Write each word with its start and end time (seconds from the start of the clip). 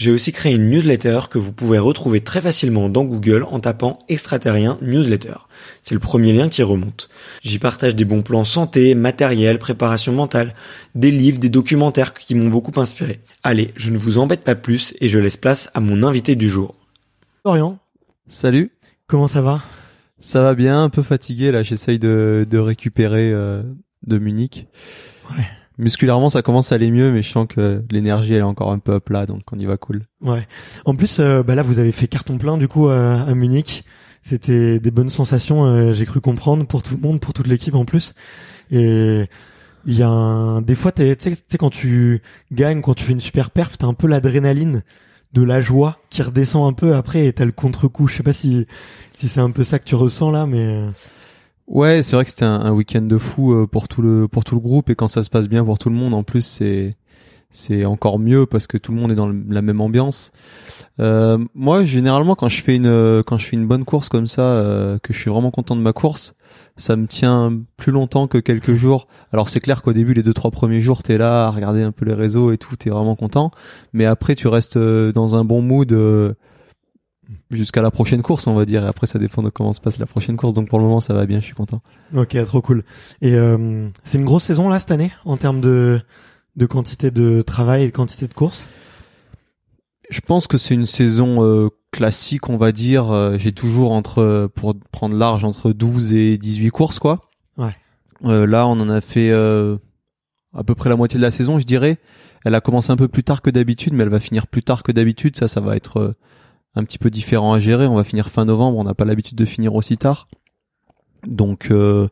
j'ai 0.00 0.10
aussi 0.10 0.32
créé 0.32 0.54
une 0.54 0.70
newsletter 0.70 1.20
que 1.28 1.36
vous 1.36 1.52
pouvez 1.52 1.78
retrouver 1.78 2.22
très 2.22 2.40
facilement 2.40 2.88
dans 2.88 3.04
Google 3.04 3.44
en 3.50 3.60
tapant 3.60 3.98
extraterrien 4.08 4.78
newsletter. 4.80 5.34
C'est 5.82 5.92
le 5.92 6.00
premier 6.00 6.32
lien 6.32 6.48
qui 6.48 6.62
remonte. 6.62 7.10
J'y 7.42 7.58
partage 7.58 7.94
des 7.94 8.06
bons 8.06 8.22
plans 8.22 8.44
santé, 8.44 8.94
matériel, 8.94 9.58
préparation 9.58 10.14
mentale, 10.14 10.54
des 10.94 11.10
livres, 11.10 11.38
des 11.38 11.50
documentaires 11.50 12.14
qui 12.14 12.34
m'ont 12.34 12.48
beaucoup 12.48 12.80
inspiré. 12.80 13.20
Allez, 13.42 13.74
je 13.76 13.90
ne 13.90 13.98
vous 13.98 14.16
embête 14.16 14.42
pas 14.42 14.54
plus 14.54 14.94
et 15.02 15.08
je 15.10 15.18
laisse 15.18 15.36
place 15.36 15.68
à 15.74 15.80
mon 15.80 16.02
invité 16.02 16.34
du 16.34 16.48
jour. 16.48 16.76
Florian, 17.42 17.78
Salut, 18.26 18.72
comment 19.06 19.28
ça 19.28 19.42
va? 19.42 19.60
Ça 20.18 20.40
va 20.40 20.54
bien, 20.54 20.82
un 20.82 20.88
peu 20.88 21.02
fatigué 21.02 21.52
là, 21.52 21.62
j'essaye 21.62 21.98
de, 21.98 22.46
de 22.48 22.56
récupérer 22.56 23.32
euh, 23.34 23.62
de 24.06 24.18
Munich. 24.18 24.66
Ouais. 25.36 25.44
Musculairement 25.80 26.28
ça 26.28 26.42
commence 26.42 26.72
à 26.72 26.76
aller 26.76 26.90
mieux 26.90 27.10
mais 27.10 27.22
je 27.22 27.30
sens 27.30 27.46
que 27.48 27.82
l'énergie 27.90 28.34
elle 28.34 28.40
est 28.40 28.42
encore 28.42 28.70
un 28.70 28.78
peu 28.78 28.92
up 28.92 29.08
là 29.08 29.26
donc 29.26 29.42
on 29.52 29.58
y 29.58 29.64
va 29.64 29.76
cool. 29.76 30.02
Ouais. 30.22 30.46
En 30.84 30.94
plus, 30.94 31.18
euh, 31.18 31.42
bah 31.42 31.54
là, 31.54 31.62
vous 31.62 31.78
avez 31.78 31.92
fait 31.92 32.06
carton 32.06 32.38
plein 32.38 32.58
du 32.58 32.68
coup 32.68 32.88
euh, 32.88 33.16
à 33.16 33.34
Munich. 33.34 33.84
C'était 34.22 34.78
des 34.78 34.90
bonnes 34.90 35.08
sensations, 35.08 35.64
euh, 35.64 35.92
j'ai 35.92 36.04
cru 36.04 36.20
comprendre 36.20 36.66
pour 36.66 36.82
tout 36.82 36.94
le 36.94 37.00
monde, 37.00 37.20
pour 37.20 37.32
toute 37.32 37.46
l'équipe 37.46 37.74
en 37.74 37.86
plus. 37.86 38.14
Et 38.70 39.24
il 39.86 39.94
y 39.94 40.02
a 40.02 40.60
des 40.60 40.74
fois, 40.74 40.92
tu 40.92 41.02
sais, 41.18 41.58
quand 41.58 41.70
tu 41.70 42.20
gagnes, 42.52 42.82
quand 42.82 42.94
tu 42.94 43.04
fais 43.04 43.12
une 43.12 43.20
super 43.20 43.50
perf, 43.50 43.78
t'as 43.78 43.86
un 43.86 43.94
peu 43.94 44.06
l'adrénaline 44.06 44.82
de 45.32 45.42
la 45.42 45.60
joie 45.60 45.98
qui 46.10 46.22
redescend 46.22 46.68
un 46.68 46.74
peu 46.74 46.94
après 46.94 47.26
et 47.26 47.32
t'as 47.32 47.46
le 47.46 47.52
contre-coup. 47.52 48.08
Je 48.08 48.16
sais 48.16 48.22
pas 48.22 48.34
si 48.34 48.66
si 49.16 49.28
c'est 49.28 49.40
un 49.40 49.50
peu 49.50 49.64
ça 49.64 49.78
que 49.78 49.84
tu 49.84 49.94
ressens 49.94 50.30
là, 50.30 50.44
mais 50.44 50.84
Ouais, 51.70 52.02
c'est 52.02 52.16
vrai 52.16 52.24
que 52.24 52.30
c'était 52.30 52.44
un, 52.44 52.72
week-end 52.72 53.02
de 53.02 53.16
fou 53.16 53.52
euh, 53.52 53.64
pour 53.64 53.86
tout 53.86 54.02
le 54.02 54.26
pour 54.26 54.42
tout 54.42 54.56
le 54.56 54.60
groupe 54.60 54.90
et 54.90 54.96
quand 54.96 55.06
ça 55.06 55.22
se 55.22 55.30
passe 55.30 55.48
bien 55.48 55.64
pour 55.64 55.78
tout 55.78 55.88
le 55.88 55.94
monde 55.94 56.14
en 56.14 56.24
plus 56.24 56.42
c'est 56.44 56.96
c'est 57.50 57.84
encore 57.84 58.18
mieux 58.18 58.44
parce 58.44 58.66
que 58.66 58.76
tout 58.76 58.90
le 58.92 58.98
monde 58.98 59.12
est 59.12 59.14
dans 59.14 59.28
la 59.28 59.62
même 59.62 59.80
ambiance. 59.80 60.32
Euh, 60.98 61.38
moi 61.54 61.84
généralement 61.84 62.34
quand 62.34 62.48
je 62.48 62.60
fais 62.60 62.74
une 62.74 63.22
quand 63.24 63.38
je 63.38 63.46
fais 63.46 63.56
une 63.56 63.68
bonne 63.68 63.84
course 63.84 64.08
comme 64.08 64.26
ça 64.26 64.42
euh, 64.42 64.98
que 64.98 65.12
je 65.12 65.20
suis 65.20 65.30
vraiment 65.30 65.52
content 65.52 65.76
de 65.76 65.80
ma 65.80 65.92
course, 65.92 66.34
ça 66.76 66.96
me 66.96 67.06
tient 67.06 67.56
plus 67.76 67.92
longtemps 67.92 68.26
que 68.26 68.38
quelques 68.38 68.74
jours. 68.74 69.06
Alors 69.32 69.48
c'est 69.48 69.60
clair 69.60 69.82
qu'au 69.82 69.92
début 69.92 70.12
les 70.12 70.24
deux 70.24 70.34
trois 70.34 70.50
premiers 70.50 70.80
jours 70.80 71.04
t'es 71.04 71.18
là 71.18 71.46
à 71.46 71.50
regarder 71.50 71.82
un 71.82 71.92
peu 71.92 72.04
les 72.04 72.14
réseaux 72.14 72.50
et 72.50 72.58
tout, 72.58 72.74
t'es 72.74 72.90
vraiment 72.90 73.14
content, 73.14 73.52
mais 73.92 74.06
après 74.06 74.34
tu 74.34 74.48
restes 74.48 74.76
euh, 74.76 75.12
dans 75.12 75.36
un 75.36 75.44
bon 75.44 75.62
mood 75.62 75.92
euh, 75.92 76.34
jusqu'à 77.50 77.82
la 77.82 77.90
prochaine 77.90 78.22
course 78.22 78.46
on 78.46 78.54
va 78.54 78.64
dire 78.64 78.84
et 78.84 78.88
après 78.88 79.06
ça 79.06 79.18
dépend 79.18 79.42
de 79.42 79.50
comment 79.50 79.72
se 79.72 79.80
passe 79.80 79.98
la 79.98 80.06
prochaine 80.06 80.36
course 80.36 80.54
donc 80.54 80.68
pour 80.68 80.78
le 80.78 80.84
moment 80.84 81.00
ça 81.00 81.14
va 81.14 81.26
bien, 81.26 81.40
je 81.40 81.44
suis 81.44 81.54
content. 81.54 81.82
ok, 82.14 82.36
trop 82.44 82.60
cool. 82.60 82.84
Et 83.22 83.34
euh, 83.34 83.88
c'est 84.04 84.18
une 84.18 84.24
grosse 84.24 84.44
saison 84.44 84.68
là 84.68 84.80
cette 84.80 84.90
année 84.90 85.12
en 85.24 85.36
termes 85.36 85.60
de 85.60 86.00
de 86.56 86.66
quantité 86.66 87.10
de 87.10 87.42
travail 87.42 87.84
et 87.84 87.86
de 87.86 87.92
quantité 87.92 88.26
de 88.26 88.34
courses? 88.34 88.64
Je 90.10 90.20
pense 90.20 90.46
que 90.46 90.58
c'est 90.58 90.74
une 90.74 90.86
saison 90.86 91.44
euh, 91.44 91.68
classique, 91.92 92.48
on 92.48 92.56
va 92.56 92.72
dire. 92.72 93.10
Euh, 93.10 93.38
J'ai 93.38 93.52
toujours 93.52 93.92
entre, 93.92 94.50
pour 94.54 94.74
prendre 94.90 95.16
large, 95.16 95.44
entre 95.44 95.72
12 95.72 96.14
et 96.14 96.36
18 96.38 96.70
courses, 96.70 96.98
quoi. 96.98 97.30
Ouais. 97.56 97.76
Euh, 98.24 98.46
là, 98.46 98.66
on 98.66 98.72
en 98.72 98.90
a 98.90 99.00
fait 99.00 99.30
euh, 99.30 99.76
à 100.52 100.64
peu 100.64 100.74
près 100.74 100.90
la 100.90 100.96
moitié 100.96 101.18
de 101.18 101.22
la 101.22 101.30
saison, 101.30 101.58
je 101.58 101.64
dirais. 101.64 101.98
Elle 102.44 102.54
a 102.54 102.60
commencé 102.60 102.90
un 102.90 102.96
peu 102.96 103.06
plus 103.08 103.22
tard 103.22 103.42
que 103.42 103.50
d'habitude, 103.50 103.92
mais 103.92 104.02
elle 104.02 104.08
va 104.08 104.20
finir 104.20 104.46
plus 104.46 104.62
tard 104.62 104.82
que 104.82 104.92
d'habitude. 104.92 105.36
Ça, 105.36 105.46
ça 105.46 105.60
va 105.60 105.76
être 105.76 105.98
euh, 105.98 106.14
un 106.74 106.84
petit 106.84 106.98
peu 106.98 107.10
différent 107.10 107.52
à 107.52 107.58
gérer. 107.58 107.86
On 107.86 107.96
va 107.96 108.04
finir 108.04 108.28
fin 108.28 108.44
novembre. 108.44 108.78
On 108.78 108.84
n'a 108.84 108.94
pas 108.94 109.04
l'habitude 109.04 109.36
de 109.38 109.44
finir 109.44 109.74
aussi 109.74 109.96
tard. 109.96 110.28
Donc, 111.26 111.70
euh, 111.70 112.08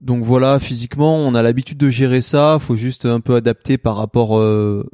donc 0.00 0.22
voilà, 0.24 0.58
physiquement, 0.58 1.16
on 1.16 1.34
a 1.34 1.42
l'habitude 1.42 1.78
de 1.78 1.90
gérer 1.90 2.20
ça. 2.20 2.58
Faut 2.60 2.76
juste 2.76 3.06
un 3.06 3.20
peu 3.20 3.34
adapter 3.36 3.78
par 3.78 3.96
rapport 3.96 4.38
euh, 4.38 4.88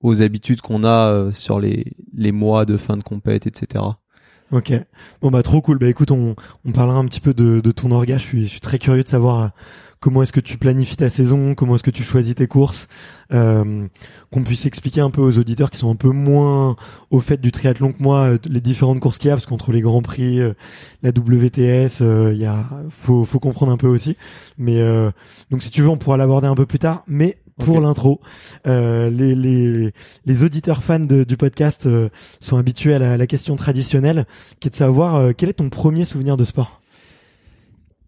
aux 0.00 0.22
habitudes 0.22 0.60
qu'on 0.60 0.84
a 0.84 1.10
euh, 1.10 1.32
sur 1.32 1.60
les, 1.60 1.92
les 2.14 2.32
mois 2.32 2.64
de 2.64 2.76
fin 2.76 2.96
de 2.96 3.02
compète, 3.02 3.46
etc. 3.46 3.84
Ok. 4.52 4.72
Bon 5.20 5.30
bah 5.30 5.42
trop 5.42 5.60
cool. 5.60 5.78
Bah 5.78 5.88
écoute, 5.88 6.10
on, 6.10 6.36
on 6.64 6.72
parlera 6.72 6.98
un 6.98 7.06
petit 7.06 7.20
peu 7.20 7.34
de, 7.34 7.60
de 7.60 7.70
ton 7.72 7.90
orga. 7.90 8.18
Je 8.18 8.22
suis, 8.22 8.42
je 8.42 8.50
suis 8.50 8.60
très 8.60 8.78
curieux 8.78 9.02
de 9.02 9.08
savoir 9.08 9.50
comment 10.04 10.22
est-ce 10.22 10.34
que 10.34 10.40
tu 10.40 10.58
planifies 10.58 10.98
ta 10.98 11.08
saison, 11.08 11.54
comment 11.54 11.76
est-ce 11.76 11.82
que 11.82 11.90
tu 11.90 12.02
choisis 12.02 12.34
tes 12.34 12.46
courses, 12.46 12.88
euh, 13.32 13.86
qu'on 14.30 14.42
puisse 14.42 14.66
expliquer 14.66 15.00
un 15.00 15.08
peu 15.08 15.22
aux 15.22 15.38
auditeurs 15.38 15.70
qui 15.70 15.78
sont 15.78 15.90
un 15.90 15.96
peu 15.96 16.10
moins 16.10 16.76
au 17.10 17.20
fait 17.20 17.40
du 17.40 17.50
triathlon 17.50 17.90
que 17.90 18.02
moi 18.02 18.18
euh, 18.32 18.38
les 18.44 18.60
différentes 18.60 19.00
courses 19.00 19.16
qu'il 19.16 19.28
y 19.28 19.30
a, 19.30 19.34
parce 19.34 19.46
qu'entre 19.46 19.72
les 19.72 19.80
grands 19.80 20.02
prix, 20.02 20.40
euh, 20.40 20.52
la 21.02 21.08
WTS, 21.08 22.00
il 22.32 22.36
y 22.36 22.44
a, 22.44 22.66
faut, 22.90 23.24
faut 23.24 23.38
comprendre 23.40 23.72
un 23.72 23.78
peu 23.78 23.86
aussi. 23.88 24.18
Mais 24.58 24.78
euh, 24.82 25.10
donc 25.50 25.62
si 25.62 25.70
tu 25.70 25.80
veux, 25.80 25.88
on 25.88 25.96
pourra 25.96 26.18
l'aborder 26.18 26.48
un 26.48 26.54
peu 26.54 26.66
plus 26.66 26.78
tard. 26.78 27.02
Mais 27.06 27.38
pour 27.64 27.80
l'intro, 27.80 28.20
euh, 28.66 29.08
les, 29.08 29.34
les, 29.34 29.94
les 30.26 30.42
auditeurs 30.42 30.82
fans 30.82 31.00
de- 31.00 31.24
du 31.24 31.38
podcast 31.38 31.86
euh, 31.86 32.10
sont 32.40 32.58
habitués 32.58 32.92
à 32.92 32.98
la, 32.98 33.16
la 33.16 33.26
question 33.26 33.56
traditionnelle, 33.56 34.26
qui 34.60 34.68
est 34.68 34.70
de 34.70 34.76
savoir 34.76 35.14
euh, 35.14 35.32
quel 35.34 35.48
est 35.48 35.54
ton 35.54 35.70
premier 35.70 36.04
souvenir 36.04 36.36
de 36.36 36.44
sport? 36.44 36.82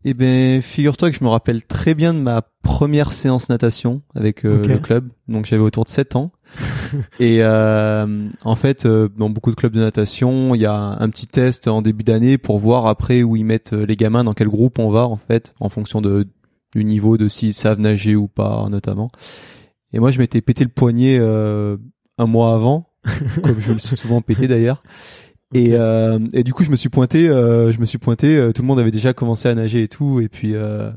Eh 0.09 0.15
ben, 0.15 0.63
figure-toi 0.63 1.11
que 1.11 1.17
je 1.17 1.25
me 1.25 1.29
rappelle 1.29 1.65
très 1.65 1.93
bien 1.93 2.15
de 2.15 2.21
ma 2.21 2.43
première 2.63 3.13
séance 3.13 3.49
natation 3.49 4.03
avec 4.15 4.45
euh, 4.45 4.65
le 4.65 4.79
club. 4.79 5.11
Donc 5.27 5.47
j'avais 5.47 5.65
autour 5.65 5.83
de 5.83 5.89
7 5.89 6.15
ans. 6.15 6.31
Et 7.19 7.39
euh, 7.41 8.29
en 8.45 8.55
fait, 8.55 8.87
euh, 8.87 9.09
dans 9.19 9.31
beaucoup 9.31 9.51
de 9.51 9.57
clubs 9.57 9.73
de 9.73 9.81
natation, 9.81 10.55
il 10.55 10.61
y 10.61 10.65
a 10.65 10.73
un 10.73 11.09
petit 11.09 11.27
test 11.27 11.67
en 11.67 11.83
début 11.83 12.05
d'année 12.05 12.39
pour 12.39 12.61
voir 12.61 12.87
après 12.87 13.25
où 13.25 13.35
ils 13.35 13.45
mettent 13.45 13.73
les 13.73 13.97
gamins, 13.97 14.23
dans 14.23 14.33
quel 14.33 14.47
groupe 14.47 14.79
on 14.79 14.91
va 14.91 15.09
en 15.09 15.17
fait, 15.17 15.55
en 15.59 15.69
fonction 15.69 16.01
de 16.01 16.29
du 16.77 16.85
niveau 16.85 17.17
de 17.17 17.27
s'ils 17.27 17.55
savent 17.55 17.81
nager 17.81 18.15
ou 18.15 18.29
pas 18.29 18.69
notamment. 18.71 19.11
Et 19.93 19.99
moi 19.99 20.13
je 20.13 20.21
m'étais 20.21 20.41
pété 20.41 20.63
le 20.63 20.71
poignet 20.71 21.17
euh, 21.19 21.79
un 22.17 22.27
mois 22.27 22.55
avant, 22.55 22.91
comme 23.43 23.59
je 23.59 23.71
me 23.71 23.73
le 23.75 23.81
suis 23.81 23.97
souvent 23.97 24.21
pété 24.21 24.47
d'ailleurs. 24.47 24.83
Et, 25.55 25.75
euh, 25.75 26.19
et 26.33 26.43
du 26.43 26.53
coup 26.53 26.65
je 26.65 26.71
me 26.71 26.77
suis 26.77 26.89
pointé, 26.89 27.29
euh, 27.29 27.71
je 27.73 27.79
me 27.79 27.85
suis 27.85 27.99
pointé, 27.99 28.37
euh, 28.37 28.53
tout 28.53 28.63
le 28.63 28.69
monde 28.69 28.81
avait 28.81 28.91
déjà 28.91 29.13
commencé 29.13 29.49
à 29.49 29.55
nager 29.55 29.83
et 29.83 29.89
tout, 29.89 30.21
et 30.21 30.29
puis 30.29 30.55
euh, 30.55 30.91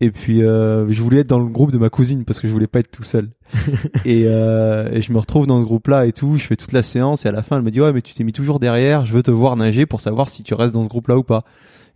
et 0.00 0.10
puis 0.10 0.42
euh, 0.42 0.88
je 0.90 1.02
voulais 1.02 1.18
être 1.18 1.28
dans 1.28 1.38
le 1.38 1.46
groupe 1.48 1.72
de 1.72 1.78
ma 1.78 1.90
cousine 1.90 2.24
parce 2.24 2.38
que 2.38 2.46
je 2.46 2.52
voulais 2.52 2.66
pas 2.68 2.80
être 2.80 2.90
tout 2.90 3.02
seul. 3.02 3.30
et, 4.04 4.24
euh, 4.26 4.88
et 4.92 5.02
je 5.02 5.12
me 5.12 5.18
retrouve 5.18 5.46
dans 5.46 5.60
ce 5.60 5.64
groupe-là 5.64 6.06
et 6.06 6.12
tout. 6.12 6.36
Je 6.36 6.44
fais 6.44 6.56
toute 6.56 6.72
la 6.72 6.82
séance 6.82 7.24
et 7.24 7.28
à 7.28 7.32
la 7.32 7.42
fin 7.42 7.56
elle 7.56 7.62
me 7.62 7.70
dit 7.70 7.80
ouais 7.80 7.92
mais 7.92 8.02
tu 8.02 8.14
t'es 8.14 8.24
mis 8.24 8.32
toujours 8.32 8.60
derrière. 8.60 9.06
Je 9.06 9.12
veux 9.12 9.22
te 9.22 9.30
voir 9.30 9.56
nager 9.56 9.86
pour 9.86 10.00
savoir 10.00 10.28
si 10.28 10.44
tu 10.44 10.54
restes 10.54 10.74
dans 10.74 10.84
ce 10.84 10.88
groupe-là 10.88 11.18
ou 11.18 11.24
pas. 11.24 11.44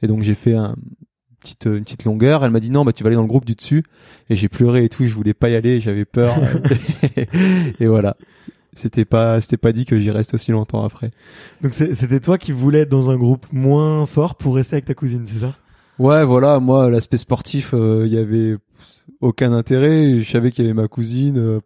Et 0.03 0.09
donc 0.09 0.23
j'ai 0.23 0.35
fait 0.35 0.55
un, 0.55 0.69
une 0.69 1.37
petite 1.41 1.67
une 1.67 1.85
petite 1.85 2.05
longueur. 2.05 2.45
Elle 2.45 2.51
m'a 2.51 2.61
dit 2.61 2.71
non 2.71 2.85
bah 2.85 2.93
tu 2.93 3.05
vas 3.05 3.09
aller 3.09 3.17
dans 3.17 3.23
le 3.23 3.29
groupe 3.29 3.45
du 3.45 3.55
dessus. 3.55 3.85
Et 4.31 4.35
j'ai 4.35 4.49
pleuré 4.49 4.85
et 4.85 4.89
tout. 4.89 5.05
Je 5.05 5.15
voulais 5.15 5.35
pas 5.35 5.49
y 5.49 5.55
aller. 5.55 5.79
J'avais 5.79 6.05
peur. 6.05 6.35
et 7.81 7.87
voilà. 7.87 8.17
C'était 8.75 9.05
pas 9.05 9.41
c'était 9.41 9.57
pas 9.59 9.73
dit 9.73 9.85
que 9.85 9.99
j'y 9.99 10.11
reste 10.11 10.35
aussi 10.35 10.51
longtemps 10.51 10.85
après. 10.85 11.11
Donc 11.63 11.75
c'était 11.75 12.21
toi 12.21 12.39
qui 12.39 12.53
voulais 12.53 12.81
être 12.81 12.89
dans 12.89 13.11
un 13.11 13.17
groupe 13.17 13.47
moins 13.53 14.07
fort 14.07 14.35
pour 14.37 14.55
rester 14.57 14.77
avec 14.77 14.87
ta 14.87 14.95
cousine, 14.95 15.27
c'est 15.31 15.41
ça? 15.41 15.55
Ouais, 15.99 16.25
voilà, 16.25 16.59
moi 16.59 16.89
l'aspect 16.91 17.19
sportif, 17.19 17.75
il 17.75 18.09
y 18.09 18.17
avait 18.19 18.57
aucun 19.21 19.53
intérêt. 19.53 20.19
Je 20.21 20.31
savais 20.31 20.51
qu'il 20.51 20.65
y 20.65 20.69
avait 20.69 20.75
ma 20.75 20.89
cousine. 20.89 21.39
euh, 21.39 21.61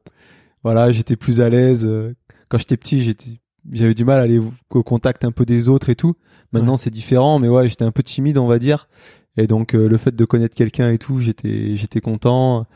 voilà, 0.63 0.93
j'étais 0.93 1.17
plus 1.17 1.41
à 1.41 1.49
l'aise. 1.49 1.85
euh. 1.85 2.15
Quand 2.49 2.59
j'étais 2.59 2.77
petit, 2.77 3.03
j'étais, 3.03 3.41
j'avais 3.73 3.95
du 3.95 4.05
mal 4.05 4.19
à 4.21 4.23
aller 4.23 4.41
au 4.71 4.83
contact 4.83 5.25
un 5.25 5.33
peu 5.33 5.45
des 5.45 5.69
autres 5.69 5.89
et 5.91 5.97
tout. 5.97 6.15
Maintenant, 6.53 6.77
c'est 6.77 6.91
différent, 6.91 7.39
mais 7.41 7.49
ouais, 7.49 7.69
j'étais 7.69 7.85
un 7.85 7.91
peu 7.91 8.03
timide, 8.03 8.39
on 8.39 8.47
va 8.47 8.59
dire. 8.59 8.89
Et 9.37 9.47
donc 9.47 9.75
euh, 9.75 9.89
le 9.89 9.97
fait 9.97 10.15
de 10.15 10.25
connaître 10.25 10.55
quelqu'un 10.55 10.91
et 10.91 10.99
tout, 10.99 11.19
j'étais, 11.19 11.77
j'étais 11.77 12.01
content. 12.01 12.67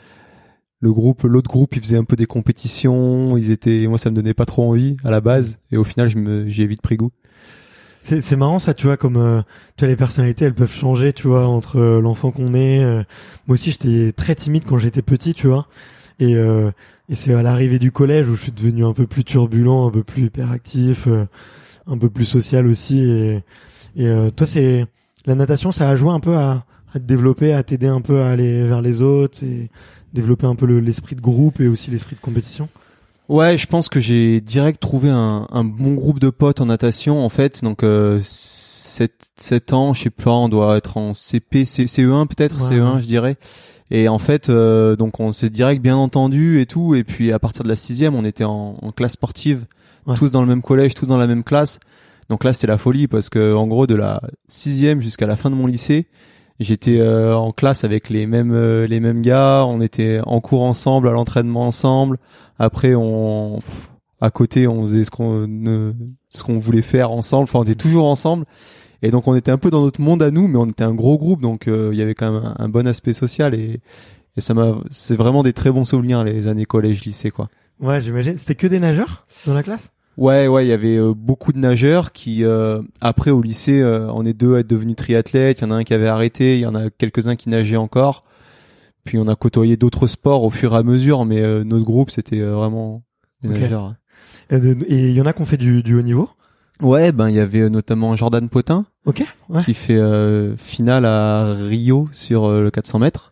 Le 0.83 0.93
groupe, 0.93 1.23
l'autre 1.25 1.51
groupe, 1.51 1.77
il 1.77 1.83
faisait 1.83 1.97
un 1.99 2.05
peu 2.05 2.17
des 2.17 2.27
compétitions. 2.27 3.37
Ils 3.37 3.51
étaient, 3.51 3.87
moi, 3.87 3.99
ça 3.99 4.11
me 4.11 4.17
donnait 4.17 4.35
pas 4.35 4.47
trop 4.47 4.69
envie 4.69 4.97
à 5.05 5.11
la 5.11 5.21
base. 5.21 5.59
Et 5.71 5.77
au 5.77 5.85
final, 5.85 6.09
j'y 6.49 6.63
ai 6.63 6.67
vite 6.67 6.81
pris 6.81 6.97
goût. 6.97 7.11
C'est 8.03 8.23
c'est 8.23 8.37
marrant 8.37 8.59
ça, 8.59 8.73
tu 8.73 8.87
vois, 8.87 8.97
comme 8.97 9.19
euh, 9.19 9.43
tu 9.77 9.85
vois 9.85 9.89
les 9.89 9.97
personnalités, 9.97 10.47
elles 10.47 10.55
peuvent 10.55 10.73
changer, 10.73 11.13
tu 11.13 11.29
vois, 11.29 11.47
entre 11.47 11.77
euh, 11.79 12.01
l'enfant 12.01 12.31
qu'on 12.31 12.55
est. 12.55 12.83
euh. 12.83 13.03
moi 13.47 13.55
aussi, 13.55 13.73
j'étais 13.73 14.13
très 14.13 14.35
timide 14.35 14.65
quand 14.67 14.79
j'étais 14.79 15.03
petit, 15.03 15.35
tu 15.35 15.49
vois. 15.49 15.67
Et, 16.19 16.35
euh, 16.35 16.71
et 17.11 17.15
c'est 17.15 17.35
à 17.35 17.43
l'arrivée 17.43 17.79
du 17.79 17.93
collège 17.93 18.27
où 18.29 18.37
je 18.37 18.43
suis 18.43 18.53
devenu 18.53 18.87
un 18.87 18.95
peu 18.95 19.07
plus 19.07 19.23
turbulent, 19.25 19.87
un 19.87 19.91
peu 19.91 20.03
plus 20.03 20.25
hyperactif, 20.25 21.09
euh, 21.09 21.27
un 21.87 21.99
peu 21.99 22.09
plus 22.09 22.25
social 22.25 22.67
aussi. 22.67 23.01
Et, 23.03 23.43
et 23.97 24.31
toi, 24.37 24.47
c'est 24.47 24.87
la 25.27 25.35
natation, 25.35 25.73
ça 25.73 25.89
a 25.91 25.97
joué 25.97 26.11
un 26.11 26.21
peu 26.21 26.37
à, 26.37 26.65
à 26.95 26.99
te 26.99 27.05
développer, 27.05 27.53
à 27.53 27.63
t'aider 27.63 27.87
un 27.89 28.01
peu 28.01 28.23
à 28.23 28.29
aller 28.31 28.63
vers 28.65 28.81
les 28.83 29.03
autres 29.03 29.43
et 29.45 29.71
développer 30.13 30.47
un 30.47 30.55
peu 30.55 30.67
le- 30.67 30.81
l'esprit 30.81 31.17
de 31.17 31.21
groupe 31.21 31.61
et 31.61 31.69
aussi 31.69 31.91
l'esprit 31.91 32.17
de 32.17 32.21
compétition. 32.21 32.69
Ouais, 33.29 33.57
je 33.57 33.67
pense 33.67 33.89
que 33.89 34.01
j'ai 34.01 34.41
direct 34.41 34.81
trouvé 34.81 35.09
un, 35.09 35.47
un 35.51 35.63
bon 35.65 35.95
groupe 35.95 36.19
de 36.19 36.31
potes 36.31 36.61
en 36.61 36.67
natation 36.67 37.25
en 37.25 37.29
fait. 37.29 37.63
Donc 37.63 37.85
euh, 37.85 38.21
7, 38.25 39.13
7 39.37 39.73
ans, 39.73 39.95
je 39.95 40.03
sais 40.03 40.11
pas, 40.11 40.33
on 40.33 40.49
doit 40.49 40.77
être 40.77 40.97
en 40.97 41.15
CP, 41.15 41.65
C, 41.65 41.85
CE1 41.87 42.27
peut-être, 42.27 42.61
Ouais, 42.71 42.77
CE1 42.77 42.95
ouais. 42.97 43.01
je 43.01 43.07
dirais. 43.07 43.37
Et 43.93 44.09
en 44.09 44.19
fait, 44.19 44.49
euh, 44.51 44.97
donc 44.97 45.21
on 45.21 45.33
s'est 45.33 45.51
direct 45.51 45.83
bien 45.83 45.97
entendu 45.97 46.61
et 46.61 46.67
tout. 46.67 46.95
Et 46.95 47.05
puis 47.05 47.33
à 47.33 47.39
partir 47.39 47.63
de 47.65 47.69
la 47.69 47.77
sixième, 47.77 48.15
on 48.15 48.25
était 48.25 48.45
en, 48.45 48.77
en 48.83 48.93
classe 48.93 49.13
sportive, 49.13 49.67
Ouais. 50.07 50.17
tous 50.17 50.31
dans 50.31 50.41
le 50.41 50.49
même 50.49 50.63
collège, 50.63 50.95
tous 50.95 51.07
dans 51.07 51.19
la 51.19 51.27
même 51.27 51.45
classe. 51.45 51.79
Donc 52.31 52.43
là, 52.43 52.53
c'était 52.53 52.67
la 52.69 52.79
folie 52.79 53.07
parce 53.07 53.29
que 53.29 53.55
en 53.55 53.67
gros, 53.67 53.87
de 53.87 53.95
la 53.95 54.21
sixième 54.49 55.03
jusqu'à 55.03 55.27
la 55.27 55.37
fin 55.37 55.51
de 55.51 55.55
mon 55.55 55.67
lycée, 55.67 56.07
j'étais 56.61 57.01
euh, 57.01 57.35
en 57.35 57.53
classe 57.53 57.83
avec 57.85 58.09
les 58.09 58.27
mêmes 58.27 58.53
euh, 58.53 58.87
les 58.87 59.01
mêmes 59.01 59.23
gars. 59.23 59.65
On 59.67 59.81
était 59.81 60.21
en 60.25 60.41
cours 60.41 60.63
ensemble, 60.63 61.09
à 61.09 61.13
l'entraînement 61.13 61.67
ensemble. 61.67 62.19
Après, 62.59 62.95
on 62.95 63.59
à 64.21 64.31
côté, 64.31 64.69
on 64.69 64.83
faisait 64.83 65.05
ce 65.05 65.11
qu'on 65.11 65.49
ce 66.31 66.43
qu'on 66.43 66.59
voulait 66.59 66.83
faire 66.83 67.11
ensemble. 67.11 67.45
Enfin, 67.45 67.61
on 67.61 67.63
était 67.65 67.75
toujours 67.75 68.07
ensemble. 68.07 68.45
Et 69.03 69.11
donc, 69.11 69.27
on 69.27 69.35
était 69.35 69.51
un 69.51 69.57
peu 69.57 69.71
dans 69.71 69.81
notre 69.81 70.01
monde 70.01 70.23
à 70.23 70.31
nous, 70.31 70.47
mais 70.47 70.59
on 70.59 70.67
était 70.67 70.85
un 70.85 70.95
gros 70.95 71.17
groupe, 71.17 71.41
donc 71.41 71.69
euh, 71.69 71.89
il 71.93 71.99
y 71.99 72.03
avait 72.03 72.15
quand 72.15 72.31
même 72.31 72.45
un, 72.45 72.55
un 72.59 72.69
bon 72.69 72.87
aspect 72.87 73.15
social 73.15 73.55
et 73.55 73.81
et 74.37 74.41
ça 74.41 74.55
m'a 74.55 74.77
c'est 74.91 75.17
vraiment 75.17 75.43
des 75.43 75.53
très 75.53 75.71
bons 75.71 75.85
souvenirs 75.85 76.23
les 76.23 76.47
années 76.47 76.65
collège 76.65 77.05
lycée 77.05 77.31
quoi. 77.31 77.49
Ouais, 77.81 78.01
j'imagine. 78.01 78.37
C'était 78.37 78.55
que 78.55 78.67
des 78.67 78.79
nageurs 78.79 79.27
dans 79.47 79.55
la 79.55 79.63
classe? 79.63 79.91
Ouais, 80.17 80.49
ouais, 80.49 80.67
il 80.67 80.69
y 80.69 80.73
avait 80.73 80.97
euh, 80.99 81.15
beaucoup 81.17 81.53
de 81.53 81.59
nageurs 81.59 82.13
qui, 82.13 82.45
euh, 82.45 82.83
après 83.01 83.31
au 83.31 83.41
lycée, 83.41 83.81
euh, 83.81 84.11
on 84.13 84.25
est 84.27 84.35
deux 84.35 84.57
à 84.57 84.61
être 84.61 84.67
devenus 84.67 84.97
triathlètes. 84.97 85.61
Il 85.61 85.65
y 85.65 85.67
en 85.67 85.71
a 85.71 85.75
un 85.77 85.85
qui 85.85 85.95
avait 85.95 86.09
arrêté, 86.09 86.57
il 86.57 86.61
y 86.61 86.67
en 86.67 86.75
a 86.75 86.91
quelques-uns 86.91 87.37
qui 87.37 87.49
nageaient 87.49 87.77
encore. 87.77 88.25
Puis 89.05 89.17
on 89.19 89.29
a 89.29 89.35
côtoyé 89.35 89.77
d'autres 89.79 90.07
sports 90.07 90.43
au 90.45 90.51
fur 90.51 90.75
et 90.75 90.77
à 90.77 90.83
mesure, 90.83 91.25
mais 91.25 91.41
euh, 91.41 91.65
notre 91.65 91.85
groupe 91.87 92.11
c'était 92.11 92.41
euh, 92.41 92.53
vraiment 92.55 93.03
des 93.43 93.49
nageurs. 93.49 93.95
Et 94.51 94.59
de- 94.61 94.77
et 94.89 95.09
il 95.09 95.15
y 95.15 95.21
en 95.23 95.27
a 95.27 95.33
qui 95.33 95.41
ont 95.41 95.47
fait 95.47 95.57
du, 95.57 95.83
du 95.83 95.95
haut 95.95 96.03
niveau? 96.03 96.29
Ouais, 96.83 97.13
ben 97.13 97.29
il 97.31 97.37
y 97.37 97.41
avait 97.41 97.61
euh, 97.61 97.69
notamment 97.71 98.15
Jordan 98.17 98.47
Potin 98.49 98.85
Ok. 99.07 99.23
Ouais. 99.49 99.63
qui 99.65 99.73
fait 99.75 99.97
euh, 99.97 100.55
finale 100.57 101.07
à 101.07 101.55
Rio 101.55 102.09
sur 102.13 102.51
le 102.53 102.71
400 102.71 102.99
mètres. 102.99 103.30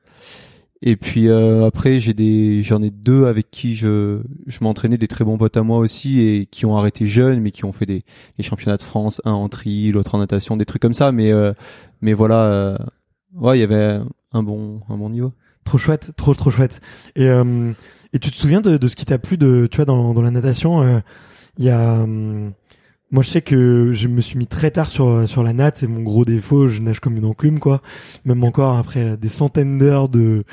Et 0.81 0.97
puis 0.97 1.29
euh, 1.29 1.67
après 1.67 1.99
j'ai 1.99 2.15
des 2.15 2.63
j'en 2.63 2.83
ai 2.83 2.91
deux 2.91 3.27
avec 3.27 3.51
qui 3.51 3.75
je 3.75 4.21
je 4.47 4.59
m'entraînais 4.63 4.97
des 4.99 5.09
très 5.09 5.25
bons 5.25 5.37
potes 5.37 5.57
à 5.57 5.63
moi 5.65 5.79
aussi 5.79 6.21
et 6.21 6.47
qui 6.47 6.67
ont 6.67 6.77
arrêté 6.77 7.07
jeunes 7.07 7.41
mais 7.41 7.51
qui 7.51 7.65
ont 7.65 7.73
fait 7.73 7.87
des 7.87 8.05
les 8.39 8.45
championnats 8.45 8.77
de 8.77 8.83
France 8.83 9.21
un 9.25 9.33
en 9.33 9.49
tri 9.49 9.91
l'autre 9.91 10.15
en 10.15 10.19
natation 10.19 10.57
des 10.57 10.65
trucs 10.67 10.81
comme 10.81 10.95
ça 10.95 11.11
mais 11.11 11.33
euh, 11.33 11.53
mais 12.01 12.13
voilà 12.13 12.45
euh, 12.45 12.79
ouais 13.35 13.59
il 13.59 13.61
y 13.61 13.65
avait 13.65 13.99
un 14.31 14.43
bon 14.45 14.81
un 14.89 14.97
bon 14.97 15.11
niveau 15.11 15.33
Trop 15.69 15.77
chouette, 15.77 16.13
trop 16.17 16.33
trop 16.33 16.49
chouette. 16.51 16.81
Et 17.15 17.29
euh, 17.29 17.73
et 18.15 18.19
tu 18.19 18.31
te 18.31 18.37
souviens 18.37 18.63
de, 18.63 18.79
de 18.79 18.89
ce 18.89 18.97
qui 18.97 19.05
t'a 19.05 19.19
plu 19.19 19.37
de 19.37 19.69
tu 19.71 19.77
vois 19.77 19.85
dans 19.85 20.15
dans 20.15 20.23
la 20.23 20.31
natation 20.31 20.81
euh, 20.81 21.01
il 21.59 21.67
y 21.67 21.69
a 21.69 22.05
hum, 22.05 22.55
moi 23.11 23.23
je 23.23 23.31
sais 23.31 23.43
que 23.43 23.93
je 23.93 24.09
me 24.09 24.21
suis 24.21 24.39
mis 24.39 24.47
très 24.47 24.71
tard 24.71 24.89
sur 24.89 25.29
sur 25.29 25.43
la 25.43 25.53
natte, 25.53 25.77
c'est 25.79 25.87
mon 25.87 26.03
gros 26.03 26.25
défaut, 26.25 26.69
je 26.69 26.81
nage 26.81 27.01
comme 27.01 27.17
une 27.17 27.25
enclume 27.25 27.59
quoi. 27.59 27.81
Même 28.25 28.45
encore 28.45 28.77
après 28.77 29.17
des 29.17 29.29
centaines 29.29 29.79
d'heures 29.79 30.09
de 30.09 30.45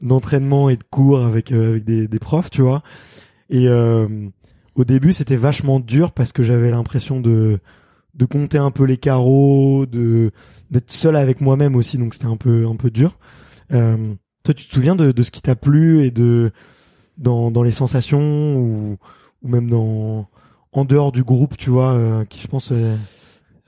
d'entraînement 0.00 0.70
et 0.70 0.76
de 0.76 0.84
cours 0.84 1.20
avec 1.20 1.52
euh, 1.52 1.70
avec 1.70 1.84
des 1.84 2.08
des 2.08 2.18
profs, 2.18 2.50
tu 2.50 2.62
vois. 2.62 2.82
Et 3.50 3.68
euh, 3.68 4.08
au 4.74 4.84
début, 4.84 5.12
c'était 5.12 5.36
vachement 5.36 5.80
dur 5.80 6.12
parce 6.12 6.32
que 6.32 6.42
j'avais 6.42 6.70
l'impression 6.70 7.20
de 7.20 7.58
de 8.14 8.24
compter 8.26 8.58
un 8.58 8.70
peu 8.70 8.84
les 8.84 8.96
carreaux, 8.96 9.86
de 9.86 10.30
d'être 10.70 10.92
seul 10.92 11.16
avec 11.16 11.40
moi-même 11.40 11.74
aussi, 11.76 11.98
donc 11.98 12.14
c'était 12.14 12.26
un 12.26 12.36
peu 12.36 12.66
un 12.66 12.76
peu 12.76 12.90
dur. 12.90 13.18
Euh, 13.72 14.14
toi, 14.44 14.54
tu 14.54 14.66
te 14.66 14.72
souviens 14.74 14.94
de, 14.94 15.10
de 15.12 15.22
ce 15.22 15.30
qui 15.30 15.42
t'a 15.42 15.56
plu 15.56 16.04
et 16.04 16.10
de 16.10 16.52
dans, 17.18 17.50
dans 17.50 17.62
les 17.62 17.70
sensations 17.72 18.56
ou, 18.56 18.98
ou 19.42 19.48
même 19.48 19.70
dans 19.70 20.28
en 20.74 20.84
dehors 20.84 21.12
du 21.12 21.22
groupe, 21.24 21.56
tu 21.56 21.70
vois, 21.70 21.92
euh, 21.94 22.24
qui 22.24 22.40
je 22.40 22.46
pense. 22.48 22.70
euh, 22.72 22.94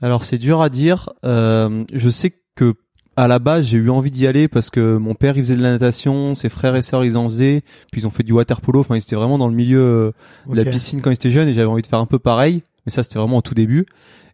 Alors 0.01 0.23
c'est 0.23 0.37
dur 0.37 0.61
à 0.61 0.69
dire. 0.69 1.09
Euh, 1.25 1.83
je 1.93 2.09
sais 2.09 2.33
que 2.55 2.75
à 3.15 3.27
la 3.27 3.39
base 3.39 3.65
j'ai 3.65 3.77
eu 3.77 3.89
envie 3.89 4.11
d'y 4.11 4.27
aller 4.27 4.47
parce 4.47 4.69
que 4.69 4.97
mon 4.97 5.15
père 5.15 5.37
il 5.37 5.43
faisait 5.43 5.55
de 5.55 5.63
la 5.63 5.71
natation, 5.71 6.35
ses 6.35 6.49
frères 6.49 6.75
et 6.75 6.83
sœurs 6.83 7.03
ils 7.03 7.17
en 7.17 7.27
faisaient, 7.27 7.61
puis 7.91 8.01
ils 8.01 8.07
ont 8.07 8.11
fait 8.11 8.23
du 8.23 8.31
water 8.33 8.61
polo. 8.61 8.81
Enfin 8.81 8.95
ils 8.95 8.99
étaient 8.99 9.15
vraiment 9.15 9.37
dans 9.39 9.47
le 9.47 9.55
milieu 9.55 9.79
euh, 9.79 10.11
de 10.49 10.55
la 10.55 10.65
piscine 10.65 11.01
quand 11.01 11.09
ils 11.09 11.13
étaient 11.15 11.31
jeunes 11.31 11.47
et 11.47 11.53
j'avais 11.53 11.67
envie 11.67 11.81
de 11.81 11.87
faire 11.87 11.99
un 11.99 12.05
peu 12.05 12.19
pareil. 12.19 12.61
Mais 12.85 12.91
ça 12.91 13.01
c'était 13.03 13.17
vraiment 13.19 13.37
au 13.37 13.41
tout 13.41 13.55
début. 13.55 13.85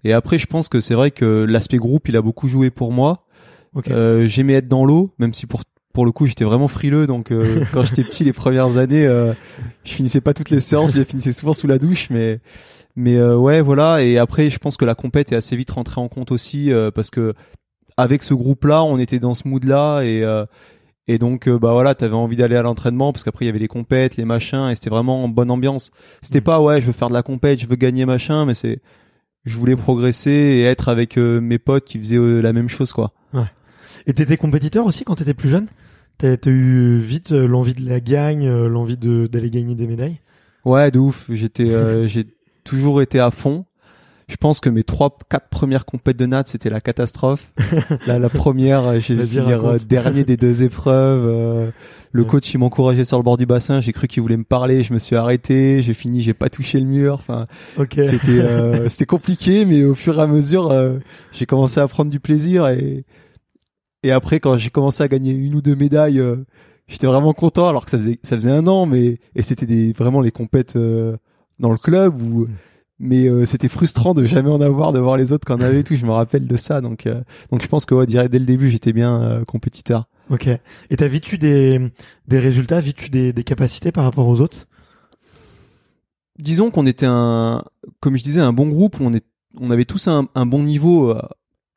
Et 0.04 0.12
après 0.12 0.38
je 0.38 0.48
pense 0.48 0.68
que 0.68 0.82
c'est 0.82 0.96
vrai 0.96 1.12
que 1.12 1.46
l'aspect 1.48 1.78
groupe 1.78 2.10
il 2.10 2.18
a 2.18 2.22
beaucoup 2.22 2.48
joué 2.50 2.72
pour 2.72 2.92
moi. 2.92 3.26
Ok. 3.74 3.90
Euh, 3.90 4.28
J'aimais 4.28 4.54
être 4.54 4.68
dans 4.68 4.84
l'eau, 4.86 5.12
même 5.18 5.34
si 5.34 5.48
pour 5.48 5.62
pour 5.94 6.06
le 6.06 6.12
coup 6.12 6.26
j'étais 6.28 6.44
vraiment 6.44 6.68
frileux. 6.68 7.08
Donc 7.08 7.32
euh, 7.32 7.64
quand 7.74 7.84
j'étais 7.84 8.04
petit 8.04 8.24
les 8.24 8.34
premières 8.34 8.78
années, 8.78 9.06
euh, 9.06 9.34
je 9.84 9.94
finissais 9.94 10.22
pas 10.22 10.34
toutes 10.34 10.50
les 10.50 10.60
séances, 10.60 10.92
je 10.92 10.98
les 10.98 11.06
finissais 11.06 11.34
souvent 11.34 11.54
sous 11.54 11.68
la 11.68 11.80
douche, 11.80 12.10
mais 12.10 12.40
mais 12.96 13.16
euh, 13.16 13.36
ouais, 13.38 13.62
voilà. 13.62 14.04
Et 14.04 14.18
après, 14.18 14.50
je 14.50 14.58
pense 14.60 14.78
que 14.78 14.86
la 14.86 14.96
compète 14.96 15.32
est 15.32 15.36
assez 15.36 15.56
vite 15.56 15.72
rentrée 15.72 16.00
en 16.02 16.08
compte 16.10 16.32
aussi 16.32 16.72
euh, 16.72 16.92
parce 16.92 17.10
que 17.10 17.34
avec 17.98 18.24
ce 18.24 18.34
groupe-là, 18.34 18.84
on 18.84 18.98
était 18.98 19.20
dans 19.20 19.34
ce 19.36 19.48
mood-là 19.48 20.02
et 20.02 20.24
euh, 20.24 20.46
et 21.08 21.18
donc 21.18 21.48
euh, 21.48 21.60
bah 21.60 21.74
voilà, 21.74 21.96
t'avais 21.96 22.16
envie 22.16 22.38
d'aller 22.38 22.56
à 22.56 22.62
l'entraînement 22.62 23.12
parce 23.12 23.24
qu'après 23.24 23.46
il 23.46 23.48
y 23.48 23.50
avait 23.50 23.60
les 23.60 23.68
compètes, 23.68 24.16
les 24.18 24.26
machins 24.26 24.70
et 24.70 24.76
c'était 24.76 24.90
vraiment 24.90 25.24
en 25.24 25.28
bonne 25.28 25.52
ambiance. 25.52 25.92
C'était 26.22 26.40
Mm. 26.40 26.44
pas 26.44 26.62
ouais, 26.62 26.82
je 26.82 26.88
veux 26.88 26.94
faire 26.94 27.10
de 27.10 27.14
la 27.14 27.24
compète, 27.24 27.60
je 27.60 27.68
veux 27.68 27.76
gagner 27.76 28.06
machin, 28.06 28.46
mais 28.46 28.54
c'est 28.54 28.80
je 29.46 29.58
voulais 29.58 29.76
progresser 29.76 30.32
et 30.32 30.64
être 30.64 30.88
avec 30.88 31.18
mes 31.18 31.60
potes 31.60 31.84
qui 31.84 32.00
faisaient 32.00 32.42
la 32.42 32.54
même 32.54 32.70
chose 32.70 32.94
quoi. 32.94 33.12
Et 34.08 34.14
t'étais 34.14 34.38
compétiteur 34.38 34.86
aussi 34.86 35.04
quand 35.04 35.16
t'étais 35.16 35.34
plus 35.34 35.50
jeune? 35.50 35.68
T'as 36.18 36.38
eu 36.46 37.00
vite 37.00 37.34
euh, 37.34 37.48
l'envie 37.48 37.74
de 37.74 37.88
la 37.88 38.00
gagne, 38.00 38.48
euh, 38.48 38.70
l'envie 38.70 38.96
de 38.98 39.28
d'aller 39.28 39.50
gagner 39.50 39.76
des 39.76 39.88
médailles? 39.88 40.20
Ouais, 40.64 40.90
de 40.90 41.00
ouf. 41.00 41.26
J'étais, 41.30 41.70
euh, 41.70 42.08
j'ai 42.08 42.26
toujours 42.64 43.02
été 43.02 43.20
à 43.20 43.30
fond. 43.32 43.66
Je 44.30 44.38
pense 44.38 44.62
que 44.62 44.70
mes 44.70 44.84
trois, 44.84 45.18
quatre 45.30 45.50
premières 45.50 45.84
compètes 45.86 46.16
de 46.18 46.26
natte, 46.26 46.48
c'était 46.48 46.70
la 46.70 46.80
catastrophe. 46.80 47.52
la, 48.08 48.20
la 48.20 48.30
première, 48.30 48.86
euh, 48.88 49.00
j'ai 49.02 49.18
euh, 49.20 49.58
raconte. 49.58 49.86
dernier 49.88 50.24
des 50.24 50.38
deux 50.38 50.64
épreuves. 50.64 51.26
euh, 51.28 51.72
le 52.14 52.22
Ouais. 52.24 52.28
coach, 52.30 52.54
il 52.54 52.58
m'encourageait 52.60 53.04
sur 53.04 53.18
le 53.18 53.24
bord 53.24 53.36
du 53.36 53.46
bassin. 53.46 53.82
J'ai 53.82 53.92
cru 53.92 54.08
qu'il 54.08 54.22
voulait 54.24 54.38
me 54.38 54.46
parler. 54.46 54.82
Je 54.82 54.94
me 54.94 55.00
suis 55.00 55.18
arrêté. 55.18 55.82
J'ai 55.82 55.94
fini. 55.94 56.22
J'ai 56.22 56.34
pas 56.34 56.50
touché 56.50 56.80
le 56.80 56.86
mur. 56.86 57.16
Enfin, 57.16 57.48
Ok. 57.78 57.96
c'était, 58.02 58.40
euh, 58.40 58.88
c'était 58.88 59.06
compliqué, 59.06 59.66
mais 59.66 59.84
au 59.84 59.94
fur 59.94 60.18
et 60.18 60.22
à 60.22 60.28
mesure, 60.28 60.72
euh, 60.72 61.00
j'ai 61.34 61.46
commencé 61.46 61.82
à 61.82 61.88
prendre 61.90 62.10
du 62.10 62.22
plaisir 62.22 62.70
et 62.70 63.04
Et 64.04 64.12
après, 64.12 64.40
quand 64.40 64.58
j'ai 64.58 64.70
commencé 64.70 65.02
à 65.02 65.08
gagner 65.08 65.32
une 65.32 65.56
ou 65.56 65.62
deux 65.62 65.76
médailles, 65.76 66.20
euh, 66.20 66.36
j'étais 66.88 67.08
vraiment 67.08 67.34
content, 67.34 67.68
alors 67.68 67.86
que 67.86 67.92
ça 67.92 67.98
faisait 67.98 68.20
ça 68.22 68.36
faisait 68.36 68.52
un 68.52 68.68
an, 68.68 68.86
mais 68.86 69.20
et 69.36 69.42
c'était 69.42 69.66
des 69.66 69.94
vraiment 69.94 70.22
les 70.22 70.32
compètes 70.32 70.76
euh, 70.76 71.16
dans 71.60 71.72
le 71.72 71.78
club 71.78 72.22
où 72.22 72.48
mais 73.00 73.28
euh, 73.28 73.46
c'était 73.46 73.70
frustrant 73.70 74.14
de 74.14 74.24
jamais 74.24 74.50
en 74.50 74.62
avoir, 74.62 74.94
de 74.94 75.00
voir 75.00 75.18
les 75.18 75.32
autres 75.32 75.46
qui 75.46 75.52
en 75.52 75.62
avaient 75.62 75.80
et 75.80 75.84
tout. 75.84 75.96
Je 75.96 76.06
me 76.06 76.12
rappelle 76.12 76.48
de 76.48 76.56
ça, 76.58 76.82
donc 76.82 77.08
euh, 77.08 77.22
donc 77.52 77.62
je 77.64 77.68
pense 77.68 77.86
que 77.86 77.96
ouais, 77.96 78.06
dès 78.06 78.28
le 78.28 78.46
début, 78.46 78.70
j'étais 78.70 78.94
bien 78.94 79.22
euh, 79.22 79.46
compétiteur. 79.46 80.08
Ok. 80.30 80.48
Et 80.48 80.96
t'as 80.96 81.08
vite 81.08 81.32
eu 81.34 81.38
des 81.38 81.80
des 82.28 82.40
résultats, 82.40 82.82
vite 82.82 83.08
eu 83.08 83.10
des, 83.10 83.34
des 83.34 83.44
capacités 83.44 83.92
par 83.92 84.04
rapport 84.04 84.28
aux 84.28 84.40
autres? 84.40 84.68
Disons 86.40 86.72
qu'on 86.72 86.86
était 86.86 87.08
un, 87.08 87.64
comme 88.00 88.18
je 88.18 88.24
disais, 88.24 88.42
un 88.42 88.54
bon 88.54 88.68
groupe 88.68 88.98
on 89.00 89.14
est, 89.14 89.26
on 89.60 89.70
avait 89.72 89.86
tous 89.86 90.08
un, 90.08 90.28
un 90.36 90.46
bon 90.46 90.64
niveau 90.64 91.12
à, 91.12 91.30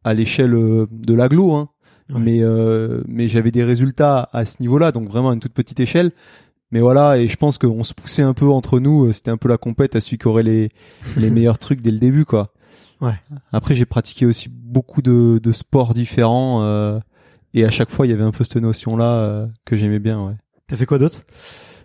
à 0.04 0.14
l'échelle 0.14 0.52
de 0.52 1.14
l'aglo, 1.14 1.52
hein. 1.52 1.68
Ouais. 2.12 2.20
mais 2.20 2.40
mais 3.08 3.28
j'avais 3.28 3.50
des 3.50 3.64
résultats 3.64 4.28
à 4.32 4.44
ce 4.44 4.56
niveau-là, 4.60 4.92
donc 4.92 5.08
vraiment 5.08 5.30
à 5.30 5.34
une 5.34 5.40
toute 5.40 5.54
petite 5.54 5.80
échelle. 5.80 6.12
Mais 6.72 6.80
voilà, 6.80 7.18
et 7.18 7.28
je 7.28 7.36
pense 7.36 7.58
qu'on 7.58 7.84
se 7.84 7.94
poussait 7.94 8.22
un 8.22 8.34
peu 8.34 8.48
entre 8.48 8.80
nous. 8.80 9.12
C'était 9.12 9.30
un 9.30 9.36
peu 9.36 9.48
la 9.48 9.56
compète 9.56 9.94
à 9.96 10.00
celui 10.00 10.18
qui 10.18 10.26
aurait 10.26 10.42
les, 10.42 10.70
les 11.16 11.30
meilleurs 11.30 11.58
trucs 11.58 11.80
dès 11.80 11.92
le 11.92 11.98
début, 11.98 12.24
quoi. 12.24 12.52
Ouais. 13.00 13.14
Après, 13.52 13.74
j'ai 13.74 13.84
pratiqué 13.86 14.26
aussi 14.26 14.48
beaucoup 14.50 15.00
de, 15.02 15.38
de 15.42 15.52
sports 15.52 15.94
différents, 15.94 16.62
euh, 16.62 16.98
et 17.54 17.64
à 17.64 17.70
chaque 17.70 17.90
fois, 17.90 18.06
il 18.06 18.10
y 18.10 18.12
avait 18.12 18.24
un 18.24 18.30
peu 18.32 18.42
cette 18.42 18.56
notion-là 18.56 19.14
euh, 19.18 19.46
que 19.64 19.76
j'aimais 19.76 19.98
bien. 20.00 20.20
Ouais. 20.24 20.32
T'as 20.66 20.76
fait 20.76 20.86
quoi 20.86 20.98
d'autre? 20.98 21.22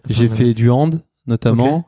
J'ai 0.10 0.26
Enfin, 0.26 0.36
fait 0.36 0.54
du 0.54 0.70
hand, 0.70 1.02
notamment. 1.28 1.86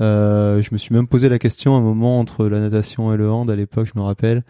Euh, 0.00 0.62
je 0.62 0.68
me 0.72 0.78
suis 0.78 0.94
même 0.94 1.08
posé 1.08 1.28
la 1.28 1.38
question 1.38 1.74
à 1.74 1.78
un 1.78 1.82
moment 1.82 2.20
entre 2.20 2.46
la 2.46 2.60
natation 2.60 3.12
et 3.12 3.16
le 3.16 3.30
hand 3.30 3.50
à 3.50 3.56
l'époque, 3.56 3.88
je 3.92 3.98
me 3.98 4.04
rappelle. 4.04 4.44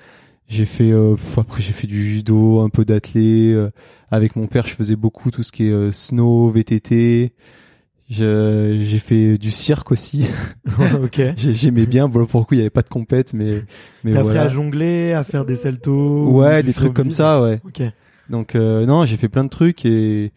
J'ai 0.50 0.64
fait 0.64 0.90
euh, 0.90 1.14
après 1.36 1.62
j'ai 1.62 1.72
fait 1.72 1.86
du 1.86 2.04
judo, 2.04 2.60
un 2.60 2.68
peu 2.70 2.84
d'athlé. 2.84 3.52
euh, 3.54 3.70
avec 4.10 4.34
mon 4.34 4.48
père, 4.48 4.66
je 4.66 4.74
faisais 4.74 4.96
beaucoup 4.96 5.30
tout 5.30 5.44
ce 5.44 5.52
qui 5.52 5.68
est 5.68 5.70
euh, 5.70 5.92
snow, 5.92 6.50
VTT. 6.50 7.32
J'ai 8.08 8.98
fait 8.98 9.38
du 9.38 9.52
cirque 9.52 9.92
aussi. 9.92 10.26
ok. 11.02 11.22
J'aimais 11.36 11.86
bien. 11.86 12.08
Bon, 12.08 12.26
pour 12.26 12.40
le 12.40 12.44
coup, 12.46 12.54
il 12.54 12.58
y 12.58 12.60
avait 12.60 12.70
pas 12.70 12.82
de 12.82 12.88
compète, 12.88 13.32
mais 13.34 13.62
mais 14.02 14.12
T'as 14.12 14.18
appris 14.18 14.32
voilà. 14.32 14.42
à 14.42 14.48
jongler, 14.48 15.12
à 15.12 15.22
faire 15.22 15.44
des 15.44 15.54
saltos 15.54 16.26
ou 16.26 16.40
Ouais, 16.40 16.64
des 16.64 16.72
trucs 16.72 16.94
comme 16.94 17.12
ça, 17.12 17.40
ouais. 17.40 17.60
Ok. 17.64 17.82
Donc 18.28 18.56
euh, 18.56 18.86
non, 18.86 19.06
j'ai 19.06 19.16
fait 19.16 19.28
plein 19.28 19.44
de 19.44 19.48
trucs 19.48 19.84
et 19.86 20.32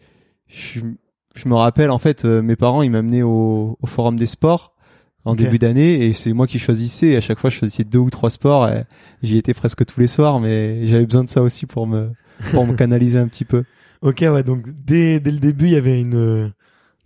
je, 0.46 0.80
je 1.34 1.48
me 1.48 1.54
rappelle 1.54 1.90
en 1.90 1.98
fait, 1.98 2.24
euh, 2.24 2.42
mes 2.42 2.54
parents 2.56 2.82
ils 2.82 2.90
m'amenaient 2.90 3.22
au, 3.22 3.76
au 3.80 3.86
forum 3.86 4.16
des 4.16 4.26
sports 4.26 4.73
en 5.24 5.34
début 5.34 5.58
d'année 5.58 6.04
et 6.06 6.12
c'est 6.14 6.32
moi 6.32 6.46
qui 6.46 6.58
choisissais. 6.58 7.08
Et 7.08 7.16
à 7.16 7.20
chaque 7.20 7.38
fois, 7.38 7.50
je 7.50 7.56
choisissais 7.56 7.84
deux 7.84 7.98
ou 7.98 8.10
trois 8.10 8.30
sports. 8.30 8.68
et 8.68 8.84
J'y 9.22 9.36
étais 9.38 9.54
presque 9.54 9.84
tous 9.86 9.98
les 10.00 10.06
soirs, 10.06 10.40
mais 10.40 10.86
j'avais 10.86 11.06
besoin 11.06 11.24
de 11.24 11.30
ça 11.30 11.42
aussi 11.42 11.66
pour 11.66 11.86
me 11.86 12.10
pour 12.52 12.66
me 12.66 12.74
canaliser 12.76 13.18
un 13.18 13.28
petit 13.28 13.44
peu. 13.44 13.64
Ok, 14.02 14.18
ouais. 14.20 14.42
Donc 14.42 14.66
dès 14.84 15.20
dès 15.20 15.30
le 15.30 15.38
début, 15.38 15.66
il 15.66 15.72
y 15.72 15.76
avait 15.76 16.00
une 16.00 16.52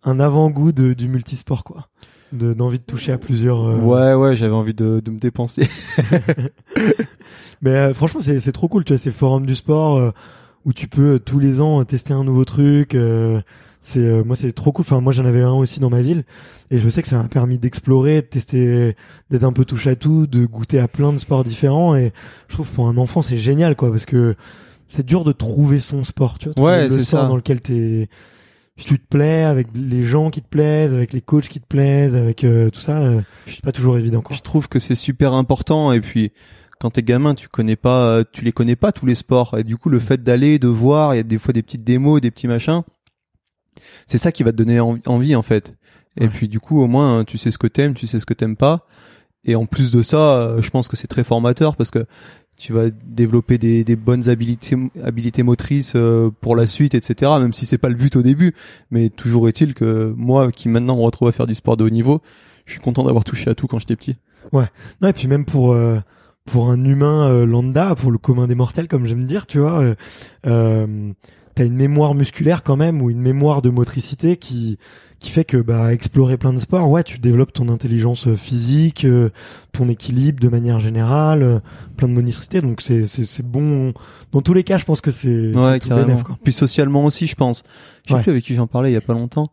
un 0.04 0.20
avant-goût 0.20 0.72
de, 0.72 0.92
du 0.94 1.08
multisport, 1.08 1.64
quoi. 1.64 1.88
De 2.32 2.52
d'envie 2.54 2.78
de 2.78 2.84
toucher 2.84 3.12
à 3.12 3.18
plusieurs. 3.18 3.64
euh, 3.66 3.76
Ouais, 3.76 4.14
ouais, 4.14 4.36
j'avais 4.36 4.54
envie 4.54 4.74
de, 4.74 5.00
de 5.04 5.10
me 5.10 5.18
dépenser. 5.18 5.66
Mais 7.62 7.70
euh, 7.70 7.94
franchement, 7.94 8.20
c'est 8.20 8.40
c'est 8.40 8.52
trop 8.52 8.68
cool. 8.68 8.84
Tu 8.84 8.92
vois, 8.92 8.98
ces 8.98 9.10
forums 9.10 9.46
du 9.46 9.54
sport 9.56 9.96
euh, 9.96 10.10
où 10.64 10.72
tu 10.72 10.88
peux 10.88 11.14
euh, 11.14 11.18
tous 11.18 11.38
les 11.38 11.60
ans 11.60 11.80
euh, 11.80 11.84
tester 11.84 12.12
un 12.14 12.24
nouveau 12.24 12.44
truc. 12.44 12.96
C'est 13.80 14.00
euh, 14.00 14.24
moi, 14.24 14.36
c'est 14.36 14.52
trop 14.52 14.72
cool. 14.72 14.82
Enfin, 14.82 15.00
moi, 15.00 15.12
j'en 15.12 15.24
avais 15.24 15.42
un 15.42 15.52
aussi 15.52 15.80
dans 15.80 15.90
ma 15.90 16.00
ville, 16.02 16.24
et 16.70 16.78
je 16.78 16.88
sais 16.88 17.02
que 17.02 17.08
ça 17.08 17.16
m'a 17.22 17.28
permis 17.28 17.58
d'explorer, 17.58 18.16
de 18.16 18.26
tester, 18.26 18.96
d'être 19.30 19.44
un 19.44 19.52
peu 19.52 19.64
touche 19.64 19.86
à 19.86 19.96
tout, 19.96 20.26
de 20.26 20.46
goûter 20.46 20.78
à 20.80 20.88
plein 20.88 21.12
de 21.12 21.18
sports 21.18 21.44
différents. 21.44 21.94
Et 21.96 22.12
je 22.48 22.54
trouve 22.54 22.70
pour 22.70 22.88
un 22.88 22.96
enfant, 22.96 23.22
c'est 23.22 23.36
génial, 23.36 23.76
quoi, 23.76 23.90
parce 23.90 24.06
que 24.06 24.36
c'est 24.88 25.06
dur 25.06 25.24
de 25.24 25.32
trouver 25.32 25.80
son 25.80 26.04
sport. 26.04 26.38
Tu 26.38 26.50
vois, 26.56 26.64
Ouais, 26.64 26.82
le 26.84 26.88
sport 26.90 27.22
ça. 27.22 27.28
dans 27.28 27.36
lequel 27.36 27.60
t'es 27.60 28.08
si 28.78 28.86
tu 28.86 28.98
te 28.98 29.06
plais 29.08 29.42
avec 29.42 29.66
les 29.74 30.04
gens 30.04 30.30
qui 30.30 30.40
te 30.40 30.48
plaisent, 30.48 30.94
avec 30.94 31.12
les 31.12 31.20
coachs 31.20 31.48
qui 31.48 31.60
te 31.60 31.66
plaisent, 31.66 32.14
avec 32.14 32.44
euh, 32.44 32.70
tout 32.70 32.78
ça, 32.78 33.02
euh, 33.02 33.20
c'est 33.46 33.60
pas 33.64 33.72
toujours 33.72 33.98
évident 33.98 34.20
quoi. 34.20 34.36
Je 34.36 34.42
trouve 34.42 34.68
que 34.68 34.78
c'est 34.78 34.94
super 34.94 35.32
important 35.34 35.90
et 35.92 36.00
puis 36.00 36.30
quand 36.78 36.90
t'es 36.90 37.02
gamin, 37.02 37.34
tu 37.34 37.48
connais 37.48 37.74
pas, 37.74 38.04
euh, 38.04 38.24
tu 38.32 38.44
les 38.44 38.52
connais 38.52 38.76
pas 38.76 38.92
tous 38.92 39.04
les 39.04 39.16
sports 39.16 39.56
et 39.58 39.64
du 39.64 39.76
coup 39.76 39.88
le 39.88 39.98
fait 39.98 40.22
d'aller, 40.22 40.60
de 40.60 40.68
voir, 40.68 41.12
il 41.14 41.16
y 41.16 41.20
a 41.20 41.24
des 41.24 41.38
fois 41.38 41.52
des 41.52 41.62
petites 41.62 41.82
démos, 41.82 42.20
des 42.20 42.30
petits 42.30 42.46
machins, 42.46 42.82
c'est 44.06 44.18
ça 44.18 44.32
qui 44.32 44.42
va 44.42 44.52
te 44.52 44.56
donner 44.56 44.80
envi- 44.80 45.02
envie 45.06 45.34
en 45.36 45.42
fait. 45.42 45.74
Et 46.16 46.24
Ouais. 46.24 46.28
puis 46.28 46.48
du 46.48 46.60
coup 46.60 46.80
au 46.82 46.86
moins 46.86 47.24
tu 47.24 47.38
sais 47.38 47.50
ce 47.50 47.58
que 47.58 47.66
t'aimes, 47.66 47.94
tu 47.94 48.06
sais 48.06 48.18
ce 48.18 48.26
que 48.26 48.34
t'aimes 48.34 48.56
pas. 48.56 48.86
Et 49.44 49.54
en 49.54 49.66
plus 49.66 49.90
de 49.90 50.02
ça, 50.02 50.40
euh, 50.40 50.60
je 50.62 50.70
pense 50.70 50.88
que 50.88 50.96
c'est 50.96 51.06
très 51.06 51.24
formateur 51.24 51.76
parce 51.76 51.90
que 51.90 52.04
tu 52.56 52.72
vas 52.72 52.90
développer 53.06 53.56
des, 53.56 53.84
des 53.84 53.94
bonnes 53.94 54.28
habilités, 54.28 54.76
habilités 55.04 55.44
motrices 55.44 55.92
euh, 55.94 56.30
pour 56.40 56.56
la 56.56 56.66
suite, 56.66 56.94
etc. 56.96 57.30
Même 57.40 57.52
si 57.52 57.66
c'est 57.66 57.78
pas 57.78 57.88
le 57.88 57.94
but 57.94 58.16
au 58.16 58.22
début, 58.22 58.52
mais 58.90 59.10
toujours 59.10 59.48
est-il 59.48 59.74
que 59.74 60.12
moi, 60.16 60.50
qui 60.50 60.68
maintenant 60.68 60.96
me 60.96 61.02
retrouve 61.02 61.28
à 61.28 61.32
faire 61.32 61.46
du 61.46 61.54
sport 61.54 61.76
de 61.76 61.84
haut 61.84 61.90
niveau, 61.90 62.20
je 62.66 62.72
suis 62.72 62.80
content 62.80 63.04
d'avoir 63.04 63.22
touché 63.22 63.48
à 63.48 63.54
tout 63.54 63.68
quand 63.68 63.78
j'étais 63.78 63.94
petit. 63.96 64.16
Non, 64.52 64.66
et 65.08 65.12
puis 65.12 65.28
même 65.28 65.44
pour 65.44 65.72
euh, 65.72 66.00
pour 66.46 66.68
un 66.70 66.84
humain 66.84 67.28
euh, 67.28 67.46
lambda, 67.46 67.94
pour 67.94 68.10
le 68.10 68.18
commun 68.18 68.48
des 68.48 68.54
mortels, 68.56 68.88
comme 68.88 69.06
j'aime 69.06 69.24
dire, 69.24 69.46
tu 69.46 69.60
vois, 69.60 69.94
euh, 70.46 71.12
t'as 71.58 71.66
une 71.66 71.74
mémoire 71.74 72.14
musculaire 72.14 72.62
quand 72.62 72.76
même 72.76 73.02
ou 73.02 73.10
une 73.10 73.20
mémoire 73.20 73.62
de 73.62 73.70
motricité 73.70 74.36
qui 74.36 74.78
qui 75.18 75.32
fait 75.32 75.44
que 75.44 75.56
bah 75.56 75.92
explorer 75.92 76.36
plein 76.36 76.52
de 76.52 76.60
sports, 76.60 76.88
ouais, 76.88 77.02
tu 77.02 77.18
développes 77.18 77.52
ton 77.52 77.68
intelligence 77.68 78.28
euh, 78.28 78.36
physique, 78.36 79.04
euh, 79.04 79.30
ton 79.72 79.88
équilibre 79.88 80.38
de 80.40 80.48
manière 80.48 80.78
générale, 80.78 81.42
euh, 81.42 81.58
plein 81.96 82.06
de 82.06 82.12
motricité, 82.12 82.60
donc 82.60 82.80
c'est 82.80 83.06
c'est 83.08 83.42
bon. 83.44 83.92
Dans 84.30 84.40
tous 84.40 84.54
les 84.54 84.62
cas, 84.62 84.78
je 84.78 84.84
pense 84.84 85.00
que 85.00 85.10
c'est 85.10 85.56
Ouais, 85.56 85.80
tout 85.80 85.88
quoi. 85.88 86.38
Puis 86.44 86.52
socialement 86.52 87.04
aussi, 87.04 87.26
je 87.26 87.34
pense. 87.34 87.64
Je 88.04 88.10
sais 88.10 88.14
Ouais. 88.14 88.22
plus 88.22 88.30
avec 88.30 88.44
qui 88.44 88.54
j'en 88.54 88.68
parlais 88.68 88.90
il 88.90 88.94
y 88.94 88.96
a 88.96 89.00
pas 89.00 89.14
longtemps. 89.14 89.50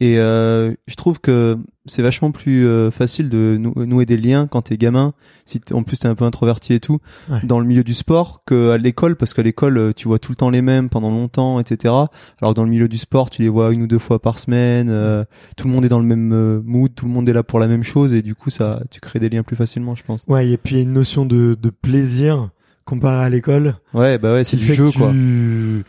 Et 0.00 0.18
euh, 0.20 0.72
je 0.86 0.94
trouve 0.94 1.20
que 1.20 1.58
c'est 1.86 2.02
vachement 2.02 2.30
plus 2.30 2.64
euh, 2.66 2.92
facile 2.92 3.28
de 3.28 3.56
nou- 3.58 3.72
nouer 3.84 4.06
des 4.06 4.16
liens 4.16 4.46
quand 4.46 4.62
t'es 4.62 4.76
gamin, 4.76 5.12
si 5.44 5.60
en 5.72 5.82
plus 5.82 5.98
t'es 5.98 6.06
un 6.06 6.14
peu 6.14 6.24
introverti 6.24 6.72
et 6.72 6.78
tout, 6.78 7.00
Ouais. 7.28 7.40
dans 7.42 7.58
le 7.58 7.66
milieu 7.66 7.82
du 7.82 7.94
sport 7.94 8.42
que 8.46 8.70
à 8.70 8.78
l'école, 8.78 9.16
parce 9.16 9.34
qu'à 9.34 9.42
l'école 9.42 9.76
euh, 9.76 9.92
tu 9.92 10.06
vois 10.06 10.20
tout 10.20 10.30
le 10.30 10.36
temps 10.36 10.50
les 10.50 10.62
mêmes 10.62 10.88
pendant 10.88 11.10
longtemps, 11.10 11.58
etc. 11.58 11.92
Alors 12.40 12.52
que 12.52 12.54
dans 12.54 12.62
le 12.62 12.70
milieu 12.70 12.86
du 12.86 12.96
sport, 12.96 13.28
tu 13.28 13.42
les 13.42 13.48
vois 13.48 13.72
une 13.72 13.82
ou 13.82 13.86
deux 13.88 13.98
fois 13.98 14.20
par 14.22 14.38
semaine, 14.38 14.88
euh, 14.88 15.24
tout 15.56 15.66
le 15.66 15.72
monde 15.74 15.84
est 15.84 15.88
dans 15.88 15.98
le 15.98 16.06
même 16.06 16.32
euh, 16.32 16.60
mood, 16.64 16.94
tout 16.94 17.06
le 17.06 17.10
monde 17.12 17.28
est 17.28 17.32
là 17.32 17.42
pour 17.42 17.58
la 17.58 17.66
même 17.66 17.82
chose 17.82 18.14
et 18.14 18.22
du 18.22 18.36
coup 18.36 18.50
ça, 18.50 18.80
tu 18.92 19.00
crées 19.00 19.18
des 19.18 19.28
liens 19.30 19.42
plus 19.42 19.56
facilement, 19.56 19.96
je 19.96 20.04
pense. 20.04 20.22
Ouais, 20.28 20.48
et 20.48 20.56
puis 20.58 20.76
il 20.76 20.78
y 20.78 20.80
a 20.80 20.84
une 20.84 20.92
notion 20.92 21.26
de 21.26 21.56
de 21.60 21.70
plaisir 21.70 22.50
comparé 22.84 23.24
à 23.24 23.28
l'école. 23.28 23.74
Ouais, 23.94 24.16
bah 24.18 24.32
ouais, 24.34 24.44
c'est 24.44 24.56
du 24.56 24.64
jeu 24.64 24.92
que 24.92 24.96
quoi. 24.98 25.10
tu, 25.10 25.84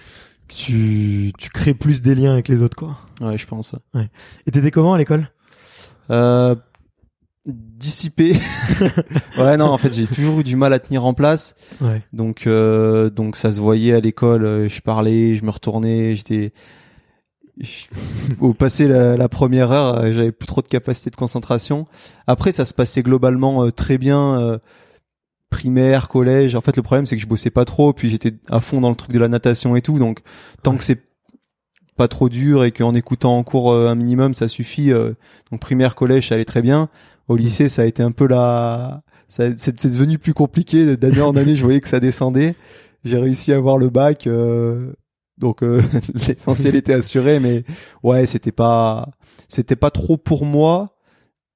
tu 0.48 1.32
tu 1.38 1.50
crées 1.52 1.74
plus 1.76 2.02
des 2.02 2.16
liens 2.16 2.34
avec 2.34 2.48
les 2.48 2.64
autres, 2.64 2.76
quoi. 2.76 2.98
Ouais, 3.22 3.38
je 3.38 3.46
pense. 3.48 3.76
Et 4.48 4.52
t'étais 4.52 4.72
comment 4.72 4.94
à 4.94 4.98
l'école? 4.98 5.30
Euh, 6.12 6.56
dissipé. 7.46 8.36
ouais, 9.38 9.58
non, 9.58 9.66
en 9.68 9.78
fait, 9.78 9.92
j'ai 9.94 10.08
toujours 10.08 10.40
eu 10.40 10.44
du 10.44 10.56
mal 10.56 10.74
à 10.74 10.80
tenir 10.80 11.06
en 11.06 11.14
place. 11.14 11.56
Ouais. 11.82 12.02
Donc, 12.14 12.48
euh, 12.48 13.10
donc 13.10 13.36
ça 13.36 13.52
se 13.52 13.60
voyait 13.60 13.94
à 13.94 14.00
l'école. 14.00 14.46
euh, 14.46 14.70
Je 14.70 14.82
parlais, 14.82 15.36
je 15.36 15.44
me 15.46 15.50
retournais, 15.52 16.16
j'étais. 16.16 16.54
Au 18.40 18.54
passé 18.54 18.88
la, 18.88 19.18
la 19.18 19.28
première 19.28 19.72
heure, 19.72 19.98
euh, 20.00 20.12
j'avais 20.14 20.32
plus 20.32 20.48
trop 20.48 20.62
de 20.62 20.68
capacité 20.68 21.10
de 21.10 21.18
concentration. 21.18 21.84
Après, 22.26 22.54
ça 22.54 22.64
se 22.66 22.74
passait 22.74 23.02
globalement 23.04 23.66
euh, 23.66 23.72
très 23.72 23.98
bien. 23.98 24.40
euh, 24.40 24.58
primaire, 25.50 26.08
collège. 26.10 26.54
En 26.56 26.62
fait, 26.62 26.78
le 26.78 26.84
problème, 26.84 27.06
c'est 27.08 27.16
que 27.16 27.22
je 27.24 27.28
bossais 27.28 27.50
pas 27.50 27.66
trop, 27.66 27.92
puis 27.92 28.08
j'étais 28.08 28.36
à 28.50 28.62
fond 28.62 28.80
dans 28.82 28.90
le 28.92 28.96
truc 28.96 29.12
de 29.12 29.18
la 29.20 29.28
natation 29.28 29.76
et 29.76 29.82
tout. 29.82 29.98
Donc, 29.98 30.20
tant 30.62 30.78
que 30.78 30.84
c'est 30.84 31.02
pas 32.00 32.08
trop 32.08 32.30
dur 32.30 32.64
et 32.64 32.72
qu'en 32.72 32.96
écoutant 32.96 33.38
en 33.38 33.44
cours 33.44 33.72
euh, 33.72 33.90
un 33.90 33.96
minimum, 33.96 34.34
ça 34.34 34.48
suffit. 34.48 34.92
euh, 34.92 35.14
donc, 35.52 35.60
primaire, 35.60 35.96
collège, 35.96 36.30
ça 36.30 36.36
allait 36.36 36.46
très 36.46 36.62
bien. 36.62 36.90
Au 37.28 37.36
lycée, 37.36 37.70
ça 37.70 37.84
a 37.84 37.86
été 37.86 38.02
un 38.02 38.12
peu 38.12 38.28
la, 38.28 39.04
c'est, 39.30 39.86
devenu 39.86 40.18
plus 40.18 40.34
compliqué. 40.34 40.98
D'année 40.98 41.22
en 41.22 41.36
année, 41.36 41.56
je 41.56 41.64
voyais 41.64 41.80
que 41.80 41.88
ça 41.88 42.00
descendait. 42.00 42.56
J'ai 43.06 43.18
réussi 43.18 43.54
à 43.54 43.58
avoir 43.58 43.78
le 43.78 43.90
bac, 43.90 44.28
euh, 44.28 44.92
donc 45.38 45.64
euh, 45.64 45.82
l'essentiel 46.28 46.76
était 46.76 46.94
assuré, 46.94 47.40
mais 47.40 47.64
ouais, 48.04 48.26
c'était 48.26 48.52
pas, 48.52 49.10
c'était 49.48 49.78
pas 49.78 49.92
trop 49.92 50.18
pour 50.18 50.46
moi. 50.46 50.96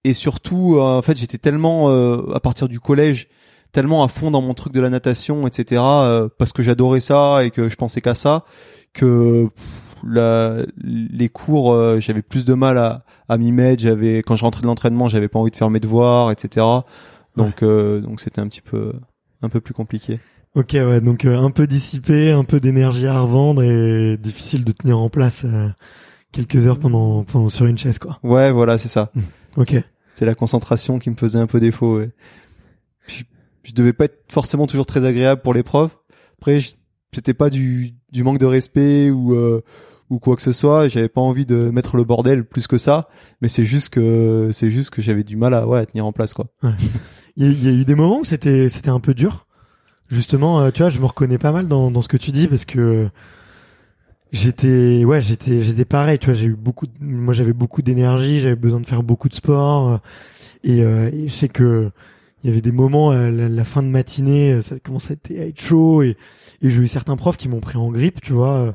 Et 0.05 0.13
surtout, 0.13 0.77
en 0.79 1.01
fait, 1.01 1.17
j'étais 1.17 1.37
tellement 1.37 1.89
euh, 1.89 2.33
à 2.33 2.39
partir 2.39 2.67
du 2.67 2.79
collège, 2.79 3.29
tellement 3.71 4.03
à 4.03 4.07
fond 4.07 4.31
dans 4.31 4.41
mon 4.41 4.53
truc 4.53 4.73
de 4.73 4.81
la 4.81 4.89
natation, 4.89 5.47
etc. 5.47 5.81
parce 6.37 6.51
que 6.53 6.61
j'adorais 6.61 6.99
ça 6.99 7.43
et 7.45 7.51
que 7.51 7.69
je 7.69 7.75
pensais 7.75 8.01
qu'à 8.01 8.13
ça, 8.13 8.43
que 8.93 9.47
pff, 9.55 9.65
la, 10.05 10.65
les 10.83 11.29
cours, 11.29 11.73
euh, 11.73 11.99
j'avais 11.99 12.21
plus 12.21 12.45
de 12.45 12.53
mal 12.53 12.77
à, 12.77 13.03
à 13.29 13.37
m'y 13.37 13.51
mettre. 13.51 13.81
J'avais, 13.81 14.17
quand 14.21 14.35
je 14.35 14.43
rentrais 14.43 14.61
de 14.61 14.67
l'entraînement, 14.67 15.07
j'avais 15.07 15.27
pas 15.27 15.39
envie 15.39 15.51
de 15.51 15.55
faire 15.55 15.69
mes 15.69 15.79
devoirs, 15.79 16.31
etc. 16.31 16.65
Donc, 17.35 17.63
euh, 17.63 18.01
donc 18.01 18.21
c'était 18.21 18.41
un 18.41 18.47
petit 18.47 18.61
peu, 18.61 18.93
un 19.41 19.49
peu 19.49 19.59
plus 19.61 19.73
compliqué. 19.73 20.19
Ok, 20.55 20.73
ouais, 20.73 21.01
donc 21.01 21.25
euh, 21.25 21.35
un 21.35 21.49
peu 21.49 21.65
dissipé, 21.65 22.31
un 22.31 22.43
peu 22.43 22.59
d'énergie 22.59 23.07
à 23.07 23.19
revendre 23.19 23.63
et 23.63 24.17
difficile 24.17 24.63
de 24.63 24.71
tenir 24.71 24.99
en 24.99 25.09
place 25.09 25.45
euh, 25.45 25.69
quelques 26.31 26.67
heures 26.67 26.77
pendant, 26.79 27.23
pendant 27.23 27.49
sur 27.49 27.65
une 27.65 27.77
chaise, 27.77 27.97
quoi. 27.97 28.19
Ouais, 28.21 28.51
voilà, 28.51 28.77
c'est 28.77 28.89
ça. 28.89 29.11
Ok. 29.57 29.81
C'est 30.13 30.25
la 30.25 30.35
concentration 30.35 30.99
qui 30.99 31.09
me 31.09 31.15
faisait 31.15 31.39
un 31.39 31.47
peu 31.47 31.59
défaut. 31.59 31.97
Ouais. 31.97 32.11
Je, 33.07 33.23
je 33.63 33.73
devais 33.73 33.93
pas 33.93 34.05
être 34.05 34.25
forcément 34.31 34.67
toujours 34.67 34.85
très 34.85 35.05
agréable 35.05 35.41
pour 35.41 35.55
les 35.55 35.63
profs. 35.63 35.97
Après, 36.39 36.61
je, 36.61 36.73
c'était 37.13 37.33
pas 37.33 37.49
du 37.49 37.95
du 38.11 38.23
manque 38.23 38.37
de 38.37 38.45
respect 38.45 39.09
ou 39.09 39.33
euh, 39.33 39.63
ou 40.09 40.19
quoi 40.19 40.35
que 40.35 40.41
ce 40.41 40.51
soit. 40.51 40.87
J'avais 40.87 41.09
pas 41.09 41.21
envie 41.21 41.45
de 41.45 41.69
mettre 41.69 41.97
le 41.97 42.03
bordel 42.03 42.43
plus 42.45 42.67
que 42.67 42.77
ça, 42.77 43.07
mais 43.41 43.47
c'est 43.49 43.65
juste 43.65 43.89
que 43.89 44.49
c'est 44.53 44.69
juste 44.71 44.89
que 44.91 45.01
j'avais 45.01 45.23
du 45.23 45.35
mal 45.37 45.53
à 45.53 45.67
ouais 45.67 45.79
à 45.79 45.85
tenir 45.85 46.05
en 46.05 46.11
place 46.11 46.33
quoi. 46.33 46.47
A- 46.63 46.73
il 47.35 47.63
y 47.63 47.67
a 47.67 47.71
eu 47.71 47.83
des 47.85 47.95
moments 47.95 48.19
où 48.19 48.25
c'était 48.25 48.69
c'était 48.69 48.89
un 48.89 48.99
peu 48.99 49.13
dur. 49.13 49.45
Justement, 50.11 50.59
euh, 50.61 50.69
tu 50.71 50.81
vois, 50.83 50.89
je 50.89 50.99
me 50.99 51.05
reconnais 51.05 51.37
pas 51.39 51.51
mal 51.51 51.67
dans 51.67 51.89
dans 51.89 52.01
ce 52.01 52.07
que 52.07 52.17
tu 52.17 52.31
dis 52.31 52.47
parce 52.47 52.65
que 52.65 53.09
j'étais 54.31 55.05
ouais 55.05 55.21
j'étais 55.21 55.61
j'étais 55.61 55.85
pareil. 55.85 56.19
Tu 56.19 56.27
vois, 56.27 56.35
j'ai 56.35 56.47
eu 56.47 56.55
beaucoup. 56.55 56.87
de- 56.87 56.91
moi, 57.01 57.33
j'avais 57.33 57.53
beaucoup 57.53 57.81
d'énergie, 57.81 58.39
j'avais 58.39 58.55
besoin 58.55 58.79
de 58.79 58.85
faire 58.85 59.03
beaucoup 59.03 59.29
de 59.29 59.35
sport 59.35 59.89
euh, 59.93 59.97
et, 60.63 60.83
euh, 60.83 61.09
et 61.11 61.27
je 61.27 61.33
sais 61.33 61.49
que 61.49 61.91
il 62.43 62.49
y 62.49 62.51
avait 62.51 62.61
des 62.61 62.73
moments 62.73 63.11
à 63.11 63.29
la, 63.29 63.47
la 63.47 63.63
fin 63.63 63.81
de 63.81 63.87
matinée, 63.87 64.51
euh, 64.51 64.61
ça 64.61 64.77
commençait 64.79 65.17
à 65.29 65.33
être- 65.45 65.61
chaud 65.61 66.01
et, 66.03 66.17
et 66.61 66.69
j'ai 66.69 66.81
eu 66.81 66.87
certains 66.89 67.15
profs 67.15 67.37
qui 67.37 67.47
m'ont 67.47 67.61
pris 67.61 67.77
en 67.77 67.89
grippe, 67.89 68.19
tu 68.21 68.33
vois, 68.33 68.57
euh, 68.57 68.71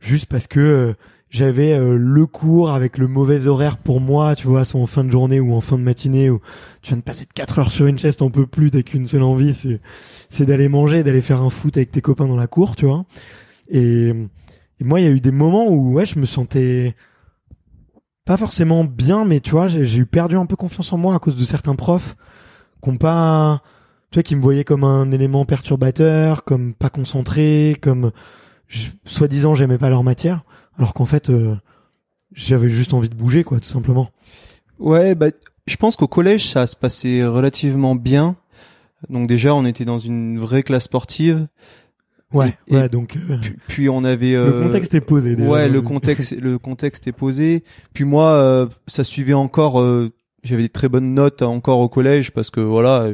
juste 0.00 0.26
parce 0.26 0.46
que 0.46 0.60
euh, 0.60 0.94
j'avais 1.30 1.72
euh, 1.72 1.96
le 1.96 2.26
cours 2.26 2.72
avec 2.72 2.98
le 2.98 3.06
mauvais 3.06 3.46
horaire 3.46 3.78
pour 3.78 4.00
moi, 4.00 4.34
tu 4.34 4.48
vois, 4.48 4.64
soit 4.64 4.80
en 4.80 4.86
fin 4.86 5.04
de 5.04 5.10
journée 5.10 5.38
ou 5.38 5.54
en 5.54 5.60
fin 5.60 5.78
de 5.78 5.82
matinée 5.82 6.28
où 6.28 6.40
tu 6.82 6.88
viens 6.88 6.96
de 6.96 7.02
passer 7.02 7.24
de 7.24 7.32
4 7.32 7.58
heures 7.60 7.70
sur 7.70 7.86
une 7.86 7.98
chaise, 7.98 8.16
t'en 8.16 8.30
peux 8.30 8.46
plus, 8.46 8.70
t'as 8.70 8.82
qu'une 8.82 9.06
seule 9.06 9.22
envie, 9.22 9.54
c'est 9.54 9.80
c'est 10.28 10.46
d'aller 10.46 10.68
manger, 10.68 11.04
d'aller 11.04 11.22
faire 11.22 11.42
un 11.42 11.50
foot 11.50 11.76
avec 11.76 11.92
tes 11.92 12.00
copains 12.00 12.26
dans 12.26 12.36
la 12.36 12.48
cour, 12.48 12.74
tu 12.74 12.86
vois. 12.86 13.04
Et, 13.70 14.12
moi, 14.80 15.00
il 15.00 15.04
y 15.04 15.06
a 15.06 15.10
eu 15.10 15.20
des 15.20 15.30
moments 15.30 15.68
où 15.68 15.92
ouais, 15.92 16.06
je 16.06 16.18
me 16.18 16.26
sentais 16.26 16.96
pas 18.24 18.36
forcément 18.36 18.84
bien, 18.84 19.24
mais 19.24 19.40
tu 19.40 19.52
vois, 19.52 19.68
j'ai 19.68 19.98
eu 19.98 20.06
perdu 20.06 20.36
un 20.36 20.46
peu 20.46 20.56
confiance 20.56 20.92
en 20.92 20.98
moi 20.98 21.14
à 21.14 21.18
cause 21.18 21.36
de 21.36 21.44
certains 21.44 21.74
profs 21.74 22.16
qui 22.82 22.96
pas, 22.96 23.62
tu 24.10 24.16
vois, 24.16 24.22
qui 24.22 24.36
me 24.36 24.40
voyaient 24.40 24.64
comme 24.64 24.84
un 24.84 25.10
élément 25.12 25.44
perturbateur, 25.44 26.44
comme 26.44 26.74
pas 26.74 26.90
concentré, 26.90 27.76
comme 27.80 28.10
soi-disant 29.04 29.54
j'aimais 29.54 29.78
pas 29.78 29.90
leur 29.90 30.02
matière, 30.04 30.44
alors 30.78 30.94
qu'en 30.94 31.06
fait 31.06 31.30
euh, 31.30 31.54
j'avais 32.32 32.68
juste 32.68 32.94
envie 32.94 33.08
de 33.08 33.14
bouger, 33.14 33.42
quoi, 33.44 33.58
tout 33.60 33.68
simplement. 33.68 34.10
Ouais, 34.78 35.14
bah, 35.14 35.26
je 35.66 35.76
pense 35.76 35.96
qu'au 35.96 36.06
collège, 36.06 36.48
ça 36.50 36.66
se 36.66 36.76
passait 36.76 37.24
relativement 37.24 37.94
bien. 37.94 38.36
Donc 39.08 39.28
déjà, 39.28 39.54
on 39.54 39.64
était 39.64 39.84
dans 39.84 39.98
une 39.98 40.38
vraie 40.38 40.62
classe 40.62 40.84
sportive. 40.84 41.46
Ouais, 42.32 42.56
Et- 42.68 42.76
ouais, 42.76 42.88
donc 42.88 43.16
euh, 43.16 43.38
Puis, 43.40 43.56
puis 43.66 43.88
on 43.88 44.04
avait 44.04 44.32
le 44.32 44.38
euh, 44.38 44.62
contexte 44.62 44.94
est 44.94 45.00
posé. 45.00 45.34
déjà. 45.36 45.48
Ouais, 45.48 45.68
le 45.68 45.82
contexte, 45.82 46.32
le 46.40 46.58
contexte 46.58 47.06
est 47.08 47.12
posé. 47.12 47.64
Puis 47.92 48.04
moi, 48.04 48.26
euh, 48.32 48.66
ça 48.86 49.02
suivait 49.04 49.34
encore. 49.34 49.80
euh, 49.80 50.12
j'avais 50.44 50.62
des 50.62 50.68
très 50.68 50.88
bonnes 50.88 51.12
notes 51.12 51.42
encore 51.42 51.80
au 51.80 51.88
collège 51.88 52.30
parce 52.30 52.48
que 52.50 52.60
voilà, 52.60 53.08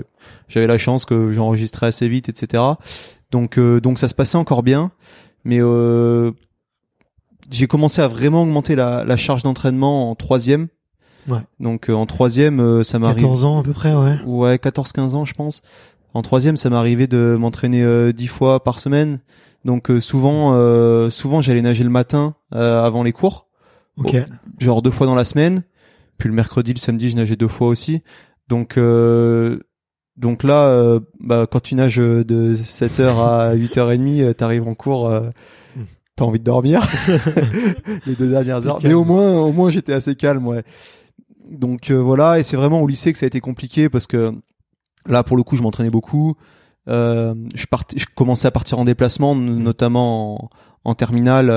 j'avais 0.48 0.66
la 0.68 0.78
chance 0.78 1.04
que 1.06 1.30
j'enregistrais 1.32 1.86
assez 1.86 2.08
vite, 2.08 2.28
etc. 2.28 2.62
Donc 3.32 3.58
euh, 3.58 3.80
donc 3.80 3.98
ça 3.98 4.06
se 4.06 4.14
passait 4.14 4.36
encore 4.38 4.62
bien. 4.62 4.92
Mais 5.46 5.58
euh, 5.60 6.32
j'ai 7.50 7.68
commencé 7.68 8.02
à 8.02 8.08
vraiment 8.08 8.42
augmenter 8.42 8.74
la, 8.74 9.04
la 9.04 9.16
charge 9.16 9.44
d'entraînement 9.44 10.10
en 10.10 10.16
troisième. 10.16 10.66
Ouais. 11.28 11.38
Donc 11.60 11.88
euh, 11.88 11.94
en 11.94 12.04
troisième, 12.04 12.58
euh, 12.60 12.82
ça 12.82 12.98
m'arrive. 12.98 13.22
14 13.22 13.44
ans 13.44 13.60
à 13.60 13.62
peu 13.62 13.72
près, 13.72 13.94
ouais. 13.94 14.18
Ouais, 14.26 14.56
14-15 14.56 15.14
ans, 15.14 15.24
je 15.24 15.34
pense. 15.34 15.62
En 16.14 16.22
troisième, 16.22 16.56
ça 16.56 16.68
m'arrivait 16.68 17.06
de 17.06 17.36
m'entraîner 17.38 17.82
euh, 17.82 18.12
10 18.12 18.26
fois 18.26 18.64
par 18.64 18.80
semaine. 18.80 19.20
Donc 19.64 19.88
euh, 19.90 20.00
souvent, 20.00 20.52
euh, 20.54 21.10
souvent 21.10 21.40
j'allais 21.40 21.62
nager 21.62 21.84
le 21.84 21.90
matin 21.90 22.34
euh, 22.54 22.82
avant 22.84 23.02
les 23.04 23.12
cours, 23.12 23.46
Ok. 23.98 24.16
genre 24.58 24.82
deux 24.82 24.90
fois 24.90 25.06
dans 25.06 25.14
la 25.14 25.24
semaine. 25.24 25.62
Puis 26.18 26.28
le 26.28 26.34
mercredi, 26.34 26.74
le 26.74 26.78
samedi, 26.80 27.10
je 27.10 27.16
nageais 27.16 27.36
deux 27.36 27.48
fois 27.48 27.68
aussi. 27.68 28.02
Donc 28.48 28.78
euh, 28.78 29.60
donc 30.16 30.42
là, 30.42 30.68
euh, 30.68 31.00
bah, 31.20 31.46
quand 31.50 31.60
tu 31.60 31.74
nages 31.74 31.96
de 31.96 32.54
7h 32.54 33.18
à 33.18 33.54
8h30, 33.56 34.22
euh, 34.22 34.32
t'arrives 34.32 34.66
en 34.66 34.74
cours, 34.74 35.08
euh, 35.08 35.28
t'as 36.16 36.24
envie 36.24 36.38
de 36.38 36.44
dormir 36.44 36.80
les 38.06 38.14
deux 38.16 38.28
dernières 38.28 38.66
heures. 38.66 38.78
calme. 38.78 38.88
Mais 38.88 38.94
au 38.94 39.04
moins, 39.04 39.38
au 39.40 39.52
moins, 39.52 39.70
j'étais 39.70 39.92
assez 39.92 40.14
calme, 40.14 40.46
ouais. 40.46 40.62
Donc 41.50 41.90
euh, 41.90 41.96
voilà, 41.96 42.38
et 42.38 42.42
c'est 42.42 42.56
vraiment 42.56 42.80
au 42.80 42.86
lycée 42.86 43.12
que 43.12 43.18
ça 43.18 43.26
a 43.26 43.28
été 43.28 43.40
compliqué 43.40 43.88
parce 43.88 44.06
que 44.06 44.32
là, 45.06 45.22
pour 45.22 45.36
le 45.36 45.42
coup, 45.42 45.56
je 45.56 45.62
m'entraînais 45.62 45.90
beaucoup. 45.90 46.34
Je 46.88 47.66
partais, 47.70 47.98
je 47.98 48.06
commençais 48.14 48.46
à 48.48 48.50
partir 48.50 48.78
en 48.78 48.84
déplacement, 48.84 49.32
n- 49.34 49.58
notamment 49.58 50.44
en, 50.44 50.90
en 50.90 50.94
terminale, 50.94 51.50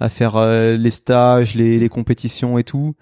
à 0.00 0.08
faire 0.08 0.40
les 0.76 0.90
stages, 0.90 1.54
les, 1.54 1.78
les 1.78 1.88
compétitions 1.88 2.58
et 2.58 2.64
tout. 2.64 2.94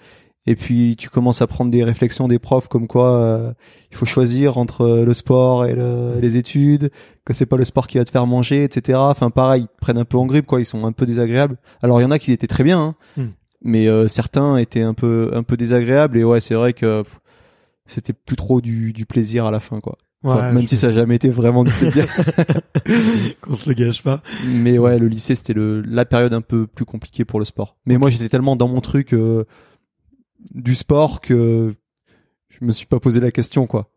Et 0.50 0.56
puis 0.56 0.96
tu 0.98 1.08
commences 1.10 1.42
à 1.42 1.46
prendre 1.46 1.70
des 1.70 1.84
réflexions 1.84 2.26
des 2.26 2.38
profs 2.40 2.66
comme 2.66 2.86
quoi 2.88 3.14
euh, 3.16 3.52
il 3.92 3.96
faut 3.96 4.06
choisir 4.06 4.58
entre 4.58 5.04
le 5.06 5.14
sport 5.14 5.66
et 5.66 5.74
le- 5.74 6.18
les 6.20 6.36
études, 6.36 6.90
que 7.24 7.32
c'est 7.34 7.46
pas 7.46 7.56
le 7.56 7.64
sport 7.64 7.86
qui 7.86 7.98
va 7.98 8.04
te 8.04 8.10
faire 8.10 8.26
manger, 8.26 8.64
etc. 8.64 8.98
Enfin 9.00 9.30
pareil, 9.30 9.62
ils 9.62 9.68
te 9.68 9.80
prennent 9.80 9.98
un 9.98 10.04
peu 10.04 10.16
en 10.18 10.26
grippe, 10.26 10.46
quoi. 10.46 10.60
Ils 10.60 10.64
sont 10.64 10.84
un 10.86 10.92
peu 10.92 11.06
désagréables. 11.06 11.56
Alors 11.82 12.00
il 12.00 12.04
y 12.04 12.06
en 12.06 12.10
a 12.10 12.18
qui 12.18 12.32
étaient 12.32 12.46
très 12.48 12.64
bien, 12.64 12.80
hein, 12.80 12.94
Hmm. 13.16 13.28
mais 13.62 13.86
euh, 13.88 14.08
certains 14.08 14.56
étaient 14.56 14.82
un 14.82 14.94
peu 14.94 15.30
un 15.34 15.42
peu 15.44 15.56
désagréables. 15.56 16.16
Et 16.18 16.24
ouais, 16.24 16.40
c'est 16.40 16.54
vrai 16.54 16.72
que 16.72 17.04
c'était 17.86 18.12
plus 18.12 18.36
trop 18.36 18.60
du, 18.60 18.92
du 18.92 19.06
plaisir 19.06 19.44
à 19.46 19.50
la 19.50 19.60
fin, 19.60 19.78
quoi. 19.80 19.98
Enfin, 20.24 20.48
Ouais, 20.48 20.52
même 20.52 20.68
si 20.68 20.76
ça 20.76 20.88
n'a 20.88 20.94
jamais 20.94 21.14
été 21.16 21.28
vraiment 21.30 21.62
du 21.64 21.70
plaisir. 21.70 22.06
qu'on 23.40 23.54
se 23.54 23.68
le 23.68 23.74
gâche 23.74 24.02
pas. 24.02 24.22
mais 24.46 24.78
ouais, 24.78 24.98
le 24.98 25.08
lycée 25.08 25.34
c'était 25.34 25.52
le 25.54 25.80
la 25.82 26.04
période 26.04 26.34
un 26.34 26.40
peu 26.42 26.66
plus 26.66 26.84
compliquée 26.84 27.24
pour 27.24 27.38
le 27.38 27.44
sport. 27.44 27.76
Mais 27.86 27.96
moi 27.98 28.10
j'étais 28.10 28.28
tellement 28.28 28.56
dans 28.56 28.68
mon 28.68 28.80
truc 28.80 29.12
euh, 29.12 29.44
du 30.54 30.74
sport 30.74 31.20
que 31.20 31.74
je 32.48 32.64
me 32.64 32.72
suis 32.72 32.86
pas 32.86 33.00
posé 33.00 33.20
la 33.20 33.30
question, 33.30 33.66
quoi. 33.66 33.90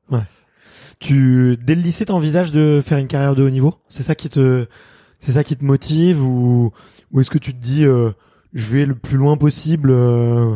Tu 0.99 1.57
dès 1.61 1.75
le 1.75 1.81
lycée 1.81 2.05
t'envisages 2.05 2.51
de 2.51 2.81
faire 2.83 2.97
une 2.97 3.07
carrière 3.07 3.35
de 3.35 3.43
haut 3.43 3.49
niveau? 3.49 3.75
C'est 3.89 4.03
ça 4.03 4.15
qui 4.15 4.29
te 4.29 4.67
c'est 5.19 5.33
ça 5.33 5.43
qui 5.43 5.57
te 5.57 5.65
motive 5.65 6.23
ou 6.23 6.71
ou 7.11 7.19
est-ce 7.19 7.29
que 7.29 7.37
tu 7.39 7.53
te 7.53 7.59
dis 7.59 7.83
euh, 7.83 8.11
je 8.53 8.65
vais 8.71 8.85
le 8.85 8.95
plus 8.95 9.17
loin 9.17 9.35
possible 9.35 9.89
euh, 9.91 10.55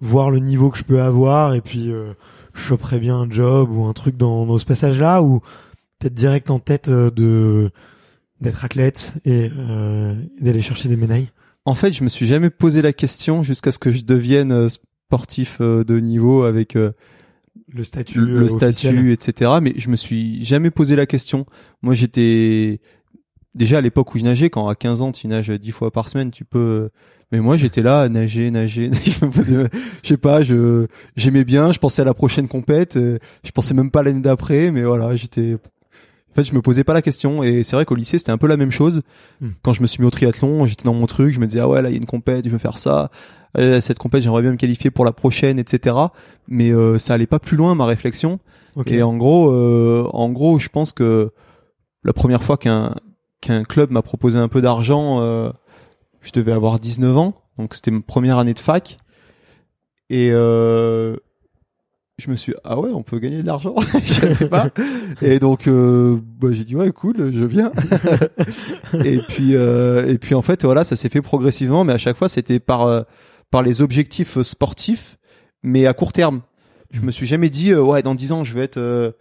voir 0.00 0.30
le 0.30 0.38
niveau 0.38 0.70
que 0.70 0.78
je 0.78 0.84
peux 0.84 1.02
avoir 1.02 1.54
et 1.54 1.60
puis 1.60 1.90
euh, 1.90 2.12
je 2.54 2.60
choperai 2.60 3.00
bien 3.00 3.16
un 3.16 3.30
job 3.30 3.70
ou 3.72 3.84
un 3.84 3.92
truc 3.92 4.16
dans, 4.16 4.46
dans 4.46 4.58
ce 4.58 4.64
passage-là 4.64 5.22
ou 5.22 5.40
peut-être 5.98 6.14
direct 6.14 6.50
en 6.50 6.58
tête 6.58 6.88
euh, 6.88 7.10
de 7.10 7.70
d'être 8.40 8.64
athlète 8.64 9.14
et 9.24 9.50
euh, 9.56 10.14
d'aller 10.40 10.62
chercher 10.62 10.88
des 10.88 10.96
médailles? 10.96 11.28
En 11.64 11.74
fait, 11.74 11.92
je 11.92 12.02
me 12.02 12.08
suis 12.08 12.26
jamais 12.26 12.50
posé 12.50 12.82
la 12.82 12.92
question 12.92 13.42
jusqu'à 13.42 13.70
ce 13.70 13.78
que 13.78 13.92
je 13.92 14.04
devienne 14.04 14.52
euh, 14.52 14.68
sportif 15.12 15.58
euh, 15.60 15.84
de 15.84 16.00
niveau 16.00 16.44
avec 16.44 16.74
euh, 16.74 16.92
Le 17.74 17.84
statut 17.84 18.18
le, 18.18 18.36
euh, 18.40 18.44
officiel. 18.44 18.74
statut, 18.74 19.12
etc. 19.12 19.50
Mais 19.60 19.74
je 19.76 19.90
me 19.90 19.96
suis 19.96 20.42
jamais 20.42 20.70
posé 20.70 20.96
la 20.96 21.04
question. 21.04 21.44
Moi, 21.82 21.92
j'étais 21.92 22.80
déjà 23.54 23.78
à 23.78 23.80
l'époque 23.82 24.14
où 24.14 24.18
je 24.18 24.24
nageais, 24.24 24.48
quand 24.48 24.68
à 24.68 24.74
15 24.74 25.02
ans 25.02 25.12
tu 25.12 25.28
nages 25.28 25.50
10 25.50 25.70
fois 25.72 25.90
par 25.90 26.08
semaine, 26.08 26.30
tu 26.30 26.46
peux. 26.46 26.88
Mais 27.30 27.40
moi, 27.40 27.58
j'étais 27.58 27.82
là 27.82 28.00
à 28.00 28.08
nager, 28.08 28.50
nager. 28.62 28.90
je 29.04 29.24
me 29.26 29.30
posais- 29.30 29.68
je 30.02 30.08
sais 30.08 30.16
pas, 30.16 30.42
je 30.42 30.86
j'aimais 31.14 31.44
bien. 31.44 31.72
Je 31.72 31.78
pensais 31.78 32.00
à 32.00 32.06
la 32.06 32.14
prochaine 32.14 32.48
compète. 32.48 32.98
Je 32.98 33.50
pensais 33.52 33.74
même 33.74 33.90
pas 33.90 34.00
à 34.00 34.04
l'année 34.04 34.20
d'après, 34.20 34.70
mais 34.70 34.82
voilà, 34.82 35.14
j'étais. 35.14 35.56
En 36.30 36.34
fait, 36.34 36.44
je 36.44 36.54
me 36.54 36.62
posais 36.62 36.84
pas 36.84 36.94
la 36.94 37.02
question. 37.02 37.42
Et 37.42 37.62
c'est 37.64 37.76
vrai 37.76 37.84
qu'au 37.84 37.96
lycée, 37.96 38.16
c'était 38.16 38.32
un 38.32 38.38
peu 38.38 38.46
la 38.46 38.56
même 38.56 38.70
chose. 38.70 39.02
Hmm. 39.42 39.50
Quand 39.60 39.74
je 39.74 39.82
me 39.82 39.86
suis 39.86 40.00
mis 40.00 40.06
au 40.06 40.10
triathlon, 40.10 40.64
j'étais 40.64 40.84
dans 40.84 40.94
mon 40.94 41.04
truc. 41.04 41.34
Je 41.34 41.40
me 41.40 41.46
disais 41.46 41.60
ah 41.60 41.68
ouais, 41.68 41.82
là 41.82 41.90
il 41.90 41.92
y 41.92 41.96
a 41.96 41.98
une 41.98 42.06
compète, 42.06 42.46
je 42.46 42.50
veux 42.50 42.56
faire 42.56 42.78
ça. 42.78 43.10
Euh, 43.58 43.80
cette 43.80 43.98
compète, 43.98 44.22
j'aimerais 44.22 44.42
bien 44.42 44.52
me 44.52 44.56
qualifier 44.56 44.90
pour 44.90 45.04
la 45.04 45.12
prochaine, 45.12 45.58
etc. 45.58 45.96
Mais 46.48 46.70
euh, 46.70 46.98
ça 46.98 47.14
allait 47.14 47.26
pas 47.26 47.38
plus 47.38 47.56
loin 47.56 47.74
ma 47.74 47.86
réflexion. 47.86 48.38
Ok. 48.76 48.90
Et 48.90 49.02
en 49.02 49.16
gros, 49.16 49.50
euh, 49.50 50.08
en 50.12 50.30
gros, 50.30 50.58
je 50.58 50.68
pense 50.68 50.92
que 50.92 51.30
la 52.04 52.12
première 52.12 52.42
fois 52.42 52.56
qu'un 52.56 52.94
qu'un 53.40 53.64
club 53.64 53.90
m'a 53.90 54.02
proposé 54.02 54.38
un 54.38 54.48
peu 54.48 54.62
d'argent, 54.62 55.20
euh, 55.20 55.50
je 56.20 56.30
devais 56.32 56.52
avoir 56.52 56.78
19 56.78 57.16
ans, 57.18 57.34
donc 57.58 57.74
c'était 57.74 57.90
ma 57.90 58.00
première 58.00 58.38
année 58.38 58.54
de 58.54 58.60
fac. 58.60 58.96
Et 60.08 60.30
euh, 60.30 61.16
je 62.18 62.30
me 62.30 62.36
suis 62.36 62.52
dit, 62.52 62.58
ah 62.64 62.78
ouais, 62.78 62.90
on 62.94 63.02
peut 63.02 63.18
gagner 63.18 63.42
de 63.42 63.46
l'argent, 63.46 63.74
je 64.04 64.12
savais 64.12 64.48
pas. 64.48 64.68
Et 65.20 65.38
donc 65.38 65.66
euh, 65.66 66.18
bah, 66.40 66.48
j'ai 66.52 66.64
dit 66.64 66.76
ouais, 66.76 66.92
cool, 66.92 67.32
je 67.34 67.44
viens. 67.44 67.72
et 69.04 69.18
puis 69.28 69.56
euh, 69.56 70.06
et 70.06 70.18
puis 70.18 70.34
en 70.34 70.42
fait 70.42 70.64
voilà, 70.64 70.84
ça 70.84 70.94
s'est 70.96 71.08
fait 71.08 71.22
progressivement, 71.22 71.84
mais 71.84 71.92
à 71.92 71.98
chaque 71.98 72.16
fois 72.16 72.28
c'était 72.28 72.60
par 72.60 72.82
euh, 72.82 73.02
par 73.52 73.62
les 73.62 73.80
objectifs 73.82 74.40
sportifs, 74.42 75.16
mais 75.62 75.86
à 75.86 75.92
court 75.94 76.12
terme. 76.12 76.42
Je 76.90 77.00
me 77.02 77.10
suis 77.12 77.26
jamais 77.26 77.48
dit 77.50 77.70
euh, 77.72 77.80
ouais 77.82 78.02
dans 78.02 78.14
10 78.16 78.32
ans 78.32 78.42
je 78.44 78.52
vais 78.54 78.64
être 78.64 78.78
euh, 78.78 79.12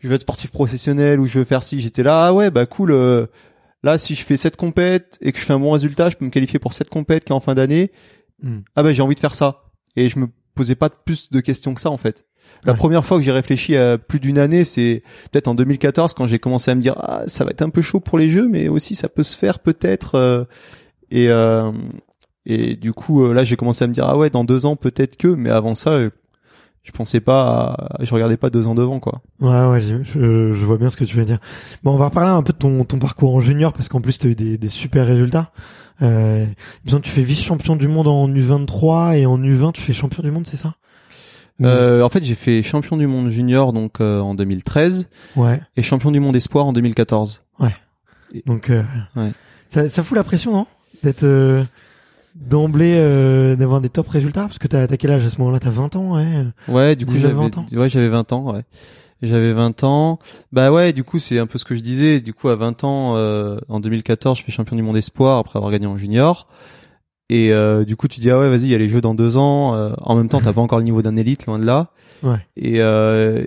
je 0.00 0.08
vais 0.08 0.14
être 0.14 0.22
sportif 0.22 0.50
professionnel 0.50 1.20
ou 1.20 1.26
je 1.26 1.38
veux 1.38 1.44
faire 1.44 1.62
ci. 1.62 1.80
J'étais 1.80 2.02
là 2.02 2.26
ah 2.28 2.32
ouais 2.32 2.50
bah 2.50 2.66
cool. 2.66 2.90
euh, 2.92 3.26
là 3.82 3.98
si 3.98 4.14
je 4.14 4.24
fais 4.24 4.36
cette 4.36 4.56
compète 4.56 5.18
et 5.20 5.30
que 5.32 5.38
je 5.38 5.44
fais 5.44 5.52
un 5.52 5.60
bon 5.60 5.70
résultat, 5.72 6.08
je 6.08 6.16
peux 6.16 6.24
me 6.24 6.30
qualifier 6.30 6.58
pour 6.58 6.72
cette 6.72 6.88
compète 6.88 7.24
qui 7.24 7.32
est 7.32 7.36
en 7.36 7.40
fin 7.40 7.54
d'année. 7.54 7.92
Hmm. 8.42 8.60
Ah 8.74 8.82
bah 8.82 8.92
j'ai 8.92 9.02
envie 9.02 9.14
de 9.14 9.20
faire 9.20 9.34
ça. 9.34 9.64
Et 9.96 10.08
je 10.08 10.18
me 10.18 10.26
posais 10.54 10.74
pas 10.74 10.88
plus 10.90 11.30
de 11.30 11.40
questions 11.40 11.74
que 11.74 11.80
ça 11.80 11.90
en 11.90 11.98
fait. 11.98 12.24
La 12.64 12.72
Ouais. 12.72 12.78
première 12.78 13.04
fois 13.04 13.18
que 13.18 13.24
j'ai 13.24 13.30
réfléchi 13.32 13.76
à 13.76 13.98
plus 13.98 14.18
d'une 14.20 14.38
année, 14.38 14.64
c'est 14.64 15.02
peut-être 15.30 15.48
en 15.48 15.54
2014 15.54 16.14
quand 16.14 16.26
j'ai 16.26 16.38
commencé 16.38 16.70
à 16.70 16.74
me 16.74 16.80
dire 16.80 16.94
ah 16.98 17.24
ça 17.26 17.44
va 17.44 17.50
être 17.50 17.62
un 17.62 17.70
peu 17.70 17.82
chaud 17.82 18.00
pour 18.00 18.18
les 18.18 18.30
jeux, 18.30 18.48
mais 18.48 18.68
aussi 18.68 18.94
ça 18.94 19.08
peut 19.08 19.22
se 19.22 19.36
faire 19.36 19.58
peut-être. 19.60 20.14
euh, 20.16 20.44
et 21.10 21.28
euh, 21.28 21.70
et 22.48 22.74
du 22.74 22.92
coup 22.92 23.22
euh, 23.24 23.32
là 23.32 23.44
j'ai 23.44 23.54
commencé 23.56 23.84
à 23.84 23.86
me 23.86 23.92
dire 23.92 24.04
ah 24.06 24.16
ouais 24.16 24.30
dans 24.30 24.42
deux 24.42 24.66
ans 24.66 24.74
peut-être 24.74 25.16
que, 25.16 25.28
mais 25.28 25.50
avant 25.50 25.74
ça 25.76 25.90
euh, 25.90 26.10
je 26.82 26.90
pensais 26.92 27.20
pas, 27.20 27.74
à- 27.98 28.04
je 28.04 28.14
regardais 28.14 28.38
pas 28.38 28.48
deux 28.50 28.66
ans 28.66 28.74
devant 28.74 28.98
quoi. 28.98 29.20
Ouais, 29.40 29.66
ouais, 29.66 29.80
je, 29.82 30.02
je, 30.04 30.52
je 30.54 30.64
vois 30.64 30.78
bien 30.78 30.88
ce 30.88 30.96
que 30.96 31.04
tu 31.04 31.16
veux 31.16 31.24
dire. 31.26 31.38
Bon, 31.82 31.92
on 31.92 31.98
va 31.98 32.06
reparler 32.06 32.30
un 32.30 32.42
peu 32.42 32.54
de 32.54 32.58
ton, 32.58 32.82
ton 32.84 32.98
parcours 32.98 33.34
en 33.34 33.40
junior 33.40 33.74
parce 33.74 33.90
qu'en 33.90 34.00
plus, 34.00 34.18
tu 34.18 34.26
as 34.28 34.30
eu 34.30 34.34
des, 34.34 34.56
des 34.56 34.68
super 34.68 35.06
résultats. 35.06 35.50
Euh, 36.00 36.46
tu 36.86 37.10
fais 37.10 37.20
vice-champion 37.22 37.76
du 37.76 37.88
monde 37.88 38.08
en 38.08 38.26
U23 38.28 39.18
et 39.18 39.26
en 39.26 39.38
U20, 39.38 39.72
tu 39.72 39.82
fais 39.82 39.92
champion 39.92 40.22
du 40.22 40.30
monde, 40.30 40.46
c'est 40.50 40.56
ça? 40.56 40.76
Euh, 41.62 42.00
en 42.02 42.08
fait, 42.08 42.22
j'ai 42.24 42.36
fait 42.36 42.62
champion 42.62 42.96
du 42.96 43.06
monde 43.06 43.28
junior 43.28 43.74
donc 43.74 44.00
euh, 44.00 44.20
en 44.20 44.34
2013 44.34 45.08
Ouais. 45.36 45.60
et 45.76 45.82
champion 45.82 46.10
du 46.10 46.20
monde 46.20 46.36
espoir 46.36 46.64
en 46.64 46.72
2014. 46.72 47.42
Donc, 48.46 48.70
euh, 48.70 48.82
Ouais. 49.16 49.32
ça, 49.68 49.88
ça 49.90 50.02
fout 50.02 50.16
la 50.16 50.24
pression, 50.24 50.52
non? 50.52 50.66
D'être 51.02 51.24
euh, 51.24 51.64
d'emblée, 52.40 52.94
euh, 52.96 53.56
d'avoir 53.56 53.80
des 53.80 53.88
top 53.88 54.08
résultats 54.08 54.42
Parce 54.42 54.58
que 54.58 54.68
t'as 54.68 54.86
t'as 54.86 54.96
quel 54.96 55.10
âge 55.10 55.24
à 55.24 55.30
ce 55.30 55.38
moment-là? 55.38 55.58
T'as 55.60 55.70
20 55.70 55.96
ans, 55.96 56.16
ouais. 56.16 56.46
Ouais, 56.68 56.96
du 56.96 57.06
coup 57.06 57.12
19, 57.12 57.22
j'avais 57.22 57.34
20 57.34 57.58
ans. 57.58 57.66
ouais, 57.72 57.88
j'avais 57.88 58.08
20 58.08 58.32
ans, 58.32 58.52
ouais. 58.54 58.62
J'avais 59.20 59.52
20 59.52 59.82
ans. 59.84 60.18
Bah 60.52 60.70
ouais, 60.70 60.92
du 60.92 61.02
coup, 61.02 61.18
c'est 61.18 61.38
un 61.38 61.46
peu 61.46 61.58
ce 61.58 61.64
que 61.64 61.74
je 61.74 61.80
disais. 61.80 62.20
Du 62.20 62.32
coup, 62.32 62.48
à 62.48 62.56
20 62.56 62.84
ans, 62.84 63.16
euh, 63.16 63.58
en 63.68 63.80
2014, 63.80 64.38
je 64.38 64.44
fais 64.44 64.52
champion 64.52 64.76
du 64.76 64.82
monde 64.82 64.96
espoir 64.96 65.38
après 65.38 65.56
avoir 65.56 65.72
gagné 65.72 65.86
en 65.86 65.96
junior. 65.96 66.46
Et 67.28 67.52
euh, 67.52 67.84
du 67.84 67.96
coup, 67.96 68.06
tu 68.08 68.20
dis 68.20 68.30
ah 68.30 68.38
ouais, 68.38 68.48
vas-y, 68.48 68.62
il 68.62 68.68
y 68.70 68.74
a 68.74 68.78
les 68.78 68.88
jeux 68.88 69.00
dans 69.00 69.14
deux 69.14 69.36
ans. 69.36 69.74
Euh, 69.74 69.92
en 69.98 70.14
même 70.14 70.28
temps, 70.28 70.40
t'as 70.40 70.52
pas 70.52 70.60
encore 70.60 70.78
le 70.78 70.84
niveau 70.84 71.02
d'un 71.02 71.16
élite, 71.16 71.46
loin 71.46 71.58
de 71.58 71.64
là. 71.64 71.90
Ouais. 72.22 72.38
Et 72.56 72.80
euh, 72.80 73.44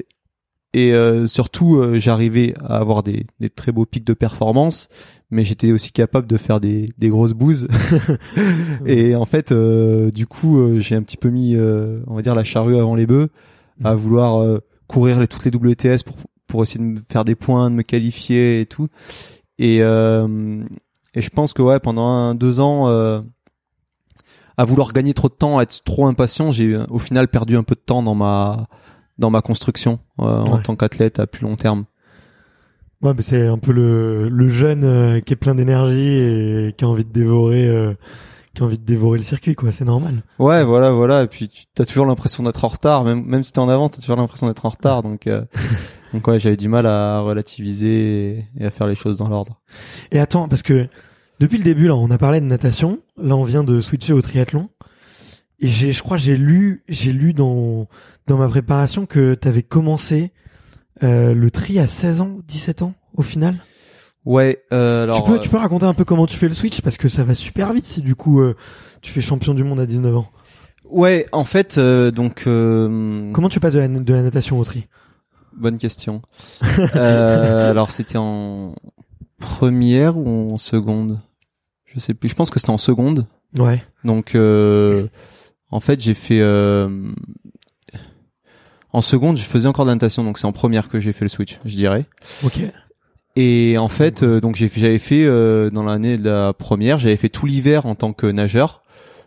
et 0.73 0.93
euh, 0.93 1.27
surtout, 1.27 1.77
euh, 1.77 1.99
j'arrivais 1.99 2.53
à 2.63 2.77
avoir 2.77 3.03
des, 3.03 3.25
des 3.39 3.49
très 3.49 3.71
beaux 3.71 3.85
pics 3.85 4.05
de 4.05 4.13
performance, 4.13 4.87
mais 5.31 5.43
j'étais 5.43 5.71
aussi 5.71 5.91
capable 5.91 6.27
de 6.27 6.37
faire 6.37 6.59
des, 6.59 6.89
des 6.97 7.09
grosses 7.09 7.33
bouses. 7.33 7.67
et 8.85 9.15
en 9.15 9.25
fait, 9.25 9.51
euh, 9.51 10.11
du 10.11 10.27
coup, 10.27 10.59
euh, 10.59 10.79
j'ai 10.79 10.95
un 10.95 11.01
petit 11.01 11.17
peu 11.17 11.29
mis, 11.29 11.55
euh, 11.55 12.01
on 12.07 12.15
va 12.15 12.21
dire, 12.21 12.35
la 12.35 12.43
charrue 12.43 12.77
avant 12.77 12.95
les 12.95 13.07
bœufs, 13.07 13.29
à 13.83 13.95
vouloir 13.95 14.41
euh, 14.41 14.59
courir 14.87 15.19
les, 15.19 15.27
toutes 15.27 15.45
les 15.45 15.51
WTS 15.51 16.03
pour 16.05 16.15
pour 16.51 16.63
essayer 16.63 16.79
de 16.79 16.89
me 16.89 16.99
faire 17.09 17.23
des 17.23 17.35
points, 17.35 17.71
de 17.71 17.75
me 17.75 17.81
qualifier 17.81 18.59
et 18.59 18.65
tout. 18.65 18.89
Et 19.57 19.77
euh, 19.81 20.63
et 21.13 21.21
je 21.21 21.29
pense 21.29 21.53
que 21.53 21.61
ouais, 21.61 21.79
pendant 21.79 22.07
un, 22.07 22.35
deux 22.35 22.59
ans, 22.59 22.87
euh, 22.89 23.21
à 24.57 24.65
vouloir 24.65 24.93
gagner 24.93 25.13
trop 25.13 25.29
de 25.29 25.33
temps, 25.33 25.57
à 25.57 25.63
être 25.63 25.83
trop 25.83 26.07
impatient, 26.07 26.51
j'ai 26.51 26.77
au 26.89 26.99
final 26.99 27.27
perdu 27.29 27.57
un 27.57 27.63
peu 27.63 27.75
de 27.75 27.81
temps 27.81 28.03
dans 28.03 28.15
ma 28.15 28.67
dans 29.17 29.29
ma 29.29 29.41
construction 29.41 29.99
euh, 30.19 30.39
en 30.39 30.61
tant 30.61 30.75
qu'athlète 30.75 31.19
à 31.19 31.27
plus 31.27 31.43
long 31.43 31.55
terme. 31.55 31.85
Ouais, 33.01 33.13
mais 33.15 33.23
c'est 33.23 33.47
un 33.47 33.57
peu 33.57 33.71
le, 33.71 34.29
le 34.29 34.49
jeune 34.49 34.83
euh, 34.83 35.19
qui 35.21 35.33
est 35.33 35.35
plein 35.35 35.55
d'énergie 35.55 36.07
et 36.07 36.73
qui 36.77 36.85
a 36.85 36.87
envie 36.87 37.03
de 37.03 37.11
dévorer, 37.11 37.67
euh, 37.67 37.93
qui 38.53 38.61
a 38.61 38.65
envie 38.65 38.77
de 38.77 38.85
dévorer 38.85 39.17
le 39.17 39.23
circuit, 39.23 39.55
quoi. 39.55 39.71
C'est 39.71 39.85
normal. 39.85 40.21
Ouais, 40.37 40.63
voilà, 40.63 40.91
voilà. 40.91 41.23
Et 41.23 41.27
puis 41.27 41.49
tu 41.49 41.81
as 41.81 41.85
toujours 41.85 42.05
l'impression 42.05 42.43
d'être 42.43 42.63
en 42.63 42.67
retard, 42.67 43.03
même 43.03 43.23
même 43.25 43.43
si 43.43 43.53
t'es 43.53 43.59
en 43.59 43.69
avant, 43.69 43.89
t'as 43.89 44.01
toujours 44.01 44.17
l'impression 44.17 44.45
d'être 44.47 44.65
en 44.65 44.69
retard. 44.69 45.01
Donc 45.03 45.25
euh, 45.25 45.43
donc 46.13 46.27
ouais, 46.27 46.39
j'avais 46.39 46.57
du 46.57 46.67
mal 46.67 46.85
à 46.85 47.21
relativiser 47.21 48.37
et, 48.37 48.45
et 48.59 48.65
à 48.65 48.69
faire 48.69 48.85
les 48.85 48.95
choses 48.95 49.17
dans 49.17 49.29
l'ordre. 49.29 49.59
Et 50.11 50.19
attends, 50.19 50.47
parce 50.47 50.61
que 50.61 50.87
depuis 51.39 51.57
le 51.57 51.63
début, 51.63 51.87
là, 51.87 51.95
on 51.95 52.11
a 52.11 52.17
parlé 52.19 52.39
de 52.39 52.45
natation. 52.45 52.99
Là, 53.17 53.35
on 53.35 53.43
vient 53.43 53.63
de 53.63 53.81
switcher 53.81 54.13
au 54.13 54.21
triathlon. 54.21 54.69
Et 55.59 55.67
j'ai, 55.67 55.91
je 55.91 56.03
crois, 56.03 56.17
j'ai 56.17 56.37
lu, 56.37 56.83
j'ai 56.87 57.11
lu 57.11 57.33
dans 57.33 57.87
dans 58.27 58.37
ma 58.37 58.47
préparation 58.47 59.07
que 59.07 59.33
t'avais 59.33 59.63
commencé 59.63 60.33
euh, 61.03 61.33
le 61.33 61.51
tri 61.51 61.79
à 61.79 61.87
16 61.87 62.21
ans, 62.21 62.37
17 62.47 62.81
ans, 62.81 62.93
au 63.15 63.21
final? 63.21 63.55
Ouais, 64.25 64.63
euh, 64.71 65.03
alors. 65.03 65.23
tu 65.23 65.29
peux, 65.31 65.37
euh, 65.37 65.39
tu 65.39 65.49
peux 65.49 65.57
raconter 65.57 65.85
un 65.85 65.93
peu 65.95 66.05
comment 66.05 66.27
tu 66.27 66.35
fais 66.37 66.47
le 66.47 66.53
switch? 66.53 66.81
Parce 66.81 66.97
que 66.97 67.09
ça 67.09 67.23
va 67.23 67.33
super 67.33 67.73
vite 67.73 67.85
si 67.87 68.01
du 68.03 68.13
coup 68.15 68.39
euh, 68.41 68.55
tu 69.01 69.11
fais 69.11 69.21
champion 69.21 69.53
du 69.55 69.63
monde 69.63 69.79
à 69.79 69.85
19 69.87 70.15
ans. 70.15 70.27
Ouais, 70.89 71.25
en 71.31 71.43
fait, 71.43 71.77
euh, 71.77 72.11
donc. 72.11 72.43
euh, 72.47 73.31
Comment 73.33 73.49
tu 73.49 73.59
passes 73.59 73.73
de 73.73 73.79
la, 73.79 73.87
de 73.87 74.13
la 74.13 74.21
natation 74.21 74.59
au 74.59 74.63
tri? 74.63 74.87
Bonne 75.57 75.77
question. 75.79 76.21
euh, 76.95 77.69
alors 77.71 77.91
c'était 77.91 78.17
en 78.17 78.75
première 79.39 80.17
ou 80.17 80.53
en 80.53 80.57
seconde? 80.57 81.19
Je 81.85 81.99
sais 81.99 82.13
plus. 82.13 82.29
Je 82.29 82.35
pense 82.35 82.49
que 82.51 82.59
c'était 82.59 82.71
en 82.71 82.77
seconde. 82.77 83.25
Ouais. 83.57 83.83
Donc, 84.03 84.35
euh, 84.35 85.07
en 85.71 85.79
fait, 85.79 85.99
j'ai 86.01 86.13
fait. 86.13 86.39
euh, 86.41 87.11
en 88.93 89.01
seconde, 89.01 89.37
je 89.37 89.43
faisais 89.43 89.67
encore 89.67 89.85
de 89.85 89.89
la 89.89 89.95
natation, 89.95 90.23
donc 90.23 90.37
c'est 90.37 90.47
en 90.47 90.51
première 90.51 90.89
que 90.89 90.99
j'ai 90.99 91.13
fait 91.13 91.25
le 91.25 91.29
switch, 91.29 91.59
je 91.65 91.75
dirais. 91.75 92.05
Ok. 92.43 92.59
Et 93.37 93.77
en 93.77 93.87
fait, 93.87 94.23
euh, 94.23 94.41
donc 94.41 94.55
j'ai 94.55 94.69
j'avais 94.75 94.99
fait 94.99 95.23
euh, 95.23 95.69
dans 95.69 95.83
l'année 95.83 96.17
de 96.17 96.29
la 96.29 96.53
première, 96.53 96.99
j'avais 96.99 97.15
fait 97.15 97.29
tout 97.29 97.45
l'hiver 97.45 97.85
en 97.85 97.95
tant 97.95 98.11
que 98.11 98.27
nageur. 98.27 98.81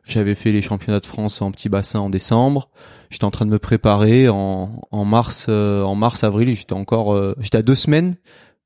J'avais 0.06 0.34
fait 0.34 0.52
les 0.52 0.60
championnats 0.60 1.00
de 1.00 1.06
France 1.06 1.40
en 1.40 1.50
petit 1.50 1.70
bassin 1.70 2.00
en 2.00 2.10
décembre. 2.10 2.68
J'étais 3.08 3.24
en 3.24 3.30
train 3.30 3.46
de 3.46 3.50
me 3.50 3.58
préparer 3.58 4.28
en, 4.28 4.82
en 4.90 5.04
mars, 5.04 5.46
euh, 5.48 5.82
en 5.82 5.94
mars 5.94 6.24
avril. 6.24 6.54
J'étais 6.54 6.74
encore, 6.74 7.14
euh, 7.14 7.34
j'étais 7.40 7.58
à 7.58 7.62
deux 7.62 7.74
semaines. 7.74 8.14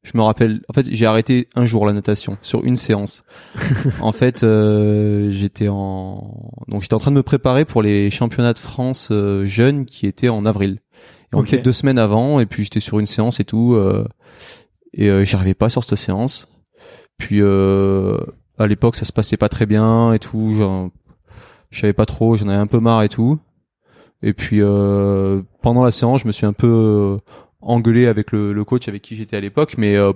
Je 0.02 0.16
me 0.16 0.22
rappelle. 0.22 0.62
En 0.68 0.72
fait, 0.72 0.86
j'ai 0.90 1.06
arrêté 1.06 1.48
un 1.54 1.66
jour 1.66 1.84
la 1.84 1.92
natation 1.92 2.38
sur 2.40 2.64
une 2.64 2.76
séance. 2.76 3.24
en 4.00 4.12
fait, 4.12 4.42
euh, 4.42 5.30
j'étais 5.32 5.68
en 5.68 6.54
donc 6.68 6.82
j'étais 6.82 6.94
en 6.94 6.98
train 6.98 7.10
de 7.10 7.16
me 7.16 7.22
préparer 7.22 7.64
pour 7.64 7.82
les 7.82 8.10
championnats 8.10 8.52
de 8.52 8.58
France 8.58 9.08
euh, 9.10 9.46
jeunes 9.46 9.84
qui 9.84 10.06
étaient 10.06 10.28
en 10.28 10.46
avril. 10.46 10.78
Et 11.32 11.36
on 11.36 11.40
Ok. 11.40 11.52
était 11.52 11.62
deux 11.62 11.72
semaines 11.72 11.98
avant, 11.98 12.40
et 12.40 12.46
puis 12.46 12.64
j'étais 12.64 12.80
sur 12.80 12.98
une 12.98 13.06
séance 13.06 13.40
et 13.40 13.44
tout. 13.44 13.74
euh, 13.74 14.06
et 14.94 15.08
euh, 15.10 15.24
j'arrivais 15.24 15.54
pas 15.54 15.68
sur 15.68 15.84
cette 15.84 15.98
séance. 15.98 16.48
Puis 17.18 17.40
euh, 17.42 18.16
à 18.58 18.66
l'époque, 18.66 18.96
ça 18.96 19.04
se 19.04 19.12
passait 19.12 19.36
pas 19.36 19.48
très 19.48 19.66
bien 19.66 20.12
et 20.12 20.18
tout. 20.18 20.54
j'en- 20.56 20.90
Je 21.70 21.80
savais 21.80 21.92
pas 21.92 22.06
trop, 22.06 22.36
j'en 22.36 22.48
avais 22.48 22.58
un 22.58 22.66
peu 22.66 22.80
marre 22.80 23.02
et 23.02 23.08
tout. 23.10 23.38
Et 24.22 24.32
puis 24.32 24.60
euh, 24.62 25.42
pendant 25.62 25.84
la 25.84 25.92
séance, 25.92 26.22
je 26.22 26.26
me 26.26 26.32
suis 26.32 26.46
un 26.46 26.52
peu 26.54 26.66
euh, 26.66 27.18
engueulé 27.60 28.06
avec 28.06 28.32
le, 28.32 28.52
le 28.54 28.64
coach 28.64 28.88
avec 28.88 29.02
qui 29.02 29.14
j'étais 29.16 29.36
à 29.36 29.40
l'époque, 29.40 29.74
mais 29.76 29.96
euh, 29.96 30.12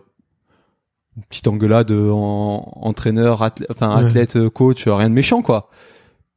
une 1.16 1.22
petite 1.24 1.46
engueulade 1.48 1.92
en 1.92 2.72
entraîneur, 2.80 3.42
athlète, 3.42 3.68
enfin 3.70 3.90
athlète, 3.94 4.48
coach, 4.48 4.86
rien 4.88 5.10
de 5.10 5.14
méchant 5.14 5.42
quoi. 5.42 5.68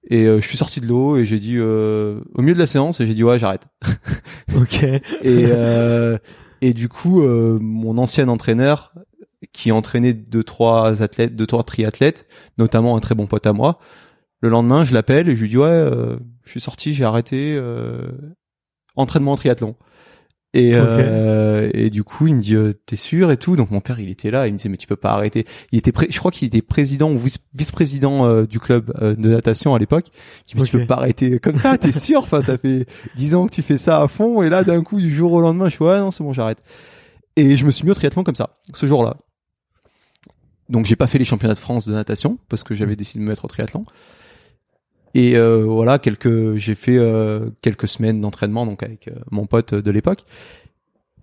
Et 0.07 0.25
euh, 0.25 0.39
je 0.39 0.47
suis 0.47 0.57
sorti 0.57 0.81
de 0.81 0.87
l'eau 0.87 1.17
et 1.17 1.25
j'ai 1.25 1.39
dit 1.39 1.55
euh, 1.57 2.19
au 2.35 2.41
milieu 2.41 2.53
de 2.53 2.59
la 2.59 2.67
séance, 2.67 2.99
et 3.01 3.07
j'ai 3.07 3.15
dit 3.15 3.23
ouais 3.23 3.39
j'arrête. 3.39 3.67
Ok. 4.55 4.83
Et, 4.83 5.01
euh, 5.23 6.17
et 6.61 6.73
du 6.73 6.87
coup, 6.87 7.21
euh, 7.21 7.57
mon 7.59 7.97
ancien 7.97 8.27
entraîneur, 8.29 8.93
qui 9.51 9.71
entraînait 9.71 10.13
deux 10.13 10.43
trois 10.43 11.01
athlètes, 11.03 11.35
deux 11.35 11.47
trois 11.47 11.63
triathlètes, 11.63 12.25
notamment 12.57 12.95
un 12.95 12.99
très 12.99 13.15
bon 13.15 13.27
pote 13.27 13.45
à 13.45 13.53
moi, 13.53 13.79
le 14.41 14.49
lendemain, 14.49 14.83
je 14.83 14.93
l'appelle 14.93 15.29
et 15.29 15.35
je 15.35 15.41
lui 15.41 15.49
dis 15.49 15.57
ouais, 15.57 15.65
euh, 15.65 16.17
je 16.43 16.51
suis 16.51 16.61
sorti, 16.61 16.93
j'ai 16.93 17.03
arrêté 17.03 17.55
euh, 17.57 18.11
entraînement 18.95 19.33
en 19.33 19.35
triathlon. 19.35 19.75
Et, 20.57 20.71
euh, 20.73 21.69
et 21.73 21.89
du 21.89 22.05
coup, 22.05 22.27
il 22.27 22.35
me 22.35 22.41
dit 22.41 22.55
euh, 22.55 22.71
t'es 22.85 22.95
sûr 22.95 23.29
et 23.29 23.35
tout. 23.35 23.57
Donc 23.57 23.71
mon 23.71 23.81
père, 23.81 23.99
il 23.99 24.09
était 24.09 24.31
là, 24.31 24.47
il 24.47 24.53
me 24.53 24.57
disait 24.57 24.69
mais 24.69 24.77
tu 24.77 24.87
peux 24.87 24.95
pas 24.95 25.11
arrêter. 25.11 25.45
Il 25.73 25.77
était, 25.79 25.91
pré- 25.91 26.07
je 26.09 26.17
crois 26.17 26.31
qu'il 26.31 26.47
était 26.47 26.61
président 26.61 27.11
ou 27.11 27.19
vice- 27.19 27.39
vice-président 27.53 28.25
euh, 28.25 28.45
du 28.45 28.59
club 28.61 28.93
euh, 29.01 29.15
de 29.15 29.29
natation 29.29 29.75
à 29.75 29.79
l'époque. 29.79 30.05
Je 30.47 30.55
me 30.55 30.61
dis 30.61 30.69
Ok. 30.69 30.71
tu 30.71 30.77
peux 30.79 30.85
pas 30.85 30.95
arrêter 30.95 31.39
comme 31.39 31.57
ça, 31.57 31.77
t'es 31.77 31.91
sûr? 31.91 32.19
Enfin, 32.19 32.39
ça 32.41 32.57
fait 32.57 32.85
dix 33.17 33.35
ans 33.35 33.47
que 33.47 33.51
tu 33.53 33.61
fais 33.63 33.77
ça 33.77 34.01
à 34.01 34.07
fond 34.07 34.41
et 34.43 34.49
là 34.49 34.63
d'un 34.63 34.81
coup 34.81 35.01
du 35.01 35.13
jour 35.13 35.33
au 35.33 35.41
lendemain, 35.41 35.67
je 35.67 35.75
fais 35.75 35.83
ouais 35.83 35.99
non 35.99 36.09
c'est 36.11 36.23
bon 36.23 36.31
j'arrête. 36.31 36.63
Et 37.35 37.57
je 37.57 37.65
me 37.65 37.71
suis 37.71 37.83
mis 37.83 37.91
au 37.91 37.95
triathlon 37.95 38.23
comme 38.23 38.35
ça, 38.35 38.57
ce 38.73 38.85
jour-là. 38.85 39.17
Donc 40.69 40.85
j'ai 40.85 40.95
pas 40.95 41.07
fait 41.07 41.19
les 41.19 41.25
championnats 41.25 41.53
de 41.53 41.59
France 41.59 41.85
de 41.85 41.93
natation 41.93 42.39
parce 42.49 42.63
que 42.63 42.73
j'avais 42.73 42.95
décidé 42.95 43.19
de 43.19 43.25
me 43.25 43.29
mettre 43.29 43.43
au 43.43 43.47
triathlon. 43.49 43.83
Et 45.17 45.37
euh, 45.37 45.63
voilà, 45.63 45.97
quelques, 45.97 46.55
j'ai 46.57 46.75
fait 46.75 46.97
euh, 46.97 47.49
quelques 47.61 47.87
semaines 47.87 48.19
d'entraînement 48.21 48.65
donc 48.65 48.83
avec 48.83 49.07
euh, 49.07 49.13
mon 49.31 49.45
pote 49.47 49.73
de 49.73 49.89
l'époque. 49.89 50.25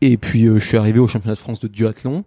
Et 0.01 0.17
puis 0.17 0.47
euh, 0.47 0.59
je 0.59 0.67
suis 0.67 0.77
arrivé 0.79 0.99
au 0.99 1.07
championnat 1.07 1.35
de 1.35 1.39
France 1.39 1.61
de 1.61 1.69
duathlon. 1.69 2.25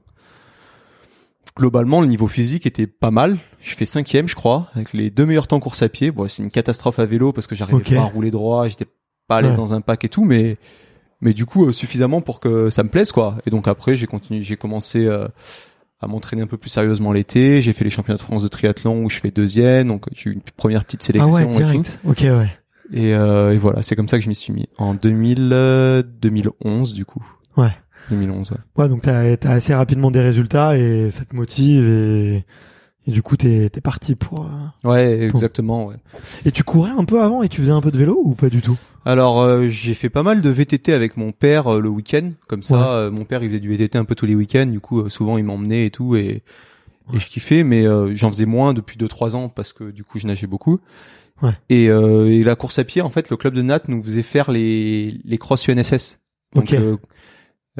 Globalement, 1.57 2.01
le 2.01 2.07
niveau 2.07 2.27
physique 2.27 2.65
était 2.65 2.85
pas 2.87 3.11
mal. 3.11 3.37
Je 3.61 3.75
fais 3.75 3.85
cinquième, 3.85 4.27
je 4.27 4.35
crois, 4.35 4.67
avec 4.75 4.93
les 4.93 5.09
deux 5.09 5.25
meilleurs 5.25 5.47
temps 5.47 5.59
course 5.59 5.81
à 5.81 5.89
pied. 5.89 6.11
Bon, 6.11 6.27
c'est 6.27 6.43
une 6.43 6.51
catastrophe 6.51 6.99
à 6.99 7.05
vélo 7.05 7.31
parce 7.31 7.47
que 7.47 7.55
j'arrivais 7.55 7.95
pas 7.95 8.01
à 8.01 8.05
rouler 8.05 8.29
droit, 8.29 8.67
j'étais 8.67 8.85
pas 9.27 9.37
à 9.37 9.41
l'aise 9.41 9.51
Ouais. 9.51 9.57
dans 9.57 9.73
un 9.73 9.81
pack 9.81 10.03
et 10.05 10.09
tout, 10.09 10.23
mais 10.25 10.57
mais 11.21 11.33
du 11.33 11.45
coup 11.45 11.65
euh, 11.65 11.71
suffisamment 11.71 12.21
pour 12.21 12.39
que 12.41 12.69
ça 12.69 12.83
me 12.83 12.89
plaise 12.89 13.11
quoi. 13.11 13.37
Et 13.47 13.49
donc 13.49 13.67
après, 13.67 13.95
j'ai 13.95 14.05
continué, 14.05 14.41
j'ai 14.41 14.57
commencé 14.57 15.05
euh, 15.05 15.27
à 16.05 16.07
m'entraîner 16.07 16.43
un 16.43 16.47
peu 16.47 16.57
plus 16.57 16.69
sérieusement 16.69 17.11
l'été. 17.11 17.61
J'ai 17.61 17.73
fait 17.73 17.83
les 17.83 17.89
championnats 17.89 18.17
de 18.17 18.21
France 18.21 18.43
de 18.43 18.47
triathlon 18.47 19.03
où 19.03 19.09
je 19.09 19.19
fais 19.19 19.31
deuxième, 19.31 19.87
donc 19.87 20.05
j'ai 20.13 20.29
eu 20.29 20.33
une 20.33 20.41
première 20.55 20.85
petite 20.85 21.01
Ah 21.03 21.05
sélection 21.05 21.33
ouais, 21.33 21.43
et 21.43 21.49
tout. 21.51 21.57
direct. 21.57 21.99
Ok, 22.05 22.19
ouais. 22.21 22.49
Et, 22.93 23.13
euh, 23.15 23.53
et 23.53 23.57
voilà, 23.57 23.81
c'est 23.81 23.95
comme 23.95 24.07
ça 24.07 24.17
que 24.17 24.23
je 24.23 24.29
m'y 24.29 24.35
suis 24.35 24.53
mis 24.53 24.67
en 24.77 24.93
2000, 24.93 25.49
euh, 25.51 26.03
2011 26.21 26.93
du 26.93 27.03
coup. 27.05 27.25
Ouais. 27.57 27.71
2011. 28.11 28.51
Ouais. 28.51 28.57
Ouais, 28.77 28.89
donc 28.89 29.01
t'as 29.01 29.33
as 29.33 29.51
assez 29.51 29.73
rapidement 29.73 30.11
des 30.11 30.21
résultats 30.21 30.77
et 30.77 31.09
ça 31.09 31.25
te 31.25 31.35
motive 31.35 31.83
et, 31.87 32.45
et 33.07 33.11
du 33.11 33.21
coup 33.21 33.37
t'es 33.37 33.69
t'es 33.69 33.81
parti 33.81 34.15
pour. 34.15 34.45
euh, 34.45 34.89
Ouais, 34.89 35.21
exactement. 35.23 35.85
Ouais. 35.87 35.95
Et 36.45 36.51
tu 36.51 36.63
courais 36.63 36.91
un 36.91 37.05
peu 37.05 37.21
avant 37.21 37.43
et 37.43 37.49
tu 37.49 37.61
faisais 37.61 37.71
un 37.71 37.81
peu 37.81 37.91
de 37.91 37.97
vélo 37.97 38.19
ou 38.23 38.33
pas 38.35 38.49
du 38.49 38.61
tout? 38.61 38.77
Alors 39.05 39.41
euh, 39.41 39.67
j'ai 39.67 39.93
fait 39.93 40.09
pas 40.09 40.23
mal 40.23 40.41
de 40.41 40.49
VTT 40.49 40.91
avec 40.93 41.15
mon 41.17 41.31
père 41.31 41.67
euh, 41.75 41.79
le 41.79 41.89
week-end, 41.89 42.31
comme 42.47 42.63
ça. 42.63 42.75
Ouais. 42.77 42.83
euh, 43.07 43.11
mon 43.11 43.23
père 43.25 43.43
il 43.43 43.49
faisait 43.49 43.59
du 43.59 43.69
VTT 43.69 43.97
un 43.97 44.05
peu 44.05 44.15
tous 44.15 44.25
les 44.25 44.35
week-ends, 44.35 44.65
du 44.65 44.79
coup 44.79 45.01
euh, 45.01 45.09
souvent 45.09 45.37
il 45.37 45.43
m'emmenait 45.43 45.85
et 45.85 45.91
tout 45.91 46.15
et 46.15 46.43
et 47.13 47.19
je 47.19 47.27
kiffais, 47.27 47.63
mais 47.63 47.85
euh, 47.85 48.15
j'en 48.15 48.29
faisais 48.31 48.47
moins 48.47 48.73
depuis 48.73 48.97
2-3 48.97 49.35
ans 49.35 49.47
parce 49.47 49.73
que 49.73 49.91
du 49.91 50.03
coup 50.03 50.17
je 50.17 50.25
nageais 50.25 50.47
beaucoup. 50.47 50.79
Ouais. 51.43 51.51
Et, 51.69 51.89
euh, 51.89 52.27
et 52.31 52.43
la 52.43 52.55
course 52.55 52.79
à 52.79 52.83
pied, 52.83 53.01
en 53.03 53.09
fait, 53.11 53.29
le 53.29 53.37
club 53.37 53.53
de 53.53 53.61
Nat 53.61 53.81
nous 53.89 54.01
faisait 54.01 54.23
faire 54.23 54.49
les 54.49 55.13
les 55.23 55.37
cross 55.37 55.67
UNSS. 55.67 56.19
Donc 56.55 56.73
Ok. 56.73 56.79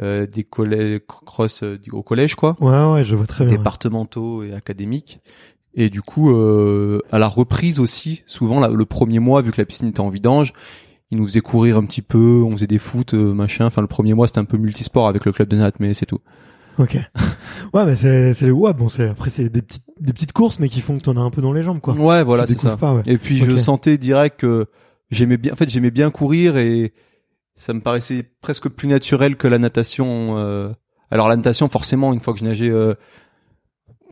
Euh, 0.02 0.26
des 0.26 0.44
collèges 0.44 1.00
cross 1.06 1.62
euh, 1.62 1.78
au 1.92 2.02
collège 2.02 2.34
quoi, 2.34 2.56
Ouais, 2.60 2.92
ouais, 2.92 3.04
je 3.04 3.16
vois 3.16 3.26
très 3.26 3.44
bien. 3.44 3.52
ouais. 3.52 3.58
départementaux 3.58 4.42
et 4.42 4.52
académiques. 4.52 5.20
Et 5.74 5.90
du 5.90 6.00
coup, 6.02 6.30
euh, 6.34 7.00
à 7.12 7.18
la 7.18 7.28
reprise 7.28 7.80
aussi, 7.80 8.22
souvent 8.26 8.60
la- 8.60 8.68
le 8.68 8.84
premier 8.86 9.18
mois, 9.18 9.42
vu 9.42 9.50
que 9.52 9.60
la 9.60 9.64
piscine 9.66 9.88
était 9.88 10.00
en 10.00 10.08
vidange, 10.08 10.52
ils 11.10 11.18
nous 11.18 11.24
faisaient 11.26 11.40
courir 11.40 11.76
un 11.76 11.84
petit 11.84 12.02
peu, 12.02 12.42
on 12.44 12.50
faisait 12.52 12.66
des 12.66 12.78
foot, 12.78 13.14
euh, 13.14 13.32
machin. 13.34 13.66
Enfin, 13.66 13.80
le 13.82 13.86
premier 13.86 14.14
mois, 14.14 14.26
c'était 14.26 14.40
un 14.40 14.44
peu 14.46 14.56
multisport 14.56 15.06
avec 15.06 15.24
le 15.24 15.32
club 15.32 15.48
de 15.48 15.56
Nat, 15.56 15.72
mais 15.78 15.92
c'est 15.94 16.06
tout. 16.06 16.20
Ok. 16.78 16.96
Ouais, 17.72 17.84
mais 17.86 17.94
c'est, 17.96 18.32
c'est, 18.34 18.50
ouais, 18.50 18.72
bon, 18.74 18.88
c'est, 18.88 19.08
après, 19.08 19.30
c'est 19.30 19.48
des 19.48 19.62
petites, 19.62 19.84
des 20.00 20.12
petites 20.12 20.32
courses, 20.32 20.58
mais 20.60 20.68
qui 20.68 20.80
font 20.80 20.96
que 20.98 21.02
t'en 21.02 21.16
as 21.16 21.20
un 21.20 21.30
peu 21.30 21.40
dans 21.42 21.52
les 21.52 21.62
jambes, 21.62 21.80
quoi. 21.80 21.94
Ouais, 21.94 22.22
voilà, 22.22 22.46
c'est 22.46 22.54
ça. 22.54 22.70
découvres 22.70 22.76
Pas, 22.78 22.94
ouais. 22.94 23.02
Et 23.06 23.18
puis 23.18 23.38
je 23.38 23.56
sentais 23.56 23.98
direct 23.98 24.40
que 24.40 24.66
j'aimais 25.10 25.36
bien. 25.36 25.52
En 25.52 25.56
fait, 25.56 25.68
j'aimais 25.70 25.90
bien 25.90 26.10
courir 26.10 26.56
et 26.58 26.92
ça 27.56 27.72
me 27.72 27.80
paraissait 27.80 28.22
presque 28.40 28.68
plus 28.68 28.86
naturel 28.86 29.36
que 29.36 29.48
la 29.48 29.58
natation. 29.58 30.38
euh. 30.38 30.72
Alors 31.10 31.28
la 31.28 31.36
natation, 31.36 31.68
forcément, 31.68 32.12
une 32.12 32.20
fois 32.20 32.32
que 32.34 32.40
je 32.40 32.44
nageais 32.44 32.70
euh, 32.70 32.94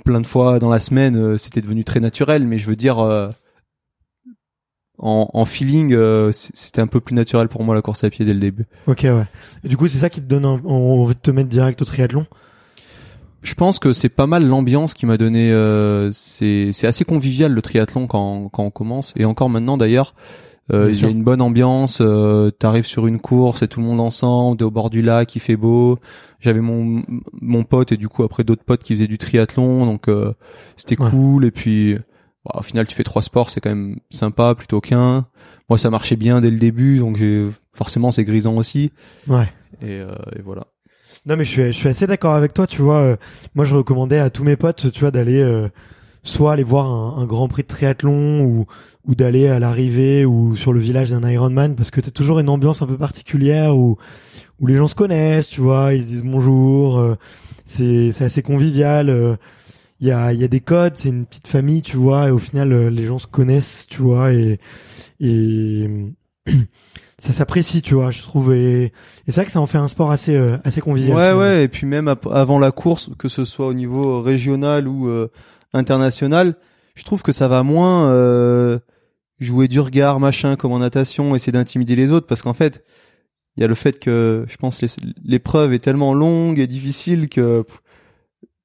plein 0.05 0.21
de 0.21 0.27
fois 0.27 0.59
dans 0.59 0.71
la 0.71 0.81
semaine, 0.81 1.17
euh, 1.17 1.39
c'était 1.39 1.61
devenu 1.61 1.85
très 1.85 2.01
naturel. 2.01 2.47
Mais 2.47 2.59
je 2.59 2.67
veux 2.67 2.77
dire, 2.77 2.99
euh, 3.01 3.29
en, 4.99 5.29
en 5.33 5.45
feeling, 5.45 5.93
euh, 5.93 6.31
c'était 6.33 6.81
un 6.81 6.87
peu 6.87 7.01
plus 7.01 7.15
naturel 7.15 7.49
pour 7.49 7.65
moi 7.65 7.75
la 7.75 7.83
course 7.83 8.05
à 8.05 8.11
pied 8.11 8.25
dès 8.25 8.33
le 8.35 8.41
début. 8.41 8.65
Ok, 8.87 9.01
ouais. 9.05 9.27
Et 9.65 9.69
du 9.69 9.77
coup, 9.77 9.89
c'est 9.89 9.99
ça 9.99 10.09
qui 10.11 10.21
te 10.21 10.27
donne 10.27 10.45
un- 10.45 10.65
envie 10.65 11.15
de 11.15 11.21
te 11.21 11.31
mettre 11.31 11.49
direct 11.49 11.83
au 11.83 11.85
triathlon? 11.85 12.27
Je 13.43 13.53
pense 13.55 13.79
que 13.79 13.93
c'est 13.93 14.09
pas 14.09 14.27
mal 14.27 14.47
l'ambiance 14.47 14.95
qui 14.95 15.05
m'a 15.05 15.19
donné. 15.19 15.53
euh, 15.53 16.11
c'est 16.13 16.71
c'est 16.73 16.87
assez 16.87 17.05
convivial 17.05 17.53
le 17.53 17.61
triathlon 17.61 18.07
quand 18.07 18.49
quand 18.49 18.63
on 18.65 18.71
commence 18.71 19.13
et 19.17 19.27
encore 19.27 19.51
maintenant 19.51 19.77
d'ailleurs. 19.77 20.15
Euh, 20.73 20.87
il 20.89 20.95
y 20.95 20.99
sûr. 20.99 21.09
a 21.09 21.11
une 21.11 21.23
bonne 21.25 21.43
ambiance. 21.43 21.99
Euh, 22.01 22.51
T'arrives 22.51 22.87
sur 22.87 23.07
une 23.07 23.19
course 23.21 23.63
et 23.63 23.69
tout 23.69 23.81
le 23.81 23.87
monde 23.87 24.01
ensemble. 24.01 24.57
T'es 24.57 24.65
au 24.65 24.71
bord 24.71 24.89
du 24.91 25.03
lac, 25.03 25.35
il 25.37 25.41
fait 25.41 25.57
beau. 25.57 25.99
J'avais 26.41 26.61
mon 26.61 27.03
mon 27.41 27.65
pote 27.65 27.93
et 27.93 27.97
du 27.97 28.09
coup 28.09 28.23
après 28.25 28.45
d'autres 28.45 28.65
potes 28.65 28.83
qui 28.83 28.95
faisaient 28.95 29.07
du 29.07 29.19
triathlon, 29.19 29.85
donc 29.87 30.09
euh, 30.09 30.33
c'était 30.77 31.01
Ouais. 31.01 31.11
cool. 31.11 31.45
Et 31.45 31.51
puis 31.51 31.95
bah, 32.47 32.57
au 32.59 32.63
final 32.63 32.87
tu 32.87 32.95
fais 32.95 33.05
trois 33.05 33.23
sports, 33.23 33.51
c'est 33.51 33.61
quand 33.61 33.71
même 33.71 33.99
sympa 34.11 34.55
plutôt 34.55 34.81
qu'un. 34.81 35.27
Moi 35.69 35.79
ça 35.79 35.91
marchait 35.91 36.17
bien 36.17 36.41
dès 36.41 36.51
le 36.51 36.59
début, 36.59 36.99
donc 36.99 37.17
j'ai 37.17 37.47
forcément 37.73 38.11
c'est 38.11 38.25
grisant 38.25 38.57
aussi. 38.57 38.91
Ouais. 39.29 39.51
Et, 39.83 40.01
euh, 40.01 40.15
et 40.37 40.43
voilà. 40.43 40.65
Non, 41.27 41.37
mais 41.37 41.45
je 41.45 41.51
suis, 41.51 41.63
je 41.67 41.71
suis 41.73 41.89
assez 41.89 42.07
d'accord 42.07 42.35
avec 42.35 42.53
toi, 42.53 42.67
tu 42.67 42.83
vois. 42.83 42.99
euh, 43.01 43.17
moi, 43.55 43.65
je 43.65 43.75
recommandais 43.75 44.19
à 44.19 44.29
tous 44.31 44.45
mes 44.45 44.57
potes, 44.57 44.91
tu 44.93 45.01
vois, 45.01 45.11
d'aller, 45.11 45.41
euh, 45.41 45.69
soit 46.25 46.53
aller 46.53 46.65
voir 46.65 46.87
un, 46.87 47.23
un 47.23 47.27
grand 47.27 47.49
prix 47.49 47.63
de 47.63 47.69
triathlon 47.69 48.41
ou, 48.43 48.67
ou 49.07 49.15
d'aller 49.15 49.49
à 49.49 49.59
l'arrivée 49.59 50.25
ou 50.25 50.57
sur 50.57 50.73
le 50.73 50.81
village 50.81 51.11
d'un 51.11 51.29
Ironman 51.29 51.77
parce 51.77 51.91
que 51.91 52.01
t'as 52.01 52.11
toujours 52.11 52.41
une 52.41 52.49
ambiance 52.49 52.83
un 52.83 52.87
peu 52.87 52.97
particulière 52.97 53.77
où, 53.77 53.99
où 54.61 54.67
les 54.67 54.77
gens 54.77 54.89
se 54.89 54.95
connaissent, 54.95 55.49
tu 55.49 55.61
vois, 55.61 55.95
ils 55.95 56.03
se 56.03 56.09
disent 56.09 56.25
bonjour, 56.25 56.99
euh, 56.99 57.15
c'est, 57.65 58.13
c'est 58.13 58.25
assez 58.25 58.43
convivial, 58.43 59.09
euh, 59.11 59.37
il 60.01 60.09
y 60.09 60.11
a, 60.11 60.33
il 60.33 60.41
y 60.41 60.45
a 60.45 60.49
des 60.49 60.61
codes, 60.61 60.97
c'est 60.97 61.09
une 61.09 61.27
petite 61.27 61.49
famille, 61.49 61.83
tu 61.83 61.97
vois, 61.97 62.29
et 62.29 62.31
au 62.31 62.39
final, 62.39 62.73
euh, 62.73 62.91
les 62.91 63.05
gens 63.05 63.19
se 63.19 63.27
connaissent, 63.27 63.87
tu 63.89 64.03
vois, 64.03 64.33
et, 64.33 64.59
et 65.21 65.89
ça 67.19 67.33
s'apprécie, 67.33 67.81
tu 67.81 67.95
vois, 67.95 68.11
je 68.11 68.23
trouve, 68.23 68.55
et, 68.55 68.85
et 68.85 68.93
c'est 69.29 69.37
vrai 69.37 69.47
que 69.47 69.53
ça 69.53 69.61
en 69.61 69.67
fait 69.67 69.79
un 69.79 69.89
sport 69.89 70.11
assez, 70.11 70.35
euh, 70.35 70.59
assez 70.65 70.81
convivial. 70.81 71.17
Ouais, 71.17 71.33
ouais, 71.33 71.65
et 71.65 71.69
puis 71.69 71.87
même 71.87 72.15
avant 72.31 72.59
la 72.59 72.71
course, 72.71 73.11
que 73.19 73.29
ce 73.29 73.45
soit 73.45 73.67
au 73.67 73.75
niveau 73.75 74.21
régional 74.21 74.89
ou 74.89 75.09
euh, 75.09 75.31
international, 75.75 76.55
je 76.95 77.03
trouve 77.05 77.23
que 77.23 77.33
ça 77.33 77.49
va 77.49 77.63
moins 77.63 78.11
euh, 78.11 78.79
jouer 79.41 79.69
du 79.69 79.81
regard, 79.81 80.21
machin, 80.21 80.57
comme 80.57 80.73
en 80.73 80.79
natation, 80.79 81.35
essayer 81.35 81.53
d'intimider 81.53 81.97
les 81.97 82.13
autres, 82.13 82.27
parce 82.27 82.41
qu'en 82.43 82.55
fait, 82.55 82.85
il 83.57 83.61
y 83.61 83.65
a 83.65 83.69
le 83.69 83.75
fait 83.75 83.99
que, 83.99 84.45
je 84.49 84.57
pense, 84.57 84.81
l'épreuve 85.25 85.73
est 85.73 85.79
tellement 85.81 86.15
longue 86.15 86.59
et 86.59 86.67
difficile 86.67 87.29
que 87.29 87.63
pff, 87.63 87.81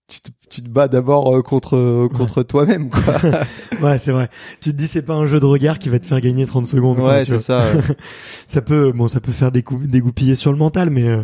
tu 0.07 0.21
te, 0.21 0.29
tu 0.49 0.63
te 0.63 0.69
bats 0.69 0.87
d'abord 0.87 1.35
euh, 1.35 1.43
contre 1.43 2.07
contre 2.15 2.41
toi-même, 2.41 2.89
quoi. 2.89 3.15
Ouais, 3.81 3.99
c'est 3.99 4.11
vrai. 4.11 4.29
Tu 4.59 4.71
te 4.71 4.75
dis 4.75 4.87
c'est 4.87 5.03
pas 5.03 5.13
un 5.13 5.25
jeu 5.27 5.39
de 5.39 5.45
regard 5.45 5.77
qui 5.77 5.87
va 5.89 5.99
te 5.99 6.05
faire 6.07 6.19
gagner 6.19 6.45
30 6.47 6.65
secondes. 6.65 6.99
ouais, 6.99 7.23
c'est 7.25 7.37
ça. 7.37 7.71
ouais. 7.73 7.81
ça 8.47 8.61
peut, 8.61 8.91
bon, 8.91 9.07
ça 9.07 9.19
peut 9.19 9.31
faire 9.31 9.51
décou- 9.51 9.85
dégoupiller 9.85 10.33
sur 10.35 10.51
le 10.51 10.57
mental, 10.57 10.89
mais 10.89 11.07
euh, 11.07 11.21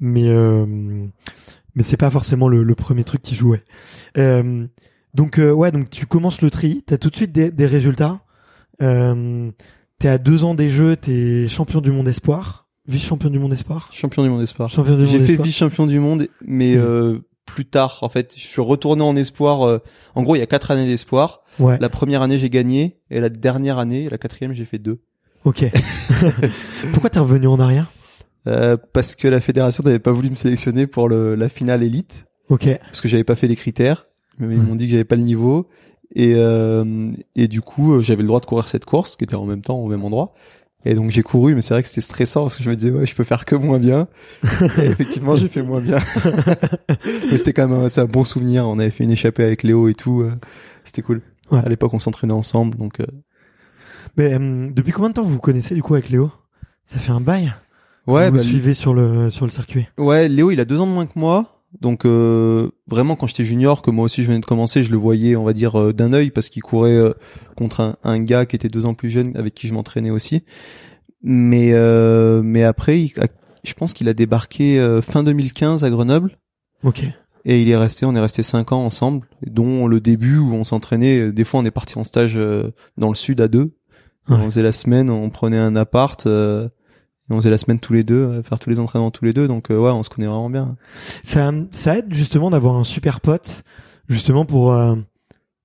mais 0.00 0.26
euh, 0.28 0.66
mais 1.76 1.82
c'est 1.84 1.96
pas 1.96 2.10
forcément 2.10 2.48
le, 2.48 2.62
le 2.64 2.74
premier 2.74 3.04
truc 3.04 3.22
qui 3.22 3.36
jouait. 3.36 3.62
Euh, 4.18 4.66
donc 5.14 5.38
euh, 5.38 5.50
ouais, 5.52 5.70
donc 5.72 5.90
tu 5.90 6.06
commences 6.06 6.42
le 6.42 6.50
tri, 6.50 6.82
t'as 6.86 6.98
tout 6.98 7.10
de 7.10 7.16
suite 7.16 7.32
des, 7.32 7.50
des 7.50 7.66
résultats. 7.66 8.20
Euh, 8.82 9.50
t'es 9.98 10.08
à 10.08 10.18
deux 10.18 10.44
ans 10.44 10.54
des 10.54 10.68
Jeux, 10.68 10.96
t'es 10.96 11.46
champion 11.48 11.80
du 11.80 11.92
monde 11.92 12.08
espoir, 12.08 12.66
vice 12.88 13.04
champion 13.06 13.30
du 13.30 13.38
monde 13.38 13.52
espoir. 13.52 13.88
Champion 13.92 14.22
du 14.22 14.28
monde 14.28 14.42
espoir. 14.42 14.68
Champion 14.70 14.96
du 14.96 15.06
J'ai 15.06 15.20
fait 15.20 15.40
vice-champion 15.40 15.86
du 15.86 16.00
monde, 16.00 16.26
mais 16.44 16.76
euh, 16.76 17.20
plus 17.46 17.64
tard, 17.66 17.98
en 18.02 18.08
fait, 18.08 18.34
je 18.36 18.46
suis 18.46 18.60
retourné 18.60 19.02
en 19.02 19.14
espoir. 19.16 19.62
euh, 19.66 19.78
en 20.14 20.22
gros, 20.22 20.34
il 20.36 20.40
y 20.40 20.42
a 20.42 20.46
quatre 20.46 20.70
années 20.70 20.86
d'espoir. 20.86 21.42
Ouais. 21.60 21.78
La 21.80 21.88
première 21.88 22.20
année, 22.22 22.38
j'ai 22.38 22.50
gagné, 22.50 22.98
et 23.10 23.20
la 23.20 23.28
dernière 23.28 23.78
année, 23.78 24.08
la 24.10 24.18
quatrième, 24.18 24.52
j'ai 24.52 24.64
fait 24.64 24.78
deux. 24.78 25.00
Ok. 25.44 25.64
Pourquoi 26.92 27.10
t'es 27.10 27.18
revenu 27.20 27.46
en 27.46 27.60
arrière? 27.60 27.86
Euh, 28.46 28.76
parce 28.92 29.14
que 29.16 29.28
la 29.28 29.40
fédération 29.40 29.82
n'avait 29.84 29.98
pas 29.98 30.10
voulu 30.12 30.30
me 30.30 30.34
sélectionner 30.34 30.86
pour 30.86 31.08
le, 31.08 31.34
la 31.34 31.48
finale 31.48 31.82
élite, 31.82 32.26
Ok. 32.50 32.68
parce 32.78 33.00
que 33.00 33.08
j'avais 33.08 33.24
pas 33.24 33.36
fait 33.36 33.46
les 33.48 33.56
critères. 33.56 34.06
Mais 34.38 34.54
ils 34.54 34.60
m'ont 34.62 34.74
dit 34.74 34.86
que 34.86 34.92
j'avais 34.92 35.04
pas 35.04 35.16
le 35.16 35.22
niveau, 35.22 35.68
et 36.14 36.32
euh, 36.36 37.12
et 37.36 37.48
du 37.48 37.60
coup, 37.60 37.94
euh, 37.94 38.00
j'avais 38.00 38.22
le 38.22 38.28
droit 38.28 38.40
de 38.40 38.46
courir 38.46 38.68
cette 38.68 38.84
course, 38.84 39.16
qui 39.16 39.24
était 39.24 39.36
en 39.36 39.44
même 39.46 39.62
temps 39.62 39.78
au 39.78 39.88
même 39.88 40.04
endroit. 40.04 40.34
Et 40.86 40.94
donc 40.94 41.10
j'ai 41.10 41.22
couru, 41.22 41.54
mais 41.54 41.62
c'est 41.62 41.72
vrai 41.72 41.82
que 41.82 41.88
c'était 41.88 42.02
stressant 42.02 42.42
parce 42.42 42.56
que 42.56 42.62
je 42.62 42.68
me 42.68 42.76
disais 42.76 42.90
ouais, 42.90 43.06
je 43.06 43.14
peux 43.14 43.24
faire 43.24 43.46
que 43.46 43.56
moins 43.56 43.78
bien. 43.78 44.06
Et 44.78 44.84
effectivement, 44.84 45.34
j'ai 45.34 45.48
fait 45.48 45.62
moins 45.62 45.80
bien. 45.80 45.96
mais 47.30 47.38
c'était 47.38 47.54
quand 47.54 47.66
même 47.68 47.84
un, 47.84 47.88
c'est 47.88 48.02
un 48.02 48.06
bon 48.06 48.22
souvenir. 48.22 48.68
On 48.68 48.78
avait 48.78 48.90
fait 48.90 49.04
une 49.04 49.10
échappée 49.10 49.44
avec 49.44 49.62
Léo 49.62 49.88
et 49.88 49.94
tout. 49.94 50.20
euh, 50.20 50.32
c'était 50.84 51.00
cool. 51.00 51.22
Ouais. 51.50 51.60
À 51.64 51.68
l'époque, 51.70 51.94
on 51.94 51.98
s'entraînait 51.98 52.34
ensemble, 52.34 52.76
donc 52.76 53.00
euh, 53.00 53.06
Mais 54.18 54.34
euh, 54.34 54.68
depuis 54.70 54.92
combien 54.92 55.08
de 55.08 55.14
temps 55.14 55.22
vous 55.22 55.32
vous 55.32 55.38
connaissez 55.38 55.74
du 55.74 55.82
coup 55.82 55.94
avec 55.94 56.10
Léo? 56.10 56.30
Ça 56.84 56.98
fait 56.98 57.12
un 57.12 57.20
bail? 57.20 57.54
ouais, 58.06 58.26
vous 58.28 58.36
bah, 58.36 58.38
me 58.38 58.42
suivez 58.42 58.74
sur 58.74 58.92
le 58.92 59.30
sur 59.30 59.46
le 59.46 59.50
circuit? 59.50 59.88
ouais. 59.96 60.28
Léo, 60.28 60.50
il 60.50 60.60
a 60.60 60.66
deux 60.66 60.80
ans 60.80 60.86
de 60.86 60.92
moins 60.92 61.06
que 61.06 61.18
moi. 61.18 61.53
Donc 61.80 62.04
euh, 62.04 62.70
vraiment, 62.86 63.16
quand 63.16 63.26
j'étais 63.26 63.44
junior, 63.44 63.82
que 63.82 63.90
moi 63.90 64.04
aussi 64.04 64.22
je 64.22 64.28
venais 64.28 64.40
de 64.40 64.46
commencer, 64.46 64.82
je 64.82 64.90
le 64.90 64.96
voyais, 64.96 65.36
on 65.36 65.44
va 65.44 65.52
dire, 65.52 65.80
euh, 65.80 65.92
d'un 65.92 66.12
œil 66.12 66.30
parce 66.30 66.48
qu'il 66.48 66.62
courait 66.62 66.92
euh, 66.92 67.12
contre 67.56 67.80
un, 67.80 67.96
un 68.04 68.20
gars 68.20 68.46
qui 68.46 68.56
était 68.56 68.68
deux 68.68 68.86
ans 68.86 68.94
plus 68.94 69.10
jeune, 69.10 69.36
avec 69.36 69.54
qui 69.54 69.68
je 69.68 69.74
m'entraînais 69.74 70.10
aussi. 70.10 70.42
Mais 71.22 71.70
euh, 71.72 72.42
mais 72.42 72.62
après, 72.62 73.00
il 73.00 73.12
je 73.64 73.72
pense 73.72 73.94
qu'il 73.94 74.08
a 74.10 74.14
débarqué 74.14 74.78
fin 75.00 75.22
2015 75.22 75.84
à 75.84 75.90
Grenoble. 75.90 76.36
Ok. 76.82 77.02
Et 77.46 77.62
il 77.62 77.70
est 77.70 77.76
resté, 77.76 78.04
on 78.04 78.14
est 78.14 78.20
resté 78.20 78.42
cinq 78.42 78.72
ans 78.72 78.84
ensemble, 78.84 79.26
dont 79.46 79.86
le 79.86 80.00
début 80.00 80.36
où 80.36 80.52
on 80.52 80.64
s'entraînait. 80.64 81.32
Des 81.32 81.44
fois, 81.44 81.60
on 81.60 81.64
est 81.64 81.70
parti 81.70 81.98
en 81.98 82.04
stage 82.04 82.38
dans 82.98 83.08
le 83.08 83.14
sud 83.14 83.40
à 83.40 83.48
deux. 83.48 83.72
Ouais. 84.28 84.36
On 84.36 84.44
faisait 84.46 84.62
la 84.62 84.72
semaine, 84.72 85.10
on 85.10 85.28
prenait 85.30 85.58
un 85.58 85.76
appart, 85.76 86.26
euh, 86.26 86.68
on 87.30 87.36
faisait 87.36 87.50
la 87.50 87.58
semaine 87.58 87.80
tous 87.80 87.92
les 87.92 88.04
deux, 88.04 88.14
euh, 88.16 88.42
faire 88.42 88.58
tous 88.58 88.70
les 88.70 88.78
entraînements 88.80 89.10
tous 89.10 89.24
les 89.24 89.32
deux. 89.32 89.48
Donc 89.48 89.70
euh, 89.70 89.78
ouais, 89.78 89.90
on 89.90 90.02
se 90.02 90.10
connaît 90.10 90.26
vraiment 90.26 90.50
bien. 90.50 90.76
Ça, 91.22 91.52
ça 91.70 91.98
aide 91.98 92.12
justement 92.12 92.50
d'avoir 92.50 92.76
un 92.76 92.84
super 92.84 93.20
pote, 93.20 93.64
justement 94.08 94.44
pour 94.44 94.72
euh, 94.72 94.94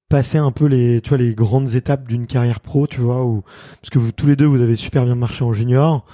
passer 0.09 0.37
un 0.37 0.51
peu 0.51 0.65
les, 0.65 1.01
tu 1.01 1.09
vois, 1.09 1.17
les 1.17 1.35
grandes 1.35 1.75
étapes 1.75 2.07
d'une 2.07 2.27
carrière 2.27 2.59
pro, 2.61 2.87
tu 2.87 3.01
vois, 3.01 3.25
où, 3.25 3.43
parce 3.81 3.89
que 3.91 3.99
vous 3.99 4.11
tous 4.11 4.27
les 4.27 4.35
deux 4.35 4.45
vous 4.45 4.61
avez 4.61 4.75
super 4.75 5.05
bien 5.05 5.15
marché 5.15 5.43
en 5.43 5.53
junior. 5.53 6.05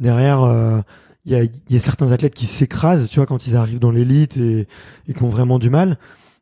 Derrière, 0.00 0.84
il 1.24 1.32
y, 1.32 1.34
a, 1.34 1.42
y 1.44 1.76
a 1.76 1.80
certains 1.80 2.12
athlètes 2.12 2.34
qui 2.34 2.46
s'écrasent, 2.46 3.08
tu 3.08 3.16
vois, 3.16 3.26
quand 3.26 3.46
ils 3.46 3.56
arrivent 3.56 3.80
dans 3.80 3.90
l'élite 3.90 4.36
et, 4.36 4.68
et 5.08 5.14
qui 5.14 5.22
ont 5.22 5.28
vraiment 5.28 5.58
du 5.58 5.70
mal. 5.70 5.98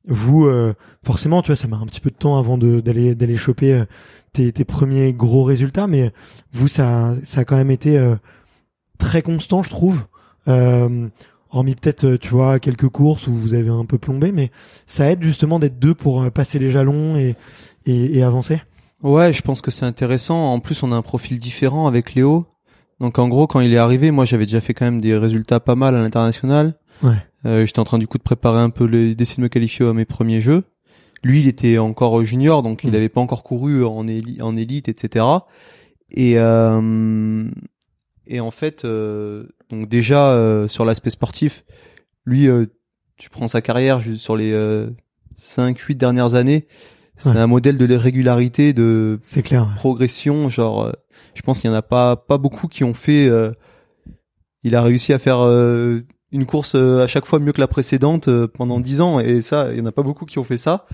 Vous, 0.09 0.47
euh, 0.47 0.75
forcément, 1.05 1.43
tu 1.43 1.49
vois, 1.49 1.57
ça 1.57 1.67
met 1.67 1.75
un 1.75 1.87
petit 1.87 2.01
peu 2.01 2.11
de 2.11 2.17
temps 2.17 2.39
avant 2.39 2.59
de- 2.59 2.81
d'aller 2.81 3.15
d'aller 3.17 3.37
choper 3.37 3.83
tes, 4.33 4.53
tes 4.53 4.65
premiers 4.65 5.13
gros 5.13 5.43
résultats, 5.43 5.87
mais 5.89 6.13
vous, 6.53 6.69
ça, 6.69 7.15
ça 7.25 7.41
a 7.41 7.45
quand 7.45 7.57
même 7.57 7.71
été 7.73 7.99
euh, 7.99 8.15
très 8.99 9.23
constant, 9.23 9.63
je 9.63 9.71
trouve. 9.71 10.05
Euh, 10.49 11.09
hormis 11.51 11.75
peut-être, 11.75 12.05
euh, 12.05 12.19
tu 12.19 12.29
vois, 12.31 12.59
quelques 12.61 12.89
courses 12.89 13.27
où 13.27 13.35
vous 13.35 13.55
avez 13.55 13.69
un 13.71 13.85
peu 13.85 13.99
plombé, 13.99 14.33
mais 14.33 14.51
ça 14.87 15.11
aide 15.11 15.23
justement 15.23 15.59
d'être 15.59 15.79
deux 15.79 15.95
pour 15.95 16.23
euh, 16.23 16.31
passer 16.31 16.59
les 16.59 16.71
jalons 16.71 17.17
et, 17.17 17.35
et, 17.87 18.19
et 18.19 18.23
avancer. 18.23 18.61
Ouais, 19.03 19.33
je 19.33 19.43
pense 19.43 19.61
que 19.61 19.71
c'est 19.71 19.85
intéressant. 19.87 20.53
En 20.53 20.61
plus, 20.61 20.83
on 20.83 20.93
a 20.93 20.97
un 20.97 21.03
profil 21.03 21.39
différent 21.39 21.87
avec 21.87 22.15
Léo. 22.15 22.47
Donc 23.01 23.19
en 23.19 23.29
gros, 23.29 23.47
quand 23.47 23.61
il 23.61 23.73
est 23.75 23.79
arrivé, 23.79 24.11
moi 24.11 24.25
j'avais 24.25 24.47
déjà 24.47 24.61
fait 24.63 24.73
quand 24.73 24.87
même 24.87 25.01
des 25.03 25.17
résultats 25.17 25.61
pas 25.61 25.75
mal 25.75 25.95
à 25.95 26.03
l'international. 26.03 26.79
Ouais. 27.03 27.17
Euh, 27.45 27.67
J'étais 27.67 27.79
en 27.79 27.85
train 27.85 27.99
du 27.99 28.07
coup 28.07 28.17
de 28.17 28.23
préparer 28.23 28.59
un 28.61 28.71
peu 28.71 28.85
les, 28.87 29.15
d'essayer 29.15 29.37
de 29.37 29.43
me 29.43 29.49
qualifier 29.49 29.87
à 29.87 29.93
mes 29.93 30.07
premiers 30.07 30.41
jeux. 30.41 30.65
Lui, 31.23 31.41
il 31.41 31.49
était 31.49 31.77
encore 31.79 32.25
junior, 32.25 32.63
donc 32.63 32.85
il 32.85 32.91
n'avait 32.91 33.09
pas 33.11 33.21
encore 33.21 33.43
couru 33.43 33.85
en, 33.85 34.05
éli- 34.05 34.41
en 34.43 34.57
élite, 34.57 34.89
etc. 34.89 35.25
Et 36.11 36.35
euh, 36.39 37.45
et 38.27 38.41
en 38.41 38.51
fait, 38.51 38.85
euh, 38.85 39.45
donc 39.71 39.89
déjà 39.89 40.33
euh, 40.33 40.69
sur 40.69 40.85
l'aspect 40.85 41.11
sportif, 41.11 41.65
lui, 42.25 42.49
euh, 42.49 42.67
tu 43.19 43.31
prends 43.31 43.49
sa 43.49 43.61
carrière 43.63 44.01
juste 44.01 44.21
sur 44.23 44.37
les 44.37 44.53
euh, 44.53 44.89
5 45.37 45.79
8 45.79 45.95
dernières 45.97 46.35
années, 46.35 46.67
c'est 47.17 47.31
Ouais. 47.31 47.37
un 47.39 47.47
modèle 47.47 47.79
de 47.79 47.95
régularité, 47.97 48.73
de 48.73 49.19
clair. 49.45 49.73
progression. 49.77 50.49
Genre, 50.49 50.93
je 51.35 51.43
pense 51.43 51.61
qu'il 51.61 51.71
y 51.71 51.73
en 51.73 51.77
a 51.77 51.83
pas 51.83 52.17
pas 52.17 52.37
beaucoup 52.39 52.69
qui 52.69 52.85
ont 52.85 52.95
fait. 52.95 53.27
euh, 53.29 53.53
il 54.63 54.75
a 54.75 54.83
réussi 54.83 55.13
à 55.13 55.19
faire 55.19 55.41
euh, 55.41 56.01
une 56.33 56.45
course 56.45 56.75
à 56.75 57.07
chaque 57.07 57.25
fois 57.25 57.39
mieux 57.39 57.53
que 57.53 57.61
la 57.61 57.69
précédente 57.69 58.29
pendant 58.49 58.81
dix 58.81 59.01
ans, 59.01 59.21
et 59.21 59.41
ça, 59.41 59.69
il 59.73 59.79
y 59.79 59.81
en 59.81 59.87
a 59.87 59.93
pas 59.93 60.03
beaucoup 60.03 60.25
qui 60.27 60.39
ont 60.39 60.45
fait 60.45 60.57
ça. 60.57 60.87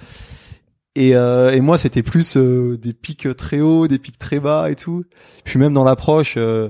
Et, 0.94 1.16
euh, 1.16 1.52
et 1.52 1.60
moi, 1.62 1.78
c'était 1.78 2.02
plus 2.02 2.36
euh, 2.36 2.76
des 2.76 2.92
pics 2.92 3.26
très 3.36 3.60
hauts, 3.60 3.88
des 3.88 3.98
pics 3.98 4.18
très 4.18 4.40
bas 4.40 4.70
et 4.70 4.76
tout. 4.76 5.04
Puis 5.44 5.58
même 5.58 5.72
dans 5.72 5.84
l'approche, 5.84 6.34
euh, 6.36 6.68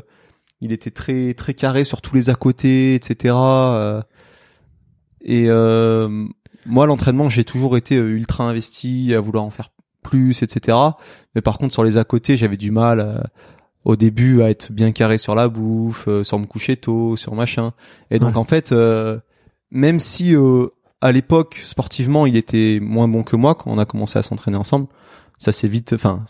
il 0.63 0.73
était 0.73 0.91
très 0.93 1.35
très 1.35 1.53
carré 1.55 1.85
sur 1.85 2.01
tous 2.01 2.15
les 2.15 2.31
à 2.31 2.35
côté, 2.35 2.95
etc. 2.95 3.35
euh. 3.37 4.03
et 5.21 5.47
euh, 5.49 6.25
moi, 6.65 6.87
l'entraînement, 6.87 7.29
j'ai 7.29 7.45
toujours 7.45 7.77
été 7.77 7.97
euh, 7.97 8.11
ultra 8.17 8.45
investi 8.45 9.13
à 9.15 9.21
vouloir 9.21 9.45
en 9.45 9.51
faire 9.51 9.71
plus, 10.03 10.43
etc. 10.43 10.79
Mais 11.35 11.41
par 11.43 11.59
contre, 11.59 11.73
sur 11.73 11.83
les 11.85 11.97
à 11.97 12.05
côté, 12.05 12.37
j'avais 12.37 12.57
du 12.57 12.71
mal 12.71 13.01
euh, 13.01 13.19
au 13.85 13.97
début 13.97 14.43
à 14.43 14.51
être 14.51 14.71
bien 14.73 14.93
carré 14.93 15.19
sur 15.19 15.35
la 15.35 15.49
bouffe, 15.49 16.07
euh, 16.09 16.23
sur 16.25 16.39
me 16.39 16.47
coucher 16.47 16.77
tôt, 16.77 17.17
sur 17.17 17.35
machin. 17.35 17.73
Et 18.11 18.19
donc 18.21 18.33
Ouais. 18.33 18.39
en 18.39 18.45
fait, 18.45 18.71
euh, 18.73 19.19
même 19.73 19.99
si 19.99 20.35
euh, 20.37 20.69
à 21.01 21.11
l'époque 21.11 21.61
sportivement 21.65 22.27
il 22.27 22.37
était 22.37 22.79
moins 22.81 23.09
bon 23.09 23.25
que 23.25 23.35
moi 23.35 23.57
quand 23.57 23.71
on 23.73 23.79
a 23.79 23.85
commencé 23.87 24.19
à 24.19 24.23
s'entraîner 24.23 24.57
ensemble, 24.57 24.87
ça 25.39 25.51
s'est 25.51 25.67
vite, 25.69 25.93
enfin 25.95 26.25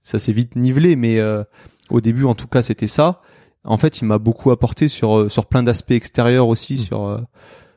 ça 0.00 0.18
s'est 0.18 0.32
vite 0.32 0.56
nivelé. 0.56 0.96
Mais 0.96 1.20
euh, 1.20 1.44
au 1.90 2.00
début, 2.00 2.24
en 2.24 2.34
tout 2.34 2.48
cas, 2.48 2.62
c'était 2.62 2.88
ça. 2.88 3.20
En 3.64 3.76
fait, 3.78 4.00
il 4.00 4.06
m'a 4.06 4.18
beaucoup 4.18 4.50
apporté 4.50 4.88
sur 4.88 5.18
euh, 5.18 5.28
sur 5.28 5.46
plein 5.46 5.62
d'aspects 5.62 5.90
extérieurs 5.90 6.48
aussi, 6.48 6.78
sur 6.78 7.06
euh, 7.06 7.18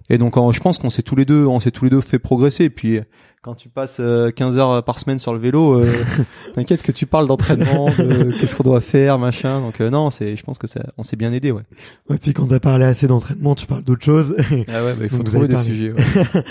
et 0.10 0.18
donc 0.18 0.36
je 0.54 0.60
pense 0.60 0.80
qu'on 0.80 0.90
s'est 0.90 1.04
tous 1.04 1.16
les 1.16 1.26
deux, 1.26 1.46
on 1.46 1.60
s'est 1.60 1.72
tous 1.72 1.86
les 1.86 1.90
deux 1.92 2.02
fait 2.02 2.20
progresser. 2.20 2.66
Et 2.66 2.70
puis 2.70 3.00
quand 3.42 3.56
tu 3.56 3.68
passes 3.68 3.98
euh, 4.00 4.32
15 4.32 4.58
heures 4.58 4.84
par 4.86 5.00
semaine 5.00 5.20
sur 5.20 5.34
le 5.34 5.40
vélo, 5.40 5.74
euh, 5.74 5.86
t'inquiète 6.54 6.82
que 6.82 6.94
tu 6.94 7.06
parles 7.06 7.28
d'entraînement, 7.28 7.90
de 7.90 8.32
qu'est-ce 8.40 8.56
qu'on 8.56 8.64
doit 8.64 8.80
faire, 8.80 9.20
machin. 9.20 9.60
Donc 9.60 9.82
euh, 9.82 9.90
non, 9.90 10.12
c'est, 10.12 10.38
je 10.38 10.44
pense 10.44 10.58
que 10.58 10.68
ça, 10.68 10.82
on 10.98 11.04
s'est 11.04 11.18
bien 11.18 11.34
aidé, 11.34 11.52
ouais. 11.52 11.64
Ouais, 12.10 12.18
puis 12.18 12.34
quand 12.34 12.48
t'as 12.48 12.62
parlé 12.62 12.86
assez 12.86 13.06
d'entraînement, 13.08 13.54
tu 13.56 13.66
parles 13.66 13.84
d'autre 13.84 14.04
chose. 14.06 14.36
Ah 14.70 14.86
ouais, 14.86 14.94
bah, 14.94 15.04
il 15.04 15.10
faut 15.10 15.18
Donc, 15.24 15.26
trouver 15.26 15.48
des 15.50 15.58
sujets. 15.58 15.92
ouais. 15.92 16.44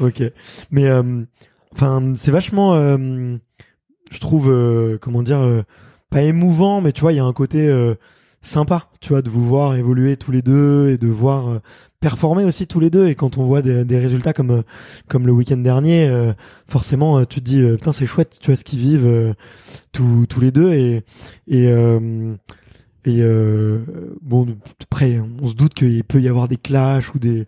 ok. 0.00 0.22
Mais 0.70 0.86
euh, 0.86 1.22
enfin, 1.74 2.14
c'est 2.14 2.30
vachement, 2.30 2.74
euh, 2.74 3.36
je 4.10 4.18
trouve, 4.18 4.50
euh, 4.50 4.96
comment 4.98 5.22
dire, 5.22 5.40
euh, 5.40 5.62
pas 6.10 6.22
émouvant, 6.22 6.80
mais 6.80 6.92
tu 6.92 7.02
vois, 7.02 7.12
il 7.12 7.16
y 7.16 7.20
a 7.20 7.24
un 7.24 7.32
côté 7.34 7.66
euh, 7.68 7.94
sympa, 8.48 8.88
tu 9.00 9.10
vois, 9.10 9.22
de 9.22 9.30
vous 9.30 9.44
voir 9.46 9.76
évoluer 9.76 10.16
tous 10.16 10.32
les 10.32 10.42
deux 10.42 10.90
et 10.90 10.98
de 10.98 11.08
voir 11.08 11.48
euh, 11.48 11.58
performer 12.00 12.44
aussi 12.44 12.66
tous 12.66 12.80
les 12.80 12.90
deux. 12.90 13.08
Et 13.08 13.14
quand 13.14 13.38
on 13.38 13.44
voit 13.44 13.62
des, 13.62 13.98
résultats 13.98 14.32
comme 14.32 14.50
euh, 14.50 14.62
comme 15.08 15.26
le 15.26 15.32
week-end 15.32 15.56
dernier, 15.58 16.08
euh, 16.08 16.32
forcément, 16.66 17.24
tu 17.24 17.40
te 17.40 17.44
dis, 17.44 17.62
putain, 17.76 17.92
c'est 17.92 18.06
chouette, 18.06 18.38
tu 18.40 18.48
vois 18.50 18.56
ce 18.56 18.64
qu'ils 18.64 18.80
vivent 18.80 19.34
tous 19.92 20.26
tous 20.26 20.40
les 20.40 20.50
deux. 20.50 20.72
Et 20.72 21.04
et 21.46 21.68
euh, 21.68 22.34
et 23.04 23.22
bon, 24.22 24.56
après, 24.82 25.20
on 25.40 25.48
se 25.48 25.54
doute 25.54 25.74
qu'il 25.74 26.04
peut 26.04 26.20
y 26.20 26.28
avoir 26.28 26.48
des 26.48 26.56
clashs 26.58 27.14
ou 27.14 27.18
des 27.18 27.46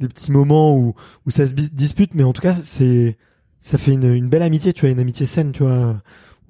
des 0.00 0.08
petits 0.08 0.32
moments 0.32 0.76
où 0.76 0.94
où 1.26 1.30
ça 1.30 1.46
se 1.46 1.52
dispute, 1.52 2.14
mais 2.14 2.24
en 2.24 2.32
tout 2.32 2.42
cas, 2.42 2.54
c'est 2.62 3.16
ça 3.60 3.78
fait 3.78 3.92
une, 3.92 4.12
une 4.12 4.28
belle 4.28 4.42
amitié, 4.42 4.72
tu 4.72 4.82
vois, 4.82 4.90
une 4.90 4.98
amitié 4.98 5.26
saine, 5.26 5.52
tu 5.52 5.62
vois, 5.62 6.02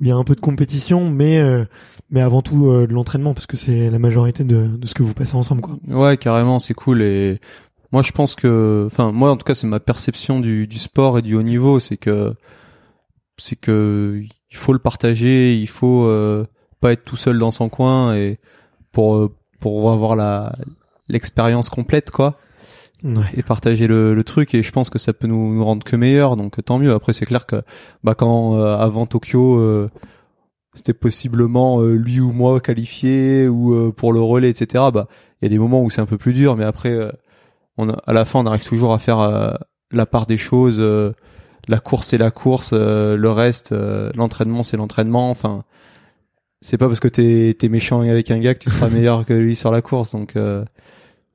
il 0.03 0.09
y 0.09 0.11
a 0.11 0.17
un 0.17 0.25
peu 0.25 0.35
de 0.35 0.41
compétition, 0.41 1.09
mais 1.09 1.39
euh, 1.39 1.65
mais 2.11 2.21
avant 2.21 2.43
tout 2.43 2.69
euh, 2.69 2.89
de 2.89 2.93
l'entraînement, 2.93 3.35
parce 3.35 3.47
que 3.47 3.57
c'est 3.57 3.89
la 3.89 4.01
majorité 4.01 4.43
de, 4.43 4.67
de 4.67 4.87
ce 4.89 4.95
que 4.95 5.05
vous 5.05 5.15
passez 5.15 5.37
ensemble, 5.37 5.63
quoi. 5.63 5.79
Ouais, 5.87 6.17
carrément, 6.17 6.59
c'est 6.59 6.75
cool. 6.75 7.03
Et 7.03 7.41
moi, 7.93 8.03
je 8.03 8.11
pense 8.11 8.35
que, 8.35 8.85
enfin, 8.91 9.13
moi, 9.13 9.31
en 9.31 9.37
tout 9.37 9.45
cas, 9.45 9.55
c'est 9.55 9.69
ma 9.69 9.79
perception 9.79 10.41
du, 10.41 10.67
du 10.67 10.79
sport 10.81 11.19
et 11.19 11.23
du 11.23 11.37
haut 11.37 11.45
niveau, 11.45 11.79
c'est 11.79 11.97
que, 11.97 12.35
c'est 13.37 13.55
que 13.55 14.21
il 14.51 14.57
faut 14.57 14.73
le 14.73 14.81
partager, 14.81 15.55
il 15.57 15.69
faut 15.69 16.05
euh, 16.07 16.47
pas 16.81 16.93
être 16.93 17.05
tout 17.05 17.17
seul 17.17 17.39
dans 17.39 17.53
son 17.53 17.69
coin 17.69 18.17
et 18.17 18.41
pour 18.91 19.17
euh, 19.17 19.33
pour 19.61 19.93
avoir 19.93 20.17
la 20.17 20.53
l'expérience 21.09 21.71
complète, 21.71 22.11
quoi. 22.11 22.39
Et 23.35 23.43
partager 23.43 23.87
le, 23.89 24.15
le 24.15 24.25
truc. 24.25 24.55
Et 24.55 24.63
je 24.63 24.71
pense 24.73 24.89
que 24.91 24.99
ça 24.99 25.13
peut 25.13 25.27
nous, 25.27 25.55
nous 25.55 25.65
rendre 25.65 25.85
que 25.85 25.97
meilleurs 25.97 26.37
donc 26.37 26.65
tant 26.65 26.79
mieux. 26.79 26.93
Après 26.93 27.13
c'est 27.13 27.27
clair 27.27 27.47
que 27.47 27.63
bah 28.05 28.15
quand 28.15 28.57
euh, 28.57 28.77
avant 28.77 29.07
Tokyo 29.07 29.59
euh, 29.59 29.89
c'était 30.75 30.95
possiblement 30.95 31.81
euh, 31.81 31.95
lui 31.95 32.21
ou 32.21 32.33
moi 32.33 32.61
qualifié 32.61 33.49
ou 33.49 33.75
euh, 33.75 33.93
pour 33.93 34.13
le 34.13 34.21
relais 34.21 34.49
etc 34.51 34.85
bah 34.93 35.07
il 35.41 35.45
y 35.45 35.47
a 35.47 35.49
des 35.51 35.59
moments 35.59 35.83
où 35.83 35.91
c'est 35.91 36.01
un 36.01 36.07
peu 36.07 36.17
plus 36.17 36.33
dur 36.33 36.57
mais 36.57 36.65
après 36.65 36.93
euh, 36.93 37.11
on 37.77 37.91
a- 37.91 38.01
à 38.07 38.13
la 38.13 38.25
fin 38.25 38.39
on 38.41 38.47
arrive 38.47 38.65
toujours 38.65 38.93
à 38.95 38.99
faire 38.99 39.19
euh, 39.19 39.53
la 39.91 40.07
part 40.07 40.25
des 40.27 40.39
choses 40.39 40.79
euh, 40.81 41.13
la 41.69 41.79
course 41.81 42.09
c'est 42.09 42.19
la 42.19 42.31
course 42.31 42.71
euh, 42.73 43.17
le 43.17 43.31
reste 43.31 43.75
l'entraînement 44.15 44.63
c'est 44.63 44.77
l'entraînement. 44.77 45.31
Enfin 45.31 45.65
c'est 46.61 46.79
pas 46.79 46.87
parce 46.87 47.01
que 47.01 47.09
t'es 47.09 47.55
t'es 47.59 47.69
méchant 47.69 48.01
avec 48.01 48.31
un 48.31 48.39
gars 48.39 48.55
que 48.55 48.61
tu 48.61 48.71
seras 48.71 48.89
meilleur 48.89 49.27
que 49.27 49.33
lui 49.35 49.57
sur 49.57 49.71
la 49.73 49.83
course. 49.83 50.13
Donc 50.13 50.37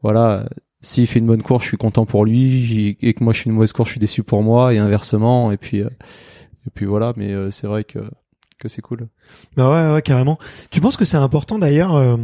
voilà 0.02 0.46
s'il 0.82 1.08
fait 1.08 1.20
une 1.20 1.26
bonne 1.28 1.42
course, 1.44 1.64
je 1.64 1.70
suis 1.70 1.78
content 1.78 2.06
pour 2.06 2.26
lui, 2.26 2.98
et 3.02 3.14
que 3.14 3.24
moi 3.24 3.34
je 3.34 3.42
fais 3.42 3.50
une 3.50 3.56
mauvaise 3.56 3.74
course, 3.74 3.90
je 3.90 3.94
suis 3.94 4.00
déçu 4.00 4.24
pour 4.24 4.44
moi, 4.44 4.74
et 4.74 4.78
inversement, 4.78 5.52
et 5.52 5.58
puis, 5.58 5.82
euh, 5.82 5.90
et 6.66 6.70
puis 6.74 6.86
voilà, 6.86 7.14
mais 7.18 7.34
euh, 7.34 7.52
c'est 7.52 7.68
vrai 7.68 7.84
que, 7.84 8.00
que 8.60 8.68
c'est 8.68 8.82
cool. 8.82 9.08
Bah 9.56 9.70
ouais, 9.70 9.94
ouais, 9.94 10.02
carrément. 10.02 10.38
Tu 10.70 10.82
penses 10.82 10.98
que 10.98 11.06
c'est 11.06 11.18
important 11.18 11.60
d'ailleurs 11.60 12.18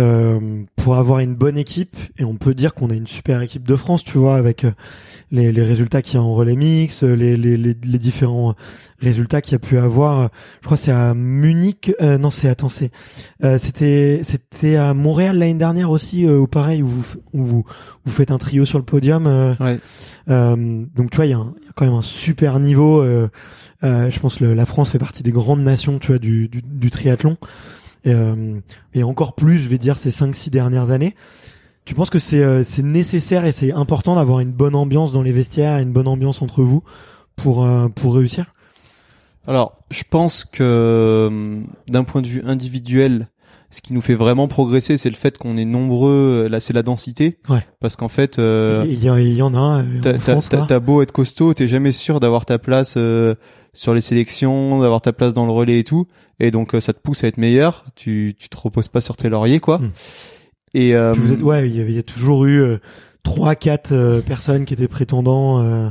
euh, 0.00 0.62
pour 0.76 0.96
avoir 0.96 1.18
une 1.20 1.34
bonne 1.34 1.58
équipe 1.58 1.94
et 2.18 2.24
on 2.24 2.34
peut 2.36 2.54
dire 2.54 2.74
qu'on 2.74 2.90
a 2.90 2.94
une 2.94 3.06
super 3.06 3.42
équipe 3.42 3.68
de 3.68 3.76
France, 3.76 4.02
tu 4.02 4.18
vois, 4.18 4.36
avec 4.36 4.64
euh, 4.64 4.72
les, 5.30 5.52
les 5.52 5.62
résultats 5.62 6.00
qu'il 6.02 6.14
y 6.14 6.16
a 6.16 6.22
en 6.22 6.34
relais 6.34 6.56
mix, 6.56 7.04
euh, 7.04 7.12
les, 7.14 7.36
les, 7.36 7.56
les, 7.56 7.76
les 7.80 7.98
différents 7.98 8.54
résultats 8.98 9.40
qu'il 9.42 9.52
y 9.52 9.56
a 9.56 9.58
pu 9.60 9.78
avoir. 9.78 10.30
Je 10.60 10.66
crois 10.66 10.76
que 10.76 10.82
c'est 10.82 10.90
à 10.92 11.14
Munich, 11.14 11.92
euh, 12.00 12.18
non 12.18 12.30
c'est 12.30 12.48
attends 12.48 12.68
c'est 12.68 12.90
euh, 13.44 13.58
c'était 13.58 14.20
c'était 14.24 14.76
à 14.76 14.94
Montréal 14.94 15.38
l'année 15.38 15.54
dernière 15.54 15.90
aussi, 15.90 16.26
euh, 16.26 16.38
où 16.38 16.46
pareil 16.46 16.82
où 16.82 16.86
vous, 16.88 17.04
où 17.34 17.44
vous, 17.44 17.64
vous 18.04 18.12
faites 18.12 18.30
un 18.30 18.38
trio 18.38 18.64
sur 18.64 18.78
le 18.78 18.84
podium. 18.84 19.26
euh, 19.26 19.54
Ouais. 19.60 19.78
euh, 20.30 20.56
donc 20.96 21.10
tu 21.10 21.16
vois, 21.16 21.26
il 21.26 21.30
y, 21.30 21.34
a 21.34 21.38
y 21.38 21.72
quand 21.74 21.84
même 21.84 21.94
un 21.94 22.02
super 22.02 22.58
niveau. 22.58 23.00
euh, 23.02 23.28
euh, 23.84 24.10
je 24.10 24.18
pense 24.20 24.36
que 24.36 24.44
la 24.44 24.66
France 24.66 24.92
fait 24.92 24.98
partie 24.98 25.22
des 25.22 25.32
grandes 25.32 25.62
nations, 25.62 25.98
tu 25.98 26.08
vois, 26.08 26.18
du, 26.18 26.48
du, 26.48 26.62
du 26.62 26.90
triathlon. 26.90 27.36
Et, 28.04 28.12
euh, 28.14 28.58
et 28.94 29.02
encore 29.02 29.34
plus, 29.34 29.58
je 29.58 29.68
vais 29.68 29.78
dire, 29.78 29.98
ces 29.98 30.10
5-6 30.10 30.50
dernières 30.50 30.90
années. 30.90 31.14
Tu 31.84 31.94
penses 31.94 32.10
que 32.10 32.18
c'est 32.18 32.42
euh, 32.42 32.62
c'est 32.64 32.82
nécessaire 32.82 33.44
et 33.46 33.52
c'est 33.52 33.72
important 33.72 34.14
d'avoir 34.14 34.40
une 34.40 34.52
bonne 34.52 34.74
ambiance 34.74 35.12
dans 35.12 35.22
les 35.22 35.32
vestiaires, 35.32 35.78
une 35.78 35.92
bonne 35.92 36.08
ambiance 36.08 36.40
entre 36.42 36.62
vous 36.62 36.82
pour 37.36 37.64
euh, 37.64 37.88
pour 37.88 38.14
réussir? 38.14 38.52
Alors, 39.46 39.78
je 39.90 40.02
pense 40.08 40.44
que 40.44 40.62
euh, 40.62 41.60
d'un 41.88 42.04
point 42.04 42.20
de 42.22 42.26
vue 42.28 42.42
individuel, 42.46 43.28
ce 43.70 43.80
qui 43.80 43.92
nous 43.94 44.02
fait 44.02 44.14
vraiment 44.14 44.46
progresser, 44.48 44.96
c'est 44.98 45.08
le 45.10 45.16
fait 45.16 45.38
qu'on 45.38 45.56
est 45.56 45.64
nombreux. 45.64 46.46
Là, 46.50 46.60
c'est 46.60 46.74
la 46.74 46.82
densité. 46.82 47.38
Ouais. 47.48 47.64
Parce 47.80 47.96
qu'en 47.96 48.08
fait, 48.08 48.38
euh, 48.38 48.84
Il 48.86 49.02
y, 49.02 49.08
a- 49.08 49.18
il 49.20 49.32
y 49.34 49.42
en 49.42 49.54
a 49.54 49.82
euh, 49.82 50.00
t'as 50.66 50.78
beau 50.80 51.02
être 51.02 51.12
costaud, 51.12 51.54
t'es 51.54 51.68
jamais 51.68 51.92
sûr 51.92 52.20
d'avoir 52.20 52.44
ta 52.44 52.58
place 52.58 52.94
euh, 52.98 53.34
sur 53.72 53.94
les 53.94 54.00
sélections, 54.00 54.80
d'avoir 54.80 55.00
ta 55.00 55.12
place 55.12 55.34
dans 55.34 55.46
le 55.46 55.52
relais 55.52 55.78
et 55.78 55.84
tout. 55.84 56.06
Et 56.38 56.50
donc, 56.50 56.74
euh, 56.74 56.80
ça 56.80 56.92
te 56.92 57.00
pousse 57.00 57.24
à 57.24 57.28
être 57.28 57.38
meilleur. 57.38 57.84
Tu, 57.94 58.34
tu 58.38 58.48
te 58.48 58.56
reposes 58.56 58.88
pas 58.88 59.00
sur 59.00 59.16
tes 59.16 59.28
lauriers, 59.28 59.60
quoi. 59.60 59.78
Mm. 59.78 59.90
Et 60.74 60.94
euh, 60.94 61.12
vous 61.14 61.32
êtes, 61.32 61.42
ouais, 61.42 61.68
il 61.68 61.74
y, 61.74 61.92
y 61.94 61.98
a 61.98 62.02
toujours 62.02 62.44
eu 62.44 62.60
euh, 62.60 62.78
trois, 63.22 63.54
quatre 63.54 63.92
euh, 63.92 64.20
personnes 64.20 64.64
qui 64.64 64.74
étaient 64.74 64.88
prétendants 64.88 65.60
euh, 65.62 65.88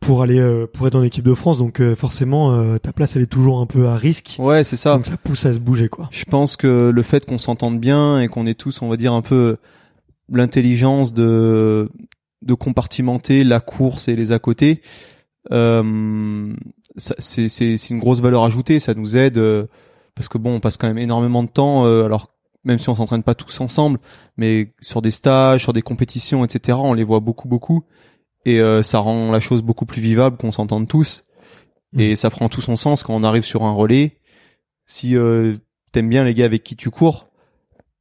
pour 0.00 0.22
aller 0.22 0.38
euh, 0.38 0.66
pour 0.66 0.86
être 0.86 0.92
dans 0.92 1.00
l'équipe 1.00 1.24
de 1.24 1.34
France. 1.34 1.58
Donc 1.58 1.80
euh, 1.80 1.94
forcément, 1.94 2.52
euh, 2.52 2.78
ta 2.78 2.92
place 2.92 3.16
elle 3.16 3.22
est 3.22 3.26
toujours 3.26 3.60
un 3.60 3.66
peu 3.66 3.86
à 3.86 3.96
risque. 3.96 4.36
ouais, 4.38 4.64
c'est 4.64 4.76
ça. 4.76 4.94
Donc 4.94 5.06
ça 5.06 5.16
pousse 5.16 5.44
à 5.46 5.54
se 5.54 5.58
bouger 5.58 5.88
quoi. 5.88 6.08
Je 6.10 6.24
pense 6.24 6.56
que 6.56 6.90
le 6.94 7.02
fait 7.02 7.26
qu'on 7.26 7.38
s'entende 7.38 7.78
bien 7.78 8.18
et 8.20 8.28
qu'on 8.28 8.46
ait 8.46 8.54
tous, 8.54 8.82
on 8.82 8.88
va 8.88 8.96
dire, 8.96 9.12
un 9.12 9.22
peu 9.22 9.56
l'intelligence 10.32 11.12
de 11.12 11.90
de 12.42 12.54
compartimenter 12.54 13.44
la 13.44 13.60
course 13.60 14.08
et 14.08 14.16
les 14.16 14.32
à 14.32 14.38
côté, 14.38 14.80
euh, 15.52 16.54
c'est 16.96 17.48
c'est 17.48 17.90
une 17.90 17.98
grosse 17.98 18.20
valeur 18.20 18.44
ajoutée. 18.44 18.80
Ça 18.80 18.94
nous 18.94 19.16
aide 19.16 19.38
euh, 19.38 19.66
parce 20.14 20.28
que 20.28 20.38
bon, 20.38 20.56
on 20.56 20.60
passe 20.60 20.76
quand 20.76 20.88
même 20.88 20.98
énormément 20.98 21.42
de 21.42 21.48
temps. 21.48 21.86
euh, 21.86 22.04
alors 22.04 22.28
même 22.64 22.78
si 22.80 22.88
on 22.88 22.96
s'entraîne 22.96 23.22
pas 23.22 23.36
tous 23.36 23.60
ensemble, 23.60 24.00
mais 24.36 24.74
sur 24.80 25.00
des 25.00 25.12
stages, 25.12 25.62
sur 25.62 25.72
des 25.72 25.82
compétitions, 25.82 26.44
etc., 26.44 26.78
on 26.82 26.94
les 26.94 27.04
voit 27.04 27.20
beaucoup 27.20 27.46
beaucoup 27.46 27.84
et 28.44 28.60
euh, 28.60 28.82
ça 28.82 29.00
rend 29.00 29.30
la 29.30 29.40
chose 29.40 29.62
beaucoup 29.62 29.86
plus 29.86 30.00
vivable 30.00 30.36
qu'on 30.36 30.52
s'entende 30.52 30.88
tous. 30.88 31.24
Et 31.98 32.16
ça 32.16 32.30
prend 32.30 32.48
tout 32.48 32.60
son 32.60 32.76
sens 32.76 33.02
quand 33.02 33.14
on 33.14 33.22
arrive 33.22 33.44
sur 33.44 33.64
un 33.64 33.72
relais. 33.72 34.18
Si 34.86 35.16
euh, 35.16 35.56
t'aimes 35.92 36.08
bien 36.08 36.24
les 36.24 36.34
gars 36.34 36.44
avec 36.44 36.62
qui 36.62 36.76
tu 36.76 36.90
cours, 36.90 37.28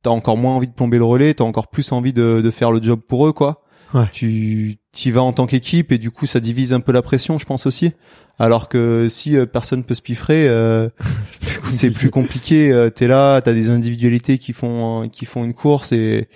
t'as 0.03 0.11
encore 0.11 0.37
moins 0.37 0.55
envie 0.55 0.67
de 0.67 0.73
plomber 0.73 0.97
le 0.97 1.03
relais, 1.03 1.33
t'as 1.33 1.43
encore 1.43 1.67
plus 1.67 1.91
envie 1.91 2.13
de, 2.13 2.41
de 2.43 2.51
faire 2.51 2.71
le 2.71 2.81
job 2.81 2.99
pour 3.07 3.27
eux, 3.27 3.33
quoi. 3.33 3.64
Ouais. 3.95 4.09
Tu 4.11 4.77
y 5.05 5.11
vas 5.11 5.23
en 5.23 5.31
tant 5.33 5.47
qu'équipe 5.47 5.91
et 5.91 5.97
du 5.97 6.11
coup 6.11 6.25
ça 6.25 6.39
divise 6.39 6.73
un 6.73 6.81
peu 6.81 6.91
la 6.91 7.01
pression, 7.01 7.39
je 7.39 7.45
pense 7.45 7.65
aussi. 7.65 7.93
Alors 8.37 8.67
que 8.67 9.07
si 9.09 9.37
euh, 9.37 9.45
personne 9.45 9.83
peut 9.85 9.95
se 9.95 10.01
piffrer, 10.01 10.47
euh, 10.49 10.89
c'est 11.69 11.89
plus 11.89 12.09
compliqué. 12.09 12.71
Euh, 12.71 12.89
T'es 12.89 13.07
là, 13.07 13.39
t'as 13.41 13.53
des 13.53 13.69
individualités 13.69 14.37
qui 14.37 14.51
font 14.51 15.07
qui 15.09 15.25
font 15.25 15.45
une 15.45 15.53
course 15.53 15.93
et 15.93 16.27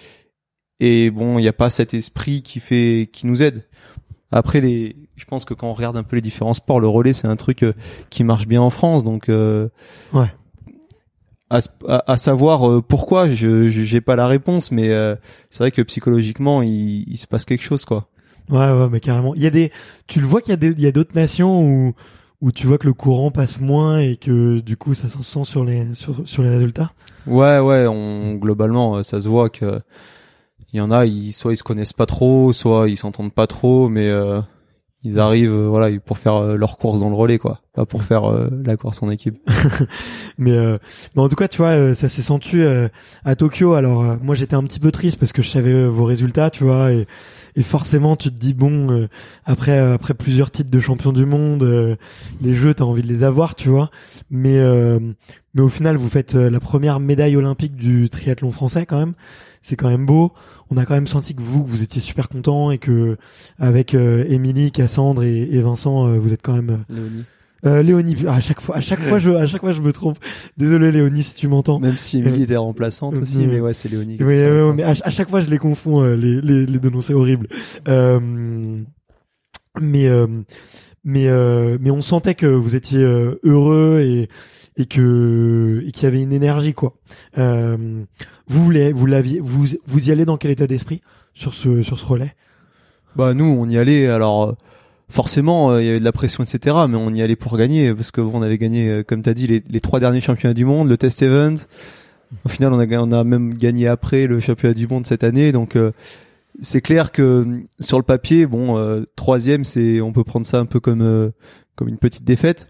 et 0.79 1.11
bon, 1.11 1.37
il 1.37 1.43
y 1.43 1.49
a 1.49 1.53
pas 1.53 1.69
cet 1.69 1.93
esprit 1.93 2.41
qui 2.41 2.61
fait 2.61 3.09
qui 3.11 3.27
nous 3.27 3.43
aide. 3.43 3.65
Après 4.31 4.61
les, 4.61 4.95
je 5.17 5.25
pense 5.25 5.43
que 5.43 5.53
quand 5.53 5.67
on 5.69 5.73
regarde 5.73 5.97
un 5.97 6.03
peu 6.03 6.15
les 6.15 6.21
différents 6.21 6.53
sports, 6.53 6.79
le 6.79 6.87
relais 6.87 7.13
c'est 7.13 7.27
un 7.27 7.35
truc 7.35 7.63
euh, 7.63 7.73
qui 8.09 8.23
marche 8.23 8.47
bien 8.47 8.61
en 8.61 8.69
France, 8.69 9.03
donc 9.03 9.27
euh, 9.27 9.67
Ouais. 10.13 10.31
À, 11.49 11.61
à- 11.87 12.17
savoir 12.17 12.69
euh, 12.69 12.81
pourquoi, 12.81 13.27
je 13.27 13.69
j'ai 13.69 14.01
pas 14.01 14.15
la 14.15 14.27
réponse, 14.27 14.71
mais 14.71 14.89
euh, 14.91 15.15
c'est 15.49 15.63
vrai 15.63 15.71
que 15.71 15.81
psychologiquement 15.81 16.61
il, 16.61 17.05
il 17.07 17.17
se 17.17 17.25
passe 17.25 17.43
quelque 17.45 17.63
chose 17.63 17.85
quoi. 17.85 18.07
Ouais, 18.51 18.57
ouais, 18.71 18.87
mais 18.91 18.99
carrément. 18.99 19.33
Il 19.35 19.41
y 19.41 19.47
a 19.47 19.49
des, 19.49 19.71
tu 20.07 20.19
le 20.21 20.27
vois 20.27 20.41
qu'il 20.41 20.51
y 20.51 20.53
a 20.53 20.57
des, 20.57 20.67
il 20.69 20.79
y 20.81 20.87
a 20.87 20.91
d'autres 20.91 21.15
nations 21.15 21.61
où, 21.63 21.93
où 22.41 22.51
tu 22.51 22.67
vois 22.67 22.77
que 22.77 22.85
le 22.87 22.93
courant 22.93 23.31
passe 23.31 23.59
moins 23.59 23.97
et 23.99 24.15
que 24.17 24.59
du 24.59 24.77
coup 24.77 24.93
ça 24.93 25.07
s'en 25.07 25.23
sent 25.23 25.43
sur 25.43 25.65
les, 25.65 25.93
sur, 25.95 26.27
sur 26.27 26.43
les 26.43 26.49
résultats. 26.49 26.91
Ouais, 27.25 27.59
ouais, 27.59 27.87
on 27.87 28.35
globalement 28.35 28.97
euh, 28.97 29.03
ça 29.03 29.19
se 29.19 29.27
voit 29.27 29.49
que 29.49 29.81
il 30.71 30.77
y 30.77 30.81
en 30.81 30.91
a, 30.91 31.05
ils 31.05 31.31
soit 31.31 31.53
ils 31.53 31.57
se 31.57 31.63
connaissent 31.63 31.93
pas 31.93 32.05
trop, 32.05 32.53
soit 32.53 32.89
ils 32.89 32.97
s'entendent 32.97 33.33
pas 33.33 33.47
trop, 33.47 33.89
mais 33.89 34.07
euh, 34.07 34.39
ils 35.03 35.17
arrivent 35.17 35.53
euh, 35.53 35.67
voilà 35.69 35.97
pour 35.99 36.17
faire 36.17 36.35
euh, 36.35 36.57
leur 36.57 36.77
course 36.77 36.99
dans 36.99 37.09
le 37.09 37.15
relais 37.15 37.37
quoi, 37.37 37.61
pas 37.73 37.85
pour 37.85 38.03
faire 38.03 38.25
euh, 38.29 38.49
la 38.65 38.75
course 38.75 39.01
en 39.01 39.09
équipe. 39.09 39.37
Mais, 40.37 40.51
euh, 40.51 40.77
mais 41.15 41.21
en 41.21 41.27
tout 41.27 41.35
cas, 41.35 41.49
tu 41.49 41.57
vois, 41.57 41.93
ça 41.95 42.07
s'est 42.07 42.21
senti 42.21 42.61
à 43.25 43.35
Tokyo. 43.35 43.73
Alors 43.73 44.17
moi, 44.21 44.35
j'étais 44.35 44.55
un 44.55 44.63
petit 44.63 44.79
peu 44.79 44.89
triste 44.89 45.19
parce 45.19 45.33
que 45.33 45.41
je 45.41 45.49
savais 45.49 45.85
vos 45.85 46.05
résultats, 46.05 46.49
tu 46.49 46.63
vois, 46.63 46.93
et, 46.93 47.07
et 47.57 47.63
forcément, 47.63 48.15
tu 48.15 48.29
te 48.29 48.39
dis 48.39 48.53
bon, 48.53 49.09
après 49.43 49.77
après 49.77 50.13
plusieurs 50.13 50.49
titres 50.49 50.69
de 50.69 50.79
champion 50.79 51.11
du 51.11 51.25
monde, 51.25 51.97
les 52.41 52.55
jeux, 52.55 52.73
t'as 52.73 52.85
envie 52.85 53.01
de 53.01 53.07
les 53.07 53.25
avoir, 53.25 53.55
tu 53.55 53.67
vois. 53.67 53.91
Mais 54.29 54.57
mais 55.53 55.61
au 55.61 55.69
final, 55.69 55.97
vous 55.97 56.09
faites 56.09 56.35
la 56.35 56.59
première 56.61 57.01
médaille 57.01 57.35
olympique 57.35 57.75
du 57.75 58.09
triathlon 58.09 58.51
français 58.51 58.85
quand 58.85 58.99
même. 58.99 59.15
C'est 59.69 59.75
quand 59.75 59.89
même 59.89 60.07
beau. 60.07 60.31
On 60.71 60.77
a 60.77 60.85
quand 60.85 60.95
même 60.95 61.05
senti 61.05 61.35
que 61.35 61.43
vous, 61.43 61.63
vous 61.63 61.83
étiez 61.83 62.01
super 62.01 62.27
content 62.27 62.71
et 62.71 62.79
que 62.79 63.17
avec 63.59 63.93
euh, 63.93 64.25
Émilie, 64.27 64.71
Cassandre 64.71 65.21
et, 65.23 65.43
et 65.43 65.61
Vincent, 65.61 66.07
euh, 66.07 66.17
vous 66.17 66.33
êtes 66.33 66.41
quand 66.41 66.55
même 66.55 66.79
Léonie. 66.89 67.23
euh, 67.67 67.83
Léonie, 67.83 68.15
à 68.27 68.39
chaque 68.39 68.61
fois, 68.61 68.77
à 68.77 68.81
chaque 68.81 68.99
fois, 68.99 69.19
je, 69.19 69.29
à 69.29 69.45
chaque 69.45 69.61
fois, 69.61 69.69
je 69.71 69.81
me 69.83 69.93
trompe. 69.93 70.17
Désolé, 70.57 70.91
Léonie, 70.91 71.21
si 71.21 71.35
tu 71.35 71.47
m'entends. 71.47 71.79
Même 71.79 71.97
si 71.97 72.17
Émilie 72.17 72.41
était 72.43 72.55
remplaçante 72.57 73.15
Euh, 73.17 73.21
aussi, 73.21 73.45
mais 73.45 73.59
ouais, 73.59 73.75
c'est 73.75 73.89
Léonie. 73.89 74.17
Oui, 74.19 74.39
mais 74.75 74.81
à, 74.83 74.89
à 75.03 75.09
chaque 75.11 75.29
fois, 75.29 75.39
je 75.39 75.51
les 75.51 75.59
confonds, 75.59 76.01
euh, 76.03 76.15
les, 76.15 76.41
les, 76.41 76.65
les 76.65 76.79
deux 76.79 76.89
noms, 76.89 77.01
c'est 77.01 77.13
horrible. 77.13 77.47
Euh, 77.87 78.19
mais, 79.79 80.07
euh, 80.07 80.25
mais, 81.03 81.27
euh, 81.27 81.77
mais 81.79 81.91
on 81.91 82.01
sentait 82.01 82.33
que 82.33 82.47
vous 82.47 82.75
étiez 82.75 83.03
heureux 83.43 84.01
et, 84.03 84.29
et 84.77 84.85
que, 84.85 85.83
et 85.85 85.91
qu'il 85.91 86.03
y 86.03 86.07
avait 86.07 86.21
une 86.21 86.33
énergie, 86.33 86.73
quoi. 86.73 86.95
Vous, 88.49 88.69
les, 88.71 88.91
vous 88.91 89.05
l'aviez, 89.05 89.39
vous, 89.39 89.67
vous 89.85 90.09
y 90.09 90.11
allez 90.11 90.25
dans 90.25 90.37
quel 90.37 90.51
état 90.51 90.67
d'esprit 90.67 91.01
sur 91.33 91.53
ce, 91.53 91.81
sur 91.81 91.97
ce 91.99 92.05
relais? 92.05 92.35
Bah 93.15 93.33
nous, 93.33 93.45
on 93.45 93.69
y 93.69 93.77
allait. 93.77 94.07
Alors 94.07 94.43
euh, 94.43 94.53
forcément, 95.09 95.71
euh, 95.71 95.81
il 95.81 95.85
y 95.85 95.89
avait 95.89 95.99
de 95.99 96.03
la 96.03 96.11
pression, 96.11 96.43
etc. 96.43 96.75
Mais 96.89 96.97
on 96.97 97.13
y 97.13 97.21
allait 97.21 97.35
pour 97.35 97.57
gagner 97.57 97.93
parce 97.93 98.11
que 98.11 98.21
on 98.21 98.41
avait 98.41 98.57
gagné, 98.57 98.89
euh, 98.89 99.03
comme 99.03 99.21
t'as 99.21 99.33
dit, 99.33 99.47
les, 99.47 99.63
les 99.69 99.79
trois 99.79 99.99
derniers 99.99 100.21
championnats 100.21 100.53
du 100.53 100.65
monde, 100.65 100.89
le 100.89 100.97
test 100.97 101.21
event. 101.21 101.55
Au 102.45 102.49
final, 102.49 102.73
on 102.73 102.79
a, 102.79 102.97
on 102.99 103.11
a 103.11 103.23
même 103.23 103.55
gagné 103.55 103.87
après 103.87 104.27
le 104.27 104.39
championnat 104.39 104.73
du 104.73 104.87
monde 104.87 105.07
cette 105.07 105.23
année. 105.23 105.51
Donc 105.51 105.75
euh, 105.75 105.91
c'est 106.61 106.81
clair 106.81 107.11
que 107.11 107.21
euh, 107.21 107.45
sur 107.79 107.97
le 107.97 108.03
papier, 108.03 108.45
bon, 108.45 108.77
euh, 108.77 109.01
troisième, 109.15 109.63
c'est, 109.63 110.01
on 110.01 110.11
peut 110.11 110.23
prendre 110.23 110.45
ça 110.45 110.59
un 110.59 110.65
peu 110.65 110.79
comme 110.79 111.01
euh, 111.01 111.29
comme 111.75 111.87
une 111.87 111.97
petite 111.97 112.23
défaite. 112.23 112.69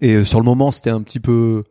Et 0.00 0.24
sur 0.24 0.38
le 0.38 0.44
moment, 0.44 0.70
c'était 0.70 0.90
un 0.90 1.02
petit 1.02 1.20
peu, 1.20 1.64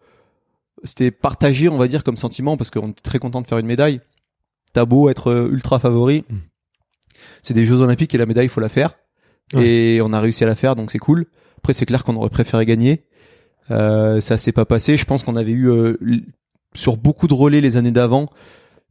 c'était 0.83 1.11
partagé, 1.11 1.69
on 1.69 1.77
va 1.77 1.87
dire, 1.87 2.03
comme 2.03 2.15
sentiment 2.15 2.57
parce 2.57 2.69
qu'on 2.69 2.89
était 2.89 3.01
très 3.01 3.19
content 3.19 3.41
de 3.41 3.47
faire 3.47 3.57
une 3.57 3.65
médaille. 3.65 4.01
T'as 4.73 4.85
beau 4.85 5.09
être 5.09 5.27
euh, 5.27 5.49
ultra 5.51 5.79
favori, 5.79 6.25
c'est 7.41 7.53
des 7.53 7.65
Jeux 7.65 7.81
Olympiques 7.81 8.13
et 8.13 8.17
la 8.17 8.25
médaille, 8.25 8.45
il 8.45 8.49
faut 8.49 8.61
la 8.61 8.69
faire. 8.69 8.95
Et 9.57 9.99
on 10.03 10.13
a 10.13 10.21
réussi 10.21 10.43
à 10.43 10.47
la 10.47 10.55
faire, 10.55 10.75
donc 10.75 10.91
c'est 10.91 10.99
cool. 10.99 11.25
Après, 11.57 11.73
c'est 11.73 11.85
clair 11.85 12.03
qu'on 12.03 12.15
aurait 12.15 12.29
préféré 12.29 12.65
gagner. 12.65 13.05
Euh, 13.71 14.21
ça 14.21 14.37
s'est 14.37 14.51
pas 14.51 14.65
passé. 14.65 14.95
Je 14.95 15.05
pense 15.05 15.23
qu'on 15.23 15.35
avait 15.35 15.51
eu 15.51 15.69
euh, 15.69 15.97
sur 16.75 16.97
beaucoup 16.97 17.27
de 17.27 17.33
relais 17.33 17.61
les 17.61 17.77
années 17.77 17.91
d'avant 17.91 18.29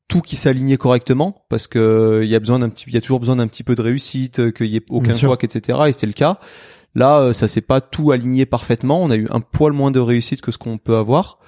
tout 0.08 0.22
qui 0.22 0.36
s'alignait 0.36 0.78
correctement 0.78 1.44
parce 1.48 1.66
que 1.66 1.78
euh, 1.78 2.24
il 2.24 2.30
y 2.30 2.34
a 2.34 2.40
besoin 2.40 2.58
d'un 2.58 2.70
petit, 2.70 2.84
il 2.86 2.94
y 2.94 2.96
a 2.96 3.00
toujours 3.00 3.20
besoin 3.20 3.36
d'un 3.36 3.46
petit 3.46 3.62
peu 3.62 3.74
de 3.74 3.82
réussite, 3.82 4.40
euh, 4.40 4.50
qu'il 4.50 4.66
y 4.66 4.76
ait 4.76 4.84
aucun 4.88 5.16
couac, 5.16 5.44
etc. 5.44 5.78
Et 5.86 5.92
c'était 5.92 6.06
le 6.06 6.12
cas. 6.14 6.38
Là, 6.94 7.32
ça 7.34 7.46
s'est 7.46 7.60
pas 7.60 7.80
tout 7.80 8.10
aligné 8.10 8.46
parfaitement. 8.46 9.02
On 9.02 9.10
a 9.10 9.16
eu 9.16 9.26
un 9.30 9.40
poil 9.40 9.72
moins 9.72 9.90
de 9.90 10.00
réussite 10.00 10.40
que 10.40 10.50
ce 10.50 10.58
qu'on 10.58 10.78
peut 10.78 10.96
avoir, 10.96 11.38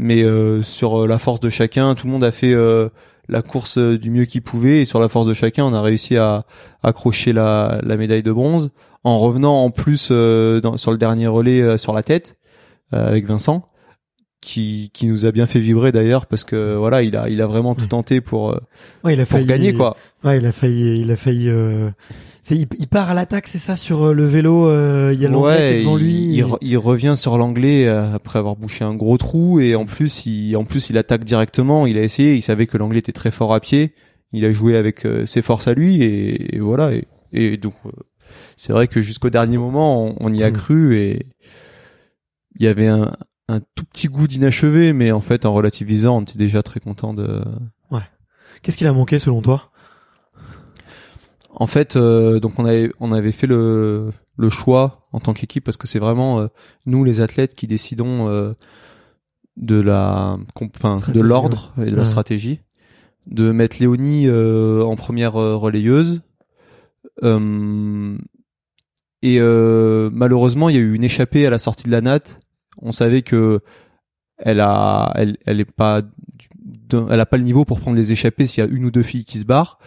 mais 0.00 0.22
euh, 0.22 0.62
sur 0.62 1.02
euh, 1.02 1.06
la 1.08 1.18
force 1.18 1.40
de 1.40 1.50
chacun, 1.50 1.96
tout 1.96 2.06
le 2.06 2.12
monde 2.12 2.22
a 2.22 2.30
fait 2.30 2.54
euh, 2.54 2.88
la 3.28 3.42
course 3.42 3.78
du 3.78 4.12
mieux 4.12 4.26
qu'il 4.26 4.42
pouvait. 4.42 4.80
Et 4.80 4.84
sur 4.84 5.00
la 5.00 5.08
force 5.08 5.26
de 5.26 5.34
chacun, 5.34 5.64
on 5.64 5.74
a 5.74 5.82
réussi 5.82 6.16
à 6.16 6.44
accrocher 6.84 7.32
la, 7.32 7.80
médaille 7.84 8.22
de 8.22 8.30
bronze 8.30 8.70
en 9.02 9.18
revenant 9.18 9.56
en 9.56 9.70
plus 9.70 9.98
sur 10.06 10.12
le 10.14 10.96
dernier 10.96 11.26
relais 11.26 11.76
sur 11.78 11.92
la 11.92 12.02
tête 12.02 12.36
avec 12.92 13.26
Vincent 13.26 13.68
qui 14.40 14.90
qui 14.94 15.08
nous 15.08 15.26
a 15.26 15.32
bien 15.32 15.46
fait 15.46 15.58
vibrer 15.58 15.90
d'ailleurs 15.90 16.26
parce 16.26 16.44
que 16.44 16.76
voilà 16.76 17.02
il 17.02 17.16
a 17.16 17.28
il 17.28 17.42
a 17.42 17.46
vraiment 17.48 17.74
tout 17.74 17.82
Oui. 17.82 17.88
tenté 17.88 18.20
pour 18.20 18.50
euh, 18.52 18.58
Ouais, 19.04 19.14
il 19.14 19.20
a 19.20 19.26
pour 19.26 19.40
gagner 19.42 19.74
quoi 19.74 19.96
Ouais, 20.24 20.38
il 20.38 20.46
a 20.46 20.52
failli, 20.52 21.00
il 21.00 21.10
a 21.10 21.16
failli. 21.16 21.48
Euh... 21.48 21.90
C'est, 22.42 22.56
il, 22.56 22.66
il 22.78 22.86
part 22.88 23.10
à 23.10 23.14
l'attaque, 23.14 23.46
c'est 23.48 23.58
ça, 23.58 23.76
sur 23.76 24.06
euh, 24.08 24.12
le 24.14 24.26
vélo. 24.26 24.68
euh, 24.68 25.10
Il 25.14 25.20
y 25.20 25.26
a 25.26 25.28
l'anglais 25.28 25.56
ouais 25.56 25.78
devant 25.80 25.98
il, 25.98 26.04
lui. 26.04 26.36
il, 26.38 26.46
il 26.62 26.78
revient 26.78 27.14
sur 27.16 27.36
l'anglais 27.36 27.86
euh, 27.86 28.14
après 28.14 28.38
avoir 28.38 28.56
bouché 28.56 28.84
un 28.84 28.94
gros 28.94 29.18
trou 29.18 29.60
et 29.60 29.74
en 29.74 29.86
plus 29.86 30.24
il 30.26 30.56
en 30.56 30.64
plus 30.64 30.88
il 30.90 30.96
attaque 30.98 31.24
directement 31.24 31.86
il 31.86 31.98
a 31.98 32.02
essayé 32.02 32.34
il 32.34 32.42
savait 32.42 32.66
que 32.66 32.78
l'anglais 32.78 32.98
était 33.00 33.12
très 33.12 33.30
fort 33.32 33.52
à 33.54 33.60
pied 33.60 33.92
il 34.32 34.44
a 34.44 34.52
joué 34.52 34.76
avec 34.76 35.06
ses 35.26 35.42
forces 35.42 35.68
à 35.68 35.74
lui 35.74 36.02
et, 36.02 36.56
et 36.56 36.60
voilà 36.60 36.92
et, 36.92 37.04
et 37.32 37.56
donc 37.56 37.74
euh, 37.86 37.90
c'est 38.56 38.72
vrai 38.72 38.86
que 38.88 39.00
jusqu'au 39.00 39.30
dernier 39.30 39.58
moment 39.58 40.06
on, 40.06 40.14
on 40.20 40.32
y 40.32 40.42
a 40.44 40.50
Mm. 40.50 40.52
cru 40.52 40.96
et 40.96 41.26
il 42.58 42.64
y 42.64 42.68
avait 42.68 42.86
un, 42.88 43.12
un 43.48 43.60
tout 43.60 43.84
petit 43.90 44.08
goût 44.08 44.26
d'inachevé 44.26 44.92
mais 44.92 45.10
en 45.12 45.20
fait 45.20 45.46
en 45.46 45.54
relativisant 45.54 46.18
on 46.18 46.22
était 46.22 46.38
déjà 46.38 46.62
très 46.62 46.80
content 46.80 47.14
de 47.14 47.42
Qu'est-ce 48.62 48.76
qu'il 48.76 48.88
a 48.88 48.92
manqué 48.92 49.20
selon 49.20 49.40
toi? 49.40 49.70
En 51.54 51.68
fait, 51.68 51.94
euh, 51.94 52.40
donc 52.40 52.58
on 52.58 52.64
avait 52.64 52.90
on 52.98 53.12
avait 53.12 53.30
fait 53.30 53.46
le 53.46 54.10
le 54.36 54.50
choix 54.50 55.06
en 55.12 55.20
tant 55.20 55.32
qu'équipe 55.32 55.62
parce 55.62 55.76
que 55.76 55.86
c'est 55.86 56.00
vraiment 56.00 56.40
euh, 56.40 56.48
nous 56.86 57.04
les 57.04 57.20
athlètes 57.20 57.54
qui 57.54 57.68
décidons 57.68 58.28
euh, 58.28 58.54
de 59.56 59.80
la 59.80 60.38
enfin 60.60 60.94
de 61.12 61.20
l'ordre 61.20 61.72
et 61.78 61.84
de 61.86 61.90
la 61.94 61.98
Ouais. 61.98 62.04
stratégie. 62.04 62.60
De 63.28 63.52
mettre 63.52 63.76
Léonie 63.78 64.24
euh, 64.26 64.82
en 64.82 64.96
première 64.96 65.34
relayeuse. 65.34 66.22
Euh, 67.22 68.18
et 69.22 69.38
euh, 69.40 70.10
malheureusement 70.12 70.68
il 70.68 70.74
y 70.74 70.78
a 70.78 70.82
eu 70.82 70.94
une 70.94 71.04
échappée 71.04 71.46
à 71.46 71.50
la 71.50 71.58
sortie 71.60 71.84
de 71.84 71.90
la 71.92 72.00
natte 72.00 72.40
on 72.82 72.92
savait 72.92 73.22
que 73.22 73.60
elle 74.38 74.60
a 74.60 75.12
elle 75.16 75.36
elle 75.46 75.60
est 75.60 75.64
pas 75.70 76.02
du- 76.02 76.98
elle 77.10 77.20
a 77.20 77.26
pas 77.26 77.36
le 77.36 77.42
niveau 77.42 77.64
pour 77.64 77.80
prendre 77.80 77.96
les 77.96 78.12
échappées 78.12 78.46
s'il 78.46 78.64
y 78.64 78.66
a 78.66 78.70
une 78.70 78.84
ou 78.84 78.90
deux 78.90 79.02
filles 79.02 79.24
qui 79.24 79.38
se 79.38 79.44
barrent 79.44 79.78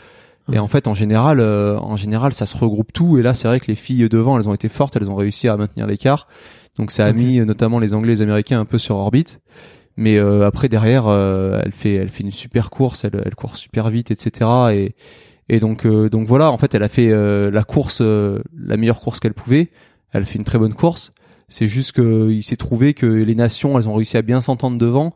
et 0.52 0.60
en 0.60 0.68
fait, 0.68 0.88
en 0.88 0.94
général, 0.94 1.40
euh, 1.40 1.78
en 1.78 1.96
général, 1.96 2.34
ça 2.34 2.46
se 2.46 2.58
regroupe 2.58 2.92
tout. 2.92 3.18
Et 3.18 3.22
là, 3.22 3.34
c'est 3.36 3.48
vrai 3.48 3.60
que 3.62 3.68
les 3.68 3.76
filles 3.76 4.10
devant, 4.10 4.38
elles 4.38 4.50
ont 4.50 4.54
été 4.54 4.68
fortes, 4.68 4.98
elles 4.98 5.10
ont 5.10 5.16
réussi 5.16 5.48
à 5.48 5.56
maintenir 5.56 5.88
l'écart. 5.88 6.28
Donc 6.78 6.92
ça 6.92 7.06
a 7.06 7.14
mis 7.14 7.40
euh, 7.40 7.46
notamment 7.46 7.80
les 7.80 7.94
Anglais, 7.94 8.14
et 8.14 8.16
les 8.18 8.22
Américains 8.24 8.60
un 8.60 8.66
peu 8.66 8.78
sur 8.78 8.98
orbite. 8.98 9.40
Mais 9.96 10.18
euh, 10.18 10.46
après 10.46 10.68
derrière, 10.68 11.08
euh, 11.08 11.62
elle 11.64 11.72
fait, 11.72 11.94
elle 11.94 12.10
fait 12.10 12.24
une 12.24 12.32
super 12.32 12.70
course, 12.70 13.06
elle, 13.06 13.22
elle 13.24 13.36
court 13.36 13.56
super 13.56 13.90
vite, 13.92 14.12
etc. 14.12 14.50
Et, 14.74 14.96
et 15.48 15.60
donc, 15.62 15.86
donc 15.88 16.28
voilà, 16.28 16.52
en 16.52 16.58
fait, 16.58 16.74
elle 16.76 16.84
a 16.84 16.90
fait 16.90 17.10
la 17.52 17.64
course, 17.64 18.02
la 18.02 18.78
meilleure 18.78 19.00
course 19.00 19.20
qu'elle 19.22 19.36
pouvait. 19.36 19.70
Elle 20.12 20.26
fait 20.26 20.40
une 20.40 20.44
très 20.44 20.58
bonne 20.58 20.74
course. 20.74 21.14
C'est 21.52 21.68
juste 21.68 21.92
que 21.92 22.32
il 22.32 22.44
s'est 22.44 22.56
trouvé 22.56 22.94
que 22.94 23.06
les 23.06 23.36
nations, 23.36 23.78
elles 23.78 23.88
ont 23.88 23.94
réussi 23.94 24.18
à 24.18 24.22
bien 24.22 24.42
s'entendre 24.42 24.78
devant. 24.78 25.16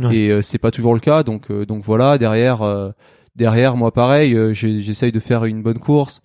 Ouais. 0.00 0.14
Et 0.14 0.30
euh, 0.30 0.42
c'est 0.42 0.58
pas 0.58 0.70
toujours 0.70 0.94
le 0.94 1.00
cas. 1.00 1.22
Donc, 1.22 1.50
euh, 1.50 1.66
donc 1.66 1.82
voilà, 1.84 2.18
derrière. 2.18 2.62
euh, 2.62 2.90
Derrière, 3.36 3.76
moi, 3.76 3.92
pareil, 3.92 4.34
euh, 4.34 4.52
j'essaye 4.52 5.12
de 5.12 5.20
faire 5.20 5.44
une 5.44 5.62
bonne 5.62 5.78
course. 5.78 6.20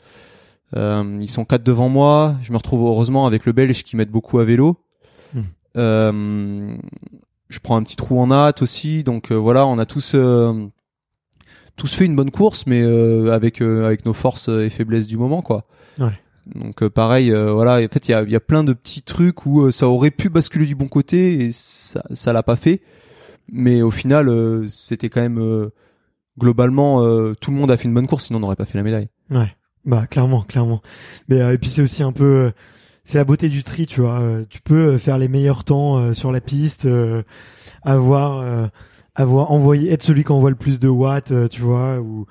Euh, 0.76 1.20
ils 1.22 1.30
sont 1.30 1.46
quatre 1.46 1.64
devant 1.64 1.88
moi. 1.88 2.36
Je 2.42 2.52
me 2.52 2.58
retrouve 2.58 2.82
heureusement 2.82 3.28
avec 3.28 3.46
le 3.46 3.52
Belge 3.52 3.84
qui 3.84 3.96
m'aide 3.96 4.10
beaucoup 4.10 4.40
à 4.40 4.44
vélo. 4.44 4.78
Hmm. 5.34 5.42
Euh, 5.78 6.76
je 7.48 7.60
prends 7.60 7.78
un 7.78 7.84
petit 7.84 7.96
trou 7.96 8.20
en 8.20 8.32
hâte 8.32 8.64
aussi. 8.64 9.04
Donc 9.04 9.32
euh, 9.32 9.36
voilà, 9.36 9.68
on 9.68 9.78
a 9.78 9.86
tous 9.86 10.14
euh, 10.16 10.66
tous 11.78 11.94
fait 11.94 12.06
une 12.06 12.16
bonne 12.16 12.32
course, 12.32 12.66
mais 12.66 12.82
euh, 12.82 13.32
avec 13.32 13.62
euh, 13.62 13.86
avec 13.86 14.06
nos 14.06 14.14
forces 14.14 14.50
et 14.50 14.70
faiblesses 14.72 15.08
du 15.08 15.18
moment, 15.18 15.44
quoi. 15.44 15.66
Ouais. 16.00 16.20
Donc 16.54 16.84
euh, 16.84 16.90
pareil, 16.90 17.32
euh, 17.32 17.52
voilà. 17.54 17.84
En 17.84 17.88
fait, 17.92 18.08
il 18.08 18.12
y 18.12 18.14
a, 18.14 18.24
y 18.24 18.36
a 18.36 18.40
plein 18.40 18.64
de 18.64 18.74
petits 18.74 19.02
trucs 19.02 19.46
où 19.46 19.62
euh, 19.62 19.72
ça 19.72 19.88
aurait 19.88 20.12
pu 20.12 20.30
basculer 20.30 20.66
du 20.66 20.76
bon 20.76 20.88
côté 20.88 21.46
et 21.46 21.52
ça 21.52 22.04
ça 22.14 22.34
l'a 22.34 22.44
pas 22.44 22.56
fait. 22.56 22.82
Mais 23.52 23.82
au 23.82 23.92
final, 23.92 24.28
c'était 24.68 25.10
quand 25.10 25.22
même 25.22 25.70
globalement 26.40 27.00
tout 27.36 27.52
le 27.52 27.58
monde 27.58 27.70
a 27.70 27.78
fait 27.78 27.84
une 27.84 27.94
bonne 27.94 28.08
course, 28.08 28.26
sinon 28.26 28.38
on 28.38 28.42
n'aurait 28.42 28.56
pas 28.56 28.66
fait 28.66 28.80
la 28.80 28.84
médaille. 28.84 29.08
Ouais, 29.30 29.56
bah 29.86 30.08
clairement, 30.08 30.42
clairement. 30.42 30.82
Mais 31.30 31.54
et 31.54 31.58
puis 31.60 31.70
c'est 31.70 31.84
aussi 31.84 32.02
un 32.02 32.12
peu, 32.12 32.52
c'est 33.06 33.20
la 33.20 33.24
beauté 33.24 33.48
du 33.50 33.64
tri, 33.64 33.86
tu 33.86 34.02
vois. 34.02 34.20
Euh, 34.20 34.44
tu 34.50 34.62
peux 34.62 34.98
faire 34.98 35.20
les 35.20 35.28
meilleurs 35.28 35.64
temps 35.64 35.98
euh, 35.98 36.14
sur 36.14 36.32
la 36.32 36.42
piste, 36.42 36.88
euh, 36.88 37.22
avoir 37.84 38.70
avoir 39.14 39.52
envoyé 39.52 39.94
être 39.94 40.04
celui 40.04 40.26
qui 40.26 40.32
envoie 40.32 40.50
le 40.50 40.58
plus 40.58 40.80
de 40.80 40.90
watts, 40.90 41.32
tu 41.50 41.62
vois, 41.62 42.00
ou 42.00 42.26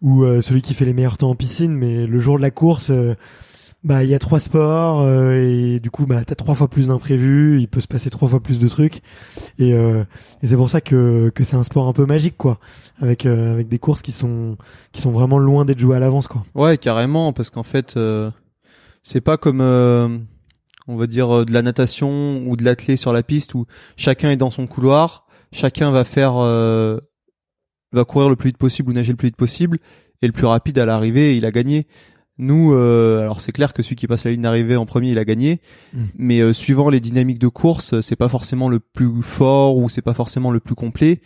ou 0.00 0.24
celui 0.40 0.62
qui 0.62 0.74
fait 0.74 0.84
les 0.84 0.94
meilleurs 0.94 1.18
temps 1.18 1.30
en 1.30 1.36
piscine. 1.36 1.72
Mais 1.72 2.06
le 2.06 2.18
jour 2.18 2.38
de 2.38 2.42
la 2.42 2.50
course, 2.50 2.90
bah 3.84 4.02
il 4.02 4.10
y 4.10 4.14
a 4.14 4.18
trois 4.18 4.40
sports 4.40 5.02
euh, 5.02 5.34
et 5.34 5.78
du 5.78 5.90
coup 5.90 6.06
bah 6.06 6.24
t'as 6.24 6.34
trois 6.34 6.54
fois 6.54 6.68
plus 6.68 6.88
d'imprévus. 6.88 7.60
Il 7.60 7.68
peut 7.68 7.80
se 7.80 7.86
passer 7.86 8.10
trois 8.10 8.28
fois 8.28 8.40
plus 8.40 8.58
de 8.58 8.66
trucs 8.66 9.02
et, 9.58 9.70
et 9.70 10.46
c'est 10.46 10.56
pour 10.56 10.70
ça 10.70 10.80
que 10.80 11.30
que 11.34 11.44
c'est 11.44 11.56
un 11.56 11.64
sport 11.64 11.86
un 11.86 11.92
peu 11.92 12.06
magique 12.06 12.36
quoi, 12.36 12.58
avec 13.00 13.26
avec 13.26 13.68
des 13.68 13.78
courses 13.78 14.02
qui 14.02 14.12
sont 14.12 14.56
qui 14.92 15.00
sont 15.00 15.12
vraiment 15.12 15.38
loin 15.38 15.64
d'être 15.64 15.78
jouées 15.78 15.96
à 15.96 16.00
l'avance 16.00 16.28
quoi. 16.28 16.42
Ouais 16.54 16.78
carrément 16.78 17.32
parce 17.32 17.50
qu'en 17.50 17.62
fait 17.62 17.98
c'est 19.02 19.20
pas 19.20 19.36
comme 19.36 19.60
on 19.60 20.96
va 20.96 21.06
dire 21.06 21.44
de 21.44 21.52
la 21.52 21.62
natation 21.62 22.42
ou 22.46 22.56
de 22.56 22.64
l'athlé 22.64 22.96
sur 22.96 23.12
la 23.12 23.22
piste 23.22 23.54
où 23.54 23.66
chacun 23.96 24.30
est 24.30 24.36
dans 24.36 24.50
son 24.50 24.66
couloir 24.66 25.26
chacun 25.52 25.90
va 25.90 26.04
faire 26.04 26.34
euh, 26.36 26.98
va 27.92 28.04
courir 28.04 28.28
le 28.28 28.36
plus 28.36 28.48
vite 28.48 28.58
possible 28.58 28.90
ou 28.90 28.92
nager 28.92 29.12
le 29.12 29.16
plus 29.16 29.28
vite 29.28 29.36
possible 29.36 29.78
et 30.20 30.26
le 30.26 30.32
plus 30.32 30.46
rapide 30.46 30.78
à 30.78 30.86
l'arrivée 30.86 31.36
il 31.36 31.44
a 31.46 31.50
gagné 31.50 31.86
nous 32.38 32.72
euh, 32.72 33.20
alors 33.20 33.40
c'est 33.40 33.52
clair 33.52 33.72
que 33.72 33.82
celui 33.82 33.96
qui 33.96 34.06
passe 34.06 34.24
la 34.24 34.32
ligne 34.32 34.42
d'arrivée 34.42 34.76
en 34.76 34.86
premier 34.86 35.10
il 35.10 35.18
a 35.18 35.24
gagné 35.24 35.60
mm. 35.92 36.04
mais 36.16 36.40
euh, 36.40 36.52
suivant 36.52 36.90
les 36.90 37.00
dynamiques 37.00 37.38
de 37.38 37.48
course 37.48 38.00
c'est 38.00 38.16
pas 38.16 38.28
forcément 38.28 38.68
le 38.68 38.80
plus 38.80 39.22
fort 39.22 39.76
ou 39.76 39.88
c'est 39.88 40.02
pas 40.02 40.14
forcément 40.14 40.50
le 40.50 40.60
plus 40.60 40.74
complet 40.74 41.20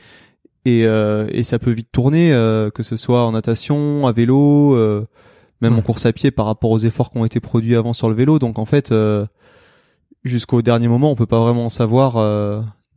et, 0.65 0.83
et 0.83 1.43
ça 1.45 1.59
peut 1.59 1.71
vite 1.71 1.89
tourner 1.93 2.29
que 2.75 2.83
ce 2.83 2.97
soit 2.97 3.25
en 3.25 3.33
natation 3.33 4.07
à 4.07 4.13
vélo 4.13 4.77
même 5.63 5.79
en 5.79 5.81
course 5.81 6.05
à 6.05 6.13
pied 6.13 6.31
par 6.31 6.45
rapport 6.45 6.71
aux 6.71 6.79
efforts 6.81 7.11
qui 7.11 7.17
ont 7.17 7.25
été 7.25 7.41
produits 7.41 7.75
avant 7.75 7.95
sur 7.95 8.11
le 8.11 8.15
vélo 8.15 8.39
donc 8.39 8.59
en 8.59 8.67
fait 8.67 8.93
jusqu'au 10.25 10.61
dernier 10.61 10.89
moment 10.89 11.11
on 11.11 11.15
peut 11.15 11.25
pas 11.25 11.41
vraiment 11.41 11.71
savoir 11.71 12.19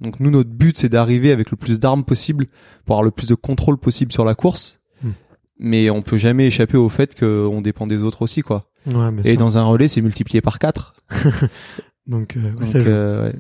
donc 0.02 0.20
nous, 0.20 0.32
notre 0.32 0.50
but, 0.50 0.78
c'est 0.78 0.90
d'arriver 0.90 1.32
avec 1.32 1.52
le 1.52 1.58
plus 1.58 1.80
d'armes 1.80 2.04
possible 2.04 2.48
pour 2.86 2.96
avoir 2.96 3.04
le 3.04 3.12
plus 3.12 3.28
de 3.28 3.36
contrôle 3.36 3.78
possible 3.78 4.12
sur 4.12 4.26
la 4.26 4.34
course. 4.34 4.81
Mais 5.62 5.90
on 5.90 6.02
peut 6.02 6.18
jamais 6.18 6.48
échapper 6.48 6.76
au 6.78 6.90
fait 6.90 7.18
qu'on 7.18 7.62
dépend 7.62 7.88
des 7.88 8.04
autres 8.04 8.24
aussi, 8.24 8.42
quoi. 8.42 8.70
Ouais, 8.88 9.10
Et 9.24 9.38
dans 9.38 9.58
un 9.58 9.64
relais, 9.64 9.88
c'est 9.88 10.02
multiplié 10.02 10.42
par 10.42 10.60
4. 10.60 10.96
Donc, 12.08 12.36
euh, 12.36 12.52
Donc 12.52 12.76
euh, 12.76 13.26
ouais. 13.28 13.36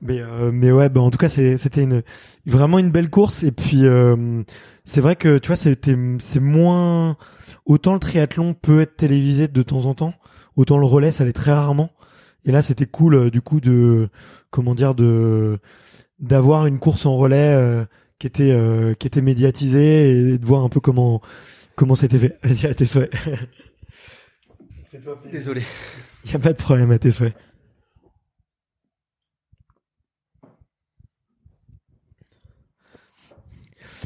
Mais 0.00 0.20
euh, 0.20 0.50
mais 0.52 0.70
ouais, 0.70 0.88
bah 0.88 1.00
en 1.00 1.10
tout 1.10 1.18
cas, 1.18 1.28
c'était 1.28 1.82
une 1.82 2.02
vraiment 2.46 2.78
une 2.78 2.90
belle 2.90 3.10
course. 3.10 3.42
Et 3.42 3.52
puis 3.52 3.86
euh, 3.86 4.42
c'est 4.84 5.00
vrai 5.00 5.16
que 5.16 5.38
tu 5.38 5.48
vois, 5.48 5.56
c'était 5.56 5.96
c'est 6.18 6.40
moins 6.40 7.16
autant 7.64 7.94
le 7.94 7.98
triathlon 7.98 8.54
peut 8.54 8.80
être 8.80 8.96
télévisé 8.96 9.48
de 9.48 9.62
temps 9.62 9.86
en 9.86 9.94
temps, 9.94 10.14
autant 10.56 10.78
le 10.78 10.86
relais, 10.86 11.10
ça 11.10 11.24
l'est 11.24 11.32
très 11.32 11.52
rarement. 11.52 11.90
Et 12.44 12.52
là, 12.52 12.62
c'était 12.62 12.86
cool 12.86 13.14
euh, 13.14 13.30
du 13.30 13.40
coup 13.40 13.60
de 13.60 14.08
comment 14.50 14.74
dire 14.74 14.94
de 14.94 15.58
d'avoir 16.20 16.66
une 16.66 16.78
course 16.78 17.06
en 17.06 17.16
relais 17.16 17.54
euh, 17.56 17.84
qui 18.24 18.28
était 18.28 18.52
euh, 18.52 18.94
qui 18.94 19.06
était 19.06 19.20
médiatisée 19.20 20.32
et 20.32 20.38
de 20.38 20.46
voir 20.46 20.64
un 20.64 20.70
peu 20.70 20.80
comment 20.80 21.20
comment 21.76 21.94
c'était 21.94 22.18
fait. 22.18 22.38
Vas-y, 22.42 22.64
à 22.64 22.72
tes 22.72 22.86
souhaits. 22.86 23.12
Désolé. 25.30 25.62
Il 26.24 26.30
y 26.32 26.34
a 26.34 26.38
pas 26.38 26.54
de 26.54 26.56
problème 26.56 26.90
à 26.90 26.98
tes 26.98 27.10
souhaits. 27.10 27.34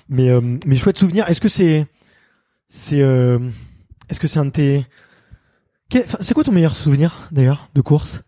Mais 0.08 0.30
euh, 0.30 0.58
mais 0.66 0.76
chouette 0.78 0.98
souvenir. 0.98 1.28
Est-ce 1.28 1.40
que 1.40 1.48
c'est 1.48 1.86
c'est 2.68 2.98
est-ce 2.98 4.18
que 4.18 4.26
c'est 4.26 4.40
un 4.40 4.46
de 4.46 4.50
tes 4.50 4.84
c'est 6.18 6.34
quoi 6.34 6.42
ton 6.42 6.50
meilleur 6.50 6.74
souvenir 6.74 7.28
d'ailleurs 7.30 7.70
de 7.76 7.82
course? 7.82 8.24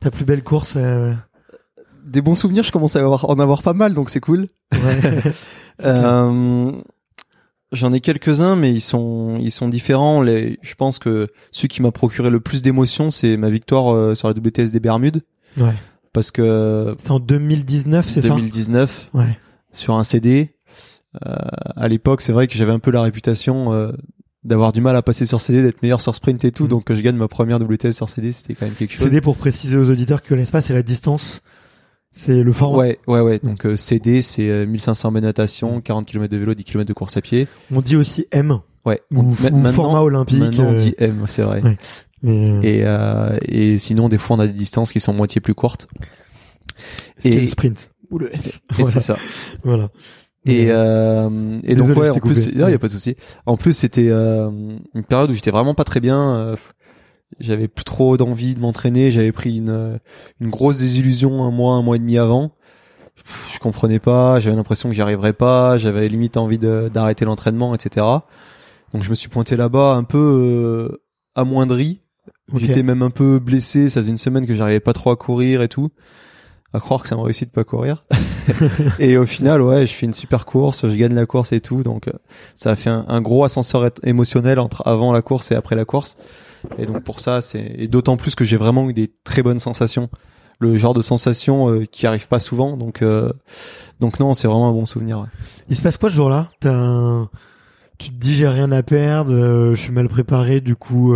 Ta 0.00 0.10
plus 0.10 0.24
belle 0.24 0.42
course 0.42 0.74
euh... 0.74 1.14
Des 2.04 2.20
bons 2.20 2.34
souvenirs, 2.34 2.64
je 2.64 2.72
commence 2.72 2.96
à 2.96 3.00
avoir, 3.00 3.28
en 3.30 3.38
avoir 3.38 3.62
pas 3.62 3.72
mal, 3.72 3.94
donc 3.94 4.10
c'est 4.10 4.20
cool. 4.20 4.48
Ouais, 4.72 5.22
euh, 5.84 6.72
J'en 7.72 7.92
ai 7.92 8.00
quelques-uns, 8.00 8.54
mais 8.54 8.70
ils 8.72 8.80
sont 8.80 9.38
ils 9.40 9.50
sont 9.50 9.68
différents. 9.68 10.20
Les, 10.20 10.58
je 10.60 10.74
pense 10.74 10.98
que 10.98 11.28
celui 11.52 11.68
qui 11.68 11.80
m'a 11.80 11.90
procuré 11.90 12.28
le 12.28 12.40
plus 12.40 12.60
d'émotions, 12.60 13.08
c'est 13.08 13.38
ma 13.38 13.48
victoire 13.48 13.94
euh, 13.94 14.14
sur 14.14 14.28
la 14.28 14.34
WTS 14.34 14.72
des 14.72 14.80
Bermudes. 14.80 15.22
Ouais. 15.56 15.74
Parce 16.12 16.30
que 16.30 16.94
c'était 16.98 17.12
en 17.12 17.20
2019, 17.20 18.06
c'est 18.06 18.20
ça? 18.20 18.28
2019. 18.28 19.10
Ouais. 19.14 19.38
Sur 19.72 19.94
un 19.94 20.04
CD. 20.04 20.54
Euh, 21.26 21.34
à 21.76 21.88
l'époque, 21.88 22.20
c'est 22.20 22.32
vrai 22.32 22.46
que 22.46 22.54
j'avais 22.54 22.72
un 22.72 22.78
peu 22.78 22.90
la 22.90 23.00
réputation 23.00 23.72
euh, 23.72 23.92
d'avoir 24.44 24.72
du 24.72 24.80
mal 24.80 24.96
à 24.96 25.02
passer 25.02 25.24
sur 25.24 25.40
CD, 25.40 25.62
d'être 25.62 25.82
meilleur 25.82 26.00
sur 26.00 26.14
sprint 26.14 26.44
et 26.44 26.52
tout, 26.52 26.64
mm. 26.64 26.68
donc 26.68 26.84
que 26.84 26.94
je 26.94 27.00
gagne 27.00 27.16
ma 27.16 27.28
première 27.28 27.60
WTS 27.60 27.92
sur 27.92 28.08
CD, 28.08 28.32
c'était 28.32 28.54
quand 28.54 28.66
même 28.66 28.74
quelque 28.74 28.92
chose. 28.92 29.04
CD 29.04 29.20
pour 29.20 29.36
préciser 29.36 29.76
aux 29.76 29.88
auditeurs 29.90 30.22
qui 30.22 30.28
connaissent 30.28 30.50
pas, 30.50 30.62
c'est 30.62 30.74
la 30.74 30.82
distance, 30.82 31.42
c'est 32.12 32.42
le 32.42 32.52
format. 32.52 32.78
Ouais, 32.78 32.98
ouais, 33.06 33.20
ouais. 33.20 33.38
Donc 33.42 33.66
euh, 33.66 33.76
CD, 33.76 34.22
c'est 34.22 34.66
1500 34.66 35.08
euh, 35.08 35.12
mètres 35.12 35.26
natation, 35.26 35.80
40 35.80 36.06
km 36.06 36.30
de 36.30 36.36
vélo, 36.36 36.54
10 36.54 36.64
km 36.64 36.86
de 36.86 36.92
course 36.92 37.16
à 37.16 37.20
pied. 37.20 37.48
On 37.72 37.80
dit 37.80 37.96
aussi 37.96 38.26
M. 38.30 38.58
Ouais. 38.84 39.02
Ou, 39.14 39.32
format 39.32 40.00
olympique. 40.00 40.38
Maintenant 40.38 40.70
on 40.70 40.74
dit 40.74 40.94
M, 40.98 41.24
c'est 41.26 41.42
vrai. 41.42 41.62
Et, 42.24 42.82
euh, 42.84 43.36
et 43.46 43.78
sinon, 43.78 44.08
des 44.08 44.18
fois, 44.18 44.36
on 44.36 44.40
a 44.40 44.46
des 44.46 44.52
distances 44.52 44.92
qui 44.92 45.00
sont 45.00 45.12
moitié 45.12 45.40
plus 45.40 45.54
courtes. 45.54 45.88
Et 47.24 47.40
le 47.40 47.48
sprint. 47.48 47.90
Ou 48.10 48.18
le 48.18 48.34
S. 48.34 48.60
Et 48.78 48.84
c'est 48.84 49.00
ça. 49.00 49.16
voilà. 49.64 49.90
Et, 50.44 50.66
euh, 50.70 51.60
et 51.62 51.74
donc 51.74 51.96
ouais, 51.96 52.10
en 52.10 52.16
plus, 52.16 52.46
il 52.46 52.58
y 52.58 52.62
a 52.62 52.78
pas 52.78 52.88
de 52.88 52.92
souci. 52.92 53.16
En 53.46 53.56
plus, 53.56 53.72
c'était 53.72 54.08
euh, 54.08 54.50
une 54.94 55.04
période 55.04 55.30
où 55.30 55.34
j'étais 55.34 55.52
vraiment 55.52 55.74
pas 55.74 55.84
très 55.84 56.00
bien. 56.00 56.56
Euh, 57.42 57.46
j'avais 57.46 57.68
plus 57.68 57.84
trop 57.84 58.16
d'envie 58.16 58.54
de 58.54 58.60
m'entraîner. 58.60 59.10
J'avais 59.10 59.32
pris 59.32 59.58
une 59.58 59.98
une 60.40 60.50
grosse 60.50 60.78
désillusion 60.78 61.44
un 61.44 61.50
mois, 61.50 61.74
un 61.74 61.82
mois 61.82 61.96
et 61.96 61.98
demi 61.98 62.18
avant. 62.18 62.52
Je 63.52 63.58
comprenais 63.58 63.98
pas. 63.98 64.40
J'avais 64.40 64.56
l'impression 64.56 64.88
que 64.88 64.94
j'y 64.94 65.02
arriverais 65.02 65.32
pas. 65.32 65.78
J'avais 65.78 66.08
limite 66.08 66.36
envie 66.36 66.58
d'arrêter 66.58 67.24
l'entraînement, 67.24 67.74
etc. 67.74 68.06
Donc 68.92 69.02
je 69.02 69.10
me 69.10 69.14
suis 69.14 69.28
pointé 69.28 69.56
là-bas 69.56 69.94
un 69.94 70.04
peu 70.04 70.18
euh, 70.18 71.02
amoindri. 71.34 72.00
J'étais 72.54 72.82
même 72.82 73.02
un 73.02 73.10
peu 73.10 73.38
blessé. 73.38 73.88
Ça 73.90 74.00
faisait 74.00 74.12
une 74.12 74.18
semaine 74.18 74.46
que 74.46 74.54
j'arrivais 74.54 74.80
pas 74.80 74.92
trop 74.92 75.10
à 75.10 75.16
courir 75.16 75.62
et 75.62 75.68
tout 75.68 75.90
à 76.74 76.80
croire 76.80 77.02
que 77.02 77.08
ça 77.08 77.16
m'a 77.16 77.22
réussi 77.22 77.44
de 77.44 77.50
pas 77.50 77.64
courir. 77.64 78.04
et 78.98 79.18
au 79.18 79.26
final, 79.26 79.60
ouais, 79.60 79.86
je 79.86 79.92
fais 79.92 80.06
une 80.06 80.14
super 80.14 80.46
course, 80.46 80.86
je 80.88 80.94
gagne 80.94 81.14
la 81.14 81.26
course 81.26 81.52
et 81.52 81.60
tout. 81.60 81.82
Donc, 81.82 82.08
euh, 82.08 82.12
ça 82.56 82.70
a 82.70 82.76
fait 82.76 82.90
un, 82.90 83.20
gros 83.20 83.44
ascenseur 83.44 83.90
émotionnel 84.04 84.58
entre 84.58 84.86
avant 84.86 85.12
la 85.12 85.22
course 85.22 85.52
et 85.52 85.54
après 85.54 85.76
la 85.76 85.84
course. 85.84 86.16
Et 86.78 86.86
donc 86.86 87.02
pour 87.02 87.20
ça, 87.20 87.40
c'est 87.40 87.74
et 87.76 87.88
d'autant 87.88 88.16
plus 88.16 88.34
que 88.34 88.44
j'ai 88.44 88.56
vraiment 88.56 88.88
eu 88.88 88.92
des 88.92 89.12
très 89.24 89.42
bonnes 89.42 89.58
sensations, 89.58 90.08
le 90.58 90.76
genre 90.76 90.94
de 90.94 91.02
sensations 91.02 91.70
euh, 91.70 91.84
qui 91.84 92.06
arrivent 92.06 92.28
pas 92.28 92.40
souvent. 92.40 92.76
Donc, 92.76 93.02
euh, 93.02 93.32
donc 94.00 94.20
non, 94.20 94.34
c'est 94.34 94.48
vraiment 94.48 94.68
un 94.68 94.72
bon 94.72 94.86
souvenir. 94.86 95.20
Ouais. 95.20 95.28
Il 95.68 95.76
se 95.76 95.82
passe 95.82 95.96
quoi 95.96 96.10
ce 96.10 96.14
jour-là? 96.16 96.50
T'as 96.60 97.26
tu 97.98 98.08
te 98.10 98.16
dis 98.16 98.34
j'ai 98.34 98.48
rien 98.48 98.72
à 98.72 98.82
perdre, 98.82 99.32
je 99.74 99.80
suis 99.80 99.92
mal 99.92 100.08
préparé, 100.08 100.60
du 100.60 100.74
coup 100.74 101.14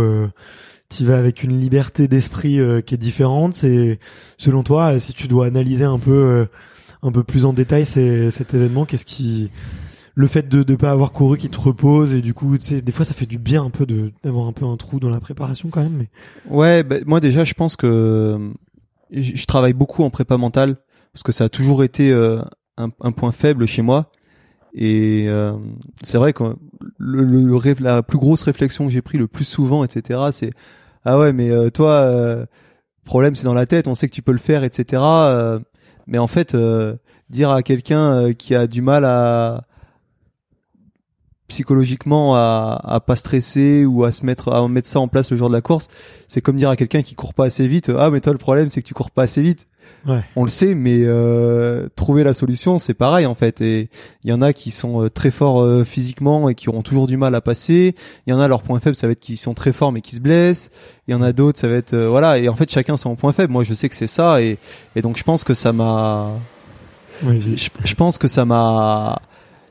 tu 0.89 1.03
vas 1.03 1.17
avec 1.17 1.43
une 1.43 1.59
liberté 1.59 2.07
d'esprit 2.07 2.59
euh, 2.59 2.81
qui 2.81 2.95
est 2.95 2.97
différente. 2.97 3.53
C'est 3.53 3.99
selon 4.37 4.63
toi, 4.63 4.99
si 4.99 5.13
tu 5.13 5.27
dois 5.27 5.47
analyser 5.47 5.83
un 5.83 5.99
peu 5.99 6.11
euh, 6.11 6.45
un 7.03 7.11
peu 7.11 7.23
plus 7.23 7.45
en 7.45 7.53
détail 7.53 7.85
cet 7.85 8.53
événement, 8.53 8.85
qu'est-ce 8.85 9.05
qui 9.05 9.51
le 10.17 10.27
fait 10.27 10.49
de 10.49 10.69
ne 10.69 10.75
pas 10.75 10.89
avoir 10.91 11.11
couru 11.11 11.37
qui 11.37 11.49
te 11.49 11.59
repose 11.59 12.13
et 12.13 12.21
du 12.21 12.33
coup, 12.33 12.57
tu 12.57 12.65
sais, 12.65 12.81
des 12.81 12.91
fois 12.91 13.05
ça 13.05 13.13
fait 13.13 13.25
du 13.25 13.37
bien 13.37 13.63
un 13.63 13.69
peu 13.69 13.85
de 13.85 14.11
d'avoir 14.23 14.47
un 14.47 14.51
peu 14.51 14.65
un 14.65 14.75
trou 14.75 14.99
dans 14.99 15.09
la 15.09 15.19
préparation 15.19 15.69
quand 15.69 15.81
même. 15.81 15.97
Mais... 15.97 16.09
Ouais, 16.49 16.83
bah, 16.83 16.97
moi 17.05 17.19
déjà 17.19 17.43
je 17.43 17.53
pense 17.53 17.75
que 17.75 18.51
je, 19.11 19.45
travaille 19.45 19.73
beaucoup 19.73 20.03
en 20.03 20.09
prépa 20.09 20.37
mentale 20.37 20.77
parce 21.13 21.23
que 21.23 21.31
ça 21.31 21.45
a 21.45 21.49
toujours 21.49 21.83
été 21.83 22.11
euh, 22.11 22.41
un, 22.77 22.89
un, 23.01 23.11
point 23.11 23.31
faible 23.31 23.67
chez 23.67 23.81
moi. 23.81 24.11
Et 24.79 25.27
c'est 26.03 26.19
vrai 26.19 26.33
que 26.33 26.43
le, 26.99 27.23
le, 27.23 27.73
la 27.79 28.03
plus 28.03 28.19
grosse 28.19 28.43
réflexion 28.43 28.85
que 28.85 28.91
j'ai 28.91 29.01
pris 29.01 29.17
le 29.17 29.25
plus 29.25 29.45
souvent, 29.45 29.83
etc., 29.83 30.19
c'est 30.31 30.51
ah 31.09 31.17
ouais, 31.17 31.31
mais 31.31 31.49
euh, 31.51 31.69
toi, 31.69 31.91
euh, 32.01 32.45
problème 33.05 33.33
c'est 33.33 33.45
dans 33.45 33.53
la 33.53 33.65
tête, 33.65 33.87
on 33.87 33.95
sait 33.95 34.09
que 34.09 34.13
tu 34.13 34.21
peux 34.21 34.33
le 34.33 34.39
faire, 34.39 34.65
etc. 34.65 35.01
Euh, 35.01 35.59
mais 36.05 36.17
en 36.17 36.27
fait, 36.27 36.55
dire 37.29 37.49
à 37.49 37.63
quelqu'un 37.63 38.33
qui 38.33 38.53
a 38.55 38.67
du 38.67 38.81
mal 38.81 39.05
à 39.05 39.66
psychologiquement 41.47 42.35
à, 42.35 42.79
à 42.83 42.99
pas 42.99 43.15
stresser 43.15 43.85
ou 43.85 44.03
à 44.03 44.11
se 44.11 44.25
mettre 44.25 44.51
à 44.51 44.67
mettre 44.67 44.87
ça 44.87 44.99
en 44.99 45.07
place 45.07 45.31
le 45.31 45.37
jour 45.37 45.49
de 45.49 45.53
la 45.53 45.61
course, 45.61 45.87
c'est 46.27 46.41
comme 46.41 46.57
dire 46.57 46.69
à 46.69 46.75
quelqu'un 46.75 47.01
qui 47.01 47.15
court 47.15 47.33
pas 47.33 47.45
assez 47.45 47.67
vite, 47.67 47.91
ah 47.97 48.09
mais 48.09 48.19
toi 48.19 48.33
le 48.33 48.39
problème 48.39 48.69
c'est 48.69 48.81
que 48.81 48.87
tu 48.87 48.93
cours 48.93 49.11
pas 49.11 49.23
assez 49.23 49.41
vite. 49.41 49.67
Ouais. 50.05 50.23
On 50.35 50.43
le 50.43 50.49
sait, 50.49 50.73
mais 50.73 51.01
euh, 51.03 51.89
trouver 51.95 52.23
la 52.23 52.33
solution, 52.33 52.77
c'est 52.77 52.93
pareil 52.93 53.25
en 53.25 53.33
fait. 53.33 53.61
Et 53.61 53.89
il 54.23 54.29
y 54.29 54.33
en 54.33 54.41
a 54.41 54.53
qui 54.53 54.71
sont 54.71 55.03
euh, 55.03 55.09
très 55.09 55.31
forts 55.31 55.61
euh, 55.61 55.83
physiquement 55.83 56.47
et 56.49 56.55
qui 56.55 56.69
auront 56.69 56.81
toujours 56.81 57.07
du 57.07 57.17
mal 57.17 57.35
à 57.35 57.41
passer. 57.41 57.95
Il 58.25 58.29
y 58.29 58.33
en 58.33 58.39
a 58.39 58.47
leur 58.47 58.61
point 58.61 58.79
faible, 58.79 58.95
ça 58.95 59.07
va 59.07 59.13
être 59.13 59.19
qu'ils 59.19 59.37
sont 59.37 59.53
très 59.53 59.73
forts 59.73 59.91
mais 59.91 60.01
qui 60.01 60.15
se 60.15 60.21
blessent. 60.21 60.69
Il 61.07 61.11
y 61.11 61.15
en 61.15 61.21
a 61.21 61.33
d'autres, 61.33 61.59
ça 61.59 61.67
va 61.67 61.75
être 61.75 61.95
voilà. 61.95 62.37
Et 62.37 62.47
en 62.47 62.55
fait, 62.55 62.69
chacun 62.71 62.95
son 62.95 63.15
point 63.15 63.33
faible. 63.33 63.51
Moi, 63.51 63.63
je 63.63 63.73
sais 63.73 63.89
que 63.89 63.95
c'est 63.95 64.07
ça, 64.07 64.41
et, 64.41 64.57
et 64.95 65.01
donc 65.01 65.17
je 65.17 65.23
pense 65.23 65.43
que 65.43 65.53
ça 65.53 65.73
m'a. 65.73 66.31
je, 67.23 67.69
je, 67.83 67.95
pense 67.95 68.17
que 68.17 68.27
ça 68.27 68.45
m'a. 68.45 69.21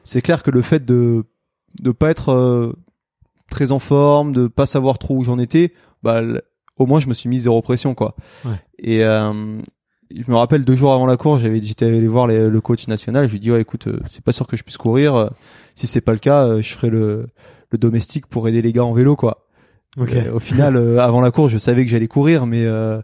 C'est 0.05 0.23
clair 0.23 0.43
que 0.43 0.51
le 0.51 0.63
fait 0.63 0.85
de 0.85 1.25
de 1.81 1.91
pas 1.93 2.11
être 2.11 2.75
très 3.51 3.73
en 3.73 3.79
forme, 3.79 4.33
de 4.33 4.47
pas 4.49 4.67
savoir 4.67 4.99
trop 4.99 5.17
où 5.17 5.25
j'en 5.25 5.39
étais, 5.39 5.73
bah 6.03 6.23
au 6.79 6.87
moins 6.87 7.01
je 7.01 7.09
me 7.09 7.15
suis 7.15 7.29
mis 7.29 7.39
zéro 7.39 7.63
pression 7.63 7.95
quoi. 7.95 8.15
Ouais. 8.45 8.53
Et 8.79 8.99
je 9.01 10.31
me 10.31 10.37
rappelle 10.37 10.65
deux 10.65 10.75
jours 10.77 10.93
avant 10.93 11.07
la 11.07 11.17
course, 11.17 11.43
j'avais 11.43 11.61
j'étais 11.61 11.87
allé 11.87 12.07
voir 12.07 12.27
les- 12.27 12.49
le 12.49 12.61
coach 12.61 12.87
national. 12.89 13.27
Je 13.27 13.33
lui 13.33 13.41
dit 13.41 13.51
ouais, 13.51 13.61
écoute, 13.61 13.89
euh, 13.89 13.99
c'est 14.09 14.23
pas 14.23 14.33
sûr 14.33 14.47
que 14.47 14.57
je 14.57 14.63
puisse 14.63 14.77
courir. 14.77 15.15
Euh, 15.15 15.29
Si 15.75 15.87
c'est 15.87 16.01
pas 16.01 16.13
le 16.13 16.19
cas, 16.19 16.45
euh, 16.47 16.63
je 16.63 16.73
ferai 16.73 16.89
le, 16.91 17.27
le 17.71 17.79
domestique 17.79 18.27
pour 18.29 18.47
aider 18.49 18.63
les 18.63 18.73
gars 18.73 18.85
en 18.85 18.93
vélo, 18.93 19.15
quoi. 19.17 19.47
Ok. 19.99 20.13
Euh, 20.13 20.33
au 20.33 20.39
final, 20.39 20.77
euh, 20.77 20.99
avant 21.01 21.21
la 21.21 21.31
course, 21.33 21.51
je 21.53 21.59
savais 21.59 21.85
que 21.85 21.91
j'allais 21.91 22.07
courir, 22.09 22.47
mais 22.47 22.65
euh, 22.65 23.01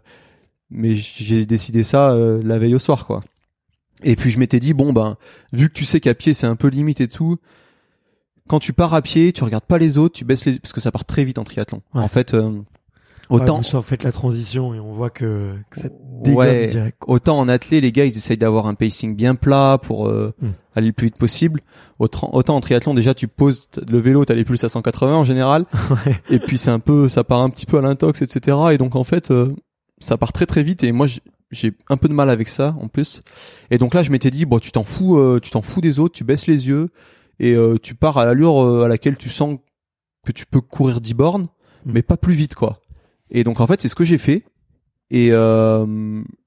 mais 0.71 0.95
j'ai 0.95 1.45
décidé 1.45 1.83
ça 1.83 2.11
euh, 2.13 2.41
la 2.43 2.57
veille 2.57 2.73
au 2.75 2.79
soir, 2.79 3.05
quoi. 3.05 3.21
Et 4.03 4.15
puis 4.15 4.31
je 4.31 4.39
m'étais 4.39 4.59
dit 4.59 4.73
bon 4.73 4.91
ben, 4.93 5.17
vu 5.51 5.67
que 5.69 5.73
tu 5.73 5.85
sais 5.85 5.99
qu'à 5.99 6.13
pied 6.13 6.33
c'est 6.33 6.47
un 6.47 6.55
peu 6.55 6.67
limite 6.69 6.99
et 7.01 7.07
tout, 7.07 7.37
quand 8.47 8.59
tu 8.59 8.73
pars 8.73 8.93
à 8.93 9.01
pied, 9.01 9.31
tu 9.33 9.43
regardes 9.43 9.65
pas 9.65 9.77
les 9.77 9.97
autres, 9.97 10.15
tu 10.15 10.25
baisses 10.25 10.45
les 10.45 10.59
parce 10.59 10.73
que 10.73 10.81
ça 10.81 10.91
part 10.91 11.05
très 11.05 11.23
vite 11.23 11.37
en 11.39 11.43
triathlon. 11.43 11.81
Ouais. 11.93 12.01
En 12.01 12.07
fait, 12.07 12.33
euh, 12.33 12.51
Ouais, 13.29 13.41
autant 13.41 13.61
vous 13.61 13.81
faites 13.81 14.03
la 14.03 14.11
transition 14.11 14.73
et 14.73 14.79
on 14.81 14.93
voit 14.93 15.09
que, 15.09 15.53
que 15.71 15.79
ça 15.79 15.87
Ouais, 16.25 16.67
direct. 16.67 16.97
autant 17.07 17.39
en 17.39 17.47
athlé, 17.47 17.79
les 17.81 17.91
gars, 17.93 18.03
ils 18.05 18.15
essayent 18.15 18.37
d'avoir 18.37 18.67
un 18.67 18.75
pacing 18.75 19.15
bien 19.15 19.33
plat 19.35 19.77
pour 19.81 20.07
euh, 20.07 20.33
Hmm. 20.41 20.49
aller 20.75 20.87
le 20.87 20.93
plus 20.93 21.05
vite 21.07 21.17
possible. 21.17 21.61
Autant, 21.99 22.29
autant 22.33 22.55
en 22.57 22.59
triathlon, 22.61 22.93
déjà, 22.93 23.13
tu 23.13 23.27
poses 23.29 23.69
le 23.89 23.97
vélo, 23.97 24.25
t'as 24.25 24.33
les 24.35 24.43
plus 24.43 24.61
à 24.65 24.69
180 24.69 25.15
en 25.15 25.23
général. 25.23 25.65
Ouais. 26.05 26.21
Et 26.29 26.39
puis 26.39 26.57
c'est 26.57 26.69
un 26.69 26.79
peu, 26.79 27.07
ça 27.07 27.23
part 27.23 27.41
un 27.41 27.49
petit 27.49 27.65
peu 27.65 27.77
à 27.77 27.81
l'intox, 27.81 28.21
etc. 28.21 28.57
Et 28.73 28.77
donc 28.77 28.95
en 28.95 29.05
fait, 29.05 29.31
euh, 29.31 29.53
ça 29.99 30.17
part 30.17 30.33
très 30.33 30.45
très 30.45 30.61
vite. 30.61 30.83
Et 30.83 30.91
moi, 30.91 31.07
j'ai- 31.07 31.21
j'ai 31.51 31.73
un 31.89 31.97
peu 31.97 32.09
de 32.09 32.13
mal 32.13 32.29
avec 32.29 32.49
ça 32.49 32.75
en 32.81 32.87
plus. 32.89 33.21
Et 33.71 33.77
donc 33.77 33.93
là, 33.93 34.03
je 34.03 34.11
m'étais 34.11 34.31
dit, 34.31 34.45
bon, 34.45 34.59
tu 34.59 34.71
t'en 34.73 34.83
fous, 34.83 35.17
euh, 35.17 35.39
tu 35.41 35.49
t'en 35.49 35.61
fous 35.61 35.81
des 35.81 35.97
autres, 35.99 36.13
tu 36.13 36.23
baisses 36.25 36.45
les 36.47 36.67
yeux 36.67 36.89
et 37.39 37.53
euh, 37.53 37.77
tu 37.81 37.95
pars 37.95 38.17
à 38.17 38.25
l'allure 38.25 38.63
euh, 38.63 38.83
à 38.83 38.87
laquelle 38.87 39.17
tu 39.17 39.29
sens 39.29 39.57
que 40.25 40.31
tu 40.31 40.45
peux 40.45 40.61
courir 40.61 41.01
10 41.01 41.13
bornes, 41.13 41.47
Hmm. 41.85 41.91
mais 41.93 42.01
pas 42.01 42.17
plus 42.17 42.33
vite, 42.33 42.55
quoi. 42.55 42.79
Et 43.29 43.43
donc 43.43 43.59
en 43.59 43.67
fait, 43.67 43.81
c'est 43.81 43.87
ce 43.87 43.95
que 43.95 44.03
j'ai 44.03 44.17
fait. 44.17 44.43
Et 45.09 45.29
euh, 45.31 45.85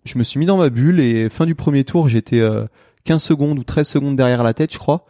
je 0.05 0.19
me 0.19 0.23
suis 0.23 0.39
mis 0.39 0.47
dans 0.47 0.57
ma 0.57 0.71
bulle 0.71 1.01
et 1.01 1.29
fin 1.29 1.47
du 1.47 1.55
premier 1.55 1.85
tour, 1.85 2.09
j'étais 2.09 2.41
euh, 2.41 2.67
15 3.05 3.23
secondes 3.23 3.59
ou 3.59 3.65
13 3.65 3.87
secondes 3.87 4.17
derrière 4.17 4.43
la 4.43 4.55
tête, 4.55 4.73
je 4.73 4.79
crois. 4.79 5.07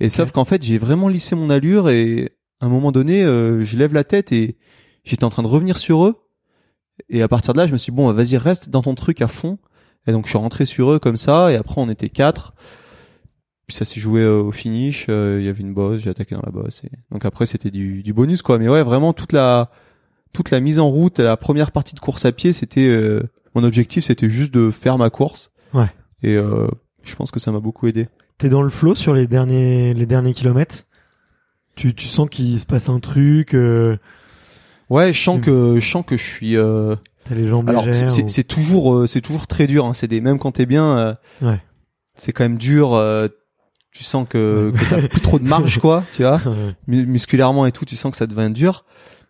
Et 0.00 0.08
sauf 0.08 0.32
qu'en 0.32 0.44
fait, 0.44 0.62
j'ai 0.62 0.78
vraiment 0.78 1.08
lissé 1.08 1.34
mon 1.36 1.50
allure 1.50 1.88
et 1.88 2.32
à 2.60 2.66
un 2.66 2.68
moment 2.68 2.92
donné, 2.92 3.24
euh, 3.24 3.64
je 3.64 3.76
lève 3.76 3.94
la 3.94 4.04
tête 4.04 4.32
et 4.32 4.56
j'étais 5.04 5.24
en 5.24 5.30
train 5.30 5.42
de 5.42 5.48
revenir 5.48 5.76
sur 5.76 6.04
eux. 6.04 6.16
Et 7.08 7.22
à 7.22 7.28
partir 7.28 7.52
de 7.52 7.58
là, 7.58 7.66
je 7.66 7.72
me 7.72 7.76
suis 7.76 7.90
dit, 7.90 7.96
bon, 7.96 8.12
vas-y, 8.12 8.36
reste 8.36 8.70
dans 8.70 8.82
ton 8.82 8.94
truc 8.94 9.20
à 9.20 9.28
fond. 9.28 9.58
Et 10.06 10.12
donc, 10.12 10.24
je 10.26 10.30
suis 10.30 10.38
rentré 10.38 10.64
sur 10.64 10.90
eux 10.92 10.98
comme 10.98 11.16
ça. 11.16 11.52
Et 11.52 11.56
après, 11.56 11.80
on 11.80 11.88
était 11.88 12.08
quatre. 12.08 12.54
Puis 13.66 13.76
ça 13.76 13.84
s'est 13.84 14.00
joué 14.00 14.20
euh, 14.22 14.40
au 14.42 14.52
finish. 14.52 15.06
euh, 15.08 15.38
Il 15.40 15.46
y 15.46 15.48
avait 15.48 15.60
une 15.62 15.72
bosse, 15.72 16.00
j'ai 16.02 16.10
attaqué 16.10 16.34
dans 16.34 16.42
la 16.44 16.52
bosse. 16.52 16.82
Et... 16.84 16.90
Donc 17.10 17.24
après, 17.24 17.46
c'était 17.46 17.70
du, 17.70 18.02
du 18.02 18.12
bonus, 18.12 18.42
quoi. 18.42 18.58
Mais 18.58 18.68
ouais, 18.68 18.82
vraiment, 18.82 19.12
toute 19.14 19.32
la, 19.32 19.70
toute 20.32 20.50
la 20.50 20.60
mise 20.60 20.78
en 20.78 20.88
route, 20.88 21.18
la 21.18 21.36
première 21.36 21.72
partie 21.72 21.94
de 21.94 22.00
course 22.00 22.24
à 22.26 22.32
pied, 22.32 22.52
c'était, 22.52 22.86
euh, 22.88 23.22
mon 23.54 23.64
objectif, 23.64 24.04
c'était 24.04 24.28
juste 24.28 24.52
de 24.52 24.70
faire 24.70 24.98
ma 24.98 25.08
course. 25.10 25.50
Ouais. 25.72 25.86
Et 26.22 26.36
euh, 26.36 26.66
je 27.04 27.14
pense 27.16 27.30
que 27.30 27.40
ça 27.40 27.52
m'a 27.52 27.60
beaucoup 27.60 27.86
aidé. 27.86 28.08
T'es 28.36 28.48
dans 28.50 28.62
le 28.62 28.68
flow 28.68 28.94
sur 28.94 29.14
les 29.14 29.26
derniers, 29.26 29.94
les 29.94 30.06
derniers 30.06 30.32
kilomètres? 30.34 30.84
Tu, 31.76 31.94
tu 31.94 32.06
sens 32.06 32.28
qu'il 32.30 32.60
se 32.60 32.66
passe 32.66 32.88
un 32.88 33.00
truc, 33.00 33.54
euh, 33.54 33.96
Ouais, 34.90 35.12
je 35.14 35.22
sens 35.22 35.40
que, 35.40 35.80
je 35.80 35.90
sens 35.90 36.04
que 36.06 36.16
je 36.18 36.22
suis, 36.22 36.56
euh, 36.58 36.94
t'as 37.24 37.34
les 37.34 37.46
jambes 37.46 37.68
Alors 37.70 37.86
c'est- 37.92 38.22
ou- 38.22 38.42
toujours 38.42 38.94
euh, 38.94 39.06
c'est 39.06 39.22
toujours 39.22 39.46
très 39.46 39.66
dur. 39.66 39.86
Hein. 39.86 39.94
C'est 39.94 40.06
des 40.06 40.20
même 40.20 40.38
quand 40.38 40.52
t'es 40.52 40.66
bien, 40.66 40.98
euh, 40.98 41.14
Ouais. 41.40 41.58
c'est 42.14 42.32
quand 42.32 42.44
même 42.44 42.58
dur. 42.58 42.92
Tu 43.94 44.02
sens 44.02 44.26
que, 44.28 44.72
que 44.76 44.90
t'as 44.90 45.08
plus 45.08 45.20
trop 45.20 45.38
de 45.38 45.44
marge, 45.48 45.78
quoi. 45.78 46.04
Tu 46.12 46.22
vois, 46.22 46.40
musculairement 46.86 47.64
et 47.64 47.72
tout, 47.72 47.84
tu 47.84 47.96
sens 47.96 48.10
que 48.10 48.16
ça 48.16 48.26
devient 48.26 48.52
dur. 48.52 48.84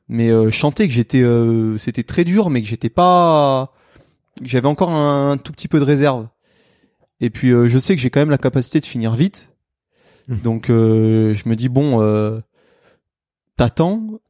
Mais 0.08 0.30
euh, 0.30 0.50
je 0.50 0.58
sentais 0.58 0.86
que 0.88 0.92
j'étais, 0.92 1.22
euh, 1.22 1.78
c'était 1.78 2.02
très 2.02 2.24
dur, 2.24 2.50
mais 2.50 2.60
que 2.62 2.68
j'étais 2.68 2.90
pas, 2.90 3.72
j'avais 4.42 4.68
encore 4.68 4.90
un, 4.90 5.36
tout 5.36 5.52
petit 5.52 5.68
peu 5.68 5.78
de 5.78 5.84
réserve. 5.84 6.28
Et 7.20 7.30
puis 7.30 7.50
euh, 7.50 7.68
je 7.68 7.78
sais 7.78 7.94
que 7.94 8.02
j'ai 8.02 8.10
quand 8.10 8.20
même 8.20 8.30
la 8.30 8.38
capacité 8.38 8.80
de 8.80 8.86
finir 8.86 9.14
vite. 9.14 9.52
Mhm. 10.28 10.38
Donc 10.40 10.70
euh, 10.70 11.34
je 11.34 11.48
me 11.48 11.56
dis 11.56 11.68
bon, 11.68 12.00
euh, 12.00 12.40
t'attends, 13.56 14.20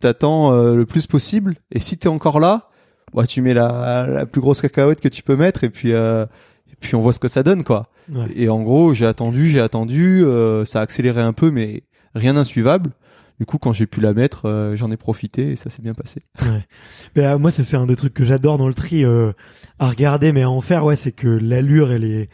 t'attends 0.00 0.52
euh, 0.52 0.74
le 0.74 0.86
plus 0.86 1.06
possible. 1.06 1.56
Et 1.72 1.80
si 1.80 1.98
t'es 1.98 2.08
encore 2.08 2.40
là, 2.40 2.70
bah 3.14 3.26
tu 3.26 3.42
mets 3.42 3.54
la, 3.54 4.06
la 4.06 4.26
plus 4.26 4.40
grosse 4.40 4.60
cacahuète 4.60 5.00
que 5.00 5.08
tu 5.08 5.22
peux 5.22 5.36
mettre 5.36 5.64
et 5.64 5.70
puis 5.70 5.92
euh, 5.92 6.26
puis 6.80 6.94
on 6.94 7.00
voit 7.00 7.12
ce 7.12 7.18
que 7.18 7.28
ça 7.28 7.42
donne 7.42 7.64
quoi. 7.64 7.90
Ouais. 8.12 8.26
Et 8.34 8.48
en 8.48 8.62
gros 8.62 8.94
j'ai 8.94 9.06
attendu, 9.06 9.48
j'ai 9.48 9.60
attendu, 9.60 10.24
euh, 10.24 10.64
ça 10.64 10.80
a 10.80 10.82
accéléré 10.82 11.20
un 11.20 11.32
peu 11.32 11.50
mais 11.50 11.82
rien 12.14 12.34
d'insuivable. 12.34 12.90
Du 13.40 13.46
coup 13.46 13.58
quand 13.58 13.72
j'ai 13.72 13.86
pu 13.86 14.00
la 14.00 14.14
mettre, 14.14 14.46
euh, 14.46 14.74
j'en 14.74 14.90
ai 14.90 14.96
profité 14.96 15.52
et 15.52 15.56
ça 15.56 15.70
s'est 15.70 15.82
bien 15.82 15.94
passé. 15.94 16.22
Mais 17.14 17.24
euh, 17.24 17.38
moi, 17.38 17.50
c'est 17.50 17.76
un 17.76 17.86
des 17.86 17.96
trucs 17.96 18.14
que 18.14 18.24
j'adore 18.24 18.58
dans 18.58 18.68
le 18.68 18.74
tri 18.74 19.04
euh, 19.04 19.32
à 19.78 19.88
regarder, 19.88 20.32
mais 20.32 20.42
à 20.42 20.50
en 20.50 20.60
faire, 20.60 20.84
ouais, 20.84 20.96
c'est 20.96 21.12
que 21.12 21.28
l'allure, 21.28 21.92
elle 21.92 22.04
est, 22.04 22.28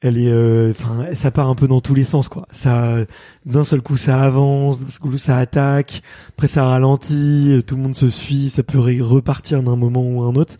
elle 0.00 0.18
est, 0.18 0.30
euh, 0.30 0.70
enfin, 0.70 1.14
ça 1.14 1.30
part 1.30 1.48
un 1.48 1.54
peu 1.54 1.66
dans 1.68 1.80
tous 1.80 1.94
les 1.94 2.04
sens, 2.04 2.28
quoi. 2.28 2.46
Ça, 2.50 2.98
d'un 3.44 3.64
seul 3.64 3.80
coup, 3.82 3.96
ça 3.96 4.20
avance, 4.20 4.78
d'un 4.80 4.88
seul 4.88 5.00
coup, 5.00 5.18
ça 5.18 5.38
attaque, 5.38 6.02
après 6.30 6.48
ça 6.48 6.66
ralentit, 6.66 7.62
tout 7.66 7.76
le 7.76 7.82
monde 7.82 7.96
se 7.96 8.08
suit, 8.08 8.50
ça 8.50 8.62
peut 8.62 8.78
repartir 8.78 9.62
d'un 9.62 9.76
moment 9.76 10.02
ou 10.02 10.22
un 10.22 10.34
autre. 10.34 10.56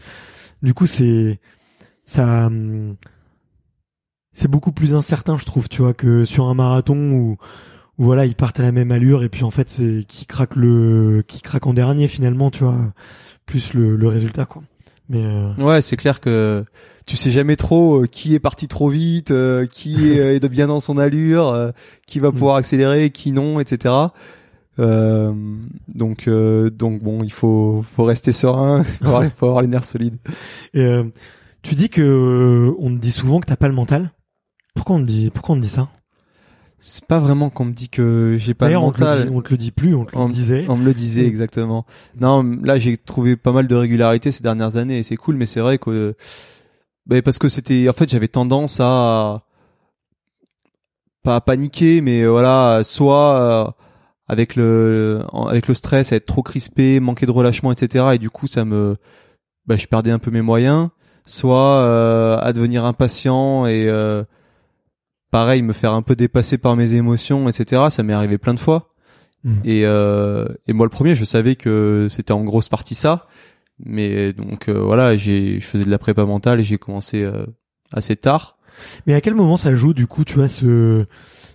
Du 0.63 0.73
coup, 0.73 0.87
c'est, 0.87 1.39
ça, 2.07 2.47
hum, 2.47 2.97
c'est 4.33 4.49
beaucoup 4.49 4.73
plus 4.73 4.95
incertain, 4.95 5.37
je 5.39 5.45
trouve, 5.45 5.69
tu 5.69 5.83
vois, 5.83 5.95
que 5.95 6.25
sur 6.25 6.47
un 6.47 6.55
marathon 6.55 6.97
où, 6.97 7.37
où 7.99 8.05
voilà, 8.05 8.27
ils 8.27 8.35
partent 8.35 8.61
à 8.61 8.63
la 8.63 8.73
même 8.73 8.93
allure 8.93 9.23
et 9.23 9.29
puis 9.29 9.45
en 9.45 9.51
fait, 9.51 9.71
c'est 9.71 10.05
qui 10.07 10.27
craque 10.27 10.57
le, 10.57 11.25
qui 11.27 11.41
craque 11.41 11.67
en 11.67 11.75
dernier 11.75 12.09
finalement, 12.09 12.51
tu 12.51 12.65
vois, 12.65 12.77
plus 13.47 13.75
le, 13.75 13.97
le 13.97 14.09
résultat, 14.09 14.45
quoi. 14.45 14.63
Mais 15.09 15.25
euh, 15.25 15.55
Ouais, 15.59 15.81
c'est 15.83 15.97
clair 15.97 16.21
que 16.21 16.65
tu 17.07 17.17
sais 17.17 17.31
jamais 17.31 17.55
trop 17.57 18.03
euh, 18.03 18.07
qui 18.07 18.35
est 18.35 18.41
parti 18.41 18.67
trop 18.67 18.89
vite, 18.89 19.31
euh, 19.31 19.67
qui 19.67 20.13
est, 20.19 20.45
bien 20.49 20.67
dans 20.67 20.81
son 20.81 20.99
allure, 20.99 21.49
euh, 21.49 21.71
qui 22.07 22.19
va 22.19 22.33
pouvoir 22.33 22.57
accélérer, 22.57 23.11
qui 23.11 23.33
non, 23.33 23.61
etc. 23.61 23.95
Euh, 24.79 25.33
donc 25.89 26.29
euh, 26.29 26.69
donc 26.69 27.03
bon, 27.03 27.23
il 27.23 27.33
faut 27.33 27.85
faut 27.95 28.05
rester 28.05 28.33
serein, 28.33 28.83
faut 29.01 29.07
avoir, 29.07 29.25
faut 29.33 29.47
avoir 29.47 29.63
les 29.63 29.69
nerfs 29.69 29.85
solides. 29.87 30.19
et, 30.75 30.83
euh, 30.83 31.05
tu 31.67 31.75
dis 31.75 31.89
que 31.89 32.01
euh, 32.03 32.75
on 32.79 32.95
te 32.95 33.01
dit 33.01 33.13
souvent 33.13 33.41
que 33.41 33.47
t'as 33.47 33.57
pas 33.57 33.69
le 33.69 33.75
mental. 33.75 34.13
Pourquoi 34.75 34.97
on 34.97 35.01
te 35.01 35.07
dit, 35.07 35.31
pourquoi 35.31 35.55
on 35.55 35.59
te 35.59 35.63
dit 35.63 35.69
ça? 35.69 35.89
C'est 36.79 37.07
pas 37.07 37.19
vraiment 37.19 37.49
qu'on 37.51 37.65
me 37.65 37.73
dit 37.73 37.89
que 37.89 38.37
j'ai 38.39 38.53
pas 38.55 38.67
le 38.67 38.71
D'ailleurs, 38.71 38.85
on, 38.85 38.93
te 38.93 39.01
le 39.01 39.07
mental. 39.07 39.25
dit- 39.25 39.35
on 39.35 39.41
te 39.43 39.51
le 39.51 39.57
dit 39.57 39.71
plus, 39.71 39.95
on 39.95 40.05
te 40.05 40.17
le 40.17 40.29
disait. 40.29 40.67
On 40.69 40.77
me 40.77 40.85
le 40.85 40.93
disait 40.95 41.27
exactement. 41.27 41.87
Non, 42.21 42.43
là 42.63 42.79
j'ai 42.79 42.97
trouvé 42.97 43.37
pas 43.37 43.53
mal 43.53 43.67
de 43.67 43.75
régularité 43.75 44.31
ces 44.31 44.43
dernières 44.43 44.77
années 44.77 44.99
et 44.99 45.03
c'est 45.03 45.17
cool, 45.17 45.37
mais 45.37 45.47
c'est 45.47 45.61
vrai 45.61 45.79
que 45.79 46.15
ben, 47.07 47.23
parce 47.23 47.39
que 47.39 47.49
c'était 47.49 47.89
en 47.89 47.93
fait 47.95 48.09
j'avais 48.11 48.29
tendance 48.29 48.79
à 48.81 49.45
pas 51.23 51.37
à 51.37 51.41
paniquer, 51.41 52.03
mais 52.03 52.27
voilà, 52.27 52.83
soit 52.85 53.41
euh, 53.41 53.71
avec 54.29 54.55
le 54.55 55.25
avec 55.49 55.69
le 55.69 55.75
stress, 55.75 56.13
à 56.13 56.17
être 56.17 56.27
trop 56.27 56.43
crispé, 56.43 57.01
manquer 57.01 57.27
de 57.27 57.31
relâchement, 57.33 57.73
etc. 57.73 58.05
Et 58.15 58.19
du 58.19 58.29
coup 58.31 58.47
ça 58.47 58.65
me 58.67 58.97
ben, 59.67 59.79
je 59.79 59.87
perdais 59.87 60.11
un 60.11 60.19
peu 60.19 60.31
mes 60.31 60.43
moyens, 60.43 60.91
soit 61.27 61.83
euh, 61.83 62.39
à 62.41 62.53
devenir 62.53 62.85
impatient 62.85 63.67
et 63.67 63.89
euh, 63.89 64.25
pareil 65.31 65.61
me 65.61 65.73
faire 65.73 65.93
un 65.93 66.03
peu 66.03 66.17
dépasser 66.17 66.57
par 66.57 66.77
mes 66.77 66.95
émotions, 66.95 67.49
etc. 67.49 67.83
Ça 67.91 68.03
m'est 68.03 68.15
arrivé 68.15 68.39
plein 68.39 68.55
de 68.55 68.61
fois. 68.61 68.95
Mhm. 69.45 69.61
Et, 69.65 69.83
euh, 69.85 70.47
et 70.67 70.73
moi 70.73 70.87
le 70.87 70.91
premier, 70.91 71.15
je 71.15 71.25
savais 71.25 71.57
que 71.57 72.07
c'était 72.09 72.33
en 72.33 72.45
grosse 72.45 72.69
partie 72.69 72.95
ça. 72.95 73.27
Mais 73.85 74.33
donc 74.33 74.69
euh, 74.69 74.81
voilà, 74.81 75.17
j'ai, 75.17 75.61
je 75.61 75.67
faisais 75.67 75.85
de 75.85 75.91
la 75.91 75.99
prépa 75.99 76.25
mentale 76.25 76.61
et 76.61 76.65
j'ai 76.65 76.79
commencé 76.79 77.23
euh, 77.23 77.45
assez 77.93 78.17
tard. 78.17 78.57
Mais 79.07 79.15
à 79.15 79.21
quel 79.21 79.35
moment 79.35 79.57
ça 79.57 79.75
joue 79.75 79.95
du 79.95 80.07
coup, 80.07 80.25
tu 80.25 80.35
vois, 80.35 80.49
ce, 80.49 81.07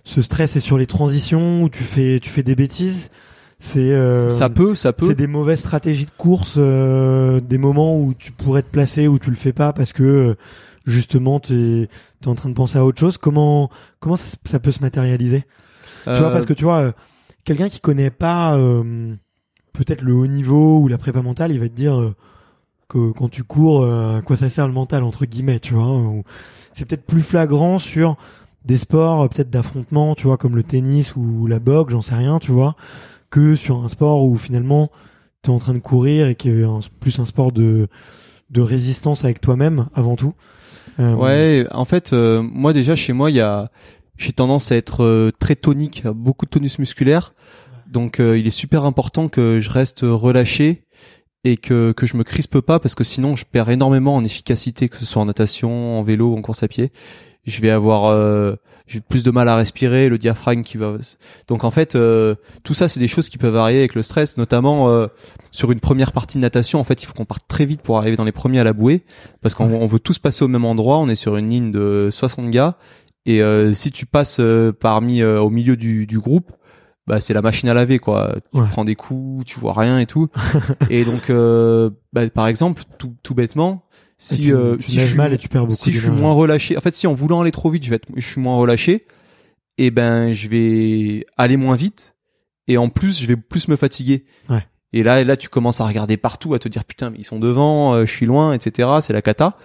ce 0.04 0.22
stress 0.22 0.54
est 0.56 0.60
sur 0.60 0.78
les 0.78 0.86
transitions 0.86 1.62
où 1.62 1.68
tu 1.68 1.82
fais, 1.82 2.20
tu 2.20 2.28
fais 2.30 2.42
des 2.42 2.54
bêtises? 2.54 3.10
C'est 3.64 3.92
euh, 3.92 4.28
ça 4.28 4.50
peut, 4.50 4.74
ça 4.74 4.92
peut. 4.92 5.06
C'est 5.06 5.14
des 5.14 5.28
mauvaises 5.28 5.60
stratégies 5.60 6.04
de 6.04 6.10
course, 6.18 6.54
euh, 6.56 7.38
des 7.38 7.58
moments 7.58 7.96
où 7.96 8.12
tu 8.12 8.32
pourrais 8.32 8.62
te 8.62 8.68
placer 8.68 9.06
où 9.06 9.20
tu 9.20 9.30
le 9.30 9.36
fais 9.36 9.52
pas 9.52 9.72
parce 9.72 9.92
que 9.92 10.02
euh, 10.02 10.34
justement 10.84 11.38
t'es 11.38 11.88
es 12.22 12.26
en 12.26 12.34
train 12.34 12.48
de 12.48 12.54
penser 12.54 12.78
à 12.78 12.84
autre 12.84 12.98
chose. 12.98 13.18
Comment 13.18 13.70
comment 14.00 14.16
ça, 14.16 14.58
peut 14.58 14.72
se 14.72 14.80
matérialiser? 14.80 15.44
Tu 16.04 16.10
vois 16.10 16.28
Euh, 16.28 16.32
parce 16.32 16.44
que 16.44 16.54
tu 16.54 16.64
vois 16.64 16.80
euh, 16.80 16.92
quelqu'un 17.44 17.68
qui 17.68 17.78
connaît 17.80 18.10
pas 18.10 18.56
euh, 18.56 19.14
peut-être 19.72 20.02
le 20.02 20.12
haut 20.12 20.26
niveau 20.26 20.80
ou 20.80 20.88
la 20.88 20.98
prépa 20.98 21.22
mentale, 21.22 21.52
il 21.52 21.60
va 21.60 21.68
te 21.68 21.74
dire 21.74 22.00
euh, 22.00 22.16
que 22.88 23.12
quand 23.12 23.28
tu 23.28 23.44
cours, 23.44 23.84
euh, 23.84 24.18
à 24.18 24.22
quoi 24.22 24.36
ça 24.36 24.50
sert 24.50 24.66
le 24.66 24.74
mental 24.74 25.04
entre 25.04 25.24
guillemets, 25.24 25.60
tu 25.60 25.74
vois 25.74 26.02
C'est 26.72 26.84
peut-être 26.84 27.06
plus 27.06 27.22
flagrant 27.22 27.78
sur 27.78 28.16
des 28.64 28.76
sports 28.76 29.22
euh, 29.22 29.28
peut-être 29.28 29.50
d'affrontement, 29.50 30.16
tu 30.16 30.26
vois, 30.26 30.36
comme 30.36 30.56
le 30.56 30.64
tennis 30.64 31.14
ou 31.14 31.46
la 31.46 31.60
boxe, 31.60 31.92
j'en 31.92 32.02
sais 32.02 32.14
rien, 32.16 32.38
tu 32.40 32.50
vois, 32.50 32.74
que 33.32 33.56
sur 33.56 33.82
un 33.82 33.88
sport 33.88 34.24
où 34.24 34.36
finalement 34.36 34.92
t'es 35.40 35.50
en 35.50 35.58
train 35.58 35.74
de 35.74 35.80
courir 35.80 36.28
et 36.28 36.36
qui 36.36 36.50
est 36.50 36.64
plus 37.00 37.18
un 37.18 37.24
sport 37.24 37.50
de 37.50 37.88
de 38.50 38.60
résistance 38.60 39.24
avec 39.24 39.40
toi-même 39.40 39.88
avant 39.94 40.14
tout. 40.14 40.34
Euh, 41.00 41.14
Ouais, 41.14 41.66
en 41.72 41.86
fait, 41.86 42.12
euh, 42.12 42.42
moi 42.42 42.74
déjà 42.74 42.94
chez 42.94 43.14
moi, 43.14 43.30
il 43.30 43.36
y 43.36 43.40
a, 43.40 43.70
j'ai 44.18 44.32
tendance 44.32 44.70
à 44.70 44.76
être 44.76 45.02
euh, 45.02 45.30
très 45.40 45.56
tonique, 45.56 46.06
beaucoup 46.06 46.44
de 46.44 46.50
tonus 46.50 46.78
musculaire. 46.78 47.32
Donc, 47.90 48.20
euh, 48.20 48.38
il 48.38 48.46
est 48.46 48.50
super 48.50 48.84
important 48.84 49.28
que 49.28 49.58
je 49.58 49.70
reste 49.70 50.00
relâché 50.02 50.84
et 51.44 51.56
que 51.56 51.92
que 51.92 52.06
je 52.06 52.16
me 52.16 52.24
crispe 52.24 52.60
pas 52.60 52.78
parce 52.78 52.94
que 52.94 53.02
sinon 53.02 53.34
je 53.34 53.44
perds 53.44 53.70
énormément 53.70 54.14
en 54.14 54.24
efficacité 54.24 54.88
que 54.88 54.96
ce 54.96 55.06
soit 55.06 55.22
en 55.22 55.24
natation, 55.26 55.98
en 55.98 56.02
vélo, 56.02 56.36
en 56.36 56.42
course 56.42 56.62
à 56.62 56.68
pied. 56.68 56.92
Je 57.44 57.60
vais 57.60 57.70
avoir 57.70 58.06
euh, 58.06 58.54
plus 59.08 59.24
de 59.24 59.30
mal 59.30 59.48
à 59.48 59.56
respirer, 59.56 60.08
le 60.08 60.18
diaphragme 60.18 60.62
qui 60.62 60.76
va. 60.76 60.96
Donc 61.48 61.64
en 61.64 61.70
fait, 61.70 61.96
euh, 61.96 62.36
tout 62.62 62.74
ça 62.74 62.88
c'est 62.88 63.00
des 63.00 63.08
choses 63.08 63.28
qui 63.28 63.38
peuvent 63.38 63.54
varier 63.54 63.78
avec 63.78 63.94
le 63.94 64.02
stress, 64.02 64.36
notamment 64.36 64.88
euh, 64.88 65.08
sur 65.50 65.72
une 65.72 65.80
première 65.80 66.12
partie 66.12 66.38
de 66.38 66.42
natation. 66.42 66.78
En 66.78 66.84
fait, 66.84 67.02
il 67.02 67.06
faut 67.06 67.14
qu'on 67.14 67.24
parte 67.24 67.46
très 67.48 67.66
vite 67.66 67.82
pour 67.82 67.98
arriver 67.98 68.16
dans 68.16 68.24
les 68.24 68.32
premiers 68.32 68.60
à 68.60 68.64
la 68.64 68.72
bouée 68.72 69.04
parce 69.40 69.54
qu'on 69.54 69.72
on 69.72 69.86
veut 69.86 69.98
tous 69.98 70.18
passer 70.18 70.44
au 70.44 70.48
même 70.48 70.64
endroit. 70.64 70.98
On 70.98 71.08
est 71.08 71.16
sur 71.16 71.36
une 71.36 71.50
ligne 71.50 71.70
de 71.72 72.10
60 72.12 72.50
gars 72.50 72.76
et 73.26 73.40
si 73.74 73.92
tu 73.92 74.06
passes 74.06 74.40
parmi 74.80 75.22
au 75.22 75.50
milieu 75.50 75.76
du, 75.76 76.06
du 76.06 76.18
groupe, 76.18 76.52
bah 77.06 77.20
c'est 77.20 77.34
la 77.34 77.42
machine 77.42 77.68
à 77.68 77.74
laver 77.74 77.98
quoi. 77.98 78.34
Tu 78.54 78.62
prends 78.70 78.84
des 78.84 78.94
coups, 78.94 79.44
tu 79.44 79.58
vois 79.58 79.72
rien 79.72 79.98
et 79.98 80.06
tout. 80.06 80.28
et 80.90 81.04
donc 81.04 81.30
euh, 81.30 81.90
bah, 82.12 82.28
par 82.30 82.46
exemple 82.46 82.82
tout, 82.98 83.14
tout 83.22 83.34
bêtement 83.34 83.84
si 84.22 84.52
euh, 84.52 84.76
si 84.80 85.00
je 85.00 85.06
suis, 85.06 85.16
mal 85.16 85.32
et 85.32 85.38
tu 85.38 85.48
perds 85.48 85.66
beaucoup 85.66 85.76
si 85.82 85.92
je 85.92 86.00
suis 86.00 86.10
moins 86.10 86.32
relâché 86.32 86.76
en 86.76 86.80
fait 86.80 86.94
si 86.94 87.06
en 87.06 87.14
voulant 87.14 87.40
aller 87.40 87.50
trop 87.50 87.70
vite 87.70 87.84
je 87.84 87.90
vais 87.90 87.96
être 87.96 88.08
je 88.14 88.26
suis 88.26 88.40
moins 88.40 88.56
relâché 88.56 89.06
et 89.78 89.90
ben 89.90 90.32
je 90.32 90.48
vais 90.48 91.26
aller 91.36 91.56
moins 91.56 91.74
vite 91.74 92.14
et 92.68 92.78
en 92.78 92.88
plus 92.88 93.20
je 93.20 93.26
vais 93.26 93.36
plus 93.36 93.68
me 93.68 93.76
fatiguer. 93.76 94.24
Ouais. 94.48 94.64
Et 94.92 95.02
là 95.02 95.24
là 95.24 95.36
tu 95.36 95.48
commences 95.48 95.80
à 95.80 95.86
regarder 95.86 96.16
partout 96.16 96.54
à 96.54 96.58
te 96.58 96.68
dire 96.68 96.84
putain 96.84 97.10
mais 97.10 97.18
ils 97.18 97.24
sont 97.24 97.40
devant, 97.40 97.94
euh, 97.94 98.06
je 98.06 98.12
suis 98.12 98.26
loin 98.26 98.52
etc. 98.52 98.88
C'est 99.00 99.12
la 99.12 99.22
cata. 99.22 99.56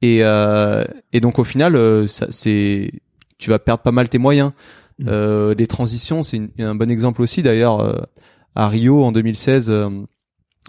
Et 0.00 0.20
euh, 0.22 0.84
et 1.12 1.20
donc 1.20 1.38
au 1.38 1.44
final 1.44 1.74
euh, 1.74 2.06
ça 2.06 2.26
c'est 2.30 2.92
tu 3.38 3.50
vas 3.50 3.58
perdre 3.58 3.82
pas 3.82 3.92
mal 3.92 4.08
tes 4.08 4.18
moyens. 4.18 4.52
Mm. 4.98 5.06
Euh, 5.08 5.54
les 5.54 5.66
transitions, 5.66 6.22
c'est 6.22 6.42
un 6.58 6.74
bon 6.74 6.90
exemple 6.90 7.22
aussi. 7.22 7.42
D'ailleurs, 7.42 7.80
euh, 7.80 8.00
à 8.54 8.68
Rio 8.68 9.04
en 9.04 9.12
2016, 9.12 9.70
euh, 9.70 9.88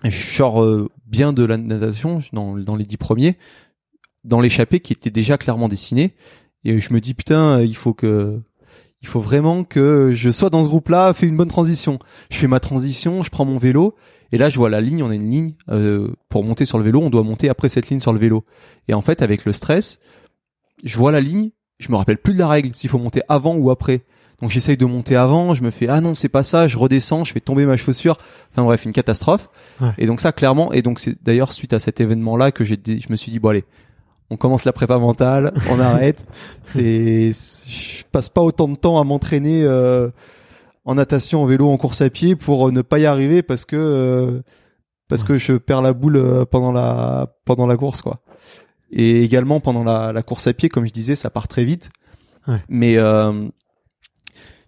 je 0.04 0.36
sors 0.36 0.64
euh, 0.64 0.90
bien 1.10 1.34
de 1.34 1.43
la 1.43 1.57
natation 1.57 2.20
dans, 2.34 2.55
dans 2.55 2.76
les 2.76 2.86
dix 2.86 2.97
premiers, 2.97 3.38
dans 4.24 4.39
l'échappée 4.39 4.80
qui 4.80 4.93
était 4.93 5.10
déjà 5.10 5.38
clairement 5.38 5.68
dessiné. 5.68 6.14
Et 6.64 6.78
je 6.78 6.93
me 6.93 7.01
dis 7.01 7.14
putain, 7.14 7.62
il 7.62 7.76
faut 7.76 7.93
que 7.93 8.39
il 9.01 9.07
faut 9.07 9.22
vraiment 9.22 9.64
que 9.64 10.12
je 10.14 10.30
sois 10.30 10.49
dans 10.49 10.64
ce 10.64 10.70
groupe-là, 10.70 11.14
fais 11.14 11.28
une 11.28 11.38
bonne 11.38 11.47
transition. 11.47 11.99
Je 12.30 12.38
fais 12.38 12.47
ma 12.47 12.60
transition, 12.60 13.24
je 13.24 13.30
prends 13.30 13.45
mon 13.45 13.57
vélo, 13.57 13.95
et 14.32 14.38
là 14.38 14.49
je 14.49 14.57
vois 14.57 14.70
la 14.70 14.82
ligne, 14.82 15.03
on 15.03 15.10
a 15.10 15.16
une 15.16 15.32
ligne, 15.32 15.53
euh, 15.70 16.10
pour 16.28 16.43
monter 16.43 16.66
sur 16.66 16.78
le 16.78 16.84
vélo, 16.84 16.99
on 17.01 17.10
doit 17.10 17.24
monter 17.24 17.49
après 17.49 17.70
cette 17.70 17.89
ligne 17.89 18.01
sur 18.01 18.12
le 18.12 18.20
vélo. 18.20 18.43
Et 18.89 18.93
en 18.93 19.01
fait, 19.01 19.22
avec 19.22 19.45
le 19.45 19.53
stress, 19.53 19.99
je 20.84 20.97
vois 20.97 21.14
la 21.14 21.22
ligne, 21.22 21.51
je 21.80 21.91
me 21.91 21.95
rappelle 21.95 22.18
plus 22.18 22.34
de 22.34 22.39
la 22.39 22.49
règle, 22.49 22.76
s'il 22.76 22.89
faut 22.89 22.97
monter 22.97 23.22
avant 23.30 23.55
ou 23.55 23.72
après. 23.72 24.01
Donc 24.42 24.52
j'essaye 24.52 24.78
de 24.78 24.86
monter 24.86 25.16
avant, 25.16 25.54
je 25.54 25.64
me 25.64 25.70
fais 25.70 25.88
ah 25.90 26.00
non 26.00 26.16
c'est 26.16 26.30
pas 26.30 26.44
ça, 26.44 26.68
je 26.68 26.78
redescends, 26.78 27.26
je 27.26 27.34
fais 27.34 27.42
tomber 27.42 27.66
ma 27.66 27.76
chaussure. 27.76 28.18
Enfin 28.52 28.64
bref 28.64 28.86
une 28.86 28.94
catastrophe. 28.94 29.50
Ouais. 29.82 29.92
Et 29.98 30.06
donc 30.06 30.22
ça 30.22 30.32
clairement 30.32 30.72
et 30.72 30.82
donc 30.82 31.00
c'est 31.00 31.22
d'ailleurs 31.24 31.52
suite 31.52 31.74
à 31.74 31.80
cet 31.80 32.00
événement 32.00 32.38
là 32.38 32.52
que 32.52 32.64
j'ai 32.64 32.78
je 32.86 33.10
me 33.10 33.16
suis 33.16 33.32
dit 33.32 33.40
bon 33.40 33.50
allez 33.50 33.66
on 34.30 34.38
commence 34.38 34.64
la 34.66 34.74
prépa 34.74 34.98
mentale, 35.00 35.54
on 35.70 35.80
arrête. 35.80 36.26
C'est 36.64 37.32
je 37.32 38.04
passe 38.12 38.30
pas 38.30 38.42
autant 38.42 38.68
de 38.68 38.76
temps 38.76 39.00
à 39.00 39.04
m'entraîner 39.04 39.64
euh, 39.64 40.10
en 40.86 40.96
natation, 40.96 41.44
en 41.44 41.46
vélo, 41.46 41.70
en 41.70 41.78
course 41.78 42.02
à 42.02 42.10
pied 42.10 42.36
pour 42.36 42.72
ne 42.72 42.82
pas 42.82 43.00
y 43.00 43.06
arriver 43.06 43.42
parce 43.42 43.66
que 43.66 43.76
euh, 43.76 44.42
parce 45.08 45.24
que 45.24 45.38
je 45.38 45.54
perds 45.54 45.82
la 45.82 45.94
boule 45.94 46.18
euh, 46.18 46.46
pendant 46.46 46.72
la 46.72 47.36
pendant 47.46 47.68
la 47.68 47.76
course 47.76 48.02
quoi. 48.02 48.22
Et 48.92 49.24
également 49.24 49.60
pendant 49.60 49.84
la, 49.84 50.14
la 50.14 50.24
course 50.24 50.48
à 50.48 50.54
pied 50.54 50.70
comme 50.70 50.86
je 50.86 50.92
disais 50.92 51.16
ça 51.16 51.30
part 51.30 51.48
très 51.48 51.66
vite. 51.66 51.90
Ouais. 52.48 52.62
Mais 52.70 52.98
euh, 52.98 53.48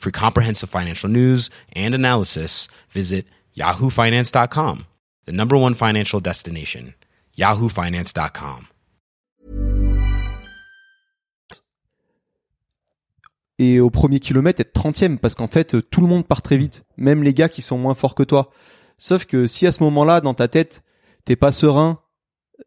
For 0.00 0.10
comprehensive 0.10 0.70
financial 0.70 1.10
news 1.10 1.50
and 1.76 1.92
analysis, 1.94 2.68
visit 2.90 3.26
yahoofinance.com, 3.54 4.86
the 5.26 5.32
number 5.32 5.56
one 5.58 5.74
financial 5.74 6.20
destination, 6.22 6.94
yahoofinance.com. 7.36 8.64
Et 13.58 13.78
au 13.78 13.90
premier 13.90 14.20
kilomètre, 14.20 14.62
être 14.62 14.72
30e, 14.72 15.18
parce 15.18 15.34
qu'en 15.34 15.48
fait, 15.48 15.76
tout 15.90 16.00
le 16.00 16.06
monde 16.06 16.26
part 16.26 16.40
très 16.40 16.56
vite, 16.56 16.84
même 16.96 17.22
les 17.22 17.34
gars 17.34 17.50
qui 17.50 17.60
sont 17.60 17.76
moins 17.76 17.94
forts 17.94 18.14
que 18.14 18.22
toi. 18.22 18.50
Sauf 18.96 19.26
que 19.26 19.46
si 19.46 19.66
à 19.66 19.72
ce 19.72 19.82
moment-là, 19.82 20.22
dans 20.22 20.32
ta 20.32 20.48
tête, 20.48 20.82
t'es 21.26 21.36
pas 21.36 21.52
serein, 21.52 22.00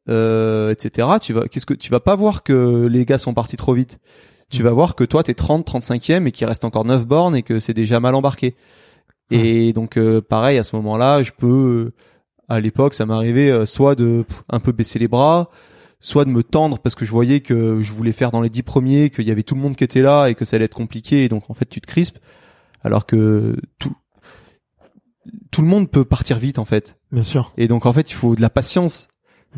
euh, 0.07 0.69
etc., 0.69 1.07
tu 1.19 1.34
vas, 1.34 1.47
qu'est-ce 1.47 1.65
que, 1.65 1.73
tu 1.73 1.89
vas 1.89 1.99
pas 1.99 2.15
voir 2.15 2.43
que 2.43 2.86
les 2.86 3.05
gars 3.05 3.17
sont 3.17 3.34
partis 3.34 3.57
trop 3.57 3.73
vite? 3.73 3.99
Tu 4.53 4.63
vas 4.63 4.71
voir 4.71 4.95
que 4.95 5.03
toi 5.03 5.23
t'es 5.23 5.33
30 5.33 5.67
35e 5.67 6.27
et 6.27 6.31
qu'il 6.31 6.47
reste 6.47 6.65
encore 6.65 6.85
9 6.85 7.05
bornes 7.05 7.35
et 7.35 7.43
que 7.43 7.59
c'est 7.59 7.73
déjà 7.73 7.99
mal 7.99 8.15
embarqué. 8.15 8.55
Et 9.31 9.73
donc 9.73 9.97
euh, 9.97 10.21
pareil 10.21 10.57
à 10.57 10.63
ce 10.63 10.75
moment-là, 10.75 11.23
je 11.23 11.31
peux 11.31 11.91
à 12.49 12.59
l'époque 12.59 12.93
ça 12.93 13.05
m'arrivait 13.05 13.49
euh, 13.49 13.65
soit 13.65 13.95
de 13.95 14.25
un 14.49 14.59
peu 14.59 14.71
baisser 14.71 14.99
les 14.99 15.07
bras, 15.07 15.49
soit 15.99 16.25
de 16.25 16.29
me 16.29 16.43
tendre 16.43 16.79
parce 16.79 16.95
que 16.95 17.05
je 17.05 17.11
voyais 17.11 17.39
que 17.39 17.81
je 17.81 17.93
voulais 17.93 18.11
faire 18.11 18.31
dans 18.31 18.41
les 18.41 18.49
10 18.49 18.63
premiers, 18.63 19.09
qu'il 19.09 19.27
y 19.27 19.31
avait 19.31 19.43
tout 19.43 19.55
le 19.55 19.61
monde 19.61 19.75
qui 19.75 19.83
était 19.83 20.01
là 20.01 20.27
et 20.27 20.35
que 20.35 20.45
ça 20.45 20.55
allait 20.55 20.65
être 20.65 20.75
compliqué 20.75 21.23
et 21.23 21.29
donc 21.29 21.49
en 21.49 21.53
fait 21.53 21.65
tu 21.65 21.81
te 21.81 21.87
crispes 21.87 22.19
alors 22.83 23.05
que 23.05 23.55
tout 23.79 23.93
tout 25.51 25.61
le 25.61 25.67
monde 25.67 25.89
peut 25.89 26.05
partir 26.05 26.37
vite 26.37 26.59
en 26.59 26.65
fait. 26.65 26.97
Bien 27.11 27.23
sûr. 27.23 27.53
Et 27.57 27.67
donc 27.67 27.85
en 27.85 27.93
fait, 27.93 28.11
il 28.11 28.15
faut 28.15 28.35
de 28.35 28.41
la 28.41 28.49
patience 28.49 29.07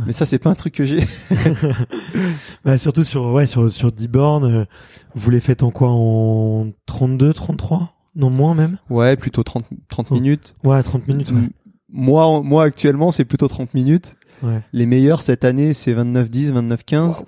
mais 0.05 0.13
ça, 0.13 0.25
c'est 0.25 0.39
pas 0.39 0.49
un 0.49 0.55
truc 0.55 0.73
que 0.73 0.85
j'ai. 0.85 1.05
bah, 2.65 2.77
surtout 2.77 3.03
sur, 3.03 3.25
ouais, 3.33 3.45
sur, 3.45 3.71
sur 3.71 3.91
10 3.91 4.07
bornes, 4.07 4.45
euh, 4.45 4.65
vous 5.13 5.29
les 5.31 5.39
faites 5.39 5.63
en 5.63 5.71
quoi? 5.71 5.89
En 5.91 6.71
32, 6.85 7.33
33? 7.33 7.93
Non, 8.15 8.29
moins 8.29 8.53
même? 8.55 8.77
Ouais, 8.89 9.15
plutôt 9.15 9.43
30, 9.43 9.65
30 9.89 10.07
Oh. 10.11 10.13
minutes. 10.15 10.53
Ouais, 10.63 10.81
30 10.81 11.07
minutes, 11.07 11.31
ouais. 11.31 11.49
Moi, 11.89 12.41
moi, 12.41 12.63
actuellement, 12.63 13.11
c'est 13.11 13.25
plutôt 13.25 13.47
30 13.47 13.73
minutes. 13.73 14.15
Ouais. 14.43 14.61
Les 14.73 14.85
meilleurs 14.85 15.21
cette 15.21 15.45
année, 15.45 15.73
c'est 15.73 15.93
29-10, 15.93 16.51
29-15. 16.53 17.23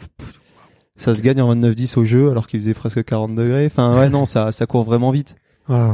Ça 0.96 1.14
se 1.14 1.22
gagne 1.22 1.42
en 1.42 1.54
29-10 1.56 1.98
au 2.00 2.04
jeu, 2.06 2.32
alors 2.32 2.48
qu'il 2.48 2.60
faisait 2.60 2.74
presque 2.74 3.04
40 3.04 3.36
degrés. 3.36 3.66
Enfin, 3.68 3.96
ouais, 3.98 4.10
non, 4.10 4.26
ça, 4.26 4.52
ça 4.52 4.66
court 4.66 4.84
vraiment 4.84 5.12
vite. 5.12 5.36
Ouais, 5.70 5.76
ouais. 5.76 5.94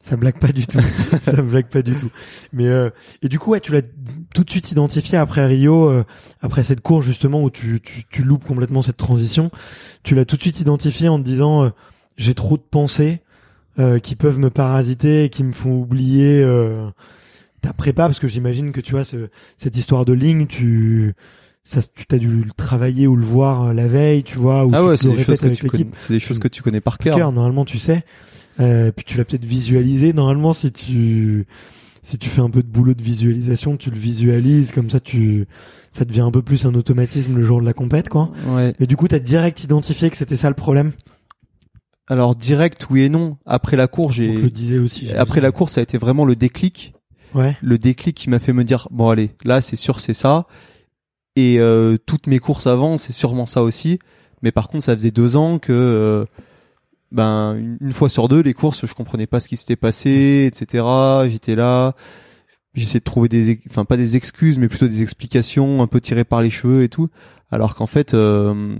Ça 0.00 0.16
blague 0.16 0.38
pas 0.38 0.52
du 0.52 0.66
tout. 0.66 0.78
ça 1.22 1.40
blague 1.42 1.68
pas 1.68 1.82
du 1.82 1.96
tout. 1.96 2.10
Mais 2.52 2.66
euh, 2.68 2.90
et 3.22 3.28
du 3.28 3.38
coup, 3.40 3.50
ouais, 3.52 3.60
tu 3.60 3.72
l'as 3.72 3.80
tout 4.36 4.44
de 4.44 4.50
suite 4.50 4.70
identifié 4.70 5.16
après 5.16 5.46
Rio, 5.46 5.88
euh, 5.88 6.04
après 6.42 6.62
cette 6.62 6.82
course 6.82 7.06
justement 7.06 7.42
où 7.42 7.48
tu, 7.48 7.80
tu, 7.82 8.04
tu 8.10 8.22
loupes 8.22 8.44
complètement 8.44 8.82
cette 8.82 8.98
transition. 8.98 9.50
Tu 10.02 10.14
l'as 10.14 10.26
tout 10.26 10.36
de 10.36 10.42
suite 10.42 10.60
identifié 10.60 11.08
en 11.08 11.18
te 11.18 11.24
disant 11.24 11.64
euh, 11.64 11.70
j'ai 12.18 12.34
trop 12.34 12.58
de 12.58 12.62
pensées 12.70 13.20
euh, 13.78 13.98
qui 13.98 14.14
peuvent 14.14 14.38
me 14.38 14.50
parasiter 14.50 15.24
et 15.24 15.28
qui 15.30 15.42
me 15.42 15.52
font 15.52 15.72
oublier 15.72 16.42
euh, 16.42 16.86
ta 17.62 17.72
prépa 17.72 18.04
parce 18.04 18.18
que 18.18 18.28
j'imagine 18.28 18.72
que 18.72 18.82
tu 18.82 18.92
vois 18.92 19.04
ce, 19.04 19.28
cette 19.56 19.76
histoire 19.76 20.04
de 20.04 20.12
ligne, 20.12 20.46
tu 20.46 21.14
ça, 21.64 21.80
tu 21.82 22.04
t'as 22.06 22.18
dû 22.18 22.28
le 22.28 22.52
travailler 22.56 23.06
ou 23.06 23.16
le 23.16 23.24
voir 23.24 23.62
euh, 23.64 23.72
la 23.72 23.86
veille, 23.88 24.22
tu 24.22 24.36
vois, 24.38 24.66
ou 24.66 24.70
ah 24.74 24.80
tu 24.80 24.84
ouais, 24.84 24.96
c'est 24.98 25.08
des 25.08 25.16
choses 25.16 25.26
répètes 25.26 25.40
que 25.40 25.46
avec 25.46 25.58
tu 25.58 25.66
connais, 25.66 25.84
l'équipe. 25.84 25.96
c'est 25.98 26.12
des 26.12 26.20
choses 26.20 26.38
que 26.38 26.48
tu 26.48 26.62
connais 26.62 26.80
par 26.82 26.98
Par 26.98 27.04
cœur, 27.04 27.16
cœur. 27.16 27.32
normalement, 27.32 27.64
tu 27.64 27.78
sais. 27.78 28.04
Euh, 28.60 28.92
puis 28.92 29.04
tu 29.04 29.16
l'as 29.18 29.24
peut-être 29.24 29.44
visualisé. 29.46 30.12
Normalement, 30.12 30.52
si 30.52 30.70
tu 30.72 31.46
si 32.06 32.18
tu 32.18 32.28
fais 32.28 32.40
un 32.40 32.50
peu 32.50 32.62
de 32.62 32.68
boulot 32.68 32.94
de 32.94 33.02
visualisation, 33.02 33.76
tu 33.76 33.90
le 33.90 33.96
visualises 33.96 34.70
comme 34.70 34.90
ça, 34.90 35.00
tu 35.00 35.48
ça 35.90 36.04
devient 36.04 36.20
un 36.20 36.30
peu 36.30 36.40
plus 36.40 36.64
un 36.64 36.72
automatisme 36.74 37.34
le 37.34 37.42
jour 37.42 37.60
de 37.60 37.66
la 37.66 37.72
compète, 37.72 38.08
quoi. 38.08 38.30
Ouais. 38.46 38.74
Mais 38.78 38.86
du 38.86 38.96
coup, 38.96 39.08
t'as 39.08 39.18
direct 39.18 39.64
identifié 39.64 40.08
que 40.08 40.16
c'était 40.16 40.36
ça 40.36 40.48
le 40.48 40.54
problème? 40.54 40.92
Alors 42.06 42.36
direct, 42.36 42.86
oui 42.90 43.02
et 43.02 43.08
non. 43.08 43.38
Après 43.44 43.76
la 43.76 43.88
course, 43.88 44.14
j'ai, 44.14 44.32
le 44.32 44.50
disais 44.50 44.78
aussi. 44.78 45.10
après 45.14 45.40
la 45.40 45.50
course, 45.50 45.72
ça 45.72 45.80
a 45.80 45.82
été 45.82 45.98
vraiment 45.98 46.24
le 46.24 46.36
déclic. 46.36 46.94
Ouais. 47.34 47.56
le 47.60 47.76
déclic 47.76 48.16
qui 48.16 48.30
m'a 48.30 48.38
fait 48.38 48.52
me 48.52 48.62
dire 48.62 48.86
bon 48.92 49.10
allez 49.10 49.30
là 49.44 49.60
c'est 49.60 49.76
sûr 49.76 50.00
c'est 50.00 50.14
ça 50.14 50.46
et 51.34 51.56
euh, 51.58 51.98
toutes 52.06 52.28
mes 52.28 52.38
courses 52.38 52.68
avant 52.68 52.96
c'est 52.96 53.12
sûrement 53.12 53.44
ça 53.46 53.62
aussi 53.62 53.98
mais 54.42 54.52
par 54.52 54.68
contre 54.68 54.84
ça 54.84 54.94
faisait 54.94 55.10
deux 55.10 55.36
ans 55.36 55.58
que 55.58 55.72
euh, 55.72 56.24
ben 57.12 57.54
une, 57.56 57.78
une 57.80 57.92
fois 57.92 58.08
sur 58.08 58.28
deux 58.28 58.40
les 58.42 58.54
courses 58.54 58.84
je 58.86 58.94
comprenais 58.94 59.26
pas 59.26 59.40
ce 59.40 59.48
qui 59.48 59.56
s'était 59.56 59.76
passé 59.76 60.44
etc 60.52 60.84
j'étais 61.28 61.54
là 61.54 61.94
j'essayais 62.74 63.00
de 63.00 63.04
trouver 63.04 63.28
des 63.28 63.60
enfin 63.70 63.84
pas 63.84 63.96
des 63.96 64.16
excuses 64.16 64.58
mais 64.58 64.68
plutôt 64.68 64.88
des 64.88 65.02
explications 65.02 65.82
un 65.82 65.86
peu 65.86 66.00
tirées 66.00 66.24
par 66.24 66.42
les 66.42 66.50
cheveux 66.50 66.82
et 66.82 66.88
tout 66.88 67.08
alors 67.50 67.74
qu'en 67.74 67.86
fait 67.86 68.12
euh, 68.14 68.76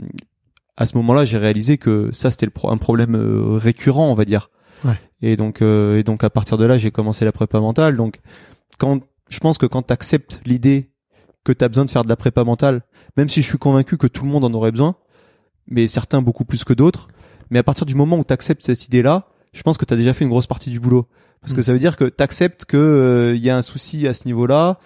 à 0.76 0.86
ce 0.86 0.96
moment-là 0.96 1.24
j'ai 1.24 1.38
réalisé 1.38 1.78
que 1.78 2.10
ça 2.12 2.30
c'était 2.30 2.48
pro- 2.48 2.70
un 2.70 2.76
problème 2.78 3.14
euh, 3.14 3.56
récurrent 3.56 4.10
on 4.10 4.14
va 4.14 4.24
dire 4.24 4.50
Ouais. 4.84 4.92
et 5.22 5.36
donc 5.36 5.62
euh, 5.62 5.98
et 5.98 6.02
donc 6.02 6.22
à 6.22 6.28
partir 6.28 6.58
de 6.58 6.66
là 6.66 6.76
j'ai 6.76 6.90
commencé 6.90 7.24
la 7.24 7.32
prépa 7.32 7.60
mentale 7.60 7.96
donc 7.96 8.20
quand 8.76 9.00
je 9.30 9.38
pense 9.40 9.56
que 9.56 9.64
quand 9.64 9.82
tu 9.86 9.92
acceptes 9.92 10.42
l'idée 10.44 10.90
que 11.44 11.52
tu 11.52 11.64
as 11.64 11.68
besoin 11.68 11.86
de 11.86 11.90
faire 11.90 12.04
de 12.04 12.08
la 12.08 12.16
prépa 12.16 12.44
mentale, 12.44 12.82
même 13.16 13.28
si 13.28 13.40
je 13.40 13.46
suis 13.48 13.56
convaincu 13.58 13.96
que 13.96 14.06
tout 14.08 14.24
le 14.24 14.30
monde 14.30 14.44
en 14.44 14.52
aurait 14.52 14.72
besoin, 14.72 14.96
mais 15.68 15.86
certains 15.88 16.20
beaucoup 16.20 16.44
plus 16.44 16.62
que 16.64 16.72
d'autres. 16.74 17.06
Mais 17.50 17.58
à 17.58 17.62
partir 17.62 17.86
du 17.86 17.94
moment 17.94 18.18
où 18.18 18.24
tu 18.24 18.32
acceptes 18.32 18.62
cette 18.62 18.84
idée-là, 18.86 19.26
je 19.52 19.62
pense 19.62 19.78
que 19.78 19.84
tu 19.84 19.94
as 19.94 19.96
déjà 19.96 20.12
fait 20.14 20.24
une 20.24 20.30
grosse 20.30 20.46
partie 20.46 20.70
du 20.70 20.80
boulot. 20.80 21.06
Parce 21.40 21.52
que 21.52 21.60
Mm. 21.60 21.62
ça 21.62 21.72
veut 21.72 21.78
dire 21.78 21.96
que 21.96 22.04
tu 22.04 22.22
acceptes 22.22 22.64
que 22.64 23.32
il 23.36 23.40
y 23.42 23.50
a 23.50 23.56
un 23.56 23.62
souci 23.62 24.06
à 24.08 24.14
ce 24.14 24.24
niveau-là 24.26 24.78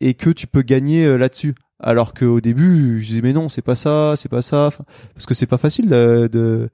et 0.00 0.14
que 0.14 0.30
tu 0.30 0.46
peux 0.46 0.62
gagner 0.62 1.04
euh, 1.04 1.16
là-dessus. 1.16 1.54
Alors 1.78 2.12
qu'au 2.14 2.40
début, 2.40 3.00
je 3.00 3.06
disais 3.08 3.20
mais 3.22 3.32
non, 3.32 3.48
c'est 3.48 3.62
pas 3.62 3.74
ça, 3.74 4.14
c'est 4.16 4.28
pas 4.28 4.42
ça, 4.42 4.66
Enfin, 4.66 4.84
parce 5.14 5.24
que 5.26 5.34
c'est 5.34 5.46
pas 5.46 5.56
facile 5.58 5.88
de 5.88 6.28
de, 6.30 6.68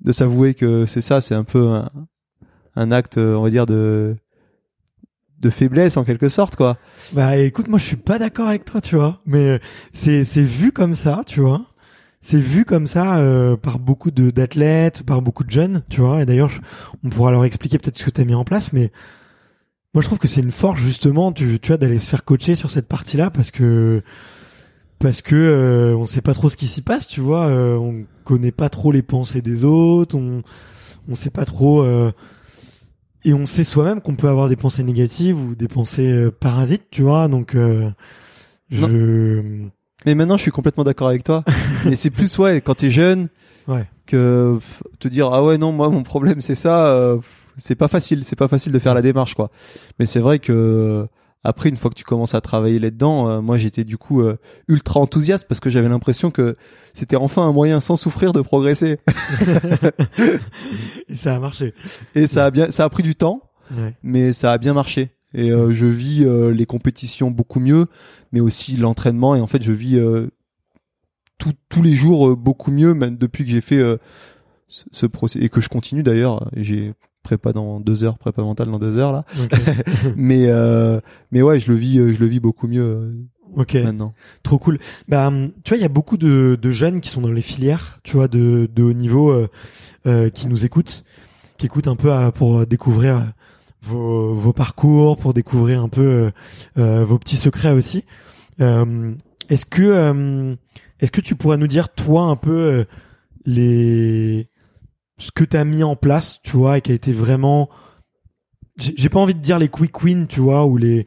de 0.00 0.12
s'avouer 0.12 0.54
que 0.54 0.84
c'est 0.86 1.00
ça, 1.00 1.20
c'est 1.22 1.34
un 1.34 1.44
peu 1.44 1.66
un, 1.68 1.90
un 2.74 2.92
acte, 2.92 3.16
on 3.18 3.40
va 3.42 3.50
dire 3.50 3.64
de 3.66 4.16
de 5.38 5.50
faiblesse 5.50 5.96
en 5.98 6.04
quelque 6.04 6.28
sorte 6.28 6.56
quoi. 6.56 6.78
Bah 7.12 7.36
écoute, 7.36 7.68
moi 7.68 7.78
je 7.78 7.84
suis 7.84 7.96
pas 7.96 8.18
d'accord 8.18 8.48
avec 8.48 8.64
toi, 8.64 8.80
tu 8.80 8.96
vois. 8.96 9.20
Mais 9.26 9.48
euh, 9.50 9.58
c'est 9.92 10.24
c'est 10.24 10.42
vu 10.42 10.72
comme 10.72 10.94
ça, 10.94 11.20
tu 11.26 11.40
vois. 11.40 11.62
C'est 12.28 12.40
vu 12.40 12.64
comme 12.64 12.88
ça 12.88 13.18
euh, 13.18 13.56
par 13.56 13.78
beaucoup 13.78 14.10
de 14.10 14.30
d'athlètes, 14.32 15.04
par 15.04 15.22
beaucoup 15.22 15.44
de 15.44 15.50
jeunes, 15.50 15.84
tu 15.88 16.00
vois. 16.00 16.22
Et 16.22 16.26
d'ailleurs, 16.26 16.50
on 17.04 17.08
pourra 17.08 17.30
leur 17.30 17.44
expliquer 17.44 17.78
peut-être 17.78 17.96
ce 17.96 18.04
que 18.04 18.10
tu 18.10 18.20
as 18.20 18.24
mis 18.24 18.34
en 18.34 18.42
place, 18.44 18.72
mais 18.72 18.90
moi 19.94 20.02
je 20.02 20.08
trouve 20.08 20.18
que 20.18 20.26
c'est 20.26 20.40
une 20.40 20.50
force 20.50 20.80
justement, 20.80 21.30
tu, 21.30 21.60
tu 21.60 21.68
vois, 21.68 21.76
d'aller 21.76 22.00
se 22.00 22.08
faire 22.10 22.24
coacher 22.24 22.56
sur 22.56 22.72
cette 22.72 22.88
partie-là 22.88 23.30
parce 23.30 23.52
que 23.52 24.02
parce 24.98 25.22
que 25.22 25.36
euh, 25.36 25.96
on 25.96 26.04
sait 26.06 26.20
pas 26.20 26.34
trop 26.34 26.50
ce 26.50 26.56
qui 26.56 26.66
s'y 26.66 26.82
passe, 26.82 27.06
tu 27.06 27.20
vois. 27.20 27.46
euh, 27.46 27.76
on 27.76 28.04
connaît 28.24 28.50
pas 28.50 28.70
trop 28.70 28.90
les 28.90 29.02
pensées 29.02 29.40
des 29.40 29.62
autres, 29.62 30.16
on 30.16 30.42
on 31.08 31.14
sait 31.14 31.30
pas 31.30 31.44
trop. 31.44 31.82
euh, 31.82 32.10
et 33.24 33.34
on 33.34 33.46
sait 33.46 33.62
soi-même 33.64 34.00
qu'on 34.00 34.16
peut 34.16 34.28
avoir 34.28 34.48
des 34.48 34.56
pensées 34.56 34.82
négatives 34.82 35.40
ou 35.40 35.54
des 35.54 35.68
pensées 35.68 36.08
euh, 36.10 36.30
parasites, 36.32 36.86
tu 36.90 37.02
vois. 37.02 37.28
Donc, 37.28 37.54
euh, 37.54 37.88
je. 38.70 39.68
Mais 40.04 40.14
maintenant, 40.14 40.36
je 40.36 40.42
suis 40.42 40.50
complètement 40.50 40.84
d'accord 40.84 41.08
avec 41.08 41.24
toi. 41.24 41.42
Mais 41.84 41.96
c'est 41.96 42.10
plus 42.10 42.38
ouais 42.38 42.60
quand 42.60 42.74
t'es 42.74 42.90
jeune 42.90 43.28
Ouais. 43.68 43.84
que 44.06 44.58
te 45.00 45.08
dire 45.08 45.28
ah 45.32 45.42
ouais 45.42 45.58
non 45.58 45.72
moi 45.72 45.88
mon 45.90 46.04
problème 46.04 46.40
c'est 46.40 46.54
ça. 46.54 46.86
euh, 46.86 47.18
c'est 47.56 47.74
pas 47.74 47.88
facile, 47.88 48.24
c'est 48.24 48.36
pas 48.36 48.46
facile 48.48 48.70
de 48.72 48.78
faire 48.78 48.94
la 48.94 49.02
démarche 49.02 49.34
quoi. 49.34 49.50
Mais 49.98 50.06
c'est 50.06 50.20
vrai 50.20 50.38
que 50.38 51.06
après 51.42 51.68
une 51.68 51.76
fois 51.76 51.90
que 51.90 51.96
tu 51.96 52.04
commences 52.04 52.34
à 52.34 52.40
travailler 52.40 52.78
là-dedans, 52.78 53.28
euh, 53.28 53.40
moi 53.40 53.56
j'étais 53.58 53.84
du 53.84 53.96
coup 53.96 54.20
euh, 54.20 54.36
ultra 54.68 55.00
enthousiaste 55.00 55.48
parce 55.48 55.60
que 55.60 55.70
j'avais 55.70 55.88
l'impression 55.88 56.30
que 56.30 56.54
c'était 56.92 57.16
enfin 57.16 57.42
un 57.42 57.52
moyen 57.52 57.80
sans 57.80 57.96
souffrir 57.96 58.32
de 58.32 58.40
progresser. 58.42 58.98
Et 61.08 61.14
ça 61.16 61.34
a 61.34 61.38
marché. 61.38 61.74
Et 62.14 62.26
ça 62.26 62.46
a 62.46 62.50
bien, 62.50 62.70
ça 62.70 62.84
a 62.84 62.88
pris 62.88 63.02
du 63.02 63.14
temps, 63.14 63.42
Ouais. 63.76 63.94
mais 64.02 64.32
ça 64.32 64.52
a 64.52 64.58
bien 64.58 64.74
marché. 64.74 65.10
Et 65.36 65.52
euh, 65.52 65.70
je 65.72 65.86
vis 65.86 66.24
euh, 66.24 66.50
les 66.50 66.66
compétitions 66.66 67.30
beaucoup 67.30 67.60
mieux, 67.60 67.86
mais 68.32 68.40
aussi 68.40 68.76
l'entraînement. 68.76 69.36
Et 69.36 69.40
en 69.40 69.46
fait, 69.46 69.62
je 69.62 69.70
vis 69.70 69.96
euh, 69.96 70.28
tout- 71.38 71.52
tous 71.68 71.82
les 71.82 71.94
jours 71.94 72.28
euh, 72.30 72.34
beaucoup 72.36 72.70
mieux, 72.72 72.94
même 72.94 73.16
depuis 73.16 73.44
que 73.44 73.50
j'ai 73.50 73.60
fait 73.60 73.78
euh, 73.78 73.98
ce, 74.66 74.84
ce 74.90 75.06
procès 75.06 75.38
et 75.40 75.48
que 75.48 75.60
je 75.60 75.68
continue 75.68 76.02
d'ailleurs. 76.02 76.50
J'ai 76.56 76.94
prépa 77.22 77.52
dans 77.52 77.80
deux 77.80 78.02
heures, 78.04 78.18
prépa 78.18 78.42
mentale 78.42 78.70
dans 78.70 78.78
deux 78.78 78.98
heures 78.98 79.12
là. 79.12 79.24
Ok. 79.42 79.60
mais 80.16 80.46
euh, 80.46 81.00
mais 81.32 81.42
ouais, 81.42 81.60
je 81.60 81.70
le 81.70 81.76
vis, 81.78 81.96
je 82.12 82.18
le 82.20 82.26
vis 82.26 82.40
beaucoup 82.40 82.66
mieux 82.68 83.14
ok. 83.56 83.74
maintenant. 83.74 84.14
Trop 84.42 84.58
cool. 84.58 84.78
Bah, 85.08 85.26
hum, 85.28 85.50
tu 85.64 85.70
vois, 85.70 85.78
il 85.78 85.82
y 85.82 85.84
a 85.86 85.88
beaucoup 85.90 86.16
de, 86.16 86.58
de 86.60 86.70
jeunes 86.70 87.00
qui 87.00 87.10
sont 87.10 87.20
dans 87.20 87.30
les 87.32 87.42
filières, 87.42 87.98
tu 88.04 88.16
vois, 88.16 88.28
de, 88.28 88.70
de 88.74 88.82
haut 88.82 88.92
niveau, 88.94 89.30
euh, 89.30 89.48
euh, 90.06 90.30
qui 90.30 90.46
nous 90.48 90.64
écoutent, 90.64 91.04
qui 91.58 91.66
écoutent 91.66 91.88
un 91.88 91.96
peu 91.96 92.12
euh, 92.12 92.30
pour 92.30 92.66
découvrir 92.66 93.32
vos, 93.86 94.34
vos 94.34 94.52
parcours, 94.52 95.16
pour 95.16 95.34
découvrir 95.34 95.82
un 95.82 95.88
peu 95.88 96.02
euh, 96.02 96.30
euh, 96.78 97.04
vos 97.04 97.18
petits 97.18 97.36
secrets 97.36 97.72
aussi. 97.72 98.04
Euh, 98.60 99.14
est-ce 99.48 99.66
que, 99.66 100.56
est-ce 101.00 101.10
que 101.10 101.20
tu 101.20 101.36
pourrais 101.36 101.56
nous 101.56 101.66
dire 101.66 101.88
toi 101.90 102.22
un 102.22 102.36
peu 102.36 102.84
les 103.44 104.48
ce 105.18 105.30
que 105.30 105.44
tu 105.44 105.56
as 105.56 105.64
mis 105.64 105.82
en 105.82 105.96
place, 105.96 106.40
tu 106.42 106.56
vois, 106.56 106.78
et 106.78 106.80
qui 106.80 106.92
a 106.92 106.94
été 106.94 107.12
vraiment 107.12 107.68
j'ai 108.78 109.08
pas 109.08 109.20
envie 109.20 109.34
de 109.34 109.40
dire 109.40 109.58
les 109.58 109.68
quick 109.68 110.02
wins, 110.02 110.26
tu 110.26 110.40
vois, 110.40 110.66
ou 110.66 110.76
les 110.76 111.06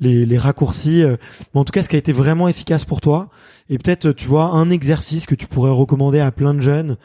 les, 0.00 0.26
les 0.26 0.38
raccourcis, 0.38 1.02
mais 1.02 1.60
en 1.60 1.64
tout 1.64 1.72
cas 1.72 1.82
ce 1.82 1.88
qui 1.88 1.96
a 1.96 1.98
été 1.98 2.12
vraiment 2.12 2.46
efficace 2.46 2.84
pour 2.84 3.00
toi, 3.00 3.30
et 3.70 3.78
peut-être 3.78 4.12
tu 4.12 4.28
vois 4.28 4.50
un 4.50 4.70
exercice 4.70 5.26
que 5.26 5.34
tu 5.34 5.46
pourrais 5.46 5.70
recommander 5.70 6.20
à 6.20 6.30
plein 6.30 6.54
de 6.54 6.60
jeunes, 6.60 6.96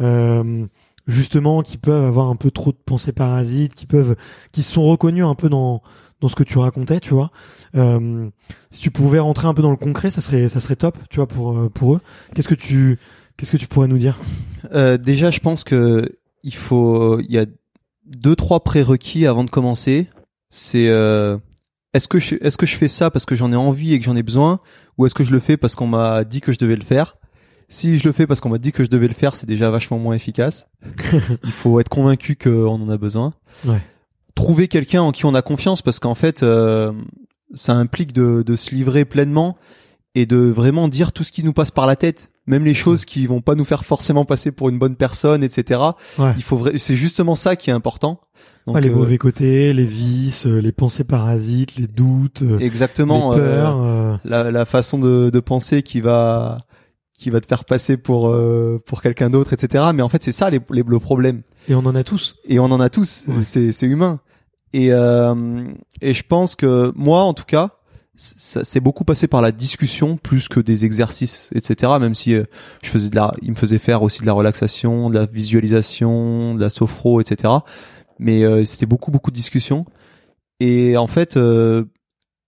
euh, 0.00 0.66
justement 1.08 1.62
qui 1.62 1.78
peuvent 1.78 2.04
avoir 2.04 2.28
un 2.28 2.36
peu 2.36 2.52
trop 2.52 2.70
de 2.70 2.78
pensées 2.84 3.12
parasites, 3.12 3.74
qui 3.74 3.86
peuvent, 3.86 4.14
qui 4.52 4.62
sont 4.62 4.84
reconnus 4.84 5.24
un 5.24 5.34
peu 5.34 5.48
dans 5.48 5.82
dans 6.20 6.28
ce 6.28 6.34
que 6.34 6.42
tu 6.42 6.58
racontais, 6.58 7.00
tu 7.00 7.14
vois. 7.14 7.30
Euh, 7.76 8.28
si 8.70 8.80
tu 8.80 8.90
pouvais 8.90 9.20
rentrer 9.20 9.46
un 9.46 9.54
peu 9.54 9.62
dans 9.62 9.70
le 9.70 9.76
concret, 9.76 10.10
ça 10.10 10.20
serait 10.20 10.48
ça 10.48 10.60
serait 10.60 10.76
top, 10.76 10.98
tu 11.10 11.16
vois, 11.16 11.26
pour 11.26 11.56
euh, 11.56 11.68
pour 11.68 11.94
eux. 11.94 12.00
Qu'est-ce 12.34 12.48
que 12.48 12.54
tu 12.54 12.98
qu'est-ce 13.36 13.50
que 13.50 13.56
tu 13.56 13.66
pourrais 13.66 13.88
nous 13.88 13.98
dire? 13.98 14.18
Euh, 14.72 14.98
déjà, 14.98 15.30
je 15.30 15.40
pense 15.40 15.64
que 15.64 16.18
il 16.42 16.54
faut, 16.54 17.20
il 17.20 17.32
y 17.32 17.38
a 17.38 17.46
deux 18.04 18.36
trois 18.36 18.62
prérequis 18.62 19.26
avant 19.26 19.44
de 19.44 19.50
commencer. 19.50 20.08
C'est 20.50 20.88
euh, 20.88 21.38
est-ce 21.94 22.08
que 22.08 22.18
je, 22.18 22.36
est-ce 22.40 22.56
que 22.56 22.66
je 22.66 22.76
fais 22.76 22.88
ça 22.88 23.10
parce 23.10 23.24
que 23.24 23.34
j'en 23.34 23.52
ai 23.52 23.56
envie 23.56 23.94
et 23.94 23.98
que 23.98 24.04
j'en 24.04 24.16
ai 24.16 24.22
besoin, 24.22 24.60
ou 24.96 25.06
est-ce 25.06 25.14
que 25.14 25.24
je 25.24 25.32
le 25.32 25.40
fais 25.40 25.56
parce 25.56 25.74
qu'on 25.74 25.86
m'a 25.86 26.24
dit 26.24 26.40
que 26.40 26.52
je 26.52 26.58
devais 26.58 26.76
le 26.76 26.84
faire? 26.84 27.16
Si 27.68 27.98
je 27.98 28.06
le 28.06 28.12
fais 28.12 28.26
parce 28.26 28.40
qu'on 28.40 28.48
m'a 28.48 28.58
dit 28.58 28.72
que 28.72 28.82
je 28.82 28.88
devais 28.88 29.08
le 29.08 29.14
faire, 29.14 29.34
c'est 29.36 29.46
déjà 29.46 29.70
vachement 29.70 29.98
moins 29.98 30.14
efficace. 30.14 30.66
il 31.44 31.50
faut 31.50 31.78
être 31.80 31.88
convaincu 31.90 32.36
qu'on 32.36 32.66
en 32.82 32.88
a 32.88 32.96
besoin. 32.96 33.34
Ouais. 33.66 33.82
Trouver 34.34 34.68
quelqu'un 34.68 35.02
en 35.02 35.12
qui 35.12 35.24
on 35.26 35.34
a 35.34 35.42
confiance 35.42 35.82
parce 35.82 35.98
qu'en 35.98 36.14
fait, 36.14 36.42
euh, 36.42 36.92
ça 37.52 37.74
implique 37.74 38.12
de, 38.12 38.42
de 38.46 38.56
se 38.56 38.74
livrer 38.74 39.04
pleinement 39.04 39.56
et 40.14 40.24
de 40.26 40.36
vraiment 40.38 40.88
dire 40.88 41.12
tout 41.12 41.24
ce 41.24 41.32
qui 41.32 41.44
nous 41.44 41.52
passe 41.52 41.70
par 41.70 41.86
la 41.86 41.94
tête, 41.96 42.30
même 42.46 42.64
les 42.64 42.74
choses 42.74 43.04
qui 43.04 43.26
vont 43.26 43.40
pas 43.42 43.54
nous 43.54 43.64
faire 43.64 43.84
forcément 43.84 44.24
passer 44.24 44.50
pour 44.52 44.68
une 44.70 44.78
bonne 44.78 44.96
personne, 44.96 45.42
etc. 45.44 45.80
Ouais. 46.18 46.32
Il 46.36 46.42
faut 46.42 46.66
c'est 46.78 46.96
justement 46.96 47.34
ça 47.34 47.56
qui 47.56 47.68
est 47.70 47.74
important. 47.74 48.20
Donc, 48.66 48.76
Ouais, 48.76 48.80
les 48.80 48.88
euh, 48.90 48.94
mauvais 48.94 49.18
côtés, 49.18 49.72
les 49.72 49.84
vices, 49.86 50.46
euh, 50.46 50.60
les 50.60 50.72
pensées 50.72 51.04
parasites, 51.04 51.76
les 51.76 51.86
doutes, 51.86 52.42
euh, 52.42 52.58
exactement 52.58 53.32
les 53.32 53.38
peurs. 53.38 53.82
euh, 53.84 54.16
la, 54.24 54.50
la 54.50 54.64
façon 54.64 54.98
de, 54.98 55.30
de 55.30 55.40
penser 55.40 55.82
qui 55.82 56.00
va 56.00 56.58
qui 57.18 57.30
va 57.30 57.40
te 57.40 57.46
faire 57.46 57.64
passer 57.64 57.96
pour 57.96 58.28
euh, 58.28 58.80
pour 58.86 59.02
quelqu'un 59.02 59.28
d'autre, 59.28 59.52
etc. 59.52 59.84
Mais 59.92 60.02
en 60.02 60.08
fait, 60.08 60.22
c'est 60.22 60.32
ça 60.32 60.48
les, 60.50 60.60
les, 60.70 60.84
le 60.86 60.98
problème. 60.98 61.42
et 61.68 61.74
on 61.74 61.80
en 61.80 61.94
a 61.94 62.04
tous. 62.04 62.36
Et 62.46 62.58
on 62.58 62.66
en 62.66 62.80
a 62.80 62.88
tous. 62.88 63.24
Ouais. 63.28 63.42
C'est 63.42 63.72
c'est 63.72 63.86
humain. 63.86 64.20
Et 64.72 64.92
euh, 64.92 65.34
et 66.00 66.14
je 66.14 66.22
pense 66.22 66.54
que 66.54 66.92
moi, 66.94 67.22
en 67.22 67.34
tout 67.34 67.44
cas, 67.44 67.78
ça 68.14 68.62
c'est 68.62 68.80
beaucoup 68.80 69.04
passé 69.04 69.26
par 69.26 69.42
la 69.42 69.50
discussion 69.50 70.16
plus 70.16 70.48
que 70.48 70.60
des 70.60 70.84
exercices, 70.84 71.50
etc. 71.54 71.92
Même 72.00 72.14
si 72.14 72.34
euh, 72.34 72.44
je 72.82 72.88
faisais 72.88 73.10
de 73.10 73.16
la, 73.16 73.34
il 73.42 73.50
me 73.50 73.56
faisait 73.56 73.78
faire 73.78 74.02
aussi 74.02 74.20
de 74.20 74.26
la 74.26 74.32
relaxation, 74.32 75.10
de 75.10 75.18
la 75.18 75.26
visualisation, 75.26 76.54
de 76.54 76.60
la 76.60 76.70
sophro, 76.70 77.20
etc. 77.20 77.52
Mais 78.20 78.44
euh, 78.44 78.64
c'était 78.64 78.86
beaucoup 78.86 79.10
beaucoup 79.10 79.30
de 79.32 79.36
discussions. 79.36 79.86
Et 80.60 80.96
en 80.96 81.06
fait, 81.08 81.36
euh, 81.36 81.84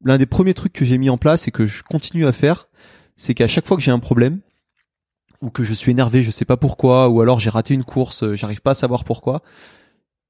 l'un 0.04 0.18
des 0.18 0.26
premiers 0.26 0.54
trucs 0.54 0.72
que 0.72 0.84
j'ai 0.84 0.98
mis 0.98 1.10
en 1.10 1.18
place 1.18 1.48
et 1.48 1.50
que 1.50 1.66
je 1.66 1.82
continue 1.82 2.26
à 2.26 2.32
faire, 2.32 2.68
c'est 3.16 3.34
qu'à 3.34 3.48
chaque 3.48 3.66
fois 3.66 3.76
que 3.76 3.82
j'ai 3.82 3.92
un 3.92 3.98
problème 3.98 4.40
ou 5.42 5.50
que 5.50 5.62
je 5.62 5.72
suis 5.72 5.90
énervé, 5.90 6.22
je 6.22 6.30
sais 6.30 6.44
pas 6.44 6.56
pourquoi, 6.56 7.08
ou 7.08 7.20
alors 7.20 7.40
j'ai 7.40 7.50
raté 7.50 7.74
une 7.74 7.84
course, 7.84 8.22
euh, 8.22 8.34
j'arrive 8.34 8.60
pas 8.60 8.72
à 8.72 8.74
savoir 8.74 9.04
pourquoi, 9.04 9.42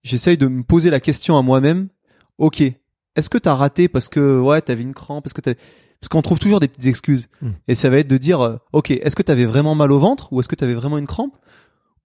j'essaye 0.03 0.37
de 0.37 0.47
me 0.47 0.63
poser 0.63 0.91
la 0.91 1.01
question 1.01 1.37
à 1.37 1.43
moi-même. 1.43 1.89
Ok, 2.39 2.61
est-ce 2.61 3.29
que 3.29 3.39
t'as 3.39 3.55
raté 3.55 3.89
parce 3.89 4.09
que 4.09 4.41
ouais 4.41 4.61
t'avais 4.61 4.83
une 4.83 4.95
crampe, 4.95 5.25
parce 5.25 5.35
que 5.35 5.41
t'as 5.41 5.55
parce 6.01 6.09
qu'on 6.09 6.23
trouve 6.23 6.39
toujours 6.39 6.61
des 6.61 6.69
petites 6.69 6.87
excuses. 6.87 7.29
Mm. 7.43 7.51
Et 7.69 7.75
ça 7.75 7.91
va 7.91 7.99
être 7.99 8.09
de 8.09 8.17
dire, 8.17 8.41
euh, 8.41 8.57
ok, 8.73 8.91
est-ce 8.91 9.15
que 9.15 9.23
t'avais 9.23 9.45
vraiment 9.45 9.75
mal 9.75 9.93
au 9.93 9.99
ventre 9.99 10.33
ou 10.33 10.41
est-ce 10.41 10.49
que 10.49 10.55
t'avais 10.55 10.75
vraiment 10.75 10.97
une 10.97 11.07
crampe? 11.07 11.37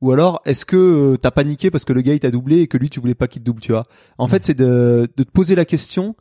Ou 0.01 0.11
alors 0.11 0.41
est-ce 0.43 0.65
que 0.65 0.75
euh, 0.75 1.17
t'as 1.17 1.31
paniqué 1.31 1.71
parce 1.71 1.85
que 1.85 1.93
le 1.93 2.01
gars 2.01 2.13
il 2.13 2.19
t'a 2.19 2.29
doublé 2.31 2.59
et 2.59 2.67
que 2.67 2.77
lui 2.77 2.89
tu 2.89 2.99
voulais 2.99 3.15
pas 3.15 3.29
qu'il 3.29 3.41
te 3.41 3.45
double, 3.45 3.61
tu 3.61 3.71
vois? 3.71 3.85
En 4.17 4.27
fait, 4.27 4.43
c'est 4.43 4.53
de, 4.53 5.07
de 5.15 5.23
te 5.23 5.31
poser 5.31 5.55
la 5.55 5.63
question 5.63 6.15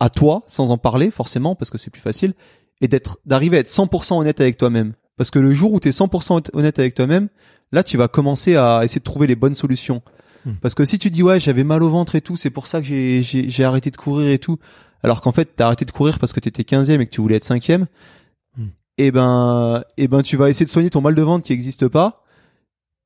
à 0.00 0.10
toi 0.10 0.42
sans 0.48 0.72
en 0.72 0.78
parler 0.78 1.12
forcément 1.12 1.54
parce 1.54 1.70
que 1.70 1.78
c'est 1.78 1.90
plus 1.90 2.02
facile 2.02 2.34
et 2.80 2.88
d'être 2.88 3.20
d'arriver 3.24 3.58
à 3.58 3.60
être 3.60 3.68
100% 3.68 4.18
honnête 4.18 4.40
avec 4.40 4.58
toi-même. 4.58 4.94
Parce 5.16 5.30
que 5.30 5.38
le 5.38 5.52
jour 5.52 5.72
où 5.72 5.80
t'es 5.80 5.90
100% 5.90 6.50
honnête 6.54 6.78
avec 6.78 6.94
toi-même, 6.94 7.28
là 7.72 7.82
tu 7.84 7.96
vas 7.96 8.08
commencer 8.08 8.56
à 8.56 8.80
essayer 8.84 8.98
de 8.98 9.04
trouver 9.04 9.26
les 9.26 9.36
bonnes 9.36 9.54
solutions. 9.54 10.02
Hmm. 10.44 10.54
Parce 10.60 10.74
que 10.74 10.84
si 10.84 10.98
tu 10.98 11.10
dis 11.10 11.22
ouais 11.22 11.40
j'avais 11.40 11.64
mal 11.64 11.82
au 11.82 11.90
ventre 11.90 12.14
et 12.16 12.20
tout, 12.20 12.36
c'est 12.36 12.50
pour 12.50 12.66
ça 12.66 12.80
que 12.80 12.86
j'ai 12.86 13.22
j'ai 13.22 13.48
j'ai 13.48 13.64
arrêté 13.64 13.90
de 13.90 13.96
courir 13.96 14.30
et 14.30 14.38
tout, 14.38 14.58
alors 15.02 15.20
qu'en 15.20 15.32
fait 15.32 15.50
t'as 15.56 15.66
arrêté 15.66 15.84
de 15.84 15.90
courir 15.92 16.18
parce 16.18 16.32
que 16.32 16.40
t'étais 16.40 16.62
15e 16.62 17.00
et 17.00 17.06
que 17.06 17.10
tu 17.10 17.20
voulais 17.20 17.36
être 17.36 17.46
5e, 17.46 17.86
Hmm. 18.56 18.68
et 18.98 19.10
ben 19.10 19.82
et 19.96 20.06
ben 20.08 20.22
tu 20.22 20.36
vas 20.36 20.48
essayer 20.50 20.66
de 20.66 20.70
soigner 20.70 20.90
ton 20.90 21.00
mal 21.00 21.14
de 21.14 21.22
ventre 21.22 21.44
qui 21.46 21.52
existe 21.52 21.88
pas 21.88 22.24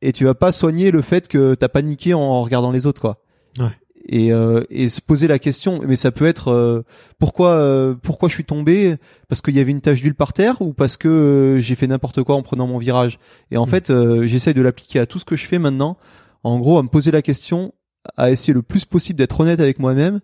et 0.02 0.12
tu 0.12 0.24
vas 0.24 0.34
pas 0.34 0.52
soigner 0.52 0.90
le 0.90 1.00
fait 1.02 1.26
que 1.28 1.54
t'as 1.54 1.68
paniqué 1.68 2.12
en 2.14 2.42
regardant 2.42 2.70
les 2.70 2.86
autres 2.86 3.00
quoi. 3.00 3.22
Ouais. 3.58 3.70
Et, 4.10 4.32
euh, 4.32 4.62
et 4.70 4.88
se 4.88 5.02
poser 5.02 5.28
la 5.28 5.38
question, 5.38 5.80
mais 5.86 5.94
ça 5.96 6.10
peut 6.10 6.26
être 6.26 6.48
euh, 6.48 6.82
pourquoi 7.18 7.50
euh, 7.56 7.94
pourquoi 8.02 8.30
je 8.30 8.34
suis 8.34 8.44
tombé? 8.44 8.96
Parce 9.28 9.42
qu'il 9.42 9.54
y 9.54 9.60
avait 9.60 9.70
une 9.72 9.82
tache 9.82 10.00
d'huile 10.00 10.14
par 10.14 10.32
terre 10.32 10.62
ou 10.62 10.72
parce 10.72 10.96
que 10.96 11.08
euh, 11.08 11.60
j'ai 11.60 11.74
fait 11.74 11.86
n'importe 11.86 12.22
quoi 12.22 12.34
en 12.34 12.42
prenant 12.42 12.66
mon 12.66 12.78
virage? 12.78 13.18
Et 13.50 13.58
en 13.58 13.66
Mm. 13.66 13.68
fait, 13.70 13.90
euh, 13.90 14.26
j'essaye 14.26 14.54
de 14.54 14.62
l'appliquer 14.62 14.98
à 15.00 15.06
tout 15.06 15.18
ce 15.18 15.26
que 15.26 15.36
je 15.36 15.44
fais 15.46 15.58
maintenant. 15.58 15.98
En 16.42 16.58
gros, 16.58 16.78
à 16.78 16.82
me 16.82 16.88
poser 16.88 17.10
la 17.10 17.20
question, 17.20 17.74
à 18.16 18.30
essayer 18.30 18.54
le 18.54 18.62
plus 18.62 18.86
possible 18.86 19.18
d'être 19.18 19.38
honnête 19.40 19.60
avec 19.60 19.78
moi-même. 19.78 20.20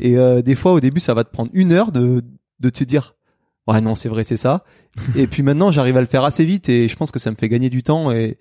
Et 0.00 0.16
euh, 0.18 0.40
des 0.42 0.54
fois, 0.54 0.72
au 0.72 0.78
début, 0.80 1.00
ça 1.00 1.12
va 1.14 1.24
te 1.24 1.30
prendre 1.32 1.50
une 1.52 1.72
heure 1.72 1.90
de 1.92 2.22
de 2.60 2.70
te 2.70 2.84
dire 2.84 3.14
ouais 3.66 3.80
non 3.80 3.94
c'est 3.96 4.08
vrai 4.08 4.22
c'est 4.22 4.36
ça. 4.36 4.62
et 5.16 5.26
puis 5.26 5.42
maintenant 5.42 5.72
j'arrive 5.72 5.96
à 5.96 6.00
le 6.00 6.06
faire 6.06 6.22
assez 6.24 6.44
vite 6.44 6.68
et 6.68 6.88
je 6.88 6.94
pense 6.96 7.10
que 7.10 7.18
ça 7.18 7.30
me 7.32 7.36
fait 7.36 7.48
gagner 7.48 7.68
du 7.70 7.82
temps 7.82 8.12
et 8.12 8.38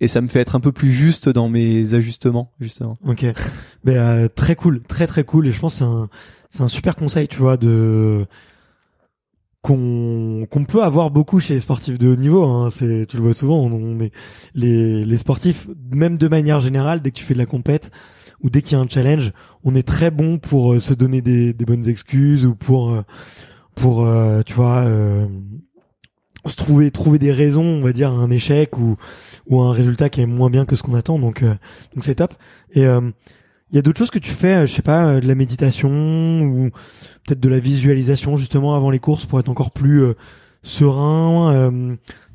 et 0.00 0.08
ça 0.08 0.20
me 0.20 0.28
fait 0.28 0.40
être 0.40 0.56
un 0.56 0.60
peu 0.60 0.72
plus 0.72 0.90
juste 0.90 1.28
dans 1.28 1.48
mes 1.48 1.94
ajustements 1.94 2.52
justement. 2.60 2.98
Ok, 3.06 3.24
ben 3.84 3.96
euh, 3.96 4.28
très 4.28 4.56
cool, 4.56 4.82
très 4.82 5.06
très 5.06 5.24
cool 5.24 5.46
et 5.46 5.52
je 5.52 5.60
pense 5.60 5.74
c'est 5.76 5.84
un 5.84 6.08
c'est 6.50 6.62
un 6.62 6.68
super 6.68 6.96
conseil, 6.96 7.28
tu 7.28 7.38
vois, 7.38 7.56
de 7.56 8.26
qu'on 9.62 10.46
qu'on 10.50 10.64
peut 10.64 10.82
avoir 10.82 11.10
beaucoup 11.10 11.38
chez 11.38 11.54
les 11.54 11.60
sportifs 11.60 11.98
de 11.98 12.08
haut 12.08 12.16
niveau. 12.16 12.44
Hein. 12.44 12.70
C'est 12.70 13.06
tu 13.06 13.16
le 13.16 13.22
vois 13.22 13.34
souvent, 13.34 13.58
on, 13.58 14.00
est 14.00 14.12
les 14.54 15.04
les 15.04 15.16
sportifs, 15.18 15.68
même 15.92 16.18
de 16.18 16.28
manière 16.28 16.60
générale, 16.60 17.00
dès 17.00 17.10
que 17.10 17.16
tu 17.16 17.24
fais 17.24 17.34
de 17.34 17.38
la 17.38 17.46
compète 17.46 17.90
ou 18.42 18.50
dès 18.50 18.62
qu'il 18.62 18.72
y 18.72 18.80
a 18.80 18.82
un 18.82 18.88
challenge, 18.88 19.32
on 19.64 19.74
est 19.74 19.86
très 19.86 20.10
bon 20.10 20.38
pour 20.38 20.72
euh, 20.72 20.78
se 20.78 20.94
donner 20.94 21.20
des, 21.20 21.52
des 21.52 21.64
bonnes 21.64 21.86
excuses 21.88 22.46
ou 22.46 22.54
pour 22.54 22.90
euh, 22.90 23.02
pour 23.74 24.06
euh, 24.06 24.42
tu 24.44 24.54
vois 24.54 24.86
se 26.46 26.56
trouver 26.56 26.90
trouver 26.90 27.18
des 27.18 27.32
raisons, 27.32 27.64
on 27.64 27.82
va 27.82 27.92
dire, 27.92 28.10
à 28.10 28.14
un 28.14 28.30
échec 28.30 28.78
ou 28.78 28.96
ou 29.48 29.60
à 29.62 29.66
un 29.66 29.72
résultat 29.72 30.08
qui 30.08 30.20
est 30.20 30.26
moins 30.26 30.50
bien 30.50 30.64
que 30.64 30.76
ce 30.76 30.82
qu'on 30.82 30.94
attend. 30.94 31.18
Donc 31.18 31.42
euh, 31.42 31.54
donc 31.94 32.04
c'est 32.04 32.16
top. 32.16 32.34
Et 32.74 32.86
il 33.70 33.76
y 33.76 33.78
a 33.78 33.82
d'autres 33.82 33.98
choses 33.98 34.10
que 34.10 34.18
tu 34.18 34.30
fais, 34.30 34.54
euh, 34.54 34.66
je 34.66 34.72
sais 34.72 34.82
pas, 34.82 35.06
euh, 35.06 35.20
de 35.20 35.28
la 35.28 35.34
méditation 35.34 36.42
ou 36.42 36.70
peut-être 37.24 37.40
de 37.40 37.48
la 37.48 37.60
visualisation 37.60 38.36
justement 38.36 38.74
avant 38.74 38.90
les 38.90 38.98
courses 38.98 39.26
pour 39.26 39.38
être 39.38 39.48
encore 39.48 39.70
plus 39.70 40.02
euh, 40.02 40.14
serein. 40.62 41.70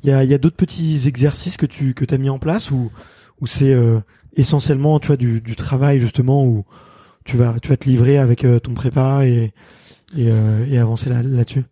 Il 0.03 0.09
y 0.09 0.13
a, 0.13 0.23
y 0.23 0.33
a 0.33 0.37
d'autres 0.37 0.55
petits 0.55 1.07
exercices 1.07 1.57
que 1.57 1.65
tu 1.65 1.93
que 1.93 2.05
as 2.13 2.17
mis 2.17 2.29
en 2.29 2.39
place 2.39 2.71
ou 2.71 2.91
ou 3.41 3.47
c'est 3.47 3.75
essentiellement 4.35 4.99
tu 4.99 5.07
vois 5.07 5.17
du, 5.17 5.41
du 5.41 5.55
travail 5.55 5.99
justement 5.99 6.45
où 6.45 6.65
tu 7.23 7.37
vas 7.37 7.55
tu 7.61 7.69
vas 7.69 7.77
te 7.77 7.87
livrer 7.87 8.17
avec 8.17 8.45
ton 8.63 8.73
prépa 8.73 9.25
et 9.25 9.53
et, 10.17 10.29
et 10.69 10.77
avancer 10.79 11.09
là 11.09 11.21
là-dessus? 11.21 11.65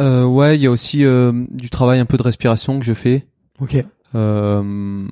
Euh, 0.00 0.24
ouais, 0.24 0.56
il 0.56 0.62
y 0.62 0.66
a 0.66 0.70
aussi 0.70 0.98
du 1.50 1.70
travail 1.70 1.98
un 2.00 2.04
peu 2.06 2.16
de 2.16 2.22
respiration 2.22 2.78
que 2.78 2.84
je 2.84 2.94
fais. 2.94 3.26
Ok. 3.60 3.84
Euh, 4.14 5.06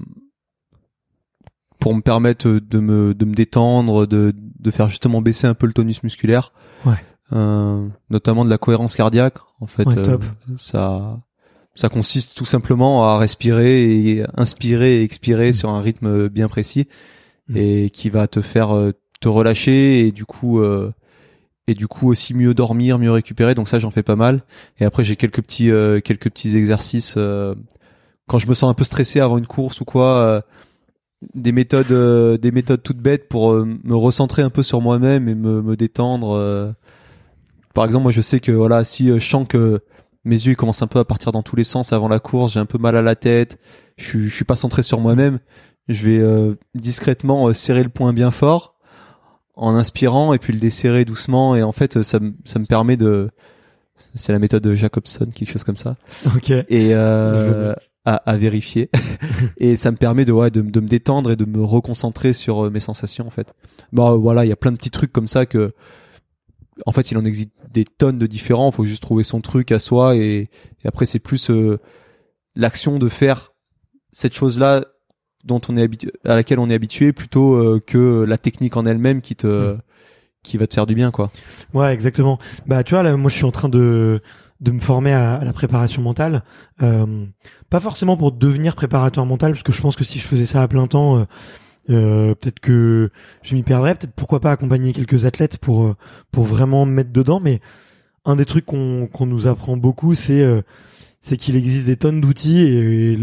pour 1.78 1.94
me 1.94 2.00
permettre 2.00 2.48
de 2.48 2.78
me 2.80 3.14
de 3.14 3.24
me 3.24 3.34
détendre, 3.34 4.06
de 4.06 4.34
de 4.36 4.70
faire 4.70 4.88
justement 4.88 5.20
baisser 5.20 5.46
un 5.46 5.54
peu 5.54 5.66
le 5.66 5.72
tonus 5.72 6.02
musculaire. 6.02 6.52
Ouais. 6.84 6.94
Euh, 7.32 7.86
notamment 8.10 8.44
de 8.44 8.50
la 8.50 8.58
cohérence 8.58 8.96
cardiaque. 8.96 9.38
En 9.60 9.66
fait, 9.66 9.84
Ouais, 9.86 9.98
euh, 9.98 10.02
top. 10.04 10.24
ça 10.58 11.20
ça 11.74 11.88
consiste 11.88 12.36
tout 12.36 12.44
simplement 12.46 13.04
à 13.08 13.18
respirer 13.18 13.82
et 13.82 14.24
inspirer 14.36 14.98
et 14.98 15.02
expirer 15.02 15.52
sur 15.52 15.68
un 15.70 15.80
rythme 15.80 16.28
bien 16.28 16.48
précis 16.48 16.86
Mm. 17.48 17.56
et 17.58 17.90
qui 17.90 18.10
va 18.10 18.26
te 18.26 18.40
faire 18.40 18.74
euh, 18.74 18.90
te 19.20 19.28
relâcher 19.28 20.04
et 20.04 20.10
du 20.10 20.24
coup 20.24 20.58
euh, 20.58 20.92
et 21.68 21.74
du 21.74 21.88
coup 21.88 22.08
aussi 22.10 22.34
mieux 22.34 22.54
dormir, 22.54 22.98
mieux 22.98 23.10
récupérer. 23.12 23.54
Donc 23.54 23.68
ça 23.68 23.78
j'en 23.78 23.90
fais 23.90 24.02
pas 24.02 24.16
mal. 24.16 24.42
Et 24.78 24.84
après 24.84 25.04
j'ai 25.04 25.16
quelques 25.16 25.42
petits 25.42 25.70
euh, 25.70 26.00
quelques 26.00 26.30
petits 26.30 26.56
exercices 26.56 27.14
euh, 27.16 27.54
quand 28.28 28.38
je 28.38 28.48
me 28.48 28.54
sens 28.54 28.70
un 28.70 28.74
peu 28.74 28.84
stressé 28.84 29.20
avant 29.20 29.38
une 29.38 29.46
course 29.46 29.80
ou 29.80 29.84
quoi. 29.84 30.18
euh, 30.22 30.40
des 31.34 31.52
méthodes 31.52 31.92
euh, 31.92 32.36
des 32.36 32.50
méthodes 32.52 32.82
toutes 32.82 32.98
bêtes 32.98 33.28
pour 33.28 33.52
euh, 33.52 33.64
me 33.84 33.96
recentrer 33.96 34.42
un 34.42 34.50
peu 34.50 34.62
sur 34.62 34.80
moi-même 34.82 35.28
et 35.28 35.34
me, 35.34 35.62
me 35.62 35.76
détendre 35.76 36.32
euh. 36.36 36.70
par 37.74 37.84
exemple 37.86 38.04
moi 38.04 38.12
je 38.12 38.20
sais 38.20 38.38
que 38.38 38.52
voilà 38.52 38.84
si 38.84 39.08
je 39.08 39.18
sens 39.18 39.48
que 39.48 39.80
mes 40.24 40.36
yeux 40.36 40.54
commencent 40.54 40.82
un 40.82 40.86
peu 40.86 40.98
à 40.98 41.04
partir 41.04 41.32
dans 41.32 41.42
tous 41.42 41.56
les 41.56 41.64
sens 41.64 41.92
avant 41.92 42.08
la 42.08 42.18
course 42.20 42.52
j'ai 42.52 42.60
un 42.60 42.66
peu 42.66 42.78
mal 42.78 42.96
à 42.96 43.02
la 43.02 43.14
tête 43.16 43.58
je 43.96 44.18
je 44.18 44.28
suis 44.28 44.44
pas 44.44 44.56
centré 44.56 44.82
sur 44.82 45.00
moi-même 45.00 45.38
je 45.88 46.06
vais 46.06 46.56
discrètement 46.74 47.52
serrer 47.54 47.82
le 47.82 47.88
poing 47.88 48.12
bien 48.12 48.30
fort 48.30 48.75
en 49.56 49.74
inspirant 49.74 50.32
et 50.32 50.38
puis 50.38 50.52
le 50.52 50.60
desserrer 50.60 51.04
doucement. 51.04 51.56
Et 51.56 51.62
en 51.62 51.72
fait 51.72 52.02
ça 52.02 52.20
me 52.20 52.34
ça 52.44 52.58
me 52.58 52.66
permet 52.66 52.96
de 52.96 53.30
c'est 54.14 54.32
la 54.32 54.38
méthode 54.38 54.62
de 54.62 54.74
Jacobson 54.74 55.26
quelque 55.34 55.50
chose 55.50 55.64
comme 55.64 55.76
ça. 55.76 55.96
Ok. 56.34 56.50
et 56.50 56.94
euh, 56.94 57.74
à, 58.04 58.14
à 58.14 58.36
vérifier. 58.36 58.88
Et 59.58 59.76
ça 59.76 59.90
me 59.90 59.96
permet 59.96 60.24
de 60.24 60.32
ouais 60.32 60.50
de, 60.50 60.60
de 60.60 60.80
me 60.80 60.88
détendre 60.88 61.32
et 61.32 61.36
de 61.36 61.44
me 61.44 61.62
reconcentrer 61.62 62.32
sur 62.32 62.66
euh, 62.66 62.70
mes 62.70 62.80
sensations 62.80 63.26
en 63.26 63.30
fait. 63.30 63.52
Bon 63.92 64.12
euh, 64.12 64.16
voilà 64.16 64.44
il 64.44 64.48
y 64.48 64.52
a 64.52 64.56
plein 64.56 64.72
de 64.72 64.76
petits 64.76 64.90
trucs 64.90 65.12
comme 65.12 65.26
ça 65.26 65.44
que 65.44 65.72
en 66.84 66.92
fait 66.92 67.10
il 67.10 67.18
en 67.18 67.24
existe 67.24 67.50
des 67.72 67.84
tonnes 67.84 68.18
de 68.18 68.26
différents. 68.26 68.70
Faut 68.70 68.84
juste 68.84 69.02
trouver 69.02 69.24
son 69.24 69.40
truc 69.40 69.72
à 69.72 69.78
soi 69.78 70.16
et, 70.16 70.48
et 70.84 70.86
après 70.86 71.06
c'est 71.06 71.18
plus 71.18 71.50
euh, 71.50 71.78
l'action 72.54 72.98
de 72.98 73.08
faire 73.08 73.52
cette 74.12 74.34
chose 74.34 74.58
là 74.58 74.84
dont 75.46 75.60
on 75.68 75.76
est 75.76 75.82
habitué 75.82 76.12
à 76.24 76.34
laquelle 76.34 76.58
on 76.58 76.68
est 76.68 76.74
habitué 76.74 77.12
plutôt 77.12 77.54
euh, 77.54 77.80
que 77.84 78.24
la 78.24 78.36
technique 78.38 78.76
en 78.76 78.84
elle-même 78.84 79.20
qui 79.22 79.36
te 79.36 79.74
Mm. 79.74 79.78
qui 80.42 80.58
va 80.58 80.66
te 80.66 80.74
faire 80.74 80.86
du 80.86 80.94
bien 80.94 81.10
quoi 81.10 81.30
Ouais, 81.74 81.92
exactement. 81.92 82.38
Bah, 82.66 82.84
tu 82.84 82.94
vois, 82.94 83.02
là, 83.02 83.16
moi, 83.16 83.28
je 83.30 83.36
suis 83.36 83.44
en 83.44 83.50
train 83.50 83.68
de 83.68 84.20
de 84.60 84.70
me 84.70 84.80
former 84.80 85.12
à, 85.12 85.34
à 85.34 85.44
la 85.44 85.52
préparation 85.52 86.00
mentale. 86.02 86.42
Euh, 86.82 87.26
pas 87.68 87.80
forcément 87.80 88.16
pour 88.16 88.32
devenir 88.32 88.74
préparateur 88.74 89.26
mental, 89.26 89.52
parce 89.52 89.62
que 89.62 89.72
je 89.72 89.82
pense 89.82 89.96
que 89.96 90.04
si 90.04 90.18
je 90.18 90.26
faisais 90.26 90.46
ça 90.46 90.62
à 90.62 90.68
plein 90.68 90.86
temps, 90.86 91.18
euh, 91.18 91.24
euh, 91.90 92.34
peut-être 92.34 92.60
que 92.60 93.10
je 93.42 93.54
m'y 93.54 93.62
perdrais. 93.62 93.94
Peut-être 93.94 94.14
pourquoi 94.14 94.40
pas 94.40 94.52
accompagner 94.52 94.92
quelques 94.92 95.24
athlètes 95.24 95.58
pour 95.58 95.84
euh, 95.84 95.94
pour 96.30 96.44
vraiment 96.44 96.86
me 96.86 96.92
mettre 96.92 97.12
dedans. 97.12 97.40
Mais 97.40 97.60
un 98.24 98.36
des 98.36 98.44
trucs 98.44 98.64
qu'on 98.66 99.08
qu'on 99.12 99.26
nous 99.26 99.46
apprend 99.46 99.76
beaucoup, 99.76 100.14
c'est 100.14 100.42
euh, 100.42 100.62
c'est 101.20 101.36
qu'il 101.36 101.56
existe 101.56 101.86
des 101.86 101.96
tonnes 101.96 102.20
d'outils 102.20 102.60
et, 102.60 103.12
et 103.12 103.18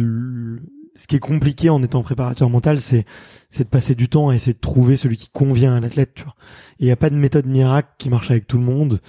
ce 0.96 1.08
qui 1.08 1.16
est 1.16 1.20
compliqué 1.20 1.70
en 1.70 1.82
étant 1.82 2.04
préparateur 2.04 2.50
mental, 2.50 2.80
c'est 2.80 3.06
c'est 3.50 3.64
de 3.64 3.70
passer 3.70 3.96
du 3.96 4.10
temps 4.10 4.30
à 4.30 4.36
essayer 4.36 4.54
de 4.54 4.60
trouver 4.60 4.96
celui 4.96 5.18
qui 5.18 5.30
convient 5.30 5.76
à 5.76 5.80
l'athlète. 5.80 6.14
Tu 6.14 6.24
vois. 6.24 6.36
Il 6.80 6.86
n'y 6.86 6.92
a 6.92 6.96
pas 6.96 7.10
de 7.10 7.16
méthode 7.16 7.48
miracle 7.48 7.90
qui 7.98 8.10
marche 8.10 8.30
avec 8.30 8.48
tout 8.48 8.58
le 8.58 8.64
monde. 8.64 9.02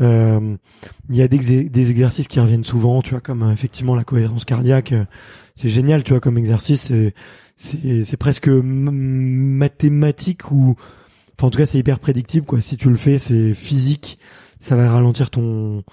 Euh, 0.00 0.56
Il 1.10 1.16
y 1.16 1.22
a 1.22 1.28
des, 1.28 1.90
exercices 1.90 2.28
qui 2.28 2.40
reviennent 2.40 2.64
souvent, 2.64 3.02
tu 3.02 3.10
vois, 3.10 3.20
comme 3.20 3.42
euh, 3.44 3.52
effectivement 3.52 3.94
la 3.94 4.04
cohérence 4.04 4.44
cardiaque. 4.44 4.92
euh, 4.92 5.04
C'est 5.54 5.68
génial, 5.68 6.02
tu 6.02 6.12
vois, 6.12 6.20
comme 6.20 6.38
exercice. 6.38 6.92
C'est 7.56 8.16
presque 8.16 8.48
mathématique 8.48 10.50
ou, 10.50 10.76
enfin 11.36 11.48
en 11.48 11.50
tout 11.50 11.58
cas 11.58 11.66
c'est 11.66 11.78
hyper 11.78 11.98
prédictible 11.98 12.46
quoi. 12.46 12.60
Si 12.60 12.76
tu 12.76 12.88
le 12.88 12.96
fais, 12.96 13.18
c'est 13.18 13.54
physique. 13.54 14.18
Ça 14.60 14.76
va 14.76 14.90
ralentir 14.90 15.30
ton 15.30 15.84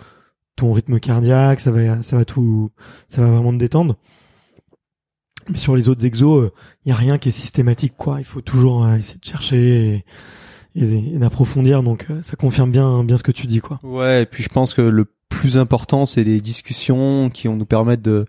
ton 0.56 0.74
rythme 0.74 1.00
cardiaque. 1.00 1.60
Ça 1.60 1.72
va 1.72 2.02
ça 2.04 2.18
va 2.18 2.26
tout 2.26 2.72
ça 3.10 3.22
va 3.22 3.30
vraiment 3.30 3.52
te 3.52 3.58
détendre. 3.58 3.96
Mais 5.50 5.58
sur 5.58 5.76
les 5.76 5.90
autres 5.90 6.06
exos, 6.06 6.50
il 6.86 6.90
y 6.90 6.92
a 6.92 6.96
rien 6.96 7.18
qui 7.18 7.30
est 7.30 7.32
systématique 7.34 7.94
quoi. 7.98 8.18
Il 8.20 8.24
faut 8.26 8.42
toujours 8.42 8.86
euh, 8.86 8.96
essayer 8.96 9.20
de 9.20 9.26
chercher 9.26 10.04
et, 10.76 10.84
et- 10.84 11.16
et 11.16 11.20
d'approfondir. 11.20 11.84
Donc 11.84 12.08
euh, 12.10 12.22
ça 12.22 12.36
confirme 12.36 12.72
bien 12.72 13.04
bien 13.04 13.18
ce 13.18 13.24
que 13.24 13.32
tu 13.32 13.46
dis 13.48 13.60
quoi. 13.60 13.80
Ouais, 13.84 14.24
et 14.24 14.26
puis 14.26 14.44
je 14.44 14.50
pense 14.50 14.74
que 14.74 14.82
le 14.82 15.06
plus 15.30 15.58
important, 15.58 16.06
c'est 16.06 16.24
les 16.24 16.42
discussions 16.42 17.30
qui 17.30 17.48
vont 17.48 17.56
nous 17.56 17.66
permettre 17.66 18.02
de, 18.04 18.26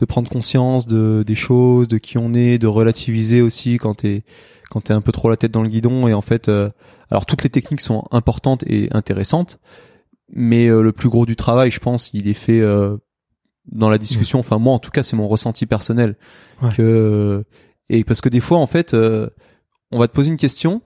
de 0.00 0.04
prendre 0.06 0.28
conscience 0.30 0.86
de, 0.86 1.22
des 1.26 1.34
choses, 1.34 1.88
de 1.88 1.98
qui 1.98 2.18
on 2.18 2.34
est, 2.34 2.58
de 2.58 2.66
relativiser 2.66 3.40
aussi 3.42 3.78
quand 3.78 3.94
t'es 3.94 4.24
quand 4.70 4.82
t'es 4.82 4.92
un 4.92 5.00
peu 5.00 5.12
trop 5.12 5.30
la 5.30 5.36
tête 5.38 5.52
dans 5.52 5.62
le 5.62 5.68
guidon. 5.68 6.06
Et 6.08 6.12
en 6.14 6.20
fait, 6.20 6.48
euh, 6.48 6.68
alors 7.10 7.24
toutes 7.24 7.42
les 7.44 7.48
techniques 7.50 7.80
sont 7.80 8.04
importantes 8.10 8.62
et 8.66 8.88
intéressantes, 8.92 9.58
mais 10.30 10.68
euh, 10.68 10.82
le 10.82 10.92
plus 10.92 11.08
gros 11.08 11.24
du 11.24 11.36
travail, 11.36 11.70
je 11.70 11.80
pense, 11.80 12.10
il 12.12 12.28
est 12.28 12.34
fait 12.34 12.60
euh, 12.60 12.96
dans 13.72 13.90
la 13.90 13.98
discussion. 13.98 14.38
Enfin, 14.38 14.58
moi, 14.58 14.72
en 14.74 14.78
tout 14.78 14.90
cas, 14.90 15.02
c'est 15.02 15.16
mon 15.16 15.28
ressenti 15.28 15.66
personnel. 15.66 16.16
Ouais. 16.62 16.70
Que 16.76 17.44
et 17.90 18.04
parce 18.04 18.20
que 18.20 18.28
des 18.28 18.40
fois, 18.40 18.58
en 18.58 18.66
fait, 18.66 18.94
euh, 18.94 19.28
on 19.90 19.98
va 19.98 20.08
te 20.08 20.12
poser 20.12 20.30
une 20.30 20.36
question, 20.36 20.82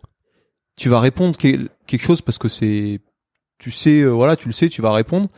tu 0.77 0.89
vas 0.89 1.01
répondre 1.01 1.37
quel- 1.37 1.69
quelque 1.87 2.05
chose 2.05 2.23
parce 2.23 2.39
que 2.39 2.49
c'est 2.49 3.01
tu 3.59 3.71
sais, 3.71 4.01
euh, 4.01 4.09
voilà, 4.11 4.37
tu 4.37 4.49
le 4.49 4.53
sais, 4.53 4.69
tu 4.69 4.83
vas 4.83 4.93
répondre. 4.93 5.29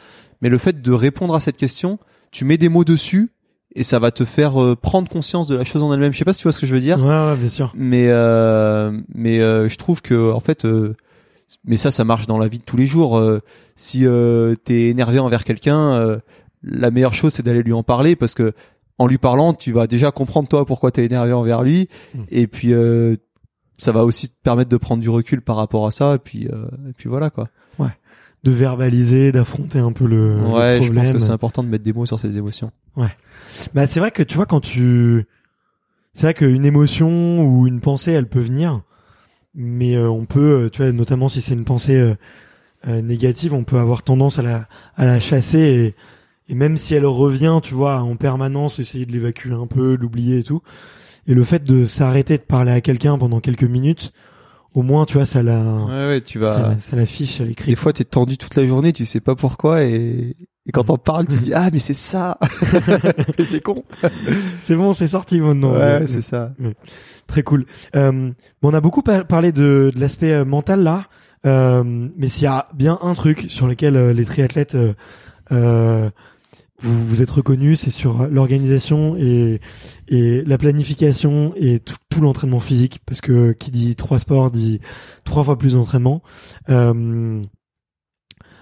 Mais 0.41 0.49
le 0.49 0.59
fait 0.59 0.81
de 0.83 0.93
répondre 0.93 1.35
à 1.35 1.41
cette 1.41 1.57
question, 1.57 1.99
tu 2.31 2.45
mets 2.45 2.57
des 2.59 2.69
mots 2.69 2.85
dessus 2.85 3.31
et 3.75 3.83
ça 3.83 3.99
va 3.99 4.11
te 4.11 4.25
faire 4.25 4.63
euh, 4.63 4.77
prendre 4.77 5.09
conscience 5.11 5.49
de 5.49 5.57
la 5.57 5.65
chose 5.65 5.83
en 5.83 5.93
elle-même. 5.93 6.13
Je 6.13 6.19
sais 6.19 6.25
pas 6.25 6.33
si 6.33 6.41
tu 6.41 6.45
vois 6.45 6.53
ce 6.53 6.59
que 6.61 6.67
je 6.67 6.73
veux 6.73 6.81
dire, 6.81 6.99
Ouais, 7.03 7.09
ouais, 7.09 7.37
bien 7.37 7.49
sûr. 7.49 7.73
mais 7.75 8.07
euh, 8.09 8.93
mais 9.15 9.41
euh, 9.41 9.69
je 9.69 9.77
trouve 9.77 10.01
que 10.03 10.31
en 10.33 10.41
fait, 10.41 10.65
euh, 10.65 10.95
mais 11.65 11.77
ça, 11.77 11.91
ça 11.91 12.05
marche 12.05 12.27
dans 12.27 12.39
la 12.39 12.49
vie 12.49 12.59
de 12.59 12.65
tous 12.65 12.77
les 12.77 12.87
jours. 12.87 13.19
Euh, 13.19 13.41
si 13.77 14.07
euh, 14.07 14.55
t'es 14.55 14.85
énervé 14.89 15.19
envers 15.19 15.45
quelqu'un, 15.45 15.95
euh, 15.95 16.19
la 16.65 16.91
meilleure 16.91 17.15
chose 17.15 17.33
c'est 17.35 17.43
d'aller 17.43 17.63
lui 17.63 17.73
en 17.73 17.83
parler 17.83 18.17
parce 18.17 18.35
que 18.35 18.53
en 18.99 19.07
lui 19.09 19.19
parlant, 19.19 19.55
tu 19.55 19.73
vas 19.73 19.87
déjà 19.89 20.13
comprendre 20.13 20.49
toi 20.49 20.65
pourquoi 20.65 20.91
t'es 20.93 21.05
énervé 21.05 21.33
envers 21.33 21.63
lui, 21.63 21.89
Mm. 22.15 22.19
et 22.31 22.47
puis 22.47 22.73
euh, 22.73 23.17
ça 23.77 23.91
va 23.91 24.05
aussi 24.05 24.29
te 24.29 24.35
permettre 24.43 24.71
de 24.71 24.77
prendre 24.77 25.03
du 25.03 25.11
recul 25.11 25.41
par 25.41 25.57
rapport 25.57 25.85
à 25.87 25.91
ça, 25.91 26.15
et 26.15 26.19
puis 26.19 26.47
euh, 26.47 26.67
et 26.89 26.93
puis 26.93 27.09
voilà 27.09 27.31
quoi. 27.31 27.49
De 28.45 28.51
verbaliser, 28.53 29.33
d'affronter 29.33 29.79
un 29.79 29.91
peu 29.93 30.07
le, 30.07 30.37
le 30.39 30.47
Ouais, 30.47 30.79
je 30.83 30.93
pense 30.93 31.09
que 31.11 31.19
c'est 31.19 31.31
important 31.31 31.63
de 31.63 31.69
mettre 31.69 31.83
des 31.83 31.95
mots 31.95 32.05
sur 32.05 32.21
ses 32.21 32.37
émotions. 32.37 32.73
Bah 33.73 33.87
c'est 33.87 34.01
vrai 34.01 34.11
que 34.11 34.23
tu 34.23 34.37
vois 34.37 34.45
quand 34.45 34.61
tu 34.61 35.27
c'est 36.13 36.27
vrai 36.27 36.35
qu'une 36.35 36.67
émotion 36.67 37.43
ou 37.43 37.67
une 37.67 37.81
pensée 37.81 38.13
elle 38.13 38.29
peut 38.29 38.41
venir 38.41 38.83
mais 39.55 39.97
euh, 39.97 40.11
on 40.11 40.27
peut 40.27 40.65
euh, 40.65 40.69
tu 40.71 40.83
vois 40.83 40.93
notamment 40.93 41.29
si 41.29 41.41
c'est 41.41 41.55
une 41.55 41.65
pensée 41.65 41.97
euh, 41.97 42.15
euh, 42.87 43.01
négative 43.01 43.55
on 43.55 43.65
peut 43.65 43.79
avoir 43.79 44.03
tendance 44.03 44.39
à 44.39 44.43
la 44.43 44.69
à 44.97 45.07
la 45.07 45.21
chasser 45.21 45.59
et, 45.59 45.95
et 46.49 46.55
même 46.55 46.77
si 46.77 46.95
elle 46.95 47.07
revient 47.07 47.59
tu 47.63 47.75
vois 47.75 48.01
en 48.03 48.17
permanence 48.17 48.79
essayer 48.79 49.07
de 49.07 49.13
l'évacuer 49.13 49.53
un 49.53 49.67
peu 49.67 49.97
l'oublier 49.97 50.39
et 50.39 50.43
tout 50.43 50.61
et 51.27 51.35
le 51.35 51.43
fait 51.45 51.65
de 51.65 51.87
s'arrêter 51.87 52.37
de 52.37 52.43
parler 52.43 52.73
à 52.73 52.81
quelqu'un 52.81 53.17
pendant 53.19 53.41
quelques 53.41 53.65
minutes 53.65 54.13
au 54.75 54.83
moins 54.83 55.05
tu 55.07 55.15
vois 55.15 55.25
ça 55.27 55.43
la 55.43 55.63
Ouais, 55.87 56.07
ouais, 56.09 56.21
tu 56.21 56.41
ça, 56.41 56.47
vas. 56.47 56.69
la- 56.71 56.79
ça 56.81 56.97
l'affiche 56.97 57.41
à 57.41 57.45
l'écrit 57.45 57.71
Des 57.73 57.77
fois, 57.77 57.93
t'es 57.93 58.05
tendu 58.05 58.37
toute 58.37 58.57
la 58.57 58.67
journée, 58.67 58.93
tu 58.93 59.05
sais 59.07 59.21
pas 59.21 59.37
pourquoi, 59.37 59.85
et 59.85 60.35
Et 60.67 60.73
quand 60.73 60.91
on 60.91 60.97
parle, 60.99 61.29
tu 61.29 61.37
dis 61.37 61.53
ah 61.55 61.69
mais 61.73 61.79
c'est 61.79 61.93
ça. 61.95 62.39
mais 63.39 63.45
c'est 63.45 63.61
con. 63.61 63.85
C'est 64.65 64.75
bon, 64.75 64.93
c'est 64.93 65.07
sorti 65.09 65.41
maintenant. 65.41 65.73
Ouais, 65.75 66.07
c'est 66.07 66.23
ça. 66.23 66.53
Très 67.27 67.43
cool. 67.43 67.67
Euh, 67.95 68.31
bon, 68.63 68.71
on 68.71 68.75
a 68.75 68.81
beaucoup 68.81 69.03
par- 69.03 69.27
parlé 69.27 69.53
de, 69.53 69.93
de 69.95 70.01
l'aspect 70.01 70.33
euh, 70.33 70.45
mental 70.45 70.83
là, 70.83 71.07
euh, 71.47 71.83
mais 72.17 72.29
s'il 72.29 72.45
y 72.45 72.47
a 72.49 72.67
bien 72.75 72.99
un 73.03 73.15
truc 73.15 73.47
sur 73.49 73.67
lequel 73.69 73.97
euh, 73.97 74.13
les 74.13 74.25
triathlètes 74.25 74.75
euh, 74.75 74.93
euh, 75.53 76.11
vous, 76.83 77.07
vous 77.07 77.23
êtes 77.23 77.31
reconnus, 77.31 77.81
c'est 77.81 77.91
sur 77.91 78.27
l'organisation 78.29 79.17
et, 79.17 79.61
et 80.09 80.43
la 80.43 80.59
planification 80.59 81.53
et 81.57 81.81
tout, 81.81 81.97
tout 82.09 82.21
l'entraînement 82.21 82.61
physique, 82.61 83.01
parce 83.07 83.21
que 83.21 83.53
qui 83.53 83.71
dit 83.71 83.97
trois 83.97 84.19
sports 84.19 84.51
dit 84.51 84.81
trois 85.25 85.45
fois 85.45 85.57
plus 85.57 85.75
d'entraînement. 85.75 86.23
Euh, 86.69 87.43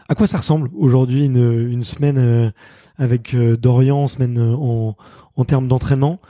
à 0.09 0.15
quoi 0.15 0.27
ça 0.27 0.39
ressemble 0.39 0.69
aujourd'hui 0.75 1.25
une, 1.25 1.69
une 1.71 1.83
semaine 1.83 2.19
euh, 2.19 2.51
avec 2.97 3.35
euh, 3.35 3.57
Dorian, 3.57 4.07
semaine 4.09 4.39
euh, 4.39 4.55
en, 4.55 4.97
en 5.37 5.45
termes 5.45 5.69
d'entraînement? 5.69 6.21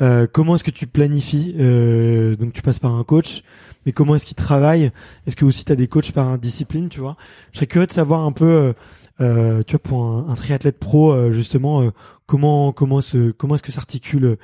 Euh, 0.00 0.26
Comment 0.32 0.54
est-ce 0.54 0.64
que 0.64 0.70
tu 0.70 0.86
planifies 0.86 1.54
euh, 1.58 2.36
Donc 2.36 2.52
tu 2.52 2.62
passes 2.62 2.78
par 2.78 2.94
un 2.94 3.04
coach, 3.04 3.42
mais 3.84 3.92
comment 3.92 4.14
est-ce 4.14 4.24
qu'il 4.26 4.36
travaille? 4.36 4.90
Est-ce 5.26 5.36
que 5.36 5.44
aussi 5.44 5.64
tu 5.64 5.72
as 5.72 5.76
des 5.76 5.88
coachs 5.88 6.12
par 6.12 6.38
discipline, 6.38 6.88
tu 6.88 7.00
vois? 7.00 7.16
Je 7.52 7.58
serais 7.58 7.66
curieux 7.66 7.86
de 7.86 7.92
savoir 7.92 8.20
un 8.20 8.32
peu, 8.32 8.74
euh, 9.20 9.62
tu 9.66 9.72
vois, 9.72 9.82
pour 9.82 10.04
un, 10.04 10.26
un 10.28 10.34
triathlète 10.34 10.78
pro, 10.78 11.12
euh, 11.12 11.30
justement, 11.30 11.82
euh, 11.82 11.90
comment 12.26 12.72
comment 12.72 13.00
se 13.00 13.30
comment 13.32 13.54
est-ce 13.56 13.62
que 13.62 13.72
s'articule 13.72 14.24
euh, 14.24 14.36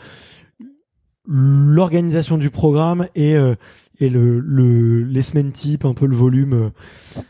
l'organisation 1.26 2.38
du 2.38 2.50
programme 2.50 3.06
et 3.14 3.34
euh, 3.36 3.54
et 4.00 4.08
le, 4.08 4.38
le 4.40 5.02
les 5.02 5.22
semaines 5.22 5.52
type, 5.52 5.84
un 5.84 5.94
peu 5.94 6.06
le 6.06 6.16
volume. 6.16 6.52
euh. 6.52 7.20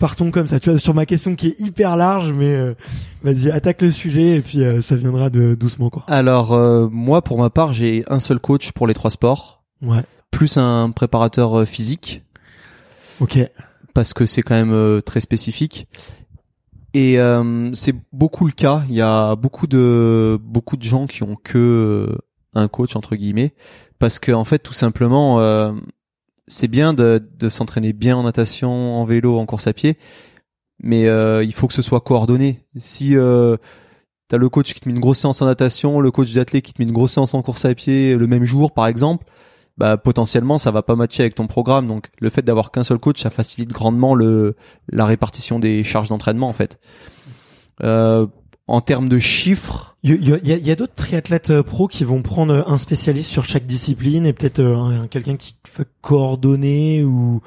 Partons 0.00 0.30
comme 0.32 0.48
ça, 0.48 0.58
tu 0.58 0.70
vois, 0.70 0.78
sur 0.78 0.92
ma 0.92 1.06
question 1.06 1.36
qui 1.36 1.48
est 1.48 1.60
hyper 1.60 1.96
large, 1.96 2.32
mais 2.32 2.52
euh, 2.52 2.74
vas-y, 3.22 3.50
attaque 3.50 3.80
le 3.80 3.90
sujet 3.92 4.36
et 4.36 4.40
puis 4.40 4.62
euh, 4.64 4.80
ça 4.80 4.96
viendra 4.96 5.30
de 5.30 5.54
doucement 5.54 5.88
quoi. 5.88 6.02
Alors 6.08 6.52
euh, 6.52 6.88
moi 6.90 7.22
pour 7.22 7.38
ma 7.38 7.48
part 7.48 7.72
j'ai 7.72 8.04
un 8.08 8.18
seul 8.18 8.40
coach 8.40 8.72
pour 8.72 8.86
les 8.86 8.94
trois 8.94 9.10
sports, 9.12 9.62
Ouais. 9.82 10.02
plus 10.30 10.56
un 10.58 10.90
préparateur 10.90 11.66
physique 11.66 12.22
Ok. 13.20 13.38
parce 13.94 14.12
que 14.14 14.26
c'est 14.26 14.42
quand 14.42 14.54
même 14.56 14.72
euh, 14.72 15.00
très 15.00 15.20
spécifique. 15.20 15.86
Et 16.94 17.18
euh, 17.18 17.72
c'est 17.74 17.94
beaucoup 18.12 18.46
le 18.46 18.52
cas. 18.52 18.84
Il 18.88 18.94
y 18.94 19.00
a 19.00 19.34
beaucoup 19.34 19.66
de 19.66 20.38
beaucoup 20.40 20.76
de 20.76 20.84
gens 20.84 21.06
qui 21.06 21.24
ont 21.24 21.36
que 21.36 21.58
euh, 22.08 22.16
un 22.54 22.68
coach 22.68 22.94
entre 22.94 23.16
guillemets 23.16 23.52
parce 23.98 24.20
que 24.20 24.30
en 24.32 24.44
fait 24.44 24.60
tout 24.60 24.72
simplement 24.72 25.40
euh, 25.40 25.72
c'est 26.46 26.68
bien 26.68 26.94
de, 26.94 27.22
de 27.38 27.48
s'entraîner 27.48 27.92
bien 27.92 28.16
en 28.16 28.22
natation, 28.22 28.70
en 28.70 29.04
vélo, 29.04 29.38
en 29.38 29.46
course 29.46 29.66
à 29.66 29.72
pied, 29.72 29.98
mais 30.80 31.06
euh, 31.06 31.42
il 31.42 31.52
faut 31.52 31.66
que 31.66 31.74
ce 31.74 31.82
soit 31.82 32.00
coordonné. 32.00 32.66
Si 32.76 33.16
euh, 33.16 33.56
t'as 34.28 34.36
le 34.36 34.48
coach 34.48 34.72
qui 34.74 34.80
te 34.80 34.88
met 34.88 34.94
une 34.94 35.00
grosse 35.00 35.18
séance 35.18 35.42
en 35.42 35.46
natation, 35.46 36.00
le 36.00 36.10
coach 36.10 36.32
d'athlète 36.32 36.64
qui 36.64 36.74
te 36.74 36.80
met 36.82 36.86
une 36.86 36.94
grosse 36.94 37.12
séance 37.12 37.34
en 37.34 37.42
course 37.42 37.64
à 37.64 37.74
pied 37.74 38.14
le 38.14 38.26
même 38.26 38.44
jour 38.44 38.72
par 38.72 38.86
exemple, 38.86 39.26
bah 39.76 39.96
potentiellement 39.96 40.56
ça 40.58 40.70
va 40.70 40.82
pas 40.82 40.96
matcher 40.96 41.22
avec 41.22 41.34
ton 41.34 41.46
programme. 41.46 41.88
Donc 41.88 42.08
le 42.20 42.30
fait 42.30 42.42
d'avoir 42.42 42.70
qu'un 42.70 42.84
seul 42.84 42.98
coach, 42.98 43.20
ça 43.20 43.30
facilite 43.30 43.70
grandement 43.72 44.14
le 44.14 44.56
la 44.90 45.06
répartition 45.06 45.58
des 45.58 45.84
charges 45.84 46.08
d'entraînement 46.08 46.48
en 46.48 46.52
fait. 46.52 46.78
Euh, 47.82 48.26
en 48.66 48.80
termes 48.80 49.08
de 49.10 49.18
chiffres, 49.18 49.94
Il 50.02 50.26
y 50.26 50.70
a, 50.70 50.74
d'autres 50.76 50.94
triathlètes 50.94 51.50
euh, 51.50 51.62
pros 51.62 51.86
qui 51.86 52.04
vont 52.04 52.22
prendre 52.22 52.54
euh, 52.54 52.62
un 52.66 52.78
spécialiste 52.78 53.30
sur 53.30 53.44
chaque 53.44 53.66
discipline 53.66 54.24
et 54.24 54.32
peut-être 54.32 54.60
euh, 54.60 54.76
un- 54.76 55.06
quelqu'un 55.06 55.36
qui 55.36 55.54
va 55.76 55.84
coordonner 56.00 57.04
ou 57.04 57.42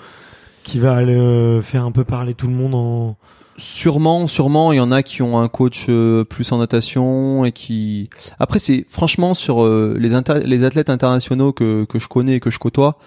qui 0.64 0.80
va 0.80 0.96
aller, 0.96 1.60
faire 1.64 1.86
un 1.86 1.92
peu 1.92 2.04
parler 2.04 2.34
tout 2.34 2.48
le 2.48 2.54
monde 2.54 2.76
en. 2.76 3.18
Sûrement, 3.58 4.28
sûrement, 4.28 4.72
il 4.72 4.76
y 4.78 4.80
en 4.80 4.92
a 4.92 5.02
qui 5.02 5.22
ont 5.24 5.40
un 5.40 5.48
coach 5.48 5.88
euh, 5.90 6.24
plus 6.24 6.52
en 6.52 6.60
natation 6.60 7.44
et 7.44 7.52
qui. 7.52 8.10
Après, 8.40 8.60
c'est 8.60 8.86
franchement 8.88 9.34
sur 9.34 9.64
euh, 9.64 9.96
les 10.00 10.14
inter- 10.14 10.42
les 10.46 10.64
athlètes 10.64 10.90
internationaux 10.92 11.54
que 11.54 11.86
que 11.86 11.98
je 11.98 12.08
connais 12.08 12.36
et 12.36 12.40
que 12.40 12.52
je 12.52 12.60
côtoie, 12.60 13.00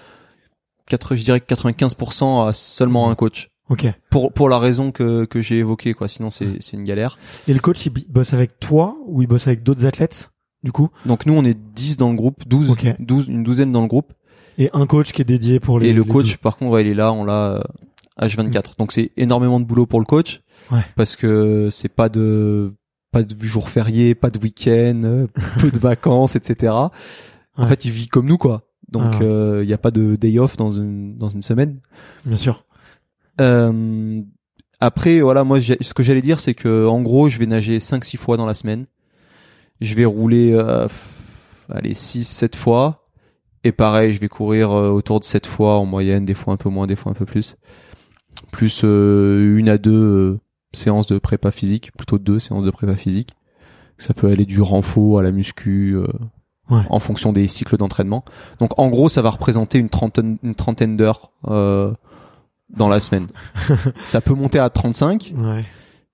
quatre, 0.88 1.14
je 1.14 1.24
dirais 1.24 1.40
que 1.40 1.46
95% 1.54 2.48
a 2.48 2.52
seulement 2.52 3.10
un 3.10 3.14
coach. 3.14 3.48
Ok. 3.68 3.86
Pour 4.10 4.32
pour 4.32 4.48
la 4.48 4.58
raison 4.58 4.90
que 4.90 5.24
que 5.24 5.40
j'ai 5.40 5.58
évoquée 5.58 5.94
quoi. 5.94 6.08
Sinon, 6.08 6.30
c'est 6.30 6.56
c'est 6.60 6.76
une 6.76 6.84
galère. 6.84 7.16
Et 7.46 7.54
le 7.54 7.60
coach, 7.60 7.86
il 7.86 7.92
bosse 8.08 8.32
avec 8.34 8.58
toi 8.58 8.96
ou 9.06 9.22
il 9.22 9.28
bosse 9.28 9.46
avec 9.46 9.62
d'autres 9.62 9.86
athlètes 9.86 10.30
du 10.64 10.72
coup? 10.72 10.88
Donc 11.06 11.24
nous, 11.26 11.32
on 11.34 11.44
est 11.44 11.56
10 11.74 11.96
dans 11.96 12.10
le 12.10 12.16
groupe, 12.16 12.42
12, 12.48 12.70
Ok. 12.72 12.86
12 12.98 13.28
une 13.28 13.44
douzaine 13.44 13.70
dans 13.72 13.82
le 13.82 13.86
groupe. 13.86 14.12
Et 14.58 14.68
un 14.74 14.84
coach 14.86 15.12
qui 15.12 15.22
est 15.22 15.24
dédié 15.24 15.58
pour 15.60 15.78
les. 15.78 15.88
et 15.88 15.92
le 15.92 16.02
les 16.02 16.08
coach, 16.08 16.36
par 16.36 16.56
contre, 16.56 16.72
ouais, 16.72 16.82
il 16.82 16.88
est 16.88 16.94
là, 16.94 17.12
on 17.12 17.24
l'a 17.24 17.52
euh, 17.54 17.62
H24. 18.20 18.76
Donc 18.78 18.92
c'est 18.92 19.10
énormément 19.16 19.58
de 19.60 19.64
boulot 19.64 19.86
pour 19.86 20.00
le 20.00 20.06
coach. 20.06 20.42
Ouais. 20.70 20.84
Parce 20.96 21.16
que 21.16 21.68
c'est 21.70 21.88
pas 21.88 22.08
de 22.08 22.72
pas 23.12 23.22
de 23.24 23.34
jour 23.44 23.68
férié, 23.68 24.14
pas 24.14 24.30
de 24.30 24.38
week-end, 24.38 25.00
euh, 25.04 25.26
peu 25.58 25.70
de 25.70 25.78
vacances, 25.78 26.36
etc. 26.36 26.72
En 26.72 26.90
Ouais. 27.58 27.66
fait, 27.66 27.84
il 27.84 27.90
vit 27.90 28.06
comme 28.08 28.26
nous, 28.26 28.38
quoi. 28.38 28.62
Donc 28.90 29.14
Ah. 29.20 29.60
il 29.62 29.68
y 29.68 29.72
a 29.72 29.78
pas 29.78 29.90
de 29.90 30.16
day 30.16 30.38
off 30.38 30.56
dans 30.56 30.70
une 30.70 31.16
dans 31.18 31.28
une 31.28 31.42
semaine. 31.42 31.78
Bien 32.24 32.36
sûr. 32.36 32.64
Euh, 33.40 34.20
après, 34.80 35.20
voilà, 35.20 35.44
moi, 35.44 35.60
ce 35.60 35.94
que 35.94 36.02
j'allais 36.02 36.22
dire, 36.22 36.40
c'est 36.40 36.54
que 36.54 36.86
en 36.86 37.00
gros, 37.02 37.28
je 37.28 37.38
vais 37.38 37.46
nager 37.46 37.78
5-6 37.80 38.16
fois 38.16 38.36
dans 38.36 38.46
la 38.46 38.54
semaine. 38.54 38.86
Je 39.80 39.94
vais 39.94 40.04
rouler, 40.04 40.52
euh, 40.52 40.88
allez, 41.70 41.94
6-7 41.94 42.56
fois. 42.56 43.08
Et 43.62 43.72
pareil, 43.72 44.14
je 44.14 44.20
vais 44.20 44.28
courir 44.28 44.70
euh, 44.72 44.88
autour 44.90 45.20
de 45.20 45.24
7 45.24 45.46
fois 45.46 45.76
en 45.78 45.84
moyenne, 45.84 46.24
des 46.24 46.34
fois 46.34 46.54
un 46.54 46.56
peu 46.56 46.70
moins, 46.70 46.86
des 46.86 46.96
fois 46.96 47.12
un 47.12 47.14
peu 47.14 47.26
plus. 47.26 47.56
Plus 48.52 48.82
euh, 48.84 49.56
une 49.58 49.68
à 49.68 49.78
deux 49.78 49.92
euh, 49.92 50.38
séances 50.72 51.06
de 51.06 51.18
prépa 51.18 51.50
physique, 51.50 51.92
plutôt 51.96 52.18
deux 52.18 52.38
séances 52.38 52.64
de 52.64 52.70
prépa 52.70 52.96
physique. 52.96 53.34
Ça 53.98 54.14
peut 54.14 54.28
aller 54.28 54.46
du 54.46 54.60
renfort 54.62 55.18
à 55.18 55.22
la 55.22 55.30
muscu, 55.32 55.94
euh, 55.96 56.06
Ouais. 56.70 56.82
en 56.88 57.00
fonction 57.00 57.32
des 57.32 57.48
cycles 57.48 57.76
d'entraînement. 57.76 58.24
Donc 58.60 58.78
en 58.78 58.88
gros, 58.90 59.08
ça 59.08 59.22
va 59.22 59.30
représenter 59.30 59.78
une 59.80 59.88
trentaine, 59.88 60.38
une 60.44 60.54
trentaine 60.54 60.96
d'heures 60.96 61.32
euh, 61.48 61.92
dans 62.68 62.88
la 62.88 63.00
semaine. 63.00 63.26
ça 64.06 64.20
peut 64.20 64.34
monter 64.34 64.60
à 64.60 64.70
35 64.70 65.32
Ouais. 65.36 65.64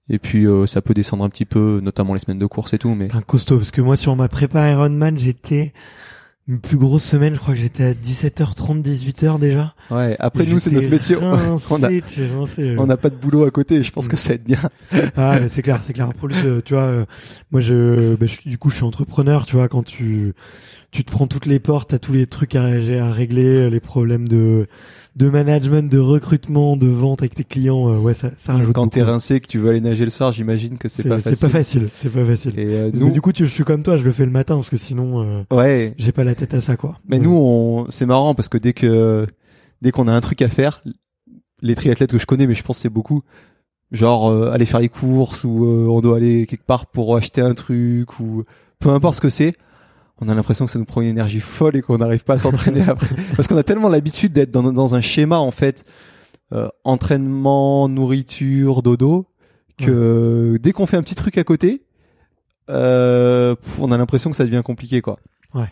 et 0.09 0.19
puis 0.19 0.47
euh, 0.47 0.65
ça 0.67 0.81
peut 0.81 0.95
descendre 0.95 1.25
un 1.25 1.29
petit 1.29 1.45
peu, 1.45 1.81
notamment 1.83 2.15
les 2.15 2.21
semaines 2.21 2.39
de 2.39 2.47
course 2.47 2.73
et 2.73 2.79
tout. 2.79 2.95
Mais 2.95 3.15
un 3.15 3.21
costaud 3.21 3.59
parce 3.59 3.71
que 3.71 3.83
moi 3.83 3.99
sur 3.99 4.17
ma 4.17 4.29
prépa 4.29 4.71
Ironman 4.71 5.19
j'étais 5.19 5.75
une 6.49 6.61
plus 6.61 6.77
grosse 6.77 7.03
semaine, 7.03 7.35
je 7.35 7.41
crois 7.41 7.55
que 7.55 7.61
j'étais 7.61 7.83
à 7.83 7.93
17h30, 7.93 8.81
18h 8.83 9.41
déjà. 9.41 9.75
ouais, 9.91 10.17
après 10.21 10.45
Et 10.45 10.47
nous 10.47 10.61
c'est 10.61 10.71
notre 10.71 10.89
métier. 10.89 11.17
On 11.21 11.83
a, 11.83 12.87
n'a 12.87 12.97
pas 12.97 13.11
de 13.11 13.17
boulot 13.17 13.45
à 13.45 13.51
côté. 13.51 13.83
Je 13.83 13.91
pense 13.91 14.07
que 14.07 14.17
ça 14.17 14.35
être 14.35 14.45
bien. 14.45 14.61
Ah, 15.17 15.39
mais 15.41 15.49
c'est 15.49 15.63
clair, 15.63 15.81
c'est 15.83 15.93
clair. 15.93 16.13
Pour 16.15 16.29
plus, 16.29 16.37
euh, 16.45 16.61
tu 16.65 16.75
vois, 16.75 16.85
euh, 16.85 17.05
moi, 17.51 17.61
je, 17.61 18.15
bah, 18.15 18.27
je 18.27 18.49
du 18.49 18.59
coup, 18.59 18.71
je 18.71 18.77
suis 18.77 18.85
entrepreneur, 18.85 19.45
tu 19.45 19.57
vois, 19.57 19.69
quand 19.69 19.83
tu, 19.83 20.35
tu 20.91 21.05
te 21.05 21.11
prends 21.11 21.27
toutes 21.27 21.47
les 21.47 21.59
portes, 21.59 21.91
t'as 21.91 21.99
tous 21.99 22.13
les 22.13 22.27
trucs 22.27 22.55
à, 22.55 22.65
ré- 22.65 22.99
à 22.99 23.13
régler, 23.13 23.45
euh, 23.45 23.69
les 23.69 23.81
problèmes 23.81 24.29
de, 24.29 24.67
de 25.17 25.29
management, 25.29 25.91
de 25.93 25.99
recrutement, 25.99 26.77
de 26.77 26.87
vente 26.89 27.21
avec 27.23 27.35
tes 27.35 27.45
clients, 27.45 27.89
euh, 27.93 27.99
ouais, 27.99 28.15
ça, 28.15 28.31
ça 28.39 28.55
rajoute. 28.55 28.75
Quand 28.75 28.89
t'es 28.89 29.03
rincé 29.03 29.41
que 29.41 29.47
tu 29.47 29.59
veux 29.59 29.71
aller 29.71 29.81
nager 29.81 30.05
le 30.05 30.11
soir, 30.11 30.33
j'imagine 30.33 30.79
que 30.79 30.89
c'est 30.89 31.07
pas 31.09 31.19
facile. 31.19 31.37
C'est 31.37 31.47
pas 31.47 31.53
facile, 31.53 31.89
c'est 31.95 32.13
pas 32.13 32.25
facile. 32.25 32.59
Et 32.59 32.75
euh, 32.77 32.91
nous, 32.95 33.11
du 33.11 33.21
coup, 33.21 33.33
tu, 33.33 33.45
je 33.45 33.51
suis 33.51 33.65
comme 33.65 33.83
toi, 33.83 33.97
je 33.97 34.05
le 34.05 34.13
fais 34.13 34.25
le 34.25 34.31
matin 34.31 34.55
parce 34.55 34.71
que 34.71 34.77
sinon, 34.79 35.23
euh, 35.23 35.43
ouais. 35.55 35.95
j'ai 35.99 36.13
pas 36.13 36.25
la 36.25 36.35
tête 36.35 36.55
à 36.55 36.61
ça, 36.61 36.77
quoi. 36.77 36.99
Mais 37.09 37.17
Ouais. 37.19 37.23
nous, 37.25 37.35
on, 37.37 37.87
c'est 37.91 38.07
marrant 38.07 38.35
parce 38.35 38.49
que 38.49 38.59
dès 38.59 38.73
que 38.73 39.27
dès 39.83 39.91
qu'on 39.91 40.09
a 40.09 40.13
un 40.13 40.21
truc 40.21 40.41
à 40.43 40.49
faire, 40.49 40.83
les 41.63 41.75
triathlètes 41.75 42.13
que 42.13 42.19
je 42.19 42.27
connais, 42.27 42.47
mais 42.47 42.55
je 42.55 42.63
pense 42.63 42.77
que 42.79 42.83
c'est 42.83 42.89
beaucoup, 42.89 43.23
genre 43.93 44.29
euh, 44.31 44.51
aller 44.53 44.67
faire 44.67 44.81
les 44.81 44.89
courses 44.89 45.45
ou 45.45 45.65
euh, 45.65 45.87
on 45.89 46.01
doit 46.01 46.17
aller 46.17 46.47
quelque 46.47 46.65
part 46.67 46.87
pour 46.87 47.17
acheter 47.17 47.41
un 47.41 47.55
truc 47.55 48.19
ou 48.21 48.45
peu 48.79 48.91
importe 48.91 49.17
ce 49.17 49.21
que 49.21 49.31
c'est, 49.31 49.55
on 50.21 50.29
a 50.29 50.35
l'impression 50.35 50.65
que 50.65 50.71
ça 50.71 50.79
nous 50.79 50.85
prend 50.85 51.03
une 51.03 51.09
énergie 51.09 51.41
folle 51.41 51.77
et 51.77 51.83
qu'on 51.83 51.99
n'arrive 51.99 52.25
pas 52.25 52.35
à 52.35 52.39
s'entraîner 52.39 52.83
après 52.89 53.15
parce 53.37 53.49
qu'on 53.49 53.57
a 53.57 53.63
tellement 53.63 53.89
l'habitude 53.89 54.33
d'être 54.33 54.51
dans, 54.51 54.63
dans 54.73 54.95
un 54.95 55.01
schéma 55.01 55.39
en 55.39 55.51
fait 55.51 55.85
euh, 56.53 56.69
entraînement, 56.85 57.89
nourriture, 57.89 58.83
dodo 58.83 59.27
que 59.77 60.59
dès 60.63 60.73
qu'on 60.73 60.87
fait 60.87 60.97
un 60.97 61.03
petit 61.03 61.15
truc 61.15 61.37
à 61.37 61.45
côté, 61.45 61.83
euh, 62.71 63.55
on 63.79 63.93
a 63.93 63.99
l'impression 63.99 64.31
que 64.31 64.37
ça 64.37 64.45
devient 64.45 64.63
compliqué 64.65 65.03
quoi. 65.03 65.19
Ouais. 65.55 65.69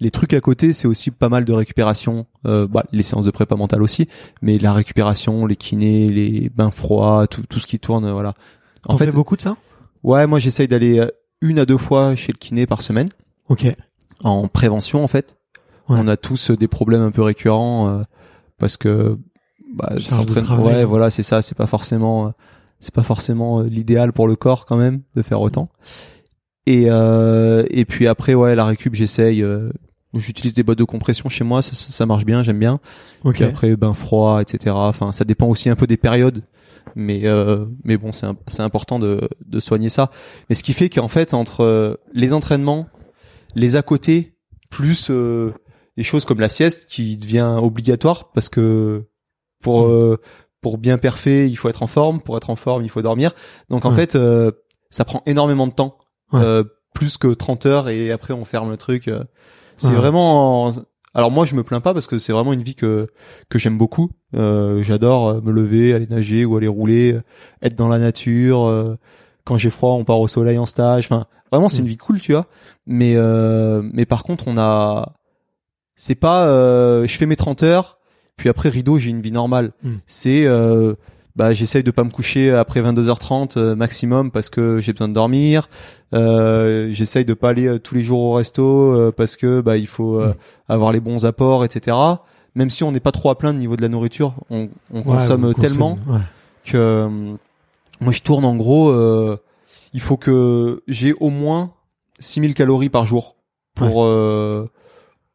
Les 0.00 0.10
trucs 0.10 0.32
à 0.32 0.40
côté, 0.40 0.72
c'est 0.72 0.88
aussi 0.88 1.10
pas 1.10 1.28
mal 1.28 1.44
de 1.44 1.52
récupération, 1.52 2.26
euh, 2.46 2.66
bah, 2.66 2.84
les 2.92 3.02
séances 3.02 3.24
de 3.24 3.30
prépa 3.30 3.54
mentale 3.54 3.82
aussi, 3.82 4.08
mais 4.42 4.58
la 4.58 4.72
récupération, 4.72 5.46
les 5.46 5.56
kinés, 5.56 6.08
les 6.08 6.48
bains 6.48 6.72
froids, 6.72 7.26
tout, 7.28 7.42
tout 7.48 7.60
ce 7.60 7.66
qui 7.66 7.78
tourne, 7.78 8.10
voilà. 8.10 8.34
T'en 8.82 8.98
fais 8.98 9.10
beaucoup 9.10 9.36
de 9.36 9.42
ça? 9.42 9.56
ouais, 10.02 10.26
moi 10.26 10.38
j'essaye 10.38 10.68
d'aller 10.68 10.98
euh, 10.98 11.10
une 11.40 11.58
à 11.58 11.66
deux 11.66 11.78
fois 11.78 12.14
chez 12.16 12.32
le 12.32 12.38
kiné 12.38 12.66
par 12.66 12.82
semaine 12.82 13.08
Ok. 13.48 13.66
en 14.22 14.48
prévention 14.48 15.04
en 15.04 15.08
fait. 15.08 15.36
Ouais. 15.88 15.96
On 16.00 16.08
a 16.08 16.16
tous 16.16 16.50
euh, 16.50 16.56
des 16.56 16.68
problèmes 16.68 17.02
un 17.02 17.10
peu 17.10 17.22
récurrents 17.22 17.88
euh, 17.88 18.02
parce 18.58 18.76
que 18.76 19.18
bah, 19.74 19.94
ouais 20.58 20.84
voilà 20.84 21.10
c'est 21.10 21.22
ça 21.22 21.42
c'est 21.42 21.56
pas 21.56 21.66
forcément 21.66 22.26
euh, 22.26 22.30
c'est 22.80 22.94
pas 22.94 23.02
forcément 23.02 23.60
euh, 23.60 23.64
l'idéal 23.64 24.12
pour 24.12 24.26
le 24.28 24.36
corps 24.36 24.66
quand 24.66 24.76
même 24.76 25.02
de 25.14 25.22
faire 25.22 25.40
autant 25.40 25.68
et 26.66 26.86
euh, 26.88 27.64
et 27.70 27.84
puis 27.84 28.06
après 28.06 28.34
ouais 28.34 28.54
la 28.54 28.64
récup 28.64 28.94
j'essaye 28.94 29.42
euh, 29.42 29.70
j'utilise 30.14 30.54
des 30.54 30.62
boîtes 30.62 30.78
de 30.78 30.84
compression 30.84 31.28
chez 31.28 31.44
moi, 31.44 31.62
ça, 31.62 31.74
ça, 31.74 32.06
marche 32.06 32.24
bien, 32.24 32.42
j'aime 32.42 32.58
bien. 32.58 32.80
Ok. 33.24 33.34
Puis 33.34 33.44
après, 33.44 33.76
bain 33.76 33.94
froid, 33.94 34.40
etc. 34.40 34.74
Enfin, 34.76 35.12
ça 35.12 35.24
dépend 35.24 35.48
aussi 35.48 35.68
un 35.68 35.76
peu 35.76 35.86
des 35.86 35.96
périodes. 35.96 36.42
Mais 36.94 37.22
euh, 37.24 37.64
mais 37.82 37.96
bon, 37.96 38.12
c'est 38.12 38.26
c'est 38.46 38.62
important 38.62 38.98
de, 38.98 39.28
de 39.46 39.60
soigner 39.60 39.88
ça. 39.88 40.10
Mais 40.48 40.54
ce 40.54 40.62
qui 40.62 40.72
fait 40.72 40.88
qu'en 40.88 41.08
fait, 41.08 41.34
entre 41.34 41.98
les 42.12 42.32
entraînements, 42.32 42.86
les 43.54 43.76
à 43.76 43.82
côté, 43.82 44.36
plus 44.70 45.08
euh, 45.10 45.52
des 45.96 46.02
choses 46.02 46.24
comme 46.24 46.40
la 46.40 46.48
sieste 46.48 46.86
qui 46.88 47.16
devient 47.16 47.56
obligatoire 47.60 48.32
parce 48.32 48.48
que 48.48 49.04
pour 49.62 49.82
Mm. 49.86 49.90
euh, 49.90 50.16
pour 50.60 50.78
bien 50.78 50.96
perfer, 50.98 51.46
il 51.46 51.56
faut 51.56 51.68
être 51.68 51.82
en 51.82 51.86
forme. 51.86 52.20
Pour 52.20 52.36
être 52.38 52.48
en 52.50 52.56
forme, 52.56 52.84
il 52.84 52.88
faut 52.88 53.02
dormir. 53.02 53.32
Donc 53.68 53.84
en 53.84 53.90
Ouais. 53.90 53.96
fait, 53.96 54.14
euh, 54.16 54.50
ça 54.90 55.04
prend 55.04 55.22
énormément 55.26 55.66
de 55.66 55.72
temps, 55.74 55.98
Ouais. 56.32 56.40
euh, 56.42 56.64
plus 56.94 57.18
que 57.18 57.28
30 57.28 57.66
heures 57.66 57.88
et 57.88 58.10
après 58.10 58.32
on 58.34 58.44
ferme 58.44 58.70
le 58.70 58.76
truc. 58.76 59.08
euh. 59.08 59.24
C'est 59.76 59.88
Ouais. 59.88 59.94
vraiment. 59.96 60.70
Alors 61.12 61.30
moi, 61.30 61.44
je 61.46 61.54
me 61.54 61.62
plains 61.62 61.80
pas 61.80 61.92
parce 61.94 62.06
que 62.06 62.18
c'est 62.18 62.32
vraiment 62.32 62.52
une 62.52 62.62
vie 62.62 62.74
que 62.74 63.08
que 63.50 63.58
j'aime 63.58 63.76
beaucoup. 63.78 64.10
Euh, 64.34 64.82
J'adore 64.82 65.42
me 65.42 65.52
lever, 65.52 65.92
aller 65.94 66.06
nager 66.08 66.44
ou 66.44 66.56
aller 66.56 66.66
rouler, 66.68 67.18
être 67.62 67.76
dans 67.76 67.88
la 67.88 67.98
nature. 67.98 68.64
euh, 68.64 68.96
quand 69.44 69.58
j'ai 69.58 69.70
froid, 69.70 69.90
on 69.92 70.04
part 70.04 70.20
au 70.20 70.28
soleil 70.28 70.56
en 70.58 70.66
stage. 70.66 71.04
Enfin, 71.06 71.26
vraiment, 71.54 71.68
c'est 71.68 71.78
Mm. 71.78 71.84
une 71.84 71.88
vie 71.88 71.96
cool, 71.96 72.20
tu 72.20 72.32
vois. 72.32 72.46
Mais 72.86 73.14
euh, 73.16 73.82
mais 73.92 74.04
par 74.04 74.22
contre, 74.24 74.44
on 74.48 74.56
a. 74.58 75.12
C'est 75.96 76.14
pas. 76.16 76.46
euh, 76.46 77.06
je 77.06 77.16
fais 77.16 77.26
mes 77.26 77.36
30 77.36 77.62
heures, 77.62 77.98
puis 78.36 78.48
après 78.48 78.68
rideau, 78.68 78.98
j'ai 78.98 79.10
une 79.10 79.20
vie 79.22 79.32
normale. 79.32 79.72
Mm. 79.82 79.90
C'est. 80.06 80.44
Euh, 80.46 80.94
bah, 81.36 81.52
j'essaye 81.52 81.82
de 81.82 81.90
pas 81.90 82.04
me 82.04 82.10
coucher 82.10 82.52
après 82.52 82.80
22h30 82.80 83.56
euh, 83.58 83.74
maximum 83.74 84.30
parce 84.30 84.50
que 84.50 84.78
j'ai 84.78 84.92
besoin 84.92 85.08
de 85.08 85.14
dormir. 85.14 85.68
Euh, 86.14 86.88
j'essaye 86.92 87.24
de 87.24 87.34
pas 87.34 87.48
aller 87.48 87.80
tous 87.80 87.94
les 87.96 88.02
jours 88.02 88.20
au 88.20 88.32
resto 88.34 89.10
parce 89.16 89.36
que 89.36 89.60
bah 89.60 89.76
il 89.76 89.88
faut 89.88 90.20
Mm. 90.20 90.34
avoir 90.68 90.92
les 90.92 91.00
bons 91.00 91.24
apports, 91.26 91.64
etc. 91.64 91.96
Même 92.54 92.70
si 92.70 92.84
on 92.84 92.92
n'est 92.92 93.00
pas 93.00 93.10
trop 93.10 93.30
à 93.30 93.38
plaindre 93.38 93.56
au 93.56 93.60
niveau 93.60 93.74
de 93.74 93.82
la 93.82 93.88
nourriture, 93.88 94.34
on, 94.48 94.68
on 94.92 94.98
Ouais, 94.98 95.02
consomme 95.04 95.52
tellement 95.54 95.98
ouais. 96.06 96.20
que 96.64 97.08
moi 98.00 98.12
je 98.12 98.22
tourne 98.22 98.44
en 98.44 98.54
gros. 98.54 98.90
euh, 98.90 99.36
il 99.94 100.00
faut 100.00 100.18
que 100.18 100.82
j'ai 100.86 101.14
au 101.14 101.30
moins 101.30 101.72
6000 102.20 102.52
calories 102.52 102.90
par 102.90 103.06
jour 103.06 103.36
pour 103.74 104.04
euh, 104.04 104.66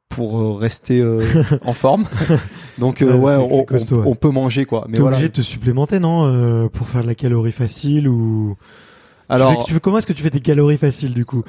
pour 0.10 0.40
euh, 0.40 0.53
rester 0.53 0.99
euh, 1.02 1.23
en 1.64 1.73
forme. 1.73 2.06
Donc 2.77 3.02
euh, 3.02 3.14
Ouais, 3.15 3.36
on, 3.36 3.64
costaud, 3.65 3.95
on- 3.95 3.99
ouais. 4.02 4.07
on 4.07 4.15
peut 4.15 4.30
manger 4.30 4.65
quoi. 4.65 4.86
Mais 4.88 4.94
T'es 4.98 5.02
voilà. 5.02 5.18
obligé 5.18 5.30
de 5.30 5.34
te 5.34 5.41
supplémenter, 5.41 5.99
non, 5.99 6.26
euh, 6.26 6.68
pour 6.69 6.88
faire 6.88 7.02
de 7.02 7.07
la 7.07 7.15
calorie 7.15 7.52
facile 7.52 8.07
ou. 8.07 8.56
Tu 8.60 9.34
Alors 9.36 9.60
fais- 9.61 9.64
tu 9.65 9.73
fais, 9.73 9.80
comment 9.80 9.98
est-ce 9.99 10.07
que 10.07 10.14
tu 10.14 10.23
fais 10.23 10.30
tes 10.31 10.40
calories 10.40 10.77
faciles 10.77 11.14
du 11.14 11.26
coup? 11.26 11.44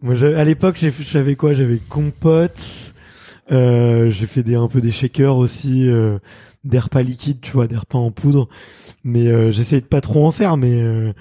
Moi, 0.00 0.14
à 0.22 0.44
l'époque, 0.44 0.76
j'avais 1.00 1.36
quoi? 1.36 1.52
J'avais 1.52 1.78
compote. 1.78 2.60
Euh, 3.50 4.10
j'ai 4.10 4.26
fait 4.26 4.42
des 4.42 4.54
un 4.54 4.68
peu 4.68 4.80
des 4.80 4.90
shakers 4.92 5.36
aussi, 5.36 5.88
euh, 5.88 6.18
des 6.64 6.78
repas 6.78 7.02
liquides, 7.02 7.40
tu 7.40 7.52
vois, 7.52 7.66
des 7.66 7.76
repas 7.76 7.98
en 7.98 8.10
poudre. 8.10 8.48
Mais 9.04 9.26
euh, 9.28 9.50
j'essayais 9.52 9.82
de 9.82 9.86
pas 9.86 10.00
trop 10.00 10.26
en 10.26 10.30
faire, 10.32 10.56
mais 10.56 10.72
euh, 10.80 11.12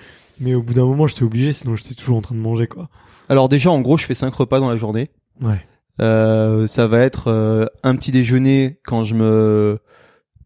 mais 0.42 0.54
au 0.56 0.62
bout 0.62 0.74
d'un 0.74 0.86
moment, 0.86 1.08
j'étais 1.08 1.24
obligé, 1.24 1.54
sinon 1.54 1.76
j'étais 1.76 1.96
toujours 1.96 2.18
en 2.18 2.22
train 2.22 2.36
de 2.36 2.40
manger 2.40 2.68
quoi. 2.68 2.90
alors 3.30 3.48
déjà 3.48 3.72
en 3.72 3.80
gros 3.80 3.98
je 3.98 4.06
fais 4.06 4.16
cinq 4.16 4.34
repas 4.34 4.60
dans 4.60 4.70
la 4.70 4.78
journée. 4.78 5.12
Ouais. 5.42 5.66
Euh, 6.02 6.68
ça 6.68 6.88
va 6.88 7.00
être 7.02 7.28
euh, 7.28 7.66
un 7.84 7.96
petit 7.96 8.12
déjeuner 8.12 8.80
quand 8.86 9.04
je 9.04 9.16
me 9.16 9.80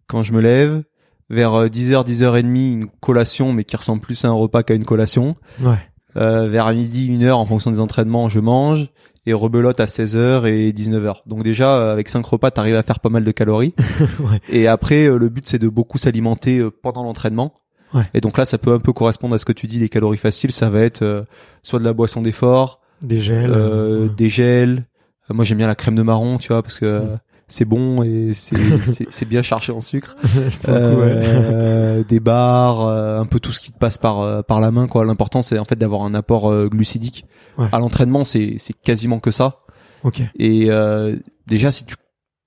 quand 0.08 0.22
je 0.22 0.34
me 0.34 0.42
lève, 0.42 0.84
vers 1.30 1.54
euh, 1.54 1.68
10h 1.68 2.06
10h30 2.06 2.74
une 2.74 2.88
collation 3.00 3.54
mais 3.54 3.64
qui 3.64 3.76
ressemble 3.76 4.02
plus 4.02 4.24
à 4.26 4.28
un 4.28 4.34
repas 4.34 4.64
qu'à 4.64 4.76
une 4.76 4.86
collation. 4.86 5.36
Ouais. 5.62 5.80
Euh, 6.18 6.48
vers 6.48 6.72
midi, 6.74 7.08
une 7.08 7.24
heure 7.24 7.40
en 7.40 7.46
fonction 7.46 7.72
des 7.72 7.80
entraînements, 7.80 8.30
je 8.30 8.40
mange 8.40 8.90
et 9.26 9.34
rebelote 9.34 9.80
à 9.80 9.86
16h 9.86 10.46
et 10.46 10.72
19h. 10.72 11.22
Donc 11.26 11.44
déjà 11.44 11.78
euh, 11.78 11.92
avec 11.92 12.10
cinq 12.10 12.26
repas, 12.26 12.52
t'arrives 12.52 12.76
à 12.76 12.84
faire 12.84 13.00
pas 13.00 13.10
mal 13.10 13.24
de 13.24 13.32
calories. 13.32 13.74
Ouais. 14.20 14.40
Et 14.50 14.68
après 14.68 15.08
euh, 15.08 15.18
le 15.18 15.30
but 15.30 15.48
c'est 15.48 15.60
de 15.60 15.68
beaucoup 15.68 15.98
s'alimenter 15.98 16.60
euh, 16.60 16.72
pendant 16.72 17.04
l'entraînement. 17.04 17.54
Ouais. 17.94 18.04
Et 18.14 18.22
donc 18.22 18.38
là 18.38 18.46
ça 18.46 18.58
peut 18.58 18.74
un 18.74 18.80
peu 18.80 18.92
correspondre 18.94 19.36
à 19.36 19.40
ce 19.40 19.46
que 19.46 19.54
tu 19.54 19.68
dis 19.68 19.80
des 19.80 19.90
calories 19.90 20.18
faciles, 20.18 20.52
ça 20.52 20.70
va 20.70 20.82
être 20.82 21.02
euh, 21.04 21.24
soit 21.64 21.80
de 21.80 21.86
la 21.86 21.94
boisson 21.94 22.22
d'effort, 22.22 22.82
Des 23.02 23.20
gels. 23.20 23.52
euh, 23.52 24.04
ouais. 24.08 24.10
des 24.18 24.30
gels. 24.30 24.86
Euh, 25.30 25.34
moi 25.34 25.46
j'aime 25.46 25.58
bien 25.60 25.68
la 25.68 25.76
crème 25.76 25.96
de 25.96 26.02
marron, 26.02 26.38
tu 26.38 26.50
vois, 26.50 26.62
parce 26.62 26.78
que 26.80 26.86
euh, 26.86 27.16
c'est 27.48 27.64
bon 27.66 28.04
et 28.04 28.32
c'est 28.34 29.26
bien 29.30 29.42
chargé 29.42 29.72
en 29.72 29.82
sucre. 29.82 30.16
Euh, 30.68 32.04
des 32.04 32.20
bars, 32.20 32.82
euh, 32.88 33.20
un 33.20 33.26
peu 33.26 33.40
tout 33.40 33.52
ce 33.54 33.60
qui 33.60 33.72
te 33.72 33.78
passe 33.78 33.98
par 33.98 34.20
euh, 34.22 34.42
par 34.42 34.60
la 34.60 34.72
main 34.72 34.88
quoi. 34.88 35.06
L'important 35.06 35.42
c'est 35.42 35.58
en 35.60 35.66
fait 35.66 35.76
d'avoir 35.76 36.04
un 36.04 36.14
apport 36.14 36.52
euh, 36.52 36.68
glucidique. 36.68 37.26
Ouais. 37.58 37.68
À 37.72 37.80
l'entraînement 37.80 38.24
c'est 38.24 38.56
c'est 38.58 38.74
quasiment 38.74 39.20
que 39.20 39.32
ça. 39.32 39.60
Ok. 40.04 40.22
Et 40.38 40.66
euh, 40.70 41.16
déjà 41.48 41.72
si 41.72 41.86
tu 41.86 41.96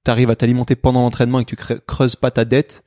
arrives 0.06 0.30
à 0.30 0.36
t'alimenter 0.36 0.74
pendant 0.76 1.02
l'entraînement 1.02 1.40
et 1.40 1.44
que 1.44 1.54
tu 1.54 1.76
creuses 1.86 2.16
pas 2.16 2.30
ta 2.30 2.44
dette, 2.44 2.82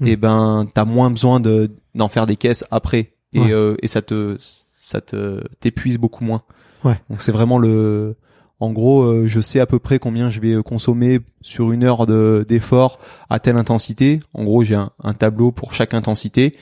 Mm. 0.00 0.06
et 0.06 0.16
ben 0.16 0.66
t'as 0.74 0.84
moins 0.84 1.10
besoin 1.10 1.40
de 1.40 1.70
d'en 1.94 2.08
faire 2.08 2.26
des 2.26 2.36
caisses 2.36 2.64
après 2.70 3.14
et 3.32 3.40
Ouais. 3.40 3.52
euh, 3.52 3.74
et 3.82 3.88
ça 3.88 4.02
te 4.02 4.36
ça 4.40 5.00
te 5.00 5.42
t'épuise 5.60 5.98
beaucoup 5.98 6.24
moins. 6.24 6.42
Ouais. 6.84 7.00
Donc 7.10 7.22
c'est 7.22 7.32
vraiment 7.32 7.58
le 7.58 8.16
en 8.58 8.72
gros, 8.72 9.02
euh, 9.02 9.26
je 9.26 9.40
sais 9.42 9.60
à 9.60 9.66
peu 9.66 9.78
près 9.78 9.98
combien 9.98 10.30
je 10.30 10.40
vais 10.40 10.52
euh, 10.52 10.62
consommer 10.62 11.20
sur 11.42 11.72
une 11.72 11.84
heure 11.84 12.06
de 12.06 12.44
d'effort 12.48 12.98
à 13.28 13.38
telle 13.38 13.56
intensité. 13.58 14.20
En 14.32 14.44
gros, 14.44 14.64
j'ai 14.64 14.74
un, 14.76 14.90
un 15.02 15.12
tableau 15.12 15.52
pour 15.52 15.74
chaque 15.74 15.92
intensité 15.92 16.52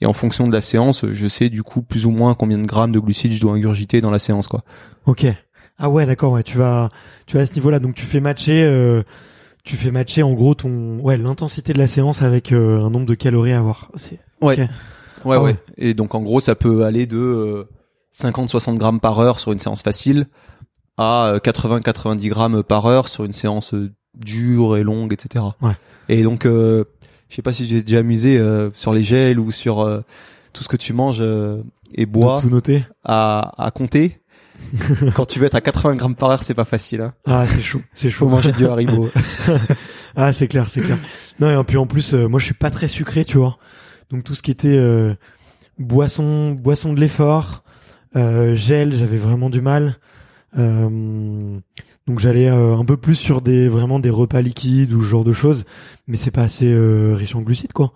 et 0.00 0.06
en 0.06 0.12
fonction 0.14 0.44
de 0.44 0.52
la 0.52 0.60
séance, 0.62 1.04
je 1.10 1.28
sais 1.28 1.48
du 1.50 1.62
coup 1.62 1.82
plus 1.82 2.06
ou 2.06 2.10
moins 2.10 2.34
combien 2.34 2.58
de 2.58 2.66
grammes 2.66 2.92
de 2.92 2.98
glucides 2.98 3.32
je 3.32 3.40
dois 3.40 3.52
ingurgiter 3.54 4.00
dans 4.00 4.10
la 4.10 4.18
séance 4.18 4.48
quoi. 4.48 4.62
Ok. 5.06 5.26
Ah 5.78 5.90
ouais, 5.90 6.06
d'accord. 6.06 6.32
Ouais, 6.32 6.42
tu 6.42 6.58
vas, 6.58 6.90
tu 7.26 7.36
vas 7.36 7.42
à 7.42 7.46
ce 7.46 7.54
niveau-là. 7.54 7.80
Donc 7.80 7.94
tu 7.96 8.04
fais 8.04 8.20
matcher, 8.20 8.62
euh, 8.64 9.02
tu 9.64 9.76
fais 9.76 9.90
matcher 9.90 10.22
en 10.22 10.32
gros 10.32 10.54
ton, 10.54 10.98
ouais, 11.00 11.16
l'intensité 11.16 11.72
de 11.72 11.78
la 11.78 11.86
séance 11.86 12.22
avec 12.22 12.52
euh, 12.52 12.80
un 12.80 12.90
nombre 12.90 13.06
de 13.06 13.14
calories 13.14 13.52
à 13.52 13.58
avoir. 13.58 13.90
C'est. 13.94 14.18
Ouais. 14.40 14.68
Ah 15.24 15.28
ouais. 15.28 15.36
ouais. 15.38 15.56
Et 15.78 15.94
donc 15.94 16.14
en 16.14 16.20
gros, 16.22 16.40
ça 16.40 16.54
peut 16.54 16.84
aller 16.84 17.06
de 17.06 17.16
euh, 17.18 17.68
50-60 18.14 18.76
grammes 18.76 19.00
par 19.00 19.18
heure 19.20 19.38
sur 19.38 19.52
une 19.52 19.58
séance 19.60 19.82
facile 19.82 20.26
à 20.98 21.34
80-90 21.42 22.28
grammes 22.28 22.62
par 22.62 22.86
heure 22.86 23.08
sur 23.08 23.24
une 23.24 23.32
séance 23.32 23.72
euh, 23.74 23.92
dure 24.14 24.76
et 24.76 24.82
longue, 24.82 25.12
etc. 25.12 25.44
Ouais. 25.62 25.72
Et 26.08 26.22
donc, 26.22 26.44
euh, 26.44 26.84
je 27.28 27.36
sais 27.36 27.42
pas 27.42 27.52
si 27.52 27.66
tu 27.66 27.76
es 27.76 27.82
déjà 27.82 28.00
amusé 28.00 28.36
euh, 28.38 28.70
sur 28.74 28.92
les 28.92 29.02
gels 29.04 29.38
ou 29.40 29.52
sur 29.52 29.80
euh, 29.80 30.00
tout 30.52 30.62
ce 30.64 30.68
que 30.68 30.76
tu 30.76 30.92
manges 30.92 31.20
euh, 31.22 31.62
et 31.94 32.04
bois 32.04 32.38
Tout 32.40 32.50
noter. 32.50 32.84
à, 33.04 33.64
à 33.64 33.70
compter. 33.70 34.18
Quand 35.14 35.26
tu 35.26 35.38
veux 35.38 35.46
être 35.46 35.54
à 35.54 35.60
80 35.60 35.96
grammes 35.96 36.14
par 36.14 36.30
heure, 36.30 36.42
c'est 36.42 36.54
pas 36.54 36.64
facile. 36.64 37.00
Hein. 37.00 37.14
Ah, 37.26 37.46
c'est 37.46 37.62
chaud. 37.62 37.82
C'est 37.94 38.10
chaud. 38.10 38.26
Faut 38.26 38.30
manger 38.30 38.52
du 38.52 38.66
Haribo. 38.66 39.08
Ah, 40.14 40.30
c'est 40.30 40.46
clair, 40.46 40.68
c'est 40.68 40.82
clair. 40.82 40.98
Non, 41.40 41.58
et 41.58 41.64
puis 41.64 41.78
en 41.78 41.86
plus, 41.86 42.12
euh, 42.12 42.28
moi, 42.28 42.38
je 42.38 42.44
suis 42.44 42.52
pas 42.54 42.68
très 42.68 42.86
sucré, 42.86 43.24
tu 43.24 43.38
vois. 43.38 43.56
Donc 44.10 44.24
tout 44.24 44.34
ce 44.34 44.42
qui 44.42 44.50
était 44.50 44.76
euh, 44.76 45.14
boisson, 45.78 46.50
boisson 46.50 46.92
de 46.92 47.00
l'effort, 47.00 47.64
euh, 48.14 48.54
gel, 48.54 48.94
j'avais 48.94 49.16
vraiment 49.16 49.48
du 49.48 49.62
mal. 49.62 49.96
Euh, 50.58 51.58
donc 52.06 52.18
j'allais 52.18 52.50
euh, 52.50 52.76
un 52.76 52.84
peu 52.84 52.98
plus 52.98 53.14
sur 53.14 53.40
des 53.40 53.68
vraiment 53.68 54.00
des 54.00 54.10
repas 54.10 54.42
liquides 54.42 54.92
ou 54.92 55.00
ce 55.00 55.06
genre 55.06 55.24
de 55.24 55.32
choses, 55.32 55.64
mais 56.06 56.18
c'est 56.18 56.30
pas 56.30 56.42
assez 56.42 56.70
euh, 56.70 57.14
riche 57.14 57.34
en 57.34 57.40
glucides, 57.40 57.72
quoi. 57.72 57.94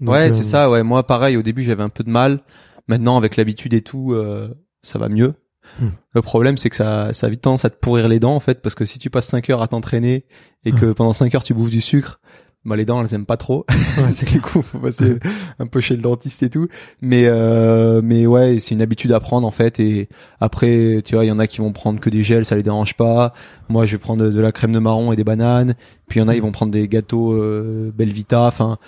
Donc, 0.00 0.14
ouais, 0.14 0.32
c'est 0.32 0.42
ça. 0.42 0.68
Ouais, 0.68 0.82
moi, 0.82 1.06
pareil. 1.06 1.36
Au 1.36 1.42
début, 1.42 1.62
j'avais 1.62 1.84
un 1.84 1.88
peu 1.90 2.02
de 2.02 2.10
mal. 2.10 2.40
Maintenant, 2.88 3.16
avec 3.16 3.36
l'habitude 3.36 3.72
et 3.72 3.82
tout, 3.82 4.14
euh, 4.14 4.52
ça 4.80 4.98
va 4.98 5.08
mieux. 5.08 5.34
Hmm. 5.80 5.88
Le 6.14 6.22
problème, 6.22 6.56
c'est 6.56 6.70
que 6.70 6.76
ça, 6.76 7.12
ça 7.12 7.26
a 7.26 7.30
vite 7.30 7.42
tendance 7.42 7.64
à 7.64 7.70
te 7.70 7.76
pourrir 7.76 8.08
les 8.08 8.20
dents, 8.20 8.34
en 8.34 8.40
fait, 8.40 8.60
parce 8.60 8.74
que 8.74 8.84
si 8.84 8.98
tu 8.98 9.10
passes 9.10 9.26
5 9.26 9.50
heures 9.50 9.62
à 9.62 9.68
t'entraîner 9.68 10.24
et 10.64 10.72
que 10.72 10.92
pendant 10.92 11.12
5 11.12 11.34
heures 11.34 11.42
tu 11.42 11.54
bouffes 11.54 11.70
du 11.70 11.80
sucre, 11.80 12.20
bah 12.64 12.76
les 12.76 12.84
dents, 12.84 13.02
elles 13.02 13.12
aiment 13.14 13.26
pas 13.26 13.36
trop. 13.36 13.66
Ouais, 13.98 14.12
c'est 14.14 14.24
que 14.24 14.30
du 14.30 14.40
coup, 14.40 14.62
faut 14.62 14.78
passer 14.78 15.18
un 15.58 15.66
peu 15.66 15.80
chez 15.80 15.96
le 15.96 16.02
dentiste 16.02 16.42
et 16.42 16.48
tout. 16.48 16.68
Mais, 17.02 17.24
euh, 17.26 18.00
mais 18.02 18.24
ouais, 18.24 18.58
c'est 18.58 18.74
une 18.74 18.80
habitude 18.80 19.12
à 19.12 19.20
prendre, 19.20 19.46
en 19.46 19.50
fait. 19.50 19.78
Et 19.80 20.08
après, 20.40 21.02
tu 21.04 21.14
vois, 21.14 21.26
il 21.26 21.28
y 21.28 21.30
en 21.30 21.38
a 21.38 21.46
qui 21.46 21.58
vont 21.58 21.72
prendre 21.72 22.00
que 22.00 22.08
des 22.08 22.22
gels, 22.22 22.46
ça 22.46 22.56
les 22.56 22.62
dérange 22.62 22.94
pas. 22.94 23.34
Moi, 23.68 23.84
je 23.84 23.92
vais 23.92 23.98
prendre 23.98 24.30
de 24.30 24.40
la 24.40 24.50
crème 24.50 24.72
de 24.72 24.78
marron 24.78 25.12
et 25.12 25.16
des 25.16 25.24
bananes. 25.24 25.74
Puis 26.08 26.20
il 26.20 26.22
y 26.22 26.24
en 26.24 26.28
a, 26.28 26.34
ils 26.34 26.40
vont 26.40 26.52
prendre 26.52 26.72
des 26.72 26.88
gâteaux 26.88 27.34
euh, 27.34 27.92
Belvita. 27.94 28.46
Enfin, 28.46 28.78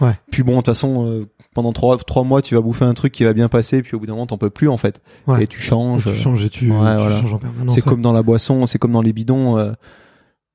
Ouais. 0.00 0.12
puis 0.30 0.42
bon, 0.42 0.52
de 0.52 0.56
toute 0.58 0.66
façon, 0.66 1.06
euh, 1.06 1.26
pendant 1.54 1.72
trois 1.72 1.96
trois 1.98 2.22
mois, 2.22 2.42
tu 2.42 2.54
vas 2.54 2.60
bouffer 2.60 2.84
un 2.84 2.92
truc 2.94 3.12
qui 3.12 3.24
va 3.24 3.32
bien 3.32 3.48
passer, 3.48 3.82
puis 3.82 3.94
au 3.96 3.98
bout 4.00 4.06
d'un 4.06 4.12
moment, 4.12 4.26
t'en 4.26 4.36
peux 4.38 4.50
plus 4.50 4.68
en 4.68 4.76
fait. 4.76 5.00
Ouais. 5.26 5.44
Et 5.44 5.46
tu 5.46 5.60
changes. 5.60 6.04
tu 6.04 6.14
changes 6.14 6.44
et 6.44 6.50
tu, 6.50 6.64
Ouais, 6.70 6.76
tu 6.76 6.78
voilà. 7.02 7.20
changes 7.20 7.32
en 7.34 7.38
permanence. 7.38 7.74
c'est 7.74 7.82
comme 7.82 8.02
dans 8.02 8.12
la 8.12 8.22
boisson, 8.22 8.66
c'est 8.66 8.78
comme 8.78 8.92
dans 8.92 9.02
les 9.02 9.12
bidons. 9.12 9.56
Euh, 9.58 9.72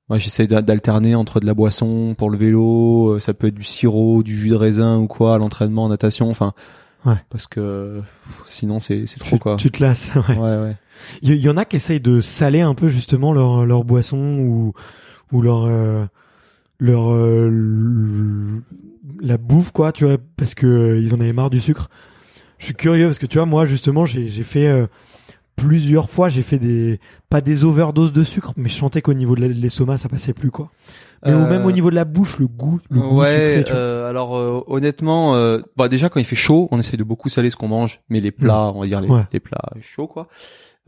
moi, 0.10 0.18
j'essaie 0.20 0.46
d'a- 0.46 0.62
d'alterner 0.62 1.16
entre 1.16 1.40
de 1.40 1.46
la 1.46 1.54
boisson 1.54 2.14
pour 2.18 2.30
le 2.30 2.38
vélo. 2.38 3.14
euh, 3.16 3.20
ça 3.20 3.34
peut 3.34 3.48
être 3.48 3.56
du 3.56 3.64
sirop, 3.64 4.24
du 4.24 4.36
jus 4.38 4.50
de 4.50 4.56
raisin 4.56 4.98
ou 5.00 5.08
quoi 5.08 5.36
à 5.36 5.38
l'entraînement, 5.38 5.86
en 5.86 5.90
natation. 5.90 6.30
Enfin, 6.30 6.54
Ouais. 7.06 7.16
parce 7.32 7.48
que 7.48 7.60
euh, 7.60 8.02
sinon 8.48 8.80
c'est 8.80 9.08
c'est 9.08 9.20
trop 9.20 9.38
tu, 9.38 9.40
quoi. 9.40 9.56
tu 9.58 9.72
te 9.72 9.82
lasses. 9.82 10.12
Ouais. 10.30 10.36
Ouais, 10.38 10.58
ouais. 10.58 10.76
Il 11.24 11.32
y, 11.34 11.38
y 11.40 11.50
en 11.50 11.58
a 11.58 11.66
qui 11.66 11.78
essayent 11.78 12.00
de 12.02 12.22
saler 12.22 12.62
un 12.62 12.76
peu 12.76 12.90
justement 12.90 13.34
leur 13.34 13.66
leur 13.66 13.86
boisson 13.86 14.18
ou 14.40 14.74
ou 15.32 15.42
leur 15.42 15.64
euh, 15.66 16.06
leur 16.78 17.12
euh, 17.12 18.62
la 19.20 19.38
bouffe 19.38 19.72
quoi, 19.72 19.92
tu 19.92 20.06
vois, 20.06 20.18
parce 20.38 20.54
que 20.56 20.66
euh, 20.68 21.00
ils 21.00 21.14
en 21.14 21.20
avaient 21.20 21.34
marre 21.34 21.50
du 21.50 21.60
sucre. 21.60 21.90
Je 22.60 22.66
suis 22.66 22.74
curieux 22.76 23.08
parce 23.08 23.20
que 23.20 23.26
tu 23.26 23.38
vois 23.38 23.46
moi 23.48 23.66
justement 23.66 24.06
j'ai 24.06 24.28
j'ai 24.28 24.44
fait 24.44 24.68
euh, 24.68 24.88
plusieurs 25.56 26.10
fois, 26.10 26.30
j'ai 26.30 26.42
fait 26.42 26.58
des 26.60 27.00
pas 27.30 27.42
des 27.42 27.64
overdoses 27.64 28.12
de 28.14 28.24
sucre, 28.24 28.54
mais 28.58 28.70
je 28.70 28.76
sentais 28.76 29.02
qu'au 29.02 29.14
niveau 29.14 29.36
de 29.36 29.46
l'estomac, 29.46 29.98
ça 29.98 30.10
passait 30.10 30.34
plus 30.34 30.50
quoi. 30.52 30.70
Mais 31.26 31.32
Euh, 31.34 31.50
même 31.50 31.66
au 31.66 31.72
niveau 31.72 31.90
de 31.92 31.96
la 31.96 32.06
bouche, 32.06 32.40
le 32.40 32.48
goût, 32.48 32.80
le 32.90 33.00
goût 33.00 33.20
ouais, 33.22 33.56
sucré, 33.58 33.64
tu 33.66 33.72
vois. 33.72 33.80
euh, 33.80 34.10
alors 34.10 34.36
euh, 34.38 34.62
honnêtement, 34.68 35.36
euh, 35.36 35.60
bah 35.78 35.88
déjà 35.88 36.10
quand 36.10 36.20
il 36.20 36.26
fait 36.26 36.36
chaud, 36.36 36.68
on 36.72 36.80
essaye 36.80 36.98
de 36.98 37.04
beaucoup 37.04 37.30
saler 37.30 37.50
ce 37.52 37.56
qu'on 37.58 37.68
mange, 37.68 38.02
mais 38.10 38.22
les 38.22 38.32
plats, 38.32 38.72
on 38.74 38.80
va 38.82 38.88
dire 38.88 39.02
les, 39.02 39.10
Ouais. 39.10 39.24
les 39.34 39.40
plats 39.40 39.62
chauds 39.82 40.08
quoi. 40.08 40.28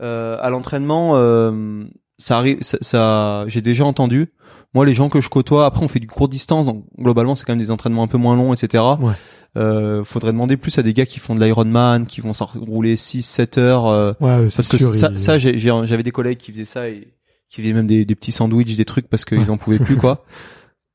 Euh, 0.02 0.36
à 0.40 0.50
l'entraînement, 0.50 1.12
euh, 1.14 1.84
ça 2.18 2.36
arrive, 2.38 2.58
ça, 2.62 2.78
ça- 2.80 3.44
j'ai 3.46 3.60
déjà 3.62 3.84
entendu. 3.84 4.28
Moi, 4.74 4.84
les 4.84 4.92
gens 4.94 5.08
que 5.08 5.20
je 5.20 5.28
côtoie, 5.28 5.66
après 5.66 5.84
on 5.84 5.88
fait 5.88 6.00
du 6.00 6.06
court 6.08 6.28
distance, 6.28 6.66
donc 6.66 6.84
globalement 6.98 7.34
c'est 7.34 7.44
quand 7.44 7.52
même 7.52 7.60
des 7.62 7.70
entraînements 7.70 8.02
un 8.02 8.08
peu 8.08 8.18
moins 8.18 8.34
longs, 8.36 8.52
etc. 8.52 8.82
Ouais. 9.00 9.12
Euh, 9.56 10.02
faudrait 10.04 10.32
demander 10.32 10.56
plus 10.56 10.76
à 10.78 10.82
des 10.82 10.92
gars 10.92 11.06
qui 11.06 11.20
font 11.20 11.34
de 11.36 11.44
l'Ironman, 11.44 12.06
qui 12.06 12.20
vont 12.20 12.32
s'en 12.32 12.46
rouler 12.46 12.96
6-7 12.96 13.58
heures. 13.58 13.86
euh, 13.86 14.12
Ouais, 14.20 14.30
euh, 14.30 14.50
c'est 14.50 14.56
parce 14.56 14.68
que 14.68 14.78
sûr, 14.78 14.94
ça, 14.94 15.10
il- 15.12 15.18
ça 15.18 15.38
j'ai- 15.38 15.56
j'ai- 15.58 15.72
j'avais 15.84 16.02
des 16.02 16.10
collègues 16.10 16.38
qui 16.38 16.50
faisaient 16.50 16.64
ça 16.64 16.88
et 16.88 17.06
qui 17.50 17.62
faisaient 17.62 17.72
même 17.72 17.86
des, 17.86 18.04
des 18.04 18.14
petits 18.16 18.32
sandwichs, 18.32 18.76
des 18.76 18.84
trucs 18.84 19.08
parce 19.08 19.24
qu'ils 19.24 19.50
en 19.52 19.56
pouvaient 19.56 19.78
plus 19.78 19.96
quoi. 19.96 20.24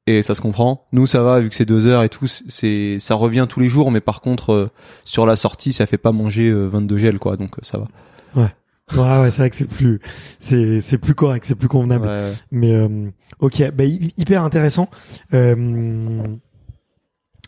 Et 0.08 0.24
ça 0.24 0.34
se 0.34 0.42
comprend. 0.42 0.88
Nous 0.92 1.06
ça 1.08 1.22
va 1.22 1.40
vu 1.40 1.50
que 1.50 1.56
c'est 1.56 1.66
deux 1.66 1.86
heures 1.86 2.02
et 2.04 2.10
tout, 2.10 2.26
c'est 2.26 2.98
ça 3.00 3.14
revient 3.16 3.46
tous 3.48 3.60
les 3.60 3.68
jours, 3.70 3.92
mais 3.92 4.02
par 4.02 4.22
contre 4.22 4.52
euh, 4.52 4.70
sur 5.06 5.26
la 5.28 5.36
sortie 5.36 5.72
ça 5.72 5.86
fait 5.86 6.00
pas 6.00 6.12
manger 6.12 6.50
euh, 6.50 6.66
22 6.68 6.98
gels 6.98 7.20
quoi, 7.20 7.38
donc 7.38 7.52
euh, 7.60 7.62
ça 7.62 7.78
va. 7.78 7.86
Ouais, 8.36 8.50
ouais, 8.96 9.32
c'est 9.32 9.38
vrai 9.38 9.50
que 9.50 9.56
c'est 9.56 9.68
plus, 9.68 10.00
c'est, 10.40 10.82
c'est 10.82 10.98
plus 10.98 11.16
correct, 11.16 11.46
c'est 11.46 11.56
plus 11.56 11.68
convenable. 11.68 12.08
Ouais, 12.08 12.22
ouais. 12.24 12.34
Mais 12.52 12.74
euh, 12.74 13.10
ok, 13.40 13.72
bah, 13.74 13.86
hy- 13.86 14.14
hyper 14.18 14.44
intéressant. 14.44 14.90
Euh, 15.34 16.24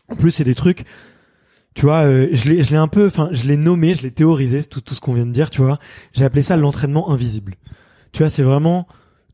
en 0.10 0.16
plus, 0.16 0.32
c'est 0.32 0.44
des 0.44 0.56
trucs. 0.56 0.86
Tu 1.74 1.84
vois, 1.84 2.04
euh, 2.06 2.28
je 2.34 2.50
l'ai, 2.50 2.64
je 2.64 2.72
l'ai 2.72 2.78
un 2.78 2.90
peu, 2.90 3.08
enfin, 3.08 3.30
je 3.32 3.44
l'ai 3.46 3.56
nommé, 3.58 3.96
je 3.96 4.02
l'ai 4.02 4.12
théorisé, 4.12 4.64
tout, 4.64 4.82
tout 4.82 4.94
ce 4.94 5.00
qu'on 5.00 5.14
vient 5.14 5.26
de 5.26 5.32
dire. 5.32 5.50
Tu 5.50 5.62
vois, 5.62 5.80
j'ai 6.14 6.26
appelé 6.26 6.42
ça 6.42 6.58
l'entraînement 6.58 7.10
invisible. 7.12 7.56
Tu 8.12 8.24
vois, 8.24 8.30
c'est 8.30 8.44
vraiment 8.44 8.88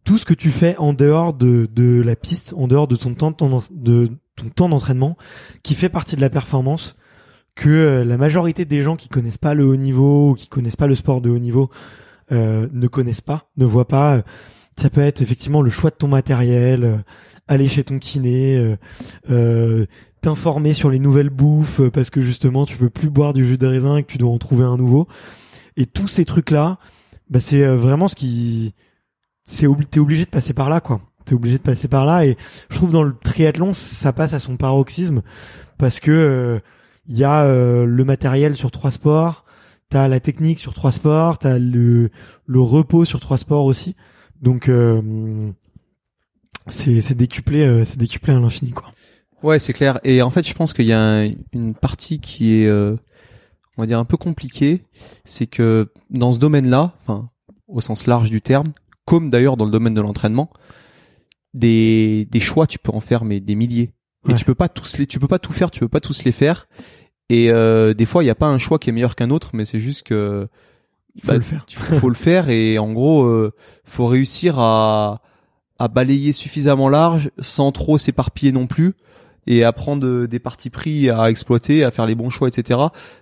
tout 0.04 0.18
ce 0.20 0.26
que 0.26 0.36
tu 0.36 0.52
fais 0.52 0.78
en 0.78 0.94
dehors 0.94 1.34
de, 1.34 1.68
de 1.74 2.02
la 2.02 2.16
piste, 2.16 2.54
en 2.56 2.68
dehors 2.68 2.88
de 2.88 2.96
ton 2.96 3.14
temps, 3.16 3.32
de 3.32 3.36
ton, 3.36 3.64
de 3.72 4.10
ton 4.36 4.50
temps 4.50 4.70
d'entraînement, 4.70 5.18
qui 5.64 5.74
fait 5.74 5.90
partie 5.90 6.16
de 6.16 6.22
la 6.22 6.30
performance. 6.30 6.96
Que 7.60 7.70
euh, 7.70 8.04
la 8.06 8.18
majorité 8.18 8.66
des 8.66 8.82
gens 8.82 8.96
qui 8.96 9.10
connaissent 9.10 9.40
pas 9.40 9.56
le 9.56 9.66
haut 9.66 9.76
niveau 9.76 10.30
ou 10.32 10.34
qui 10.36 10.48
connaissent 10.48 10.76
pas 10.76 10.86
le 10.86 10.94
sport 10.94 11.22
de 11.22 11.32
haut 11.32 11.40
niveau 11.40 11.72
euh, 12.32 12.68
ne 12.72 12.88
connaissent 12.88 13.22
pas, 13.22 13.50
ne 13.58 13.66
voient 13.66 13.88
pas. 13.88 14.18
euh, 14.18 14.22
ça 14.80 14.92
peut 14.92 15.02
être 15.02 15.22
effectivement 15.24 15.64
le 15.64 15.72
choix 15.72 15.90
de 15.90 15.96
ton 15.96 16.08
matériel, 16.08 16.84
euh, 16.84 16.98
aller 17.48 17.68
chez 17.68 17.84
ton 17.84 17.98
kiné, 17.98 18.56
euh, 18.58 18.76
euh, 19.32 19.86
t'informer 20.22 20.76
sur 20.76 20.92
les 20.92 21.00
nouvelles 21.00 21.32
bouffes 21.32 21.82
parce 21.90 22.12
que 22.12 22.22
justement 22.22 22.68
tu 22.68 22.78
peux 22.78 22.92
plus 22.92 23.10
boire 23.10 23.34
du 23.34 23.44
jus 23.44 23.58
de 23.58 23.66
raisin 23.66 23.98
et 23.98 24.04
que 24.04 24.12
tu 24.12 24.20
dois 24.20 24.30
en 24.32 24.38
trouver 24.38 24.66
un 24.66 24.78
nouveau. 24.78 25.08
Et 25.78 25.88
tous 25.88 26.08
ces 26.08 26.26
trucs 26.26 26.52
là, 26.52 26.78
bah 27.32 27.40
c'est 27.40 27.66
vraiment 27.66 28.08
ce 28.08 28.16
qui, 28.16 28.76
c'est 29.46 29.66
obli- 29.66 29.88
t'es 29.88 30.00
obligé 30.00 30.26
de 30.26 30.30
passer 30.30 30.54
par 30.54 30.70
là 30.70 30.80
quoi. 30.80 31.02
T'es 31.26 31.34
obligé 31.34 31.58
de 31.58 31.64
passer 31.64 31.88
par 31.88 32.06
là 32.06 32.24
et 32.26 32.38
je 32.70 32.76
trouve 32.76 32.92
dans 32.92 33.04
le 33.04 33.16
triathlon 33.24 33.74
ça 33.74 34.14
passe 34.14 34.34
à 34.34 34.40
son 34.40 34.58
paroxysme 34.58 35.24
parce 35.80 36.00
que 36.00 36.62
il 37.08 37.18
y 37.18 37.24
a 37.24 37.44
euh, 37.46 37.86
le 37.86 38.04
matériel 38.06 38.56
sur 38.56 38.72
trois 38.72 38.92
sports, 38.92 39.46
t'as 39.90 40.08
la 40.08 40.20
technique 40.20 40.60
sur 40.60 40.74
trois 40.74 40.92
sports, 40.92 41.40
t'as 41.40 41.58
le 41.60 42.10
le 42.46 42.60
repos 42.60 43.06
sur 43.06 43.20
trois 43.20 43.38
sports 43.38 43.66
aussi. 43.66 43.96
Donc 44.42 44.70
euh, 44.70 45.02
c'est 46.68 47.02
c'est 47.02 47.16
décuplé 47.16 47.64
euh, 47.66 47.84
c'est 47.86 47.98
décuplé 47.98 48.34
à 48.34 48.40
l'infini 48.40 48.72
quoi. 48.72 48.92
Ouais, 49.44 49.60
c'est 49.60 49.74
clair. 49.74 50.00
Et 50.04 50.22
en 50.24 50.32
fait, 50.32 50.48
je 50.48 50.54
pense 50.56 50.74
qu'il 50.74 50.86
y 50.88 50.94
a 50.94 51.00
un- 51.00 51.32
une 51.54 51.76
partie 51.76 52.20
qui 52.20 52.56
est, 52.56 52.66
euh, 52.68 52.96
on 53.78 53.84
va 53.84 53.86
dire, 53.86 54.00
un 54.00 54.04
peu 54.06 54.18
compliquée. 54.18 54.84
C'est 55.26 55.46
que 55.46 55.92
dans 56.10 56.32
ce 56.32 56.40
domaine-là, 56.40 56.94
enfin, 57.04 57.30
au 57.68 57.80
sens 57.80 58.08
large 58.08 58.32
du 58.32 58.42
terme, 58.42 58.72
comme 59.06 59.30
d'ailleurs 59.30 59.56
dans 59.56 59.66
le 59.66 59.70
domaine 59.72 59.94
de 59.94 60.02
l'entraînement, 60.02 60.50
des, 61.54 62.28
des 62.32 62.40
choix, 62.40 62.66
tu 62.66 62.80
peux 62.80 62.92
en 62.92 63.00
faire 63.00 63.26
mais 63.26 63.40
des 63.40 63.54
milliers. 63.56 63.92
Et 64.28 64.32
Ouais. 64.32 64.36
tu 64.36 64.44
peux 64.44 64.56
pas 64.56 64.70
tous 64.70 64.98
les, 64.98 65.06
tu 65.06 65.20
peux 65.20 65.28
pas 65.28 65.38
tout 65.40 65.54
faire, 65.54 65.70
tu 65.70 65.80
peux 65.82 65.88
pas 65.88 66.00
tous 66.02 66.24
les 66.24 66.32
faire. 66.32 66.68
Et 67.30 67.52
euh, 67.52 67.94
des 67.94 68.06
fois, 68.06 68.24
il 68.24 68.26
n'y 68.28 68.32
a 68.32 68.36
pas 68.36 68.48
un 68.48 68.58
choix 68.58 68.80
qui 68.80 68.90
est 68.90 68.94
meilleur 68.94 69.16
qu'un 69.16 69.30
autre, 69.32 69.50
mais 69.54 69.66
c'est 69.66 69.80
juste 69.80 70.04
que 70.04 70.48
Il 71.16 71.22
faut 71.22 71.28
bah, 71.28 71.34
le 71.36 71.42
faire. 71.42 71.66
il 71.70 71.76
faut, 71.76 71.96
faut 72.00 72.10
le 72.10 72.16
faire 72.16 72.50
et 72.50 72.78
en 72.80 72.92
gros 72.94 73.24
euh, 73.26 73.54
faut 73.86 74.06
réussir 74.08 74.60
à 74.60 75.22
à 75.80 75.88
balayer 75.90 76.32
suffisamment 76.34 76.90
large 76.90 77.30
sans 77.40 77.72
trop 77.72 77.98
s'éparpiller 78.00 78.52
non 78.52 78.66
plus 78.66 78.96
et 79.46 79.64
à 79.64 79.72
prendre 79.74 80.08
euh, 80.08 80.28
des 80.28 80.40
parties 80.40 80.70
pris 80.72 81.10
à 81.10 81.30
exploiter 81.30 81.84
à 81.84 81.92
faire 81.92 82.06
les 82.08 82.16
bons 82.16 82.30
choix 82.32 82.48
etc 82.48 82.80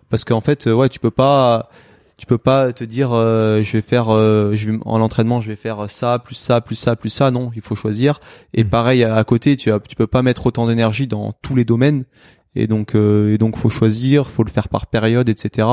parce 0.09 0.23
qu'en 0.23 0.39
fait 0.41 0.67
euh, 0.67 0.73
ouais 0.73 0.87
tu 0.87 0.99
peux 0.99 1.11
pas 1.11 1.69
tu 2.17 2.25
peux 2.25 2.37
pas 2.37 2.71
te 2.71 2.85
dire 2.85 3.09
euh, 3.11 3.61
je 3.61 3.73
vais 3.73 3.81
faire 3.81 4.09
euh, 4.09 4.55
je 4.55 4.71
vais 4.71 4.77
en 4.85 5.01
entraînement 5.01 5.41
je 5.41 5.49
vais 5.49 5.57
faire 5.57 5.91
ça 5.91 6.17
plus 6.19 6.35
ça 6.35 6.61
plus 6.61 6.75
ça 6.75 6.95
plus 6.95 7.09
ça 7.09 7.29
non 7.31 7.51
il 7.55 7.61
faut 7.61 7.75
choisir 7.75 8.19
et 8.53 8.63
Mhm. 8.63 8.69
pareil 8.69 9.03
à, 9.03 9.15
à 9.15 9.23
côté 9.25 9.57
tu 9.57 9.69
as, 9.71 9.79
tu 9.81 9.95
peux 9.97 10.07
pas 10.07 10.21
mettre 10.21 10.45
autant 10.45 10.65
d'énergie 10.67 11.07
dans 11.07 11.33
tous 11.41 11.55
les 11.55 11.65
domaines 11.65 12.05
et 12.55 12.67
donc 12.67 12.95
euh, 12.95 13.33
et 13.33 13.37
donc 13.37 13.57
faut 13.57 13.69
choisir 13.69 14.29
faut 14.29 14.43
le 14.43 14.49
faire 14.49 14.69
par 14.69 14.87
période 14.87 15.29
etc 15.29 15.67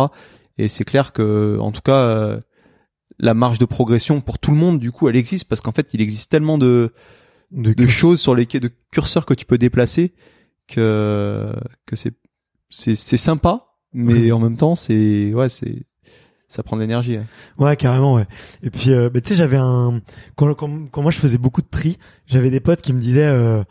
et 0.59 0.69
c'est 0.69 0.85
clair 0.85 1.13
que 1.13 1.59
en 1.61 1.73
tout 1.73 1.83
cas 1.83 2.05
euh, 2.05 2.41
la 3.19 3.35
marge 3.35 3.59
de 3.59 3.65
progression 3.65 4.21
pour 4.21 4.39
tout 4.39 4.51
le 4.51 4.57
monde 4.57 4.79
du 4.79 4.91
coup 4.93 5.09
elle 5.09 5.17
existe 5.17 5.49
parce 5.49 5.61
qu'en 5.61 5.73
fait 5.73 5.89
il 5.95 6.01
existe 6.01 6.31
tellement 6.31 6.59
de 6.59 6.93
De, 7.53 7.75
de 7.75 7.87
choses 7.87 8.19
sur 8.19 8.35
lesquelles 8.35 8.63
de 8.63 8.71
curseurs 8.91 9.27
que 9.27 9.35
tu 9.35 9.45
peux 9.45 9.59
déplacer 9.59 10.15
que 10.69 11.53
que 11.87 11.97
c'est 11.97 12.15
c'est 12.71 12.97
c'est 12.97 13.19
sympa 13.19 13.67
mais 13.93 14.33
en 14.33 14.39
même 14.39 14.57
temps 14.57 14.75
c'est 14.75 15.35
ouais 15.35 15.51
c'est 15.51 15.85
ça 16.49 16.63
prend 16.63 16.77
de 16.77 16.83
l'énergie 16.83 17.17
hein. 17.17 17.27
Ouais, 17.59 17.77
carrément, 17.77 18.15
ouais. 18.15 18.27
Et 18.63 18.69
puis, 18.69 18.93
euh, 18.93 19.09
bah, 19.09 19.23
tu 19.23 19.29
sais, 19.31 19.35
j'avais 19.35 19.57
un 19.57 20.03
quand, 20.37 20.53
quand 20.55 20.91
quand 20.91 21.01
moi 21.01 21.11
je 21.11 21.19
faisais 21.19 21.39
beaucoup 21.39 21.63
de 21.63 21.69
tri, 21.71 21.99
j'avais 22.27 22.51
des 22.51 22.61
potes 22.61 22.83
qui 22.83 22.93
me 22.93 23.01
disaient, 23.01 23.23
euh, 23.27 23.65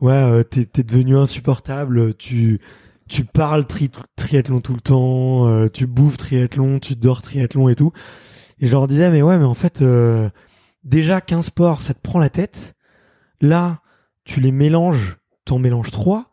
ouais, 0.00 0.12
euh, 0.12 0.42
t'es 0.42 0.64
t'es 0.64 0.82
devenu 0.82 1.16
insupportable, 1.16 2.14
tu 2.14 2.60
tu 3.08 3.24
parles 3.24 3.66
tri 3.66 3.90
triathlon 4.16 4.60
tout 4.60 4.74
le 4.74 4.80
temps, 4.80 5.48
euh, 5.48 5.66
tu 5.68 5.86
bouffes 5.86 6.18
triathlon, 6.18 6.78
tu 6.78 6.94
dors 6.94 7.22
triathlon 7.22 7.68
et 7.68 7.74
tout. 7.74 7.92
Et 8.60 8.66
je 8.66 8.72
leur 8.72 8.86
disais, 8.88 9.10
mais 9.10 9.22
ouais, 9.22 9.38
mais 9.38 9.44
en 9.44 9.54
fait, 9.54 9.82
euh, 9.82 10.28
déjà 10.84 11.20
qu'un 11.20 11.42
sport, 11.42 11.82
ça 11.82 11.94
te 11.94 12.00
prend 12.00 12.18
la 12.18 12.28
tête. 12.28 12.74
Là, 13.40 13.80
tu 14.24 14.40
les 14.40 14.52
mélanges, 14.52 15.18
t'en 15.44 15.58
mélanges 15.58 15.90
trois. 15.90 16.32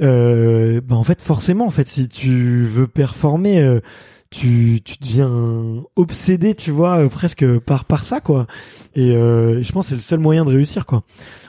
Euh, 0.00 0.80
bah 0.82 0.96
en 0.96 1.04
fait, 1.04 1.22
forcément, 1.22 1.66
en 1.66 1.70
fait, 1.70 1.88
si 1.88 2.08
tu 2.08 2.64
veux 2.64 2.86
performer. 2.86 3.80
Tu, 4.30 4.80
tu 4.84 4.94
deviens 5.00 5.82
obsédé, 5.96 6.54
tu 6.54 6.70
vois, 6.70 6.98
euh, 6.98 7.08
presque 7.08 7.44
par 7.60 7.84
par 7.84 8.04
ça, 8.04 8.20
quoi. 8.20 8.46
Et 8.94 9.10
euh, 9.12 9.62
je 9.62 9.72
pense 9.72 9.86
que 9.86 9.88
c'est 9.90 9.94
le 9.94 10.00
seul 10.00 10.18
moyen 10.20 10.44
de 10.44 10.50
réussir, 10.50 10.86
quoi. 10.86 11.02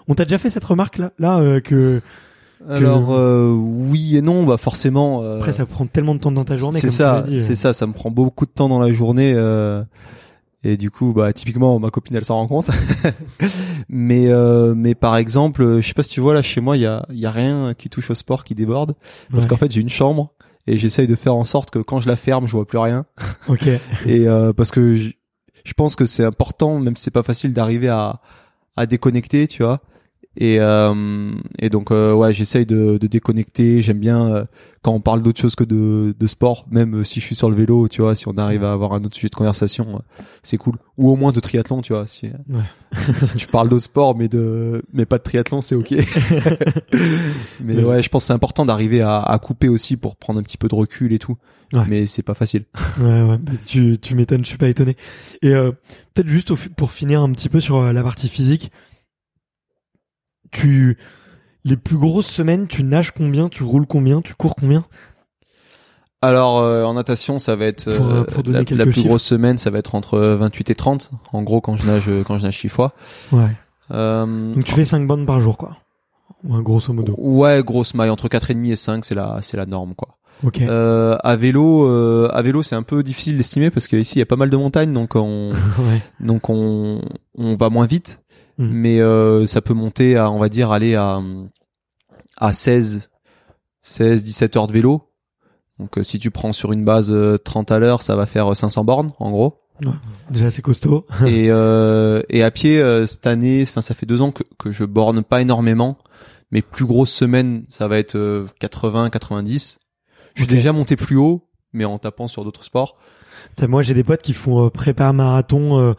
On 0.07 0.15
t'a 0.15 0.23
déjà 0.25 0.37
fait 0.37 0.49
cette 0.49 0.63
remarque 0.63 0.97
là, 0.97 1.11
là 1.19 1.39
euh, 1.39 1.59
que 1.59 2.01
alors 2.69 3.13
euh, 3.13 3.51
oui 3.53 4.17
et 4.17 4.21
non 4.21 4.43
bah 4.43 4.57
forcément 4.57 5.21
euh, 5.21 5.37
après 5.37 5.53
ça 5.53 5.65
prend 5.67 5.85
tellement 5.85 6.15
de 6.15 6.19
temps 6.19 6.31
dans 6.31 6.43
ta 6.43 6.57
journée. 6.57 6.79
c'est 6.79 6.89
ça 6.89 7.23
c'est 7.39 7.53
ça 7.55 7.71
ça 7.71 7.85
me 7.85 7.93
prend 7.93 8.09
beaucoup 8.09 8.47
de 8.47 8.51
temps 8.51 8.67
dans 8.67 8.79
la 8.79 8.91
journée 8.91 9.31
euh, 9.35 9.83
et 10.63 10.75
du 10.75 10.89
coup 10.89 11.13
bah 11.13 11.31
typiquement 11.33 11.77
ma 11.79 11.91
copine 11.91 12.15
elle 12.15 12.25
s'en 12.25 12.35
rend 12.35 12.47
compte 12.47 12.71
mais 13.89 14.27
euh, 14.27 14.73
mais 14.75 14.95
par 14.95 15.17
exemple 15.17 15.79
je 15.81 15.87
sais 15.87 15.93
pas 15.93 16.03
si 16.03 16.09
tu 16.09 16.19
vois 16.19 16.33
là 16.33 16.41
chez 16.41 16.61
moi 16.61 16.77
il 16.77 16.81
y 16.81 16.85
a 16.87 17.05
il 17.11 17.19
y 17.19 17.25
a 17.25 17.31
rien 17.31 17.73
qui 17.77 17.89
touche 17.89 18.09
au 18.09 18.15
sport 18.15 18.43
qui 18.43 18.55
déborde 18.55 18.93
parce 19.31 19.43
Ouais. 19.43 19.49
qu'en 19.49 19.57
fait 19.57 19.71
j'ai 19.71 19.81
une 19.81 19.89
chambre 19.89 20.33
et 20.67 20.77
j'essaye 20.77 21.07
de 21.07 21.15
faire 21.15 21.35
en 21.35 21.43
sorte 21.43 21.71
que 21.71 21.79
quand 21.79 21.99
je 21.99 22.07
la 22.07 22.15
ferme 22.15 22.47
je 22.47 22.51
vois 22.51 22.65
plus 22.65 22.77
rien 22.77 23.05
Ok. 23.47 23.67
et 24.05 24.27
euh, 24.27 24.53
parce 24.53 24.71
que 24.71 24.95
je, 24.95 25.11
je 25.63 25.73
pense 25.73 25.95
que 25.95 26.05
c'est 26.05 26.23
important 26.23 26.79
même 26.79 26.95
si 26.95 27.03
c'est 27.03 27.11
pas 27.11 27.23
facile 27.23 27.53
d'arriver 27.53 27.89
à 27.89 28.21
à 28.75 28.85
déconnecter 28.85 29.47
tu 29.47 29.63
vois 29.63 29.81
et 30.39 30.57
euh, 30.59 31.31
et 31.59 31.69
donc 31.69 31.91
euh, 31.91 32.13
ouais 32.13 32.33
j'essaye 32.33 32.65
de, 32.65 32.97
de 32.97 33.07
déconnecter 33.07 33.81
j'aime 33.81 33.97
bien 33.99 34.27
euh, 34.27 34.45
quand 34.83 34.93
on 34.93 35.01
parle 35.01 35.23
d'autre 35.23 35.41
chose 35.41 35.55
que 35.55 35.63
de 35.63 36.13
de 36.17 36.27
sport 36.27 36.65
même 36.69 36.97
euh, 36.99 37.03
si 37.03 37.19
je 37.19 37.25
suis 37.25 37.33
sur 37.35 37.49
le 37.49 37.55
vélo 37.55 37.87
tu 37.87 38.01
vois 38.01 38.13
si 38.15 38.27
on 38.27 38.37
arrive 38.37 38.63
à 38.63 38.71
avoir 38.71 38.93
un 38.93 39.03
autre 39.03 39.15
sujet 39.15 39.29
de 39.29 39.35
conversation 39.35 39.95
euh, 39.95 40.21
c'est 40.43 40.57
cool 40.57 40.75
ou 40.97 41.09
au 41.09 41.15
moins 41.15 41.31
de 41.31 41.39
triathlon 41.39 41.81
tu 41.81 41.93
vois 41.93 42.05
si, 42.07 42.29
si, 42.95 43.13
si 43.25 43.37
tu 43.37 43.47
parles 43.47 43.67
d'autre 43.69 43.83
sport 43.85 44.15
mais 44.15 44.27
de 44.27 44.83
mais 44.93 45.05
pas 45.05 45.17
de 45.17 45.23
triathlon 45.23 45.59
c'est 45.61 45.75
ok 45.75 45.93
mais 47.61 47.83
ouais 47.83 48.01
je 48.03 48.09
pense 48.09 48.23
que 48.23 48.27
c'est 48.27 48.33
important 48.33 48.65
d'arriver 48.65 49.01
à, 49.01 49.19
à 49.21 49.39
couper 49.39 49.69
aussi 49.69 49.97
pour 49.97 50.15
prendre 50.15 50.39
un 50.39 50.43
petit 50.43 50.57
peu 50.57 50.67
de 50.67 50.75
recul 50.75 51.13
et 51.13 51.19
tout 51.19 51.37
Ouais. 51.73 51.81
mais 51.85 52.07
c'est 52.07 52.21
pas 52.23 52.33
facile 52.33 52.63
Ouais, 53.01 53.23
ouais. 53.23 53.37
tu 53.65 53.97
tu 53.99 54.15
m'étonnes, 54.15 54.45
je 54.45 54.47
suis 54.47 54.57
pas 54.57 54.69
étonné. 54.69 54.95
Et 55.41 55.53
euh, 55.53 55.73
peut-être 56.13 56.29
juste 56.29 56.53
pour 56.77 56.91
finir 56.91 57.21
un 57.21 57.29
petit 57.33 57.49
peu 57.49 57.59
sur 57.59 57.75
euh, 57.79 57.91
la 57.91 58.03
partie 58.03 58.29
physique, 58.29 58.71
tu 60.51 60.97
les 61.63 61.77
plus 61.77 61.97
grosses 61.97 62.27
semaines, 62.27 62.67
tu 62.67 62.83
nages 62.83 63.11
combien, 63.11 63.49
tu 63.49 63.63
roules 63.63 63.87
combien, 63.87 64.21
tu 64.21 64.33
cours 64.33 64.55
combien? 64.55 64.85
Alors 66.21 66.59
euh, 66.59 66.83
en 66.83 66.95
natation, 66.95 67.37
ça 67.39 67.55
va 67.55 67.65
être 67.65 67.87
euh, 67.87 67.99
euh, 67.99 68.23
pour 68.23 68.43
la, 68.47 68.63
plus 68.63 68.93
chiffres. 68.93 69.07
grosse 69.07 69.23
semaine, 69.23 69.57
ça 69.57 69.69
va 69.69 69.77
être 69.79 69.93
entre 69.93 70.17
28 70.19 70.69
et 70.71 70.75
30. 70.75 71.11
En 71.31 71.43
gros, 71.43 71.61
quand 71.61 71.75
je 71.77 71.85
nage, 71.85 72.09
quand 72.25 72.37
je 72.39 72.43
nage 72.45 72.59
six 72.59 72.69
fois. 72.69 72.93
Ouais. 73.31 73.51
Euh, 73.91 74.53
Donc 74.55 74.63
tu 74.63 74.73
fais 74.73 74.85
5 74.85 75.05
bandes 75.07 75.25
par 75.25 75.39
jour, 75.39 75.57
quoi. 75.57 75.77
Ouais, 76.43 76.61
grosso 76.61 76.91
modo. 76.93 77.13
ouais, 77.17 77.63
grosse 77.63 77.93
maille 77.93 78.09
entre 78.09 78.27
4 78.27 78.51
et 78.51 78.53
demi 78.53 78.71
et 78.71 78.75
5, 78.75 79.05
c'est 79.05 79.15
la 79.15 79.39
c'est 79.41 79.57
la 79.57 79.65
norme 79.65 79.93
quoi. 79.95 80.17
Ok. 80.43 80.61
Euh, 80.61 81.17
à 81.23 81.35
vélo, 81.35 81.87
euh, 81.87 82.29
à 82.31 82.41
vélo, 82.41 82.61
c'est 82.63 82.75
un 82.75 82.83
peu 82.83 83.01
difficile 83.03 83.37
d'estimer 83.37 83.71
parce 83.71 83.87
qu'ici 83.87 84.15
il 84.15 84.19
y 84.19 84.21
a 84.21 84.25
pas 84.27 84.35
mal 84.35 84.49
de 84.49 84.57
montagnes, 84.57 84.93
donc 84.93 85.15
on, 85.15 85.49
ouais. 85.79 86.01
donc 86.19 86.49
on, 86.49 87.01
on 87.37 87.55
va 87.55 87.69
moins 87.69 87.85
vite. 87.87 88.21
Mhm. 88.57 88.69
Mais 88.71 88.99
euh, 89.01 89.45
ça 89.45 89.61
peut 89.61 89.73
monter 89.73 90.17
à, 90.17 90.31
on 90.31 90.39
va 90.39 90.49
dire, 90.49 90.71
aller 90.71 90.95
à, 90.95 91.21
à 92.37 92.53
16, 92.53 93.09
16, 93.81 94.23
17 94.23 94.55
heures 94.57 94.67
de 94.67 94.73
vélo. 94.73 95.03
Donc 95.79 95.97
euh, 95.99 96.03
si 96.03 96.17
tu 96.19 96.31
prends 96.31 96.53
sur 96.53 96.71
une 96.73 96.83
base 96.83 97.11
euh, 97.11 97.37
30 97.37 97.71
à 97.71 97.79
l'heure, 97.79 98.01
ça 98.01 98.15
va 98.15 98.25
faire 98.25 98.51
euh, 98.51 98.55
500 98.55 98.83
bornes 98.83 99.11
en 99.19 99.29
gros. 99.31 99.61
Déjà 100.31 100.49
c'est 100.49 100.63
costaud. 100.63 101.05
et, 101.27 101.51
euh, 101.51 102.23
et 102.29 102.41
à 102.43 102.49
pied 102.49 102.79
euh, 102.81 103.05
cette 103.05 103.27
année, 103.27 103.61
enfin 103.61 103.81
ça 103.81 103.93
fait 103.93 104.07
deux 104.07 104.21
ans 104.21 104.31
que, 104.31 104.41
que 104.57 104.71
je 104.71 104.83
borne 104.85 105.23
pas 105.23 105.41
énormément. 105.41 105.97
Mes 106.49 106.61
plus 106.63 106.85
grosses 106.85 107.11
semaines, 107.13 107.65
ça 107.69 107.87
va 107.87 107.99
être 107.99 108.45
80, 108.59 109.09
90. 109.11 109.77
Je 110.33 110.41
suis 110.41 110.49
Ok. 110.49 110.55
déjà 110.55 110.71
monté 110.71 110.95
plus 110.95 111.17
haut, 111.17 111.47
mais 111.73 111.85
en 111.85 111.99
tapant 111.99 112.27
sur 112.27 112.43
d'autres 112.43 112.63
sports. 112.63 112.95
T'as- 113.55 113.67
Moi, 113.67 113.83
j'ai 113.83 113.93
des 113.93 114.03
potes 114.03 114.21
qui 114.21 114.33
font 114.33 114.65
euh, 114.65 114.69
prépa 114.69 115.11
marathon, 115.13 115.79
euh, 115.79 115.93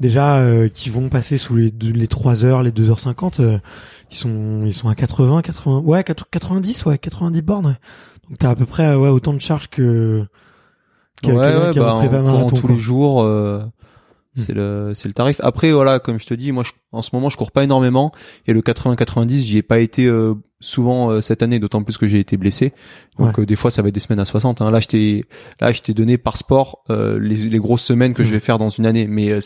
déjà, 0.00 0.38
euh, 0.38 0.68
qui 0.68 0.90
vont 0.90 1.08
passer 1.08 1.38
sous 1.38 1.56
les, 1.56 1.70
deux- 1.70 1.92
les 1.92 2.06
3 2.08 2.44
heures, 2.44 2.62
les 2.62 2.70
2h50. 2.70 3.40
euh, 3.40 3.58
ils 4.10 4.16
sont, 4.16 4.60
ils 4.64 4.72
sont 4.74 4.88
à 4.88 4.94
80, 4.94 5.42
80, 5.42 5.78
ouais, 5.80 6.04
80, 6.04 6.26
90, 6.30 6.84
ouais, 6.86 6.98
90 6.98 7.42
bornes. 7.42 7.66
ouais. 7.66 7.76
Donc 8.28 8.38
t'as 8.38 8.50
à 8.50 8.54
peu 8.56 8.66
près, 8.66 8.86
euh, 8.86 8.98
ouais, 8.98 9.08
autant 9.08 9.32
de 9.32 9.40
charges 9.40 9.68
que, 9.68 10.24
que 11.22 11.28
ouais, 11.28 11.34
ouais, 11.34 11.74
qu'un 11.74 11.80
bah, 11.82 11.92
courant 12.00 12.22
marathon. 12.22 12.48
tous 12.56 12.60
quoi. 12.66 12.70
les 12.70 12.78
jours, 12.80 13.22
euh, 13.22 13.62
c'est 14.34 14.52
le 14.52 14.92
c'est 14.94 15.08
le 15.08 15.14
tarif. 15.14 15.40
Après 15.42 15.72
voilà, 15.72 15.98
comme 15.98 16.20
je 16.20 16.26
te 16.26 16.34
dis, 16.34 16.52
moi 16.52 16.62
je- 16.62 16.72
en 16.92 17.00
ce 17.02 17.10
moment 17.14 17.30
je 17.30 17.36
cours 17.38 17.50
pas 17.52 17.64
énormément 17.64 18.12
et 18.46 18.52
le 18.52 18.60
80-90, 18.60 19.40
j'y 19.40 19.56
ai 19.58 19.62
pas 19.62 19.78
été 19.78 20.04
euh, 20.06 20.34
souvent 20.60 21.10
euh, 21.10 21.20
cette 21.22 21.42
année, 21.42 21.58
d'autant 21.58 21.82
plus 21.82 21.96
que 21.96 22.06
j'ai 22.06 22.18
été 22.18 22.36
blessé. 22.36 22.74
Donc 23.18 23.38
Ouais. 23.38 23.46
des 23.46 23.56
fois 23.56 23.70
ça 23.70 23.80
va 23.80 23.88
être 23.88 23.94
des 23.94 24.00
semaines 24.00 24.20
à 24.20 24.24
60. 24.26 24.60
Hein. 24.60 24.70
Là 24.70 24.80
je 24.80 24.88
t'ai 24.88 25.24
là 25.60 25.72
je 25.72 25.80
t'ai 25.80 25.94
donné 25.94 26.18
par 26.18 26.36
sport 26.36 26.84
les, 26.90 27.16
les 27.36 27.58
grosses 27.58 27.82
semaines 27.84 28.12
que 28.12 28.22
Mhm. 28.22 28.28
je 28.28 28.32
vais 28.34 28.40
faire 28.40 28.58
dans 28.58 28.68
une 28.68 28.84
année, 28.86 29.06
mais 29.06 29.38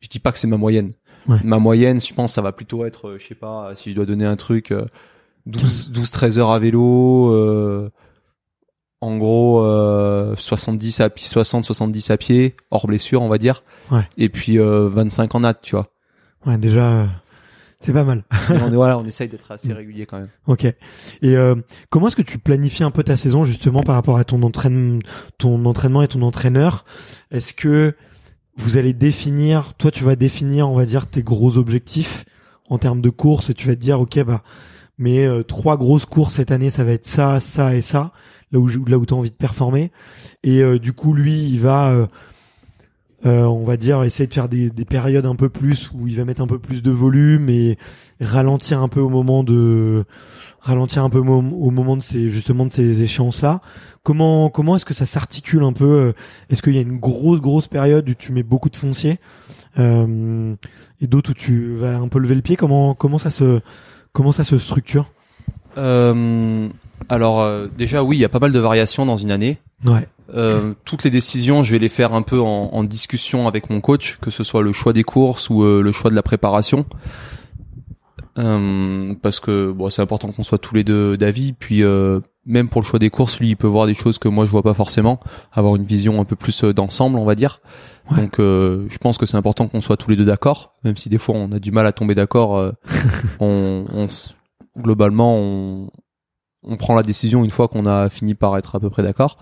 je 0.00 0.08
dis 0.08 0.18
pas 0.18 0.32
que 0.32 0.38
c'est 0.38 0.46
ma 0.46 0.56
moyenne. 0.56 0.92
Ouais. 1.28 1.38
Ma 1.44 1.58
moyenne, 1.58 2.00
je 2.00 2.14
pense, 2.14 2.32
ça 2.32 2.42
va 2.42 2.52
plutôt 2.52 2.84
être, 2.84 3.08
euh, 3.08 3.18
je 3.18 3.26
sais 3.26 3.34
pas, 3.34 3.72
si 3.74 3.90
je 3.90 3.96
dois 3.96 4.06
donner 4.06 4.24
un 4.24 4.36
truc, 4.36 4.72
euh, 4.72 4.86
12, 5.46 5.90
12 5.90 6.10
13 6.10 6.38
heures 6.38 6.50
à 6.50 6.58
vélo. 6.58 7.32
Euh, 7.34 7.90
en 9.00 9.16
gros, 9.16 9.62
euh, 9.64 10.34
70 10.36 11.00
à 11.00 11.10
pied, 11.10 11.26
60, 11.26 11.64
70 11.64 12.10
à 12.10 12.16
pied, 12.16 12.56
hors 12.70 12.86
blessure, 12.86 13.22
on 13.22 13.28
va 13.28 13.38
dire. 13.38 13.62
Ouais. 13.90 14.06
Et 14.16 14.28
puis 14.28 14.58
euh, 14.58 14.88
25 14.88 15.34
en 15.34 15.40
nat, 15.40 15.54
tu 15.54 15.76
vois. 15.76 15.88
Ouais, 16.46 16.58
déjà, 16.58 17.08
c'est 17.80 17.92
pas 17.92 18.04
mal. 18.04 18.24
On 18.50 18.70
voilà, 18.70 18.98
on 18.98 19.04
essaye 19.04 19.28
d'être 19.28 19.50
assez 19.52 19.72
régulier 19.72 20.06
quand 20.06 20.18
même. 20.18 20.30
Ok. 20.46 20.64
Et 20.64 20.76
euh, 21.36 21.54
comment 21.90 22.08
est-ce 22.08 22.16
que 22.16 22.22
tu 22.22 22.38
planifies 22.38 22.82
un 22.82 22.90
peu 22.90 23.04
ta 23.04 23.16
saison 23.16 23.44
justement 23.44 23.82
par 23.82 23.94
rapport 23.94 24.18
à 24.18 24.24
ton 24.24 24.42
entraînement, 24.42 24.98
ton 25.38 25.64
entraînement 25.64 26.02
et 26.02 26.08
ton 26.08 26.22
entraîneur? 26.22 26.84
Est-ce 27.30 27.54
que 27.54 27.94
vous 28.58 28.76
allez 28.76 28.92
définir, 28.92 29.74
toi 29.74 29.90
tu 29.90 30.04
vas 30.04 30.16
définir, 30.16 30.68
on 30.68 30.74
va 30.74 30.84
dire 30.84 31.06
tes 31.06 31.22
gros 31.22 31.56
objectifs 31.56 32.24
en 32.68 32.78
termes 32.78 33.00
de 33.00 33.10
courses 33.10 33.50
et 33.50 33.54
tu 33.54 33.68
vas 33.68 33.74
te 33.74 33.80
dire 33.80 34.00
ok 34.00 34.22
bah 34.24 34.42
mes 34.98 35.24
euh, 35.26 35.42
trois 35.42 35.76
grosses 35.76 36.04
courses 36.04 36.34
cette 36.34 36.50
année 36.50 36.68
ça 36.68 36.84
va 36.84 36.92
être 36.92 37.06
ça, 37.06 37.40
ça 37.40 37.74
et 37.74 37.82
ça 37.82 38.12
là 38.50 38.58
où 38.58 38.68
là 38.86 38.98
où 38.98 39.06
tu 39.06 39.14
as 39.14 39.16
envie 39.16 39.30
de 39.30 39.36
performer. 39.36 39.92
Et 40.42 40.62
euh, 40.62 40.78
du 40.78 40.92
coup 40.92 41.14
lui 41.14 41.48
il 41.48 41.60
va 41.60 42.08
euh, 43.26 43.42
on 43.44 43.64
va 43.64 43.76
dire 43.76 44.02
essayer 44.04 44.26
de 44.26 44.34
faire 44.34 44.48
des, 44.48 44.70
des 44.70 44.84
périodes 44.84 45.26
un 45.26 45.36
peu 45.36 45.48
plus 45.48 45.90
où 45.94 46.06
il 46.08 46.16
va 46.16 46.24
mettre 46.24 46.40
un 46.40 46.46
peu 46.46 46.58
plus 46.58 46.82
de 46.82 46.90
volume 46.90 47.48
et 47.48 47.78
ralentir 48.20 48.82
un 48.82 48.88
peu 48.88 49.00
au 49.00 49.08
moment 49.08 49.44
de 49.44 50.04
ralentir 50.60 51.04
un 51.04 51.10
peu 51.10 51.20
mo- 51.20 51.38
au 51.60 51.70
moment 51.70 51.96
de 51.96 52.02
ces 52.02 52.30
justement 52.30 52.66
de 52.66 52.70
ces 52.72 53.02
échéances 53.02 53.42
là 53.42 53.60
comment 54.02 54.50
comment 54.50 54.76
est-ce 54.76 54.84
que 54.84 54.94
ça 54.94 55.06
s'articule 55.06 55.62
un 55.62 55.72
peu 55.72 55.84
euh, 55.84 56.12
est-ce 56.50 56.62
qu'il 56.62 56.74
y 56.74 56.78
a 56.78 56.82
une 56.82 56.98
grosse 56.98 57.40
grosse 57.40 57.68
période 57.68 58.08
où 58.08 58.14
tu 58.14 58.32
mets 58.32 58.42
beaucoup 58.42 58.68
de 58.70 58.76
foncier 58.76 59.18
euh, 59.78 60.54
et 61.00 61.06
d'autres 61.06 61.30
où 61.30 61.34
tu 61.34 61.74
vas 61.76 61.96
un 61.96 62.08
peu 62.08 62.18
lever 62.18 62.34
le 62.34 62.42
pied? 62.42 62.56
Comment 62.56 62.94
comment 62.94 63.18
ça 63.18 63.30
se 63.30 63.60
comment 64.12 64.32
ça 64.32 64.42
se 64.44 64.58
structure? 64.58 65.10
Euh, 65.76 66.68
alors 67.08 67.40
euh, 67.40 67.66
déjà 67.76 68.02
oui, 68.02 68.16
il 68.16 68.20
y 68.20 68.24
a 68.24 68.28
pas 68.28 68.40
mal 68.40 68.52
de 68.52 68.58
variations 68.58 69.06
dans 69.06 69.16
une 69.16 69.30
année. 69.30 69.58
ouais 69.84 70.08
Euh, 70.34 70.74
toutes 70.84 71.04
les 71.04 71.10
décisions, 71.10 71.62
je 71.62 71.72
vais 71.72 71.78
les 71.78 71.88
faire 71.88 72.12
un 72.12 72.22
peu 72.22 72.40
en, 72.40 72.70
en 72.72 72.84
discussion 72.84 73.48
avec 73.48 73.70
mon 73.70 73.80
coach, 73.80 74.18
que 74.20 74.30
ce 74.30 74.44
soit 74.44 74.62
le 74.62 74.72
choix 74.74 74.92
des 74.92 75.04
courses 75.04 75.48
ou 75.50 75.62
euh, 75.62 75.82
le 75.82 75.92
choix 75.92 76.10
de 76.10 76.16
la 76.16 76.22
préparation. 76.22 76.84
Euh, 78.38 79.14
parce 79.20 79.40
que 79.40 79.72
bon, 79.72 79.90
c'est 79.90 80.02
important 80.02 80.30
qu'on 80.32 80.42
soit 80.42 80.58
tous 80.58 80.74
les 80.74 80.84
deux 80.84 81.16
d'avis. 81.16 81.52
Puis 81.52 81.82
euh, 81.82 82.20
même 82.46 82.68
pour 82.68 82.80
le 82.80 82.86
choix 82.86 82.98
des 82.98 83.10
courses, 83.10 83.38
lui, 83.40 83.50
il 83.50 83.56
peut 83.56 83.66
voir 83.66 83.86
des 83.86 83.94
choses 83.94 84.18
que 84.18 84.28
moi 84.28 84.46
je 84.46 84.50
vois 84.50 84.62
pas 84.62 84.74
forcément, 84.74 85.20
avoir 85.52 85.76
une 85.76 85.84
vision 85.84 86.20
un 86.20 86.24
peu 86.24 86.36
plus 86.36 86.64
euh, 86.64 86.72
d'ensemble, 86.72 87.18
on 87.18 87.24
va 87.24 87.34
dire. 87.34 87.60
Ouais. 88.10 88.22
Donc, 88.22 88.38
euh, 88.38 88.86
je 88.88 88.98
pense 88.98 89.18
que 89.18 89.26
c'est 89.26 89.36
important 89.36 89.68
qu'on 89.68 89.80
soit 89.80 89.96
tous 89.96 90.10
les 90.10 90.16
deux 90.16 90.24
d'accord, 90.24 90.74
même 90.84 90.96
si 90.96 91.08
des 91.08 91.18
fois 91.18 91.34
on 91.36 91.52
a 91.52 91.58
du 91.58 91.72
mal 91.72 91.86
à 91.86 91.92
tomber 91.92 92.14
d'accord. 92.14 92.56
euh, 92.56 92.72
on, 93.40 93.84
on 93.92 94.06
globalement, 94.80 95.36
on, 95.36 95.90
on 96.62 96.76
prend 96.76 96.94
la 96.94 97.02
décision 97.02 97.44
une 97.44 97.50
fois 97.50 97.68
qu'on 97.68 97.86
a 97.86 98.08
fini 98.08 98.34
par 98.34 98.56
être 98.56 98.76
à 98.76 98.80
peu 98.80 98.88
près 98.88 99.02
d'accord. 99.02 99.38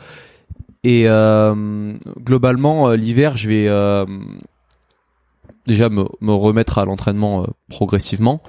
Et 0.83 1.05
euh, 1.07 1.95
globalement, 2.21 2.93
l'hiver, 2.93 3.37
je 3.37 3.49
vais 3.49 3.67
euh, 3.69 4.07
déjà 5.67 5.89
me, 5.89 6.05
me 6.21 6.33
remettre 6.33 6.79
à 6.79 6.85
l'entraînement 6.85 7.43
euh, 7.43 7.47
progressivement. 7.69 8.41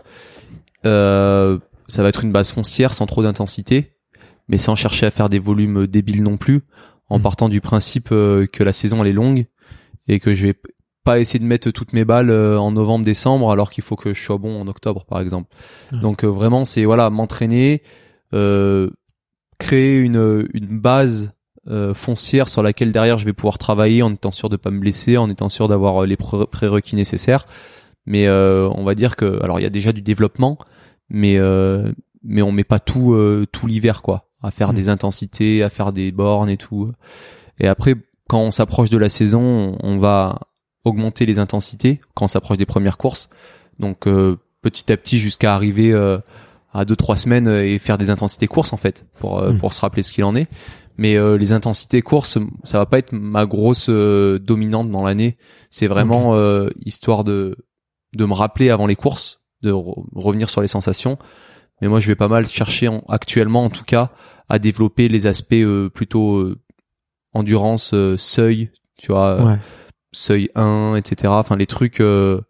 Euh, 0.85 1.57
ça 1.87 2.03
va 2.03 2.09
être 2.09 2.23
une 2.23 2.31
base 2.31 2.51
foncière 2.51 2.93
sans 2.93 3.05
trop 3.05 3.23
d'intensité, 3.23 3.93
mais 4.47 4.57
sans 4.57 4.75
chercher 4.75 5.05
à 5.05 5.11
faire 5.11 5.29
des 5.29 5.39
volumes 5.39 5.87
débiles 5.87 6.23
non 6.23 6.37
plus, 6.37 6.61
en 7.09 7.17
Mhm. 7.17 7.23
partant 7.23 7.49
du 7.49 7.61
principe 7.61 8.09
euh, 8.11 8.45
que 8.45 8.63
la 8.63 8.73
saison 8.73 9.01
elle 9.01 9.09
est 9.09 9.13
longue 9.13 9.45
et 10.07 10.19
que 10.19 10.35
je 10.35 10.47
vais 10.47 10.55
pas 11.03 11.19
essayer 11.19 11.39
de 11.39 11.45
mettre 11.45 11.71
toutes 11.71 11.93
mes 11.93 12.03
balles 12.05 12.29
euh, 12.29 12.57
en 12.59 12.71
novembre-décembre 12.71 13.49
alors 13.51 13.69
qu'il 13.71 13.83
faut 13.83 13.95
que 13.95 14.13
je 14.13 14.21
sois 14.21 14.37
bon 14.37 14.59
en 14.59 14.67
octobre 14.67 15.05
par 15.05 15.21
exemple. 15.21 15.49
Ouais. 15.93 15.99
Donc 15.99 16.23
vraiment 16.25 16.65
c'est 16.65 16.83
voilà 16.85 17.09
m'entraîner, 17.09 17.81
euh, 18.33 18.89
créer 19.57 19.99
une, 19.99 20.47
une 20.53 20.79
base 20.79 21.33
euh, 21.69 21.93
foncière 21.93 22.47
sur 22.49 22.61
laquelle 22.63 22.91
derrière 22.91 23.17
je 23.17 23.25
vais 23.25 23.33
pouvoir 23.33 23.57
travailler 23.57 24.01
en 24.03 24.13
étant 24.13 24.31
sûr 24.31 24.49
de 24.49 24.55
pas 24.57 24.69
me 24.71 24.79
blesser, 24.79 25.17
en 25.17 25.29
étant 25.29 25.49
sûr 25.49 25.67
d'avoir 25.67 26.05
les 26.05 26.15
pré- 26.17 26.45
prérequis 26.49 26.95
nécessaires. 26.95 27.45
Mais 28.07 28.25
euh, 28.25 28.67
on 28.73 28.84
va 28.84 28.95
dire 28.95 29.15
que 29.15 29.39
alors 29.43 29.59
il 29.59 29.63
y 29.63 29.67
a 29.67 29.69
déjà 29.69 29.91
du 29.91 30.01
développement, 30.01 30.57
mais 31.09 31.38
euh, 31.38 31.91
mais 32.23 32.41
on 32.41 32.51
met 32.51 32.63
pas 32.63 32.79
tout 32.79 33.13
euh, 33.13 33.45
tout 33.51 33.67
l'hiver 33.67 34.01
quoi, 34.01 34.29
à 34.41 34.49
faire 34.49 34.71
Mm. 34.71 34.75
des 34.75 34.89
intensités, 34.89 35.61
à 35.61 35.69
faire 35.69 35.91
des 35.91 36.11
bornes 36.11 36.49
et 36.49 36.57
tout. 36.57 36.91
Et 37.59 37.67
après 37.67 37.95
quand 38.29 38.39
on 38.39 38.51
s'approche 38.51 38.89
de 38.89 38.97
la 38.97 39.09
saison, 39.09 39.77
on 39.84 39.97
va 39.99 40.39
augmenter 40.85 41.25
les 41.25 41.38
intensités 41.38 41.99
quand 42.15 42.25
on 42.25 42.29
s'approche 42.29 42.57
des 42.57 42.65
premières 42.65 42.97
courses. 42.97 43.29
Donc 43.77 44.07
euh, 44.07 44.38
petit 44.61 44.91
à 44.91 44.97
petit 44.97 45.19
jusqu'à 45.19 45.53
arriver 45.53 45.91
euh, 45.91 46.17
à 46.73 46.85
deux 46.85 46.95
trois 46.95 47.17
semaines 47.17 47.47
et 47.47 47.77
faire 47.77 47.97
des 47.97 48.09
intensités 48.09 48.47
courses 48.47 48.71
en 48.73 48.77
fait 48.77 49.05
pour 49.19 49.39
euh, 49.39 49.51
Mm. 49.51 49.57
pour 49.59 49.73
se 49.73 49.81
rappeler 49.81 50.01
ce 50.03 50.13
qu'il 50.13 50.23
en 50.23 50.35
est. 50.35 50.47
Mais 50.97 51.15
euh, 51.15 51.38
les 51.38 51.53
intensités 51.53 52.01
courses, 52.01 52.39
ça 52.63 52.79
va 52.79 52.88
pas 52.88 52.97
être 52.97 53.11
ma 53.11 53.45
grosse 53.45 53.88
euh, 53.89 54.39
dominante 54.39 54.89
dans 54.89 55.03
l'année. 55.03 55.38
C'est 55.69 55.85
vraiment 55.88 56.34
euh, 56.34 56.69
histoire 56.85 57.23
de 57.23 57.55
de 58.18 58.26
me 58.26 58.34
rappeler 58.34 58.69
avant 58.69 58.85
les 58.88 58.95
courses, 58.98 59.39
de 59.64 59.72
re- 59.72 60.06
revenir 60.15 60.49
sur 60.49 60.61
les 60.61 60.68
sensations. 60.68 61.18
Mais 61.81 61.88
moi, 61.88 61.99
je 62.02 62.07
vais 62.07 62.15
pas 62.15 62.27
mal 62.27 62.48
chercher 62.48 62.88
en- 62.89 63.03
actuellement, 63.07 63.64
en 63.64 63.69
tout 63.69 63.84
cas, 63.85 64.11
à 64.49 64.60
développer 64.60 65.07
les 65.07 65.27
aspects 65.27 65.53
euh, 65.53 65.89
plutôt 65.89 66.38
euh, 66.38 66.60
endurance, 67.34 67.94
euh, 67.94 68.18
seuil, 68.18 68.72
tu 68.98 69.11
vois, 69.11 69.44
ouais 69.45 69.57
seuil 70.14 70.49
1, 70.56 70.95
etc. 70.95 71.31
Enfin, 71.34 71.56
les 71.56 71.68
trucs 71.68 71.99
euh, 72.02 72.41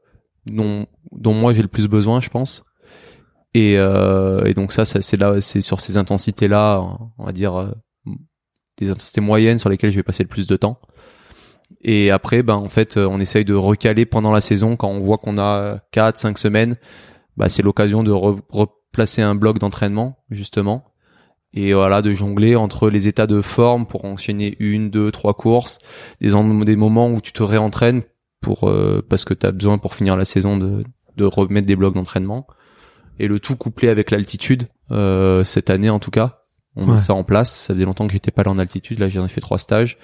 dont 0.45 0.85
dont 1.11 1.34
moi 1.34 1.53
j'ai 1.53 1.61
le 1.61 1.68
plus 1.68 1.88
besoin, 1.88 2.22
je 2.22 2.30
pense. 2.30 2.64
Et, 3.53 3.76
euh, 3.77 4.44
et 4.45 4.53
donc 4.53 4.72
ça, 4.72 4.85
ça 4.85 5.02
c'est 5.02 5.18
là, 5.18 5.41
c'est 5.41 5.61
sur 5.61 5.81
ces 5.81 5.98
intensités 5.98 6.48
là, 6.48 6.80
on 7.18 7.26
va 7.26 7.31
dire 7.31 7.56
euh, 7.60 7.72
les 8.80 8.89
intensités 8.91 9.22
moyennes 9.22 9.57
sur 9.60 9.69
lesquelles 9.69 9.89
je 9.91 9.95
vais 9.98 10.03
passer 10.03 10.23
le 10.23 10.30
plus 10.30 10.48
de 10.48 10.56
temps. 10.56 10.80
Et 11.81 12.11
après, 12.11 12.43
ben 12.43 12.55
en 12.55 12.69
fait, 12.69 12.97
euh, 12.97 13.07
on 13.09 13.19
essaye 13.19 13.45
de 13.45 13.53
recaler 13.53 14.05
pendant 14.05 14.31
la 14.31 14.41
saison 14.41 14.75
quand 14.75 14.89
on 14.89 14.99
voit 14.99 15.17
qu'on 15.17 15.37
a 15.37 15.79
4 15.91 16.17
5 16.17 16.37
semaines, 16.37 16.75
bah 17.37 17.49
c'est 17.49 17.61
l'occasion 17.61 18.03
de 18.03 18.11
re- 18.11 18.39
replacer 18.49 19.21
un 19.21 19.35
bloc 19.35 19.59
d'entraînement 19.59 20.17
justement. 20.31 20.85
Et 21.53 21.73
voilà 21.73 22.01
de 22.01 22.13
jongler 22.13 22.55
entre 22.55 22.89
les 22.89 23.07
états 23.07 23.27
de 23.27 23.41
forme 23.41 23.85
pour 23.85 24.05
enchaîner 24.05 24.55
une, 24.59 24.89
deux, 24.89 25.11
trois 25.11 25.33
courses, 25.33 25.79
des 26.19 26.35
en- 26.35 26.43
des 26.63 26.75
moments 26.75 27.09
où 27.11 27.21
tu 27.21 27.31
te 27.31 27.43
réentraînes 27.43 28.01
pour 28.41 28.67
euh, 28.69 29.01
parce 29.07 29.23
que 29.25 29.33
tu 29.33 29.45
as 29.45 29.51
besoin 29.51 29.77
pour 29.77 29.95
finir 29.95 30.17
la 30.17 30.25
saison 30.25 30.57
de 30.57 30.83
de 31.15 31.25
remettre 31.25 31.65
des 31.67 31.75
blocs 31.75 31.95
d'entraînement. 31.95 32.45
Et 33.19 33.27
le 33.27 33.39
tout 33.39 33.55
couplé 33.55 33.87
avec 33.89 34.11
l'altitude 34.11 34.67
euh, 34.91 35.43
cette 35.43 35.69
année 35.71 35.89
en 35.89 35.99
tout 35.99 36.11
cas. 36.11 36.41
On 36.75 36.85
met 36.85 36.99
ça 36.99 37.15
en 37.15 37.23
place, 37.23 37.51
ça 37.55 37.73
faisait 37.73 37.85
longtemps 37.85 38.05
que 38.05 38.13
j'étais 38.13 38.29
pas 38.29 38.41
allé 38.43 38.51
en 38.51 38.59
altitude, 38.59 38.99
là 38.99 39.09
j'en 39.09 39.25
ai 39.25 39.29
fait 39.29 39.41
trois 39.41 39.57
stages 39.57 39.97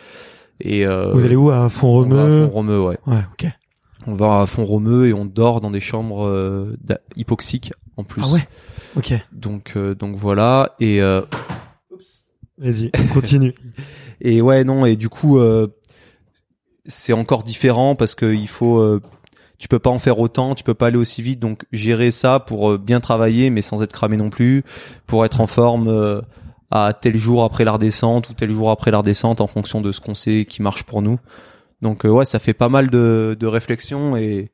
et 0.61 0.85
euh, 0.85 1.11
vous 1.13 1.25
allez 1.25 1.35
où 1.35 1.49
à 1.49 1.55
on 1.55 1.59
va 1.59 1.65
à 1.65 1.69
Font-Romeu 1.69 2.45
Font-Romeu, 2.45 2.81
ouais. 2.81 2.97
ouais 3.07 3.21
ok 3.33 3.47
On 4.07 4.13
va 4.13 4.41
à 4.41 4.45
Font-Romeu 4.45 5.07
et 5.07 5.13
on 5.13 5.25
dort 5.25 5.61
dans 5.61 5.71
des 5.71 5.81
chambres 5.81 6.25
euh, 6.25 6.75
hypoxiques 7.15 7.73
en 7.97 8.03
plus. 8.03 8.23
ah 8.25 8.33
ouais 8.33 8.47
ok 8.95 9.13
Donc 9.31 9.73
euh, 9.75 9.95
donc 9.95 10.15
voilà 10.15 10.75
et 10.79 11.01
euh, 11.01 11.21
Vas-y, 12.57 12.91
continue. 13.13 13.53
Et 14.21 14.41
ouais, 14.41 14.63
non, 14.63 14.85
et 14.85 14.95
du 14.95 15.09
coup, 15.09 15.37
euh, 15.39 15.67
c'est 16.85 17.13
encore 17.13 17.43
différent 17.43 17.95
parce 17.95 18.15
que 18.15 18.33
il 18.33 18.47
faut, 18.47 18.77
euh, 18.79 19.01
tu 19.57 19.67
peux 19.67 19.79
pas 19.79 19.89
en 19.89 19.99
faire 19.99 20.19
autant, 20.19 20.55
tu 20.55 20.63
peux 20.63 20.73
pas 20.75 20.87
aller 20.87 20.97
aussi 20.97 21.21
vite, 21.21 21.39
donc 21.39 21.65
gérer 21.71 22.11
ça 22.11 22.39
pour 22.39 22.71
euh, 22.73 22.77
bien 22.77 22.99
travailler, 22.99 23.49
mais 23.49 23.61
sans 23.61 23.81
être 23.81 23.91
cramé 23.91 24.17
non 24.17 24.29
plus, 24.29 24.63
pour 25.07 25.25
être 25.25 25.41
en 25.41 25.47
forme 25.47 25.87
euh, 25.87 26.21
à 26.75 26.93
tel 26.93 27.15
jour 27.15 27.43
après 27.43 27.65
la 27.65 27.73
redescente 27.73 28.29
ou 28.29 28.33
tel 28.33 28.51
jour 28.51 28.71
après 28.71 28.89
la 28.89 28.97
redescente 28.97 29.41
en 29.41 29.47
fonction 29.47 29.79
de 29.79 29.91
ce 29.91 30.01
qu'on 30.01 30.15
sait 30.15 30.45
qui 30.45 30.61
marche 30.61 30.83
pour 30.83 31.03
nous. 31.03 31.19
Donc 31.81 32.05
euh, 32.05 32.09
ouais, 32.09 32.25
ça 32.25 32.39
fait 32.39 32.53
pas 32.53 32.69
mal 32.69 32.89
de, 32.89 33.37
de 33.39 33.47
réflexions 33.47 34.17
et 34.17 34.51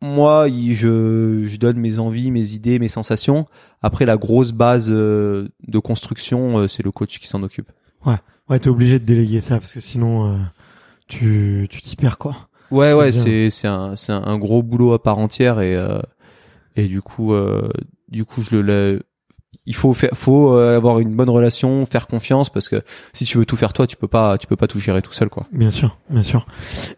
moi, 0.00 0.46
je, 0.48 1.42
je 1.44 1.56
donne 1.56 1.78
mes 1.78 1.98
envies, 1.98 2.30
mes 2.30 2.52
idées, 2.52 2.78
mes 2.78 2.88
sensations. 2.88 3.46
Après, 3.82 4.04
la 4.04 4.16
grosse 4.16 4.52
base 4.52 4.88
euh, 4.90 5.48
de 5.66 5.78
construction, 5.78 6.58
euh, 6.58 6.68
c'est 6.68 6.82
le 6.84 6.92
coach 6.92 7.18
qui 7.18 7.26
s'en 7.26 7.42
occupe. 7.42 7.70
Ouais, 8.48 8.58
t'es 8.60 8.68
obligé 8.68 8.98
de 8.98 9.04
déléguer 9.04 9.40
ça 9.40 9.58
parce 9.58 9.72
que 9.72 9.80
sinon 9.80 10.38
tu 11.08 11.66
tu 11.70 11.80
t'y 11.80 11.96
perds 11.96 12.18
quoi. 12.18 12.48
Ouais, 12.70 12.92
ouais, 12.92 13.12
c'est 13.12 13.50
c'est 13.50 13.68
un 13.68 13.96
c'est 13.96 14.12
un 14.12 14.38
gros 14.38 14.62
boulot 14.62 14.92
à 14.92 15.02
part 15.02 15.18
entière 15.18 15.60
et 15.60 15.74
euh, 15.74 16.00
et 16.74 16.86
du 16.86 17.02
coup 17.02 17.32
euh, 17.32 17.68
du 18.08 18.24
coup 18.24 18.42
je 18.42 18.56
le 18.56 19.02
il 19.64 19.74
faut 19.74 19.94
faire 19.94 20.10
faut 20.14 20.54
euh, 20.54 20.76
avoir 20.76 20.98
une 20.98 21.14
bonne 21.14 21.30
relation, 21.30 21.86
faire 21.86 22.06
confiance 22.06 22.50
parce 22.50 22.68
que 22.68 22.82
si 23.12 23.24
tu 23.24 23.38
veux 23.38 23.46
tout 23.46 23.56
faire 23.56 23.72
toi, 23.72 23.86
tu 23.86 23.96
peux 23.96 24.08
pas 24.08 24.38
tu 24.38 24.46
peux 24.46 24.56
pas 24.56 24.66
tout 24.66 24.80
gérer 24.80 25.02
tout 25.02 25.12
seul 25.12 25.28
quoi. 25.28 25.46
Bien 25.52 25.70
sûr, 25.70 25.98
bien 26.10 26.22
sûr. 26.22 26.46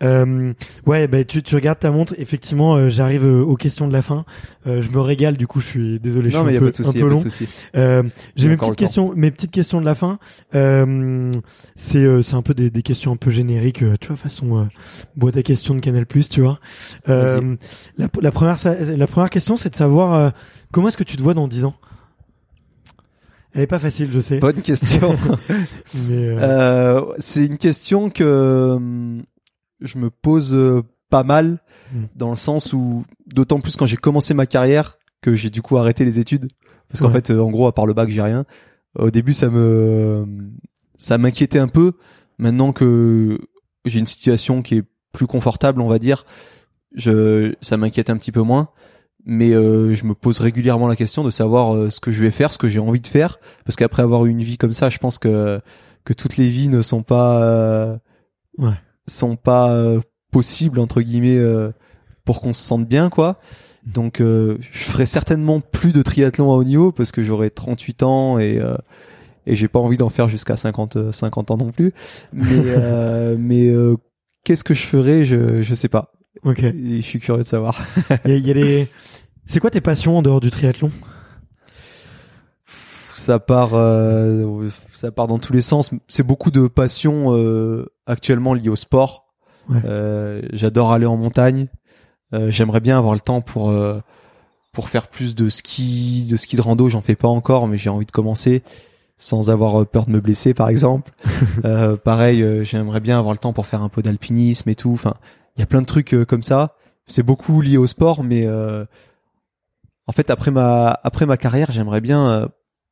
Euh, 0.03 0.53
ouais, 0.87 1.07
bah 1.09 1.25
tu, 1.25 1.43
tu 1.43 1.55
regardes 1.55 1.79
ta 1.79 1.91
montre. 1.91 2.15
Effectivement, 2.19 2.75
euh, 2.77 2.89
j'arrive 2.89 3.25
euh, 3.25 3.43
aux 3.43 3.57
questions 3.57 3.87
de 3.89 3.93
la 3.93 4.03
fin. 4.03 4.25
Euh, 4.67 4.83
je 4.83 4.91
me 4.91 5.01
régale. 5.01 5.37
Du 5.37 5.47
coup, 5.47 5.61
je 5.61 5.67
suis 5.67 6.01
désolé. 6.01 6.31
non 6.31 6.41
je 6.41 6.45
mais 6.47 6.53
suis 6.53 6.55
y 6.55 6.57
a 6.57 6.61
un 6.61 6.61
peu, 6.61 6.67
pas 6.67 6.71
de 6.71 6.85
souci, 6.85 6.99
y 6.99 7.03
a 7.03 7.07
pas 7.07 7.15
de 7.15 7.19
souci. 7.19 7.49
Euh, 7.77 8.03
y 8.37 8.41
J'ai 8.41 8.47
a 8.47 8.51
mes 8.51 8.57
petites 8.57 8.77
questions, 8.77 9.13
mes 9.15 9.31
petites 9.31 9.51
questions 9.51 9.81
de 9.81 9.87
la 9.87 9.95
fin. 9.95 10.19
Euh, 10.55 11.33
c'est 11.77 11.99
euh, 11.99 12.23
c'est 12.23 12.35
un 12.35 12.43
peu 12.43 12.55
des, 12.55 12.71
des 12.71 12.83
questions 12.83 13.13
un 13.13 13.17
peu 13.17 13.31
génériques, 13.31 13.85
tu 14.01 14.07
vois, 14.09 14.17
façon 14.17 14.59
euh, 14.59 14.65
boîte 15.17 15.37
à 15.37 15.43
questions 15.43 15.75
de 15.75 15.81
Canal 15.81 16.07
tu 16.31 16.41
vois. 16.41 16.59
Euh, 17.09 17.57
la, 17.97 18.09
la 18.21 18.31
première 18.31 18.57
la 18.65 19.07
première 19.07 19.31
question, 19.31 19.57
c'est 19.57 19.71
de 19.71 19.75
savoir 19.75 20.15
euh, 20.15 20.31
comment 20.73 20.89
est-ce 20.89 20.97
que 20.97 21.05
tu 21.05 21.17
te 21.17 21.23
vois 21.23 21.35
dans 21.35 21.49
10 21.49 21.65
ans? 21.65 21.75
Elle 23.59 23.65
est 23.65 23.67
pas 23.67 23.81
facile, 23.81 24.13
je 24.13 24.21
sais. 24.21 24.39
Bonne 24.39 24.63
question. 24.63 25.17
Euh, 25.97 26.39
Euh, 26.41 27.15
c'est 27.19 27.45
une 27.45 27.59
question 27.59 28.09
que 28.09 28.75
hum, 28.77 29.25
je 29.81 29.99
me 29.99 30.11
pose 30.11 30.55
euh, 30.55 30.83
pas 31.11 31.25
mal 31.25 31.59
Mm. 31.93 32.05
dans 32.17 32.29
le 32.31 32.37
sens 32.37 32.73
où 32.75 33.05
d'autant 33.35 33.61
plus 33.61 33.75
quand 33.77 33.87
j'ai 33.87 33.97
commencé 33.97 34.35
ma 34.35 34.45
carrière 34.47 34.99
que 35.23 35.35
j'ai 35.35 35.49
du 35.49 35.63
coup 35.63 35.79
arrêté 35.79 36.05
les 36.05 36.21
études 36.21 36.47
parce 36.89 37.01
qu'en 37.01 37.07
Ouais. 37.09 37.15
fait 37.23 37.31
en 37.33 37.51
gros 37.51 37.67
à 37.67 37.75
part 37.75 37.87
le 37.87 37.95
bac 37.95 38.11
j'ai 38.11 38.21
rien. 38.21 38.45
Au 38.99 39.11
début 39.11 39.33
ça 39.33 39.49
me 39.49 40.27
ça 40.99 41.17
m'inquiétait 41.19 41.59
un 41.59 41.67
peu. 41.69 41.95
Maintenant 42.37 42.73
que 42.73 43.39
j'ai 43.87 43.99
une 44.01 44.07
situation 44.07 44.61
qui 44.63 44.77
est 44.77 44.85
plus 45.13 45.27
confortable 45.27 45.81
on 45.81 45.89
va 45.89 45.99
dire, 45.99 46.27
je 46.95 47.55
ça 47.63 47.77
m'inquiète 47.79 48.11
un 48.11 48.19
petit 48.19 48.33
peu 48.33 48.43
moins. 48.43 48.69
Mais 49.31 49.53
euh, 49.53 49.95
je 49.95 50.07
me 50.07 50.15
pose 50.15 50.41
régulièrement 50.41 50.89
la 50.89 50.97
question 50.97 51.23
de 51.23 51.31
savoir 51.31 51.75
euh, 51.75 51.91
ce 51.91 52.01
que 52.01 52.11
je 52.11 52.23
vais 52.25 52.31
faire, 52.31 52.51
ce 52.51 52.57
que 52.57 52.67
j'ai 52.69 52.79
envie 52.81 53.03
de 53.03 53.07
faire, 53.07 53.39
parce 53.67 53.77
qu'après 53.77 54.03
avoir 54.03 54.25
eu 54.25 54.31
une 54.31 54.43
vie 54.43 54.57
comme 54.57 54.73
ça, 54.73 54.89
je 54.89 54.97
pense 54.99 55.19
que 55.19 55.61
que 56.05 56.15
toutes 56.15 56.39
les 56.39 56.47
vies 56.49 56.69
ne 56.71 56.81
sont 56.81 57.03
pas 57.03 57.43
euh, 57.43 57.97
Ouais. 58.57 58.73
sont 59.07 59.37
pas 59.37 59.71
euh, 59.73 60.01
possibles 60.33 60.79
entre 60.81 61.03
guillemets 61.03 61.37
euh, 61.37 61.71
pour 62.25 62.41
qu'on 62.41 62.55
se 62.55 62.63
sente 62.63 62.87
bien 62.89 63.11
quoi. 63.11 63.39
Donc 63.85 64.21
euh, 64.23 64.57
je 64.61 64.79
ferai 64.85 65.05
certainement 65.07 65.61
plus 65.61 65.93
de 65.93 66.01
triathlon 66.03 66.51
à 66.51 66.55
haut 66.57 66.65
niveau 66.65 66.91
parce 66.91 67.13
que 67.13 67.23
j'aurai 67.23 67.51
38 67.51 68.03
ans 68.05 68.39
et 68.39 68.59
euh, 68.59 68.77
et 69.47 69.55
j'ai 69.57 69.69
pas 69.69 69.79
envie 69.79 69.97
d'en 69.99 70.09
faire 70.11 70.29
jusqu'à 70.29 70.57
50 70.57 70.97
euh, 70.97 71.13
50 71.13 71.51
ans 71.51 71.57
non 71.59 71.71
plus. 71.71 71.93
Mais 72.33 72.45
euh, 72.53 73.37
mais 73.39 73.69
euh, 73.69 73.97
qu'est-ce 74.45 74.65
que 74.65 74.73
je 74.75 74.85
ferai? 74.87 75.27
Je 75.27 75.61
je 75.61 75.75
sais 75.75 75.89
pas. 75.89 76.13
ok. 76.45 76.63
Et 76.63 76.97
je 76.97 77.01
suis 77.03 77.21
curieux 77.21 77.43
de 77.43 77.49
savoir. 77.49 77.79
Il 78.25 78.31
y, 78.31 78.35
a- 78.35 78.37
il 78.39 78.47
y 78.47 78.51
a 78.51 78.55
les. 78.55 78.89
C'est 79.49 79.61
quoi 79.61 79.71
tes 79.71 79.81
passions 79.81 80.19
en 80.19 80.23
dehors 80.23 80.41
du 80.41 80.51
triathlon? 80.51 80.91
Ça 83.17 83.39
part 83.39 83.71
euh, 83.73 84.69
ça 84.93 85.11
part 85.11 85.27
dans 85.27 85.39
tous 85.39 85.55
les 85.55 85.63
sens. 85.63 85.91
C'est 86.07 86.23
beaucoup 86.23 86.51
de 86.51 86.69
passion 86.69 87.35
euh, 87.35 87.87
actuellement 88.07 88.53
liée 88.53 88.69
au 88.69 88.77
sport. 88.77 89.25
Ouais. 89.71 89.81
Euh, 89.87 90.43
j'adore 90.53 90.93
aller 90.93 91.07
en 91.07 91.17
montagne. 91.17 91.69
Euh, 92.35 92.51
j'aimerais 92.51 92.81
bien 92.81 92.99
avoir 92.99 93.15
le 93.15 93.21
temps 93.21 93.41
pour 93.41 93.71
euh, 93.71 94.01
pour 94.73 94.91
faire 94.91 95.09
plus 95.09 95.35
de 95.35 95.49
ski 95.49 96.27
de 96.31 96.37
ski 96.37 96.57
de 96.57 96.61
rando. 96.61 96.91
J'en 96.91 97.01
fais 97.01 97.17
pas 97.17 97.29
encore 97.29 97.69
mais 97.69 97.79
j'ai 97.79 97.89
envie 97.89 98.07
de 98.07 98.13
commencer 98.13 98.63
sans 99.17 99.51
avoir 99.51 99.81
euh, 99.81 99.85
peur 99.87 100.05
de 100.05 100.11
me 100.11 100.21
blesser 100.21 100.53
par 100.53 100.69
exemple. 100.69 101.11
Euh, 101.65 101.97
pareil 101.97 102.43
euh, 102.43 102.63
j'aimerais 102.63 103.01
bien 103.01 103.19
avoir 103.19 103.33
le 103.33 103.39
temps 103.39 103.53
pour 103.55 103.67
faire 103.67 103.83
un 103.83 103.89
peu 103.89 104.03
d'alpinisme 104.03 104.69
et 104.69 104.75
tout. 104.75 104.93
Enfin 104.93 105.15
il 105.57 105.61
y 105.61 105.63
a 105.63 105.67
plein 105.67 105.81
de 105.81 105.87
trucs 105.87 106.15
comme 106.27 106.43
ça. 106.43 106.77
C'est 107.07 107.23
beaucoup 107.23 107.63
lié 107.63 107.79
au 107.79 107.87
sport 107.87 108.23
mais 108.23 108.45
euh, 108.47 108.85
en 110.09 110.13
fait 110.13 110.31
après 110.31 110.51
ma 110.51 110.99
après 111.05 111.25
ma 111.27 111.37
carrière 111.37 111.71
j'aimerais 111.71 112.01
bien 112.01 112.27
euh, 112.29 112.47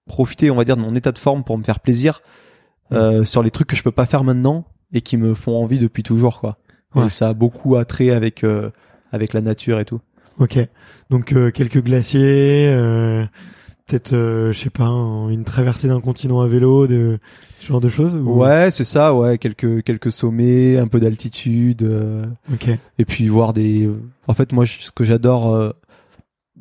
profiter, 0.07 0.51
on 0.53 0.55
va 0.55 0.65
dire, 0.65 0.77
de 0.77 0.83
mon 0.83 0.95
état 0.95 1.11
de 1.11 1.19
forme 1.19 1.43
pour 1.43 1.59
me 1.59 1.65
faire 1.65 1.81
plaisir 1.81 2.21
euh, 2.93 3.25
sur 3.25 3.43
les 3.43 3.51
trucs 3.51 3.67
que 3.67 3.75
je 3.75 3.83
peux 3.83 3.91
pas 3.91 4.07
faire 4.07 4.23
maintenant 4.23 4.65
et 4.93 5.01
qui 5.01 5.17
me 5.17 5.35
font 5.35 5.57
envie 5.61 5.79
depuis 5.81 6.05
toujours, 6.05 6.39
quoi. 6.39 6.59
Ouais. 6.95 7.07
Et 7.07 7.09
ça 7.09 7.31
a 7.31 7.35
beaucoup 7.35 7.75
attrait 7.75 8.11
avec 8.11 8.45
euh, 8.45 8.71
avec 9.11 9.33
la 9.33 9.41
nature 9.41 9.81
et 9.81 9.85
tout. 9.85 10.01
Ok. 10.39 10.59
Donc 11.11 11.33
euh, 11.33 11.51
quelques 11.51 11.83
glaciers, 11.83 12.69
euh, 12.69 13.25
peut-être, 13.87 14.13
euh, 14.13 14.53
je 14.53 14.59
sais 14.61 14.71
pas, 14.71 14.85
un- 14.85 15.29
une 15.31 15.43
traversée 15.45 15.89
d'un 15.89 16.01
continent 16.01 16.41
à 16.41 16.47
vélo, 16.47 16.87
de 16.87 17.19
ce 17.59 17.67
genre 17.67 17.81
de 17.81 17.89
choses. 17.89 18.15
ou- 18.15 18.37
Ouais, 18.43 18.71
c'est 18.71 18.85
ça, 18.85 19.13
ouais, 19.15 19.39
quelques 19.39 19.83
quelques 19.83 20.13
sommets, 20.13 20.79
un 20.79 20.87
peu 20.87 21.01
d'altitude, 21.01 21.83
euh, 21.83 22.27
Ok. 22.53 22.69
et 22.99 23.05
puis 23.05 23.27
voir 23.29 23.53
des. 23.53 23.91
En 24.29 24.35
fait, 24.35 24.53
moi, 24.53 24.67
ce 24.67 24.93
que 24.93 25.03
j'adore 25.05 25.53
euh, 25.55 25.71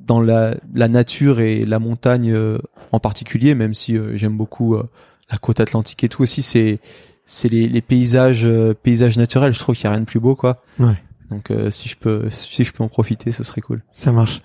dans 0.06 0.22
la 0.22 0.56
la 0.74 0.88
nature 0.88 1.40
et 1.40 1.66
la 1.66 1.80
montagne 1.80 2.32
euh, 2.32 2.58
en 2.92 3.00
particulier, 3.00 3.56
même 3.56 3.74
si 3.74 3.98
euh, 3.98 4.16
j'aime 4.16 4.38
beaucoup 4.38 4.76
euh, 4.76 4.84
la 5.32 5.38
côte 5.38 5.60
atlantique 5.60 6.04
et 6.04 6.10
tout 6.10 6.22
aussi, 6.22 6.44
c'est 6.44 6.80
c'est 7.26 7.50
les, 7.50 7.68
les 7.68 7.82
paysages 7.82 8.46
euh, 8.46 8.74
paysages 8.74 9.18
naturels. 9.18 9.54
Je 9.54 9.60
trouve 9.60 9.76
qu'il 9.76 9.86
y 9.86 9.88
a 9.88 9.92
rien 9.92 10.02
de 10.02 10.06
plus 10.06 10.20
beau, 10.20 10.36
quoi. 10.36 10.64
Ouais. 10.80 10.96
Donc 11.32 11.50
euh, 11.50 11.72
si 11.72 11.90
je 11.90 11.96
peux 11.98 12.30
si 12.30 12.64
je 12.64 12.72
peux 12.72 12.84
en 12.84 12.88
profiter, 12.88 13.32
ce 13.32 13.44
serait 13.44 13.62
cool. 13.62 13.84
Ça 13.92 14.12
marche. 14.12 14.42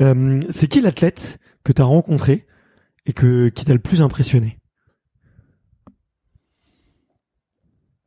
Euh, 0.00 0.40
c'est 0.50 0.68
qui 0.68 0.80
l'athlète 0.80 1.38
que 1.64 1.72
t'as 1.72 1.84
rencontré 1.84 2.46
et 3.06 3.12
que 3.12 3.48
qui 3.50 3.64
t'a 3.66 3.74
le 3.74 3.78
plus 3.78 4.00
impressionné? 4.00 4.58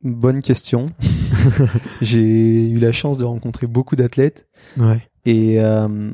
Bonne 0.02 0.42
question. 0.42 0.86
J'ai 2.00 2.70
eu 2.70 2.78
la 2.78 2.92
chance 2.92 3.18
de 3.18 3.24
rencontrer 3.24 3.66
beaucoup 3.66 3.96
d'athlètes 3.96 4.46
Ouais. 4.76 5.02
et 5.24 5.60
euh, 5.60 6.10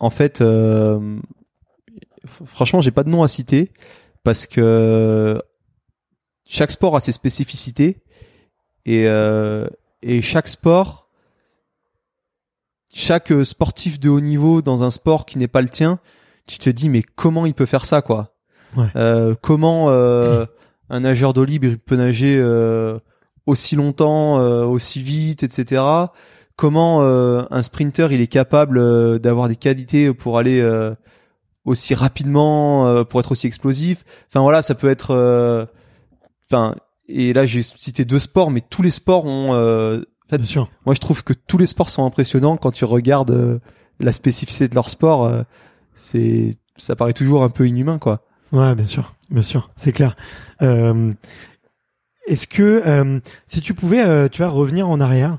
en 0.00 0.10
fait, 0.10 0.40
euh, 0.40 1.18
franchement, 2.44 2.80
j'ai 2.80 2.90
pas 2.90 3.04
de 3.04 3.08
nom 3.08 3.22
à 3.22 3.28
citer 3.28 3.72
parce 4.24 4.46
que 4.46 5.40
chaque 6.46 6.70
sport 6.70 6.96
a 6.96 7.00
ses 7.00 7.12
spécificités 7.12 8.02
et 8.84 9.06
euh, 9.06 9.66
et 10.02 10.22
chaque 10.22 10.48
sport, 10.48 11.08
chaque 12.92 13.32
sportif 13.44 13.98
de 14.00 14.08
haut 14.08 14.20
niveau 14.20 14.62
dans 14.62 14.84
un 14.84 14.90
sport 14.90 15.26
qui 15.26 15.38
n'est 15.38 15.48
pas 15.48 15.62
le 15.62 15.68
tien, 15.68 15.98
tu 16.46 16.58
te 16.58 16.70
dis 16.70 16.88
mais 16.88 17.02
comment 17.02 17.46
il 17.46 17.54
peut 17.54 17.66
faire 17.66 17.84
ça 17.84 18.02
quoi? 18.02 18.34
Ouais. 18.76 18.86
Euh, 18.96 19.34
Comment 19.40 19.86
euh, 19.88 20.46
un 20.90 21.00
nageur 21.00 21.32
d'eau 21.32 21.44
libre 21.44 21.66
il 21.66 21.78
peut 21.78 21.96
nager 21.96 22.40
aussi 23.46 23.76
longtemps, 23.76 24.36
aussi 24.66 25.02
vite, 25.02 25.42
etc. 25.42 25.82
Comment 26.58 27.02
euh, 27.02 27.44
un 27.52 27.62
sprinter 27.62 28.08
il 28.12 28.20
est 28.20 28.26
capable 28.26 28.78
euh, 28.78 29.20
d'avoir 29.20 29.46
des 29.48 29.54
qualités 29.54 30.12
pour 30.12 30.38
aller 30.38 30.60
euh, 30.60 30.92
aussi 31.64 31.94
rapidement, 31.94 32.84
euh, 32.88 33.04
pour 33.04 33.20
être 33.20 33.30
aussi 33.30 33.46
explosif. 33.46 34.04
Enfin 34.28 34.40
voilà, 34.40 34.60
ça 34.62 34.74
peut 34.74 34.88
être. 34.88 35.12
euh, 35.12 35.64
Enfin 36.50 36.74
et 37.08 37.32
là 37.32 37.46
j'ai 37.46 37.62
cité 37.62 38.04
deux 38.04 38.18
sports, 38.18 38.50
mais 38.50 38.60
tous 38.60 38.82
les 38.82 38.90
sports 38.90 39.24
ont. 39.24 39.54
euh, 39.54 39.98
en 40.26 40.28
fait, 40.30 40.38
Bien 40.38 40.46
sûr. 40.46 40.68
moi 40.84 40.94
je 40.96 41.00
trouve 41.00 41.22
que 41.22 41.32
tous 41.32 41.58
les 41.58 41.66
sports 41.68 41.90
sont 41.90 42.04
impressionnants 42.04 42.56
quand 42.56 42.72
tu 42.72 42.84
regardes 42.84 43.60
la 44.00 44.12
spécificité 44.12 44.66
de 44.68 44.74
leur 44.74 44.88
sport. 44.90 45.30
c'est 45.94 46.56
ça 46.76 46.96
paraît 46.96 47.12
toujours 47.12 47.44
un 47.44 47.50
peu 47.50 47.66
inhumain 47.68 47.98
quoi. 47.98 48.22
Ouais, 48.52 48.74
bien 48.74 48.86
sûr, 48.86 49.14
bien 49.30 49.42
sûr, 49.42 49.70
c'est 49.76 49.92
clair. 49.92 50.16
Euh, 50.62 51.12
Est-ce 52.26 52.46
que 52.48 52.82
euh, 52.84 53.20
si 53.46 53.60
tu 53.60 53.74
pouvais, 53.74 54.02
euh, 54.04 54.28
tu 54.28 54.42
vas 54.42 54.48
revenir 54.48 54.88
en 54.88 55.00
arrière 55.00 55.38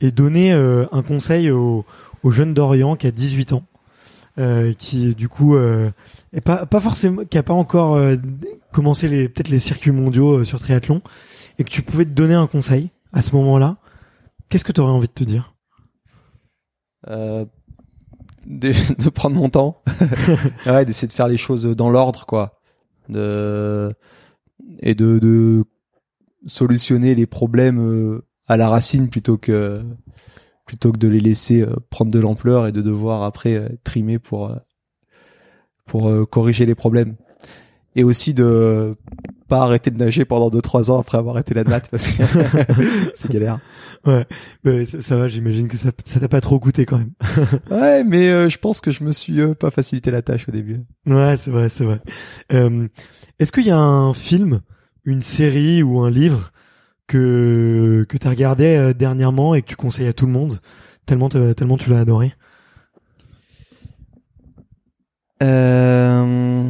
et 0.00 0.10
donner 0.10 0.52
euh, 0.52 0.86
un 0.92 1.02
conseil 1.02 1.50
au, 1.50 1.84
au 2.22 2.30
jeune 2.30 2.54
d'Orient 2.54 2.96
qui 2.96 3.06
a 3.06 3.10
18 3.10 3.52
ans, 3.52 3.64
euh, 4.38 4.72
qui 4.74 5.14
du 5.14 5.28
coup 5.28 5.56
euh, 5.56 5.90
est 6.32 6.40
pas 6.40 6.66
pas 6.66 6.80
forcément, 6.80 7.24
qui 7.24 7.38
a 7.38 7.42
pas 7.42 7.54
encore 7.54 7.96
euh, 7.96 8.16
commencé 8.72 9.08
les 9.08 9.28
peut-être 9.28 9.48
les 9.48 9.58
circuits 9.58 9.90
mondiaux 9.90 10.38
euh, 10.38 10.44
sur 10.44 10.58
triathlon, 10.58 11.02
et 11.58 11.64
que 11.64 11.70
tu 11.70 11.82
pouvais 11.82 12.04
te 12.04 12.10
donner 12.10 12.34
un 12.34 12.46
conseil 12.46 12.90
à 13.12 13.22
ce 13.22 13.34
moment-là, 13.36 13.78
qu'est-ce 14.48 14.64
que 14.64 14.72
tu 14.72 14.80
aurais 14.80 14.92
envie 14.92 15.08
de 15.08 15.12
te 15.12 15.24
dire? 15.24 15.54
Euh, 17.08 17.44
de, 18.46 18.72
de 19.04 19.08
prendre 19.10 19.36
mon 19.36 19.50
temps, 19.50 19.82
ouais, 20.66 20.84
d'essayer 20.84 21.08
de 21.08 21.12
faire 21.12 21.28
les 21.28 21.36
choses 21.36 21.64
dans 21.64 21.90
l'ordre, 21.90 22.26
quoi. 22.26 22.60
de 23.08 23.92
et 24.80 24.94
de, 24.94 25.18
de 25.18 25.64
solutionner 26.46 27.14
les 27.14 27.26
problèmes 27.26 27.80
euh, 27.80 28.22
à 28.48 28.56
la 28.56 28.68
racine 28.68 29.08
plutôt 29.08 29.36
que 29.36 29.82
plutôt 30.64 30.92
que 30.92 30.98
de 30.98 31.08
les 31.08 31.20
laisser 31.20 31.62
euh, 31.62 31.76
prendre 31.90 32.12
de 32.12 32.18
l'ampleur 32.18 32.66
et 32.66 32.72
de 32.72 32.82
devoir 32.82 33.22
après 33.22 33.54
euh, 33.54 33.68
trimer 33.84 34.18
pour 34.18 34.54
pour 35.86 36.12
corriger 36.28 36.66
les 36.66 36.74
problèmes 36.74 37.16
et 37.96 38.04
aussi 38.04 38.34
de 38.34 38.94
pas 39.48 39.62
arrêter 39.62 39.90
de 39.90 39.96
nager 39.96 40.26
pendant 40.26 40.50
2-3 40.50 40.90
ans 40.90 41.00
après 41.00 41.16
avoir 41.16 41.36
arrêté 41.36 41.54
la 41.54 41.64
natte 41.64 41.88
parce 41.90 42.10
que 42.10 42.22
c'est 43.14 43.30
galère. 43.30 43.58
Ouais, 44.04 44.26
mais 44.64 44.84
ça, 44.84 45.16
va, 45.16 45.28
j'imagine 45.28 45.66
que 45.66 45.78
ça 45.78 45.88
ça 46.04 46.20
t'a 46.20 46.28
pas 46.28 46.42
trop 46.42 46.58
coûté 46.58 46.84
quand 46.84 46.98
même. 46.98 47.12
ouais, 47.70 48.04
mais 48.04 48.50
je 48.50 48.58
pense 48.58 48.82
que 48.82 48.90
je 48.90 49.02
me 49.02 49.10
suis 49.10 49.40
pas 49.54 49.70
facilité 49.70 50.10
la 50.10 50.20
tâche 50.20 50.46
au 50.46 50.52
début. 50.52 50.82
Ouais, 51.06 51.38
c'est 51.38 51.50
vrai, 51.50 51.70
c'est 51.70 51.84
vrai. 51.84 52.02
Est-ce 53.38 53.50
qu'il 53.50 53.64
y 53.64 53.70
a 53.70 53.78
un 53.78 54.12
film, 54.12 54.60
une 55.06 55.22
série 55.22 55.82
ou 55.82 56.00
un 56.00 56.10
livre 56.10 56.52
que 57.08 58.06
que 58.08 58.16
t'as 58.16 58.30
regardé 58.30 58.76
euh, 58.76 58.92
dernièrement 58.92 59.54
et 59.54 59.62
que 59.62 59.66
tu 59.66 59.76
conseilles 59.76 60.06
à 60.06 60.12
tout 60.12 60.26
le 60.26 60.32
monde 60.32 60.60
tellement 61.06 61.28
tellement 61.28 61.76
tu 61.76 61.90
l'as 61.90 62.00
adoré 62.00 62.34
euh... 65.42 66.68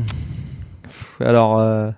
Alors 1.20 1.58
euh... 1.58 1.90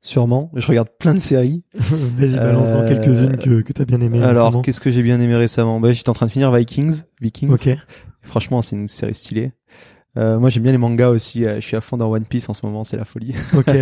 sûrement, 0.00 0.50
je 0.54 0.66
regarde 0.66 0.88
plein 0.98 1.14
de 1.14 1.20
séries. 1.20 1.62
Vas-y, 1.74 2.36
balance 2.36 2.74
en 2.74 2.86
quelques-unes 2.86 3.38
que 3.38 3.62
que 3.62 3.72
t'as 3.72 3.84
bien 3.84 4.00
aimé. 4.00 4.22
Alors 4.22 4.60
qu'est-ce 4.62 4.80
que 4.80 4.90
j'ai 4.90 5.02
bien 5.02 5.20
aimé 5.20 5.36
récemment? 5.36 5.80
Bah 5.80 5.92
j'étais 5.92 6.10
en 6.10 6.14
train 6.14 6.26
de 6.26 6.30
finir 6.30 6.52
Vikings, 6.52 7.02
Vikings. 7.20 7.50
Ok. 7.50 7.70
Franchement, 8.22 8.62
c'est 8.62 8.76
une 8.76 8.88
série 8.88 9.14
stylée. 9.14 9.52
Euh, 10.16 10.38
moi, 10.38 10.48
j'aime 10.48 10.62
bien 10.62 10.72
les 10.72 10.78
mangas 10.78 11.08
aussi. 11.08 11.44
Euh, 11.44 11.56
je 11.56 11.66
suis 11.66 11.76
à 11.76 11.80
fond 11.80 11.96
dans 11.96 12.10
One 12.10 12.24
Piece 12.24 12.48
en 12.48 12.54
ce 12.54 12.64
moment, 12.64 12.84
c'est 12.84 12.96
la 12.96 13.04
folie. 13.04 13.34
Ok. 13.54 13.74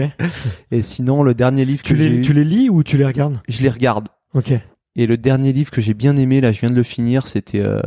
et 0.71 0.83
sinon, 0.83 1.23
le 1.23 1.35
dernier 1.35 1.65
livre 1.65 1.83
tu 1.83 1.95
que 1.95 1.99
les, 1.99 2.23
tu 2.23 2.33
les 2.33 2.45
lis 2.45 2.71
ou 2.71 2.83
tu 2.83 2.97
les 2.97 3.05
regardes? 3.05 3.41
Je 3.49 3.63
les 3.63 3.69
regarde. 3.69 4.09
Ok. 4.35 4.53
Et 4.95 5.07
le 5.07 5.17
dernier 5.17 5.53
livre 5.53 5.71
que 5.71 5.81
j'ai 5.81 5.95
bien 5.95 6.17
aimé, 6.17 6.41
là, 6.41 6.53
je 6.53 6.61
viens 6.61 6.71
de 6.71 6.75
le 6.75 6.83
finir, 6.83 7.27
c'était 7.27 7.61
euh, 7.61 7.81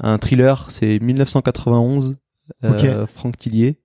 un 0.00 0.18
thriller. 0.18 0.70
C'est 0.70 0.98
1991, 0.98 2.14
euh, 2.64 3.06
Franck 3.06 3.36
Tillier. 3.36 3.78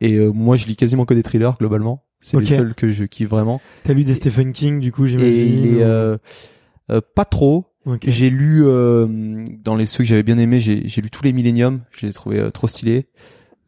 Et 0.00 0.16
euh, 0.16 0.30
moi, 0.32 0.56
je 0.56 0.66
lis 0.66 0.76
quasiment 0.76 1.04
que 1.04 1.14
des 1.14 1.22
thrillers 1.22 1.56
globalement. 1.58 2.04
C'est 2.20 2.38
les 2.40 2.46
seuls 2.46 2.74
que 2.74 2.90
je 2.90 3.04
kiffe 3.04 3.28
vraiment. 3.28 3.60
T'as 3.84 3.92
lu 3.92 4.02
des 4.02 4.14
Stephen 4.14 4.52
King, 4.52 4.80
du 4.80 4.90
coup, 4.90 5.06
j'imagine. 5.06 5.30
Et 5.30 5.46
il 5.46 5.78
est 5.78 7.00
pas 7.14 7.24
trop. 7.24 7.66
J'ai 8.04 8.30
lu 8.30 8.62
euh, 8.64 9.44
dans 9.62 9.76
les 9.76 9.86
ceux 9.86 9.98
que 9.98 10.04
j'avais 10.04 10.22
bien 10.22 10.38
aimés, 10.38 10.60
j'ai 10.60 11.00
lu 11.00 11.10
tous 11.10 11.22
les 11.24 11.32
Millennium, 11.32 11.80
je 11.92 12.06
les 12.06 12.10
ai 12.10 12.12
trouvés 12.12 12.40
euh, 12.40 12.50
trop 12.50 12.66
stylés. 12.66 13.06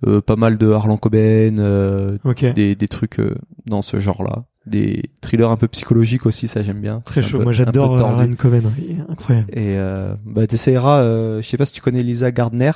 Euh, 0.06 0.20
pas 0.20 0.36
mal 0.36 0.58
de 0.58 0.70
Harlan 0.70 0.96
Coben, 0.96 1.58
euh, 1.58 2.18
des, 2.54 2.76
des 2.76 2.88
trucs 2.88 3.20
dans 3.66 3.82
ce 3.82 3.98
genre-là, 3.98 4.44
des 4.64 5.10
thrillers 5.20 5.50
un 5.50 5.56
peu 5.56 5.66
psychologiques 5.66 6.24
aussi, 6.24 6.46
ça 6.46 6.62
j'aime 6.62 6.80
bien. 6.80 7.00
Très 7.04 7.20
chaud, 7.20 7.40
moi 7.42 7.52
j'adore 7.52 8.00
Harlan 8.00 8.32
Coben, 8.34 8.70
incroyable. 9.08 9.48
Et 9.58 9.76
bah 10.24 10.46
t'essayeras, 10.46 11.02
je 11.40 11.42
sais 11.42 11.56
pas 11.56 11.66
si 11.66 11.72
tu 11.72 11.80
connais 11.80 12.02
Lisa 12.02 12.30
Gardner. 12.30 12.70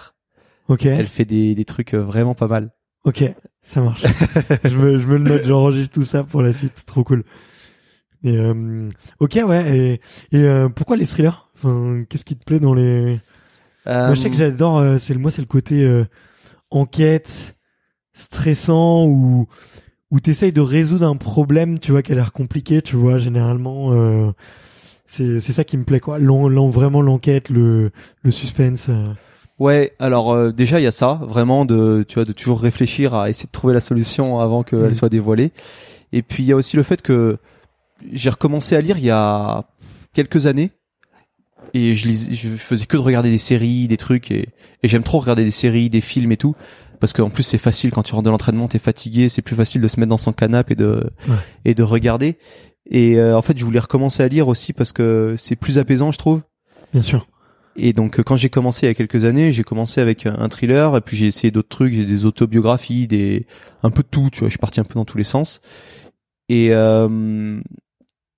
Ok. 0.68 0.86
Elle 0.86 1.06
fait 1.06 1.24
des, 1.24 1.54
des 1.54 1.64
trucs 1.64 1.94
vraiment 1.94 2.34
pas 2.34 2.48
mal. 2.48 2.70
Ok, 3.04 3.24
ça 3.62 3.80
marche. 3.80 4.04
je, 4.64 4.76
me, 4.76 4.98
je 4.98 5.06
me 5.06 5.16
le 5.18 5.24
note, 5.24 5.42
j'enregistre 5.44 5.94
tout 5.94 6.04
ça 6.04 6.22
pour 6.24 6.40
la 6.42 6.52
suite, 6.52 6.84
trop 6.86 7.02
cool. 7.04 7.24
Et 8.24 8.36
euh, 8.36 8.88
ok, 9.20 9.38
ouais. 9.46 9.76
Et, 9.76 9.92
et 10.36 10.44
euh, 10.44 10.68
pourquoi 10.68 10.96
les 10.96 11.06
thrillers? 11.06 11.48
Enfin, 11.56 12.04
qu'est-ce 12.08 12.24
qui 12.24 12.36
te 12.36 12.44
plaît 12.44 12.60
dans 12.60 12.74
les 12.74 13.20
Moi, 13.86 14.14
je 14.14 14.20
sais 14.20 14.30
que 14.30 14.36
euh, 14.36 14.38
j'adore. 14.38 14.78
Euh, 14.78 14.98
c'est 14.98 15.12
le 15.12 15.20
moi, 15.20 15.30
c'est 15.30 15.42
le 15.42 15.46
côté 15.46 16.04
enquête, 16.70 17.56
stressant 18.12 19.06
ou 19.06 19.46
où 20.10 20.20
t'essayes 20.20 20.52
de 20.52 20.60
résoudre 20.60 21.06
un 21.06 21.16
problème, 21.16 21.78
tu 21.78 21.90
vois, 21.90 22.02
qui 22.02 22.12
a 22.12 22.14
l'air 22.14 22.32
compliqué, 22.32 22.82
tu 22.82 22.96
vois. 22.96 23.18
Généralement, 23.18 24.32
c'est 25.06 25.40
c'est 25.40 25.52
ça 25.52 25.64
qui 25.64 25.76
me 25.76 25.84
plaît, 25.84 26.00
quoi. 26.00 26.18
L'en, 26.18 26.68
vraiment 26.68 27.02
l'enquête, 27.02 27.50
le 27.50 27.90
le 28.22 28.30
suspense. 28.30 28.88
Ouais, 29.58 29.92
alors 29.98 30.52
déjà 30.52 30.80
il 30.80 30.82
y 30.82 30.88
a 30.88 30.92
ça, 30.92 31.20
vraiment 31.22 31.64
de 31.64 32.04
tu 32.08 32.14
vois 32.14 32.24
de 32.24 32.32
toujours 32.32 32.60
réfléchir 32.60 33.14
à 33.14 33.30
essayer 33.30 33.46
de 33.46 33.52
trouver 33.52 33.74
la 33.74 33.80
solution 33.80 34.40
avant 34.40 34.62
qu'elle 34.62 34.90
mm. 34.90 34.94
soit 34.94 35.08
dévoilée. 35.08 35.52
Et 36.12 36.22
puis 36.22 36.42
il 36.42 36.46
y 36.46 36.52
a 36.52 36.56
aussi 36.56 36.76
le 36.76 36.82
fait 36.82 37.00
que 37.00 37.38
j'ai 38.12 38.30
recommencé 38.30 38.76
à 38.76 38.80
lire 38.80 38.98
il 38.98 39.04
y 39.04 39.10
a 39.10 39.64
quelques 40.14 40.46
années 40.46 40.70
et 41.74 41.94
je, 41.94 42.06
lis, 42.06 42.34
je 42.34 42.48
faisais 42.48 42.86
que 42.86 42.96
de 42.96 43.02
regarder 43.02 43.30
des 43.30 43.38
séries, 43.38 43.88
des 43.88 43.96
trucs 43.96 44.30
et, 44.30 44.48
et 44.82 44.88
j'aime 44.88 45.02
trop 45.02 45.20
regarder 45.20 45.44
des 45.44 45.50
séries, 45.50 45.90
des 45.90 46.00
films 46.00 46.32
et 46.32 46.36
tout 46.36 46.54
parce 47.02 47.12
qu'en 47.12 47.30
plus 47.30 47.42
c'est 47.42 47.58
facile 47.58 47.90
quand 47.90 48.04
tu 48.04 48.14
rentres 48.14 48.26
de 48.26 48.30
l'entraînement, 48.30 48.68
t'es 48.68 48.78
fatigué, 48.78 49.28
c'est 49.28 49.42
plus 49.42 49.56
facile 49.56 49.80
de 49.80 49.88
se 49.88 49.98
mettre 49.98 50.10
dans 50.10 50.16
son 50.16 50.32
canapé 50.32 50.74
et 50.74 50.76
de 50.76 51.10
et 51.64 51.74
de 51.74 51.82
regarder. 51.82 52.38
Et 52.88 53.18
euh, 53.18 53.36
en 53.36 53.42
fait, 53.42 53.58
je 53.58 53.64
voulais 53.64 53.80
recommencer 53.80 54.22
à 54.22 54.28
lire 54.28 54.46
aussi 54.46 54.72
parce 54.72 54.92
que 54.92 55.34
c'est 55.36 55.56
plus 55.56 55.78
apaisant, 55.78 56.12
je 56.12 56.18
trouve. 56.18 56.42
Bien 56.92 57.02
sûr. 57.02 57.26
Et 57.74 57.92
donc 57.92 58.22
quand 58.22 58.36
j'ai 58.36 58.50
commencé 58.50 58.86
il 58.86 58.88
y 58.88 58.92
a 58.92 58.94
quelques 58.94 59.24
années, 59.24 59.50
j'ai 59.50 59.64
commencé 59.64 60.00
avec 60.00 60.26
un 60.26 60.48
thriller 60.48 60.96
et 60.96 61.00
puis 61.00 61.16
j'ai 61.16 61.26
essayé 61.26 61.50
d'autres 61.50 61.70
trucs, 61.70 61.92
j'ai 61.92 62.04
des 62.04 62.24
autobiographies, 62.24 63.08
des 63.08 63.46
un 63.82 63.90
peu 63.90 64.04
de 64.04 64.08
tout, 64.08 64.28
tu 64.30 64.38
vois, 64.38 64.48
je 64.48 64.52
suis 64.52 64.58
parti 64.58 64.78
un 64.78 64.84
peu 64.84 64.94
dans 64.94 65.04
tous 65.04 65.18
les 65.18 65.24
sens. 65.24 65.60
Et 66.48 66.68
euh, 66.70 67.60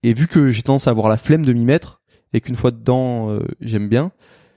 et 0.05 0.13
vu 0.13 0.29
que 0.29 0.51
j'ai 0.51 0.63
tendance 0.63 0.87
à 0.87 0.91
avoir 0.91 1.09
la 1.09 1.17
flemme 1.17 1.47
de 1.47 1.53
m'y 1.55 1.65
mettre 1.65 2.03
et 2.35 2.43
qu'une 2.43 2.57
fois 2.57 2.71
dedans, 2.71 3.31
euh, 3.31 3.41
j'aime 3.61 3.89
bien, 3.89 4.13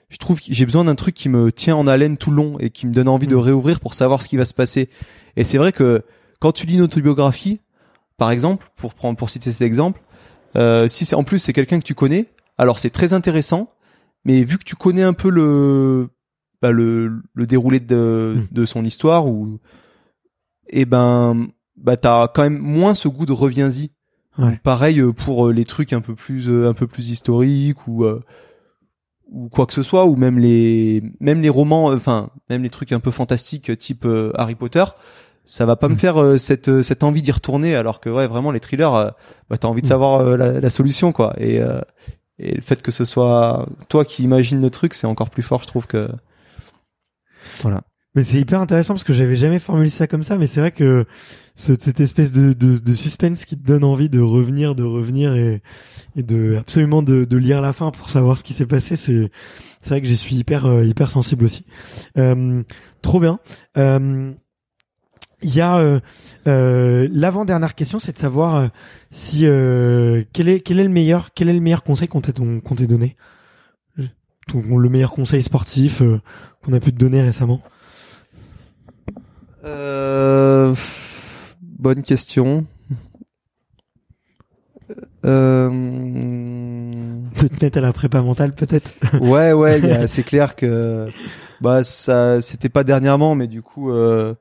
je 0.10 0.18
trouve 0.18 0.42
que 0.42 0.48
j'ai 0.50 0.66
besoin 0.66 0.84
d'un 0.84 0.96
truc 0.96 1.16
qui 1.16 1.30
me 1.30 1.54
tient 1.54 1.78
en 1.78 1.88
haleine 1.88 2.18
tout 2.18 2.32
le 2.32 2.36
long 2.36 2.60
et 2.60 2.70
qui 2.70 2.86
me 2.86 2.94
donne 2.94 3.08
envie 3.08 3.28
de 3.28 3.36
mm. 3.36 3.40
réouvrir 3.40 3.80
pour 3.80 3.94
savoir 3.94 4.22
ce 4.22 4.28
qui 4.28 4.36
va 4.36 4.44
se 4.44 4.54
passer. 4.54 4.90
Et 5.38 5.46
c'est 5.46 5.58
vrai 5.58 5.72
que 5.72 6.04
quand 6.42 6.52
tu 6.52 6.66
lis 6.66 6.74
une 6.74 6.82
autobiographie, 6.82 7.62
par 8.18 8.30
exemple, 8.30 8.70
pour 8.76 8.94
prendre 8.94 9.18
pour 9.18 9.30
citer 9.30 9.50
cet 9.52 9.62
exemple, 9.62 10.02
euh, 10.58 10.90
si 10.90 11.06
c'est 11.06 11.16
en 11.16 11.24
plus 11.24 11.40
c'est 11.40 11.54
quelqu'un 11.54 11.80
que 11.80 11.86
tu 11.86 11.96
connais, 11.96 12.26
alors 12.58 12.78
c'est 12.78 12.90
très 12.90 13.14
intéressant, 13.14 13.70
mais 14.26 14.44
vu 14.44 14.58
que 14.58 14.66
tu 14.66 14.76
connais 14.76 15.04
un 15.04 15.14
peu 15.14 15.30
le 15.30 16.10
bah, 16.62 16.72
le, 16.72 17.22
le 17.34 17.48
déroulé 17.48 17.80
de, 17.80 18.36
mm. 18.36 18.48
de 18.52 18.66
son 18.66 18.84
histoire 18.84 19.28
ou 19.28 19.60
et 20.70 20.82
eh 20.82 20.86
ben 20.86 21.48
bah 21.78 21.96
t'as 21.96 22.28
quand 22.28 22.42
même 22.42 22.58
moins 22.58 22.96
ce 22.96 23.08
goût 23.08 23.26
de 23.26 23.32
reviens-y 23.32 23.92
Pareil 24.64 25.00
euh, 25.00 25.12
pour 25.12 25.48
euh, 25.48 25.54
les 25.54 25.66
trucs 25.66 25.94
un 25.94 26.02
peu 26.02 26.16
plus 26.16 26.48
euh, 26.48 26.70
un 26.70 26.74
peu 26.74 26.88
plus 26.88 27.10
historiques 27.10 27.88
ou 27.88 28.06
ou 29.30 29.50
quoi 29.50 29.66
que 29.66 29.74
ce 29.74 29.84
soit 29.84 30.06
ou 30.06 30.16
même 30.16 30.40
les 30.40 31.04
même 31.20 31.42
les 31.42 31.50
romans 31.50 31.88
enfin 31.88 32.30
même 32.50 32.64
les 32.64 32.70
trucs 32.70 32.92
un 32.92 33.00
peu 33.00 33.12
fantastiques 33.12 33.78
type 33.78 34.08
Harry 34.36 34.56
Potter 34.56 34.86
ça 35.44 35.66
va 35.66 35.76
pas 35.76 35.90
me 35.90 35.96
mm. 35.96 36.00
faire 36.00 36.40
cette 36.40 36.82
cette 36.82 37.04
envie 37.04 37.22
d'y 37.22 37.32
retourner 37.32 37.76
alors 37.76 38.00
que 38.00 38.10
ouais 38.10 38.28
vraiment 38.28 38.52
les 38.52 38.62
thrillers 38.62 39.12
bah 39.50 39.58
t'as 39.58 39.68
envie 39.68 39.82
de 39.82 39.88
mm. 39.88 39.90
savoir 39.90 40.38
la, 40.38 40.62
la, 40.62 40.70
solution 40.70 41.12
quoi 41.12 41.34
et 41.38 41.60
et 42.40 42.56
le 42.56 42.62
fait 42.62 42.82
que 42.82 42.92
ce 42.92 43.04
soit 43.04 43.68
toi 43.90 44.06
qui 44.06 44.24
imagine 44.24 44.62
le 44.62 44.70
truc 44.70 44.94
c'est 44.94 45.08
encore 45.08 45.30
plus 45.30 45.44
fort 45.44 45.62
je 45.62 45.68
trouve 45.68 45.88
que 45.88 46.10
voilà 47.62 47.82
mais 48.18 48.24
c'est 48.24 48.40
hyper 48.40 48.60
intéressant 48.60 48.96
parce 48.96 49.04
que 49.04 49.14
j'avais 49.14 49.36
jamais 49.36 49.60
formulé 49.60 49.92
ça 49.92 50.08
comme 50.08 50.24
ça, 50.24 50.40
mais 50.40 50.48
c'est 50.48 50.60
vrai 50.60 50.72
que 50.72 51.06
cette 51.58 52.00
espèce 52.00 52.32
de, 52.32 52.54
de, 52.54 52.78
de, 52.78 52.94
suspense 52.94 53.44
qui 53.44 53.58
te 53.58 53.66
donne 53.66 53.84
envie 53.84 54.10
de 54.10 54.20
revenir, 54.20 54.76
de 54.76 54.84
revenir 54.84 55.36
et, 55.36 55.64
et 56.16 56.22
de 56.22 56.56
absolument 56.56 57.02
de, 57.02 57.26
de, 57.26 57.38
lire 57.38 57.62
la 57.62 57.74
fin 57.74 57.90
pour 57.90 58.12
savoir 58.12 58.38
ce 58.38 58.44
qui 58.44 58.54
s'est 58.54 58.68
passé, 58.68 58.96
c'est 58.96 59.32
c'est 59.80 59.90
vrai 59.90 60.02
que 60.02 60.08
j'y 60.08 60.16
suis 60.16 60.36
hyper 60.36 60.68
euh, 60.68 60.86
hyper 60.86 61.10
sensible 61.10 61.46
aussi. 61.46 61.66
Euh, 62.18 62.62
trop 63.02 63.20
bien. 63.20 63.40
Euh, 63.78 64.32
il 65.42 65.56
y 65.56 65.62
a 65.62 66.00
euh, 66.48 67.08
l'avant 67.12 67.44
dernière 67.44 67.74
question, 67.74 67.98
c'est 67.98 68.14
de 68.14 68.20
savoir 68.20 68.70
si 69.10 69.42
quel 69.42 70.50
est 70.50 70.60
quel 70.60 70.80
est 70.80 70.84
le 70.84 70.90
meilleur 70.90 71.30
quel 71.34 71.50
est 71.50 71.54
le 71.54 71.60
meilleur 71.60 71.84
conseil 71.84 72.08
qu'on 72.08 72.22
t'ait 72.22 72.34
qu'on 72.34 72.76
t'ait 72.76 72.88
donné, 72.88 73.18
le 73.98 74.90
meilleur 74.90 75.12
conseil 75.12 75.42
sportif 75.42 76.04
qu'on 76.64 76.74
a 76.74 76.80
pu 76.80 76.94
te 76.94 76.98
donner 76.98 77.22
récemment? 77.22 77.62
Euh, 79.68 80.74
bonne 81.78 82.02
question. 82.04 82.66
Euh... 85.26 85.70
De 87.42 87.48
te 87.48 87.64
mettre 87.66 87.78
à 87.78 87.82
la 87.82 87.94
prépa 87.94 88.22
mentale 88.22 88.54
peut-être. 88.54 88.92
ouais 89.20 89.52
ouais, 89.52 90.08
c'est 90.08 90.24
clair 90.26 90.56
que 90.56 91.10
bah 91.60 91.84
ça 91.84 92.42
c'était 92.42 92.70
pas 92.70 92.84
dernièrement 92.84 93.36
mais 93.36 93.48
du 93.48 93.62
coup 93.62 93.92
euh, 93.92 94.36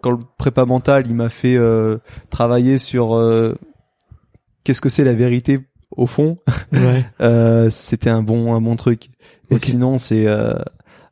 quand 0.00 0.10
le 0.10 0.18
prépa 0.36 0.64
mental 0.64 1.06
il 1.06 1.14
m'a 1.14 1.28
fait 1.28 1.56
euh, 1.56 1.98
travailler 2.30 2.78
sur 2.78 3.14
euh, 3.14 3.54
qu'est-ce 4.64 4.80
que 4.80 4.88
c'est 4.88 5.04
la 5.04 5.12
vérité 5.12 5.60
au 5.96 6.06
fond. 6.06 6.38
Ouais. 6.72 7.04
euh, 7.20 7.70
c'était 7.70 8.10
un 8.10 8.22
bon 8.22 8.54
un 8.54 8.60
bon 8.60 8.76
truc. 8.76 9.10
Et 9.50 9.58
sinon 9.58 9.98
c'est 9.98 10.26
euh, 10.26 10.54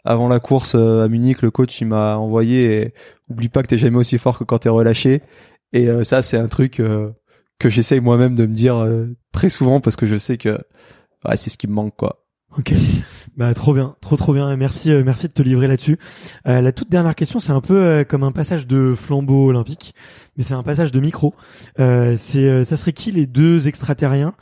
avant 0.05 0.29
la 0.29 0.41
course 0.41 0.75
euh, 0.75 1.05
à 1.05 1.09
Munich, 1.09 1.43
le 1.43 1.51
coach 1.51 1.81
il 1.81 1.87
m'a 1.89 2.17
envoyé 2.17 2.83
et 2.83 2.95
oublie 3.29 3.49
pas 3.49 3.63
que 3.63 3.69
t'es 3.69 3.79
jamais 3.79 3.99
aussi 3.99 4.19
fort 4.19 4.39
que 4.39 4.45
quand 4.45 4.59
t'es 4.59 4.69
relâché. 4.69 5.23
Et 5.73 5.89
euh, 5.89 6.05
ça, 6.05 6.23
c'est 6.23 6.37
un 6.37 6.49
truc 6.49 6.81
euh, 6.81 7.11
que 7.59 7.69
j'essaye 7.69 8.01
moi-même 8.01 8.35
de 8.35 8.47
me 8.47 8.55
dire 8.55 8.87
très 9.33 9.49
souvent 9.49 9.81
parce 9.81 9.97
que 9.97 10.07
je 10.07 10.17
sais 10.17 10.39
que 10.39 10.59
ouais, 11.29 11.37
c'est 11.37 11.51
ce 11.51 11.59
qui 11.59 11.69
me 11.69 11.75
manque 11.75 11.97
quoi. 11.97 12.25
Ok. 12.59 12.73
Bah 13.37 13.55
trop 13.55 13.73
bien, 13.73 13.95
trop 14.03 14.17
trop 14.17 14.35
bien. 14.35 14.55
Merci, 14.57 14.91
euh, 14.91 15.03
merci 15.05 15.29
de 15.29 15.33
te 15.33 15.41
livrer 15.41 15.67
là-dessus. 15.67 15.99
Euh, 16.47 16.61
la 16.61 16.73
toute 16.73 16.91
dernière 16.91 17.15
question, 17.15 17.39
c'est 17.39 17.53
un 17.53 17.61
peu 17.61 17.81
euh, 17.81 18.05
comme 18.05 18.23
un 18.23 18.33
passage 18.33 18.67
de 18.67 18.95
flambeau 18.95 19.47
olympique, 19.49 19.95
mais 20.37 20.43
c'est 20.43 20.53
un 20.53 20.63
passage 20.63 20.93
de 20.93 21.01
micro. 21.01 21.33
Euh, 21.79 22.17
c'est, 22.19 22.45
euh, 22.45 22.65
ça 22.65 22.77
serait 22.77 22.93
qui 22.93 23.13
les 23.13 23.27
deux 23.27 23.67
extraterriens, 23.69 24.35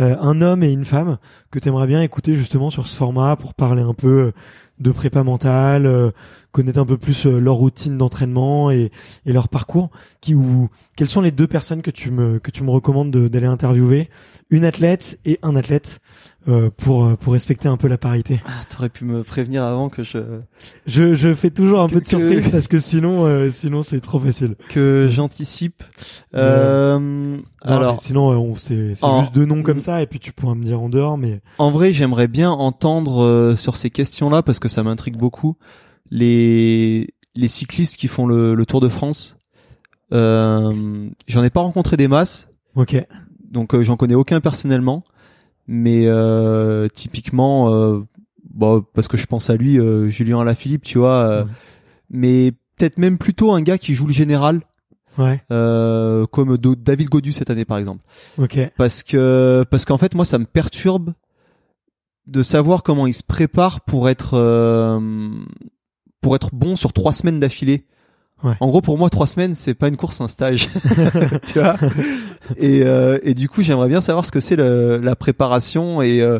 euh, 0.00 0.14
un 0.20 0.40
homme 0.40 0.62
et 0.62 0.70
une 0.70 0.84
femme, 0.84 1.18
que 1.50 1.58
t'aimerais 1.58 1.88
bien 1.88 2.00
écouter 2.02 2.34
justement 2.34 2.70
sur 2.70 2.86
ce 2.86 2.96
format 2.96 3.34
pour 3.34 3.54
parler 3.54 3.82
un 3.82 3.94
peu 3.94 4.08
euh, 4.08 4.32
de 4.80 4.90
prépa 4.90 5.22
mentale, 5.22 5.86
euh, 5.86 6.10
connaître 6.52 6.78
un 6.80 6.84
peu 6.86 6.96
plus 6.98 7.26
euh, 7.26 7.38
leur 7.38 7.54
routine 7.54 7.96
d'entraînement 7.96 8.70
et, 8.70 8.90
et 9.24 9.32
leur 9.32 9.48
parcours. 9.48 9.90
Qui 10.20 10.34
ou 10.34 10.68
quelles 10.96 11.08
sont 11.08 11.20
les 11.20 11.30
deux 11.30 11.46
personnes 11.46 11.82
que 11.82 11.90
tu 11.90 12.10
me 12.10 12.38
que 12.40 12.50
tu 12.50 12.64
me 12.64 12.70
recommandes 12.70 13.10
de- 13.10 13.28
d'aller 13.28 13.46
interviewer, 13.46 14.10
une 14.50 14.64
athlète 14.64 15.18
et 15.24 15.38
un 15.42 15.54
athlète 15.56 16.00
euh, 16.46 16.68
pour 16.76 17.06
euh, 17.06 17.16
pour 17.16 17.32
respecter 17.32 17.68
un 17.68 17.76
peu 17.76 17.88
la 17.88 17.96
parité. 17.98 18.42
Ah, 18.46 18.50
t'aurais 18.68 18.90
pu 18.90 19.04
me 19.04 19.22
prévenir 19.22 19.62
avant 19.64 19.88
que 19.88 20.02
je 20.02 20.18
Je, 20.86 21.14
je 21.14 21.32
fais 21.32 21.50
toujours 21.50 21.80
un 21.80 21.86
Que- 21.86 21.92
peu 21.94 21.98
de 22.00 22.04
que- 22.04 22.08
surprise 22.10 22.48
parce 22.50 22.68
que 22.68 22.78
sinon, 22.78 23.24
euh, 23.24 23.50
sinon 23.50 23.82
c'est 23.82 24.00
trop 24.00 24.18
facile. 24.18 24.56
que 24.68 25.08
j'anticipe. 25.10 25.82
Euh, 26.34 26.98
Non, 26.98 27.42
alors, 27.62 28.02
sinon, 28.02 28.32
euh, 28.32 28.36
on 28.36 28.54
c'est 28.56 28.94
c'est 28.94 29.04
En- 29.04 29.20
juste 29.22 29.34
deux 29.34 29.46
noms 29.46 29.62
comme 29.62 29.80
ça 29.80 30.02
et 30.02 30.06
puis 30.06 30.18
tu 30.20 30.32
pourras 30.32 30.54
me 30.54 30.64
dire 30.64 30.80
en 30.82 30.88
dehors. 30.88 31.16
Mais 31.16 31.40
en 31.58 31.70
vrai, 31.70 31.92
j'aimerais 31.92 32.28
bien 32.28 32.50
entendre 32.50 33.24
euh, 33.24 33.56
sur 33.56 33.76
ces 33.76 33.88
questions-là 33.90 34.42
parce 34.42 34.58
que 34.58 34.68
ça 34.68 34.82
m'intrigue 34.82 35.16
beaucoup 35.16 35.56
les 36.10 37.08
les 37.36 37.48
cyclistes 37.48 37.96
qui 37.96 38.06
font 38.08 38.26
le, 38.26 38.54
le 38.54 38.66
Tour 38.66 38.80
de 38.80 38.88
France. 38.88 39.36
Euh, 40.12 41.08
j'en 41.26 41.42
ai 41.42 41.50
pas 41.50 41.60
rencontré 41.62 41.96
des 41.96 42.06
masses, 42.08 42.48
ok, 42.76 43.04
donc 43.50 43.74
euh, 43.74 43.82
j'en 43.82 43.96
connais 43.96 44.14
aucun 44.14 44.40
personnellement, 44.40 45.02
mais 45.66 46.06
euh, 46.06 46.88
typiquement, 46.88 47.72
euh, 47.74 48.00
bah, 48.52 48.80
parce 48.94 49.08
que 49.08 49.16
je 49.16 49.26
pense 49.26 49.50
à 49.50 49.56
lui, 49.56 49.78
euh, 49.78 50.08
Julien 50.08 50.40
Alaphilippe, 50.40 50.82
tu 50.84 50.98
vois, 50.98 51.24
euh, 51.24 51.44
Ouais. 51.44 51.50
mais 52.10 52.52
peut-être 52.76 52.98
même 52.98 53.18
plutôt 53.18 53.52
un 53.52 53.62
gars 53.62 53.78
qui 53.78 53.94
joue 53.94 54.06
le 54.06 54.12
général, 54.12 54.60
ouais, 55.18 55.42
euh, 55.52 56.26
comme 56.26 56.56
Do- 56.58 56.74
David 56.74 57.08
Godu 57.08 57.32
cette 57.32 57.50
année 57.50 57.64
par 57.64 57.78
exemple. 57.78 58.02
ok, 58.38 58.58
parce 58.76 59.02
que 59.02 59.64
parce 59.70 59.84
qu'en 59.84 59.96
fait 59.98 60.14
moi 60.14 60.24
ça 60.24 60.38
me 60.38 60.44
perturbe 60.44 61.12
de 62.26 62.42
savoir 62.42 62.82
comment 62.82 63.06
il 63.06 63.12
se 63.12 63.22
prépare 63.22 63.82
pour 63.82 64.08
être 64.08 64.30
euh, 64.34 65.30
pour 66.20 66.34
être 66.36 66.50
bon 66.54 66.74
sur 66.76 66.92
trois 66.92 67.12
semaines 67.12 67.38
d'affilée. 67.38 67.86
Ouais. 68.44 68.54
En 68.60 68.68
gros 68.68 68.80
pour 68.82 68.98
moi 68.98 69.10
trois 69.10 69.26
semaines 69.26 69.54
c'est 69.54 69.74
pas 69.74 69.88
une 69.88 69.96
course 69.96 70.20
un 70.20 70.28
stage, 70.28 70.68
tu 71.46 71.58
vois. 71.58 71.76
Et 72.56 72.82
euh, 72.82 73.18
et 73.22 73.34
du 73.34 73.48
coup 73.48 73.62
j'aimerais 73.62 73.88
bien 73.88 74.00
savoir 74.00 74.24
ce 74.24 74.30
que 74.30 74.38
c'est 74.40 74.56
la 74.56 75.16
préparation 75.16 76.02
et 76.02 76.20
euh, 76.20 76.38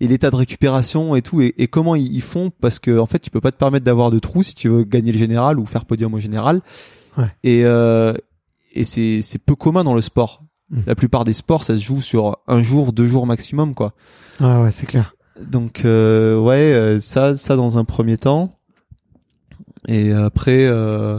et 0.00 0.08
l'état 0.08 0.30
de 0.30 0.36
récupération 0.36 1.14
et 1.16 1.22
tout 1.22 1.40
et, 1.40 1.54
et 1.58 1.66
comment 1.66 1.94
ils, 1.96 2.12
ils 2.12 2.22
font 2.22 2.50
parce 2.60 2.78
que 2.78 2.98
en 2.98 3.06
fait 3.06 3.18
tu 3.18 3.30
peux 3.30 3.40
pas 3.40 3.50
te 3.50 3.56
permettre 3.56 3.84
d'avoir 3.84 4.10
de 4.10 4.18
trous 4.18 4.42
si 4.44 4.54
tu 4.54 4.68
veux 4.68 4.84
gagner 4.84 5.12
le 5.12 5.18
général 5.18 5.58
ou 5.58 5.66
faire 5.66 5.84
podium 5.84 6.14
au 6.14 6.20
général. 6.20 6.60
Ouais. 7.18 7.26
Et 7.42 7.64
euh, 7.64 8.14
et 8.72 8.84
c'est 8.84 9.20
c'est 9.22 9.38
peu 9.38 9.54
commun 9.56 9.84
dans 9.84 9.94
le 9.94 10.00
sport. 10.00 10.44
Mm. 10.70 10.80
La 10.86 10.94
plupart 10.94 11.24
des 11.24 11.32
sports, 11.34 11.64
ça 11.64 11.76
se 11.76 11.82
joue 11.82 12.00
sur 12.00 12.38
un 12.48 12.62
jour, 12.62 12.92
deux 12.92 13.06
jours 13.06 13.26
maximum, 13.26 13.74
quoi. 13.74 13.92
ah 14.40 14.62
ouais, 14.62 14.72
c'est 14.72 14.86
clair. 14.86 15.14
Donc 15.40 15.84
euh, 15.84 16.38
ouais, 16.38 16.72
euh, 16.72 16.98
ça, 16.98 17.34
ça 17.34 17.56
dans 17.56 17.78
un 17.78 17.84
premier 17.84 18.16
temps. 18.16 18.58
Et 19.88 20.12
après, 20.12 20.64
euh, 20.66 21.18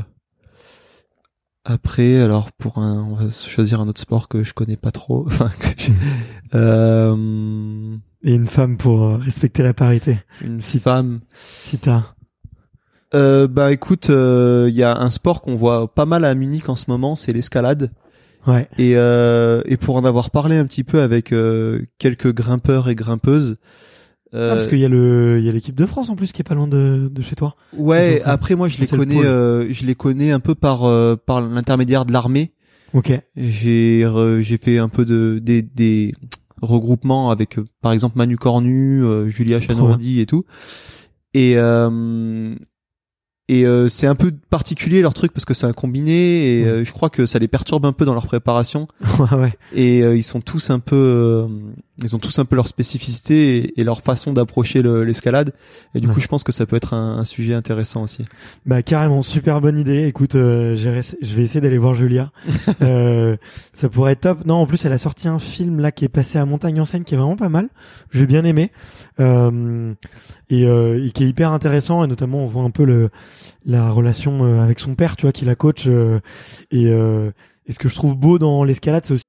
après, 1.66 2.22
alors 2.22 2.52
pour 2.52 2.78
un, 2.80 3.02
on 3.04 3.16
va 3.16 3.30
choisir 3.30 3.80
un 3.82 3.88
autre 3.88 4.02
sport 4.02 4.28
que 4.28 4.44
je 4.44 4.54
connais 4.54 4.78
pas 4.78 4.92
trop. 4.92 5.26
Enfin, 5.28 5.50
que 5.60 5.68
je- 5.82 5.92
euh, 6.56 7.96
Et 8.24 8.34
une 8.34 8.48
femme 8.48 8.78
pour 8.78 9.04
euh, 9.04 9.18
respecter 9.18 9.64
la 9.64 9.74
parité. 9.74 10.20
une 10.42 10.62
Si- 10.62 10.80
femme. 10.80 11.20
Si 11.34 11.78
t'as, 11.78 12.04
Euh, 13.16 13.48
bah 13.48 13.72
écoute, 13.72 14.08
il 14.10 14.74
y 14.76 14.84
a 14.84 14.98
un 14.98 15.10
sport 15.10 15.42
qu'on 15.42 15.56
voit 15.56 15.94
pas 15.94 16.06
mal 16.06 16.26
à 16.26 16.34
Munich 16.34 16.68
en 16.70 16.76
ce 16.76 16.86
moment, 16.90 17.16
c'est 17.16 17.32
l'escalade. 17.34 17.92
ouais, 18.48 18.68
Et, 18.78 18.94
euh, 18.96 19.62
et 19.66 19.78
pour 19.78 19.96
en 19.98 20.04
avoir 20.06 20.32
parlé 20.32 20.58
un 20.58 20.66
petit 20.66 20.84
peu 20.84 21.02
avec 21.02 21.32
euh, 21.32 21.82
quelques 22.00 22.34
grimpeurs 22.34 22.90
et 22.90 22.96
grimpeuses. 22.96 23.58
Euh, 24.34 24.52
Ah, 24.52 24.56
parce 24.56 24.68
qu'il 24.68 24.80
y 24.80 24.86
a 24.86 24.90
le, 24.90 25.38
il 25.40 25.46
y 25.46 25.50
a 25.50 25.52
l'équipe 25.52 25.76
de 25.76 25.86
France 25.86 26.10
en 26.10 26.16
plus 26.16 26.32
qui 26.32 26.42
est 26.42 26.44
pas 26.44 26.56
loin 26.56 26.68
de, 26.68 27.08
de 27.12 27.22
chez 27.22 27.36
toi. 27.36 27.56
Ouais, 27.78 28.22
après 28.26 28.56
moi 28.56 28.68
je 28.68 28.80
les 28.80 28.88
le 28.92 28.98
connais, 28.98 29.24
euh, 29.24 29.72
je 29.72 29.86
les 29.86 29.96
connais 29.96 30.32
un 30.32 30.40
peu 30.40 30.56
par 30.56 30.84
euh, 30.86 31.16
par 31.16 31.42
l'intermédiaire 31.42 32.06
de 32.06 32.14
l'armée. 32.14 32.54
Ok, 32.94 33.12
J'ai 33.36 34.08
j'ai 34.40 34.58
fait 34.58 34.78
un 34.78 34.90
peu 34.90 35.06
de 35.06 35.40
des, 35.42 35.62
des 35.62 36.14
regroupements 36.62 37.32
avec 37.32 37.58
par 37.82 37.92
exemple 37.92 38.18
Manu 38.18 38.38
Cornu, 38.38 39.04
euh, 39.04 39.28
Julia 39.28 39.60
Chanordi 39.60 40.20
et 40.20 40.26
tout. 40.26 40.46
Et 41.34 41.54
euh, 41.58 42.54
et 43.50 43.66
euh, 43.66 43.90
c'est 43.90 44.08
un 44.08 44.16
peu 44.16 44.32
particulier 44.50 45.02
leur 45.02 45.14
truc 45.14 45.34
parce 45.34 45.44
que 45.46 45.54
c'est 45.54 45.66
un 45.66 45.74
combiné 45.74 46.60
et 46.60 46.64
Ouais. 46.64 46.70
euh, 46.70 46.86
je 46.86 46.92
crois 46.94 47.10
que 47.10 47.26
ça 47.26 47.40
les 47.40 47.48
perturbe 47.48 47.86
un 47.86 47.92
peu 47.92 48.06
dans 48.06 48.14
leur 48.14 48.26
préparation. 48.26 48.88
ouais, 49.20 49.38
ouais, 49.38 49.54
et 49.74 50.02
euh, 50.04 50.16
ils 50.16 50.24
sont 50.24 50.40
tous 50.42 50.70
un 50.70 50.80
peu 50.80 50.96
euh, 50.96 51.48
ils 52.02 52.16
ont 52.16 52.20
tous 52.20 52.40
un 52.40 52.46
peu 52.46 52.56
leur 52.56 52.68
spécificité 52.68 53.58
et, 53.58 53.82
et 53.82 53.84
leur 53.84 54.02
façon 54.02 54.34
d'approcher 54.34 54.82
le- 54.82 55.04
l'escalade 55.04 55.54
et 55.94 56.00
du 56.00 56.08
coup 56.08 56.20
je 56.22 56.28
pense 56.28 56.44
que 56.44 56.52
ça 56.52 56.66
peut 56.66 56.76
être 56.78 56.94
un, 56.94 57.18
un 57.18 57.24
sujet 57.26 57.54
intéressant 57.54 58.04
aussi 58.04 58.24
Bah 58.66 58.82
carrément, 58.82 59.22
super 59.22 59.60
bonne 59.62 59.78
idée. 59.78 60.06
Écoute, 60.08 60.36
euh, 60.36 60.76
je 60.76 60.90
vais 60.90 61.44
essayer 61.44 61.62
d'aller 61.62 61.78
voir 61.78 61.94
Julia. 61.96 62.32
euh, 62.82 63.36
ça 63.74 63.90
pourrait 63.90 64.14
être 64.14 64.22
top. 64.22 64.46
Non, 64.46 64.56
en 64.56 64.66
plus, 64.66 64.84
elle 64.86 64.94
a 64.94 64.98
sorti 64.98 65.28
un 65.28 65.40
film 65.40 65.80
là 65.80 65.92
qui 65.92 66.06
est 66.06 66.10
passé 66.10 66.38
à 66.40 66.46
Montagne 66.46 66.80
en 66.82 66.86
Seine 66.86 67.04
qui 67.04 67.14
est 67.14 67.18
vraiment 67.18 67.36
pas 67.36 67.50
mal. 67.50 67.68
J'ai 68.12 68.26
bien 68.26 68.44
aimé 68.46 68.72
euh, 69.20 69.94
et, 70.54 70.66
euh, 70.66 71.06
et 71.06 71.12
qui 71.12 71.24
est 71.24 71.28
hyper 71.28 71.52
intéressant. 71.52 72.04
Et 72.04 72.08
notamment, 72.08 72.40
on 72.40 72.46
voit 72.46 72.64
un 72.64 72.72
peu 72.72 72.86
le 72.86 73.10
la 73.66 73.92
relation 73.92 74.46
euh, 74.46 74.62
avec 74.62 74.80
son 74.80 74.96
père, 74.96 75.16
tu 75.16 75.24
vois, 75.24 75.32
qui 75.32 75.46
la 75.46 75.56
coach. 75.56 75.88
euh, 75.88 76.20
et, 76.72 76.88
euh, 76.88 77.32
et 77.66 77.72
ce 77.72 77.80
que 77.80 77.90
je 77.90 77.96
trouve 77.96 78.16
beau 78.16 78.38
dans 78.38 78.64
l'escalade, 78.64 79.04
c'est 79.06 79.14
aussi 79.14 79.24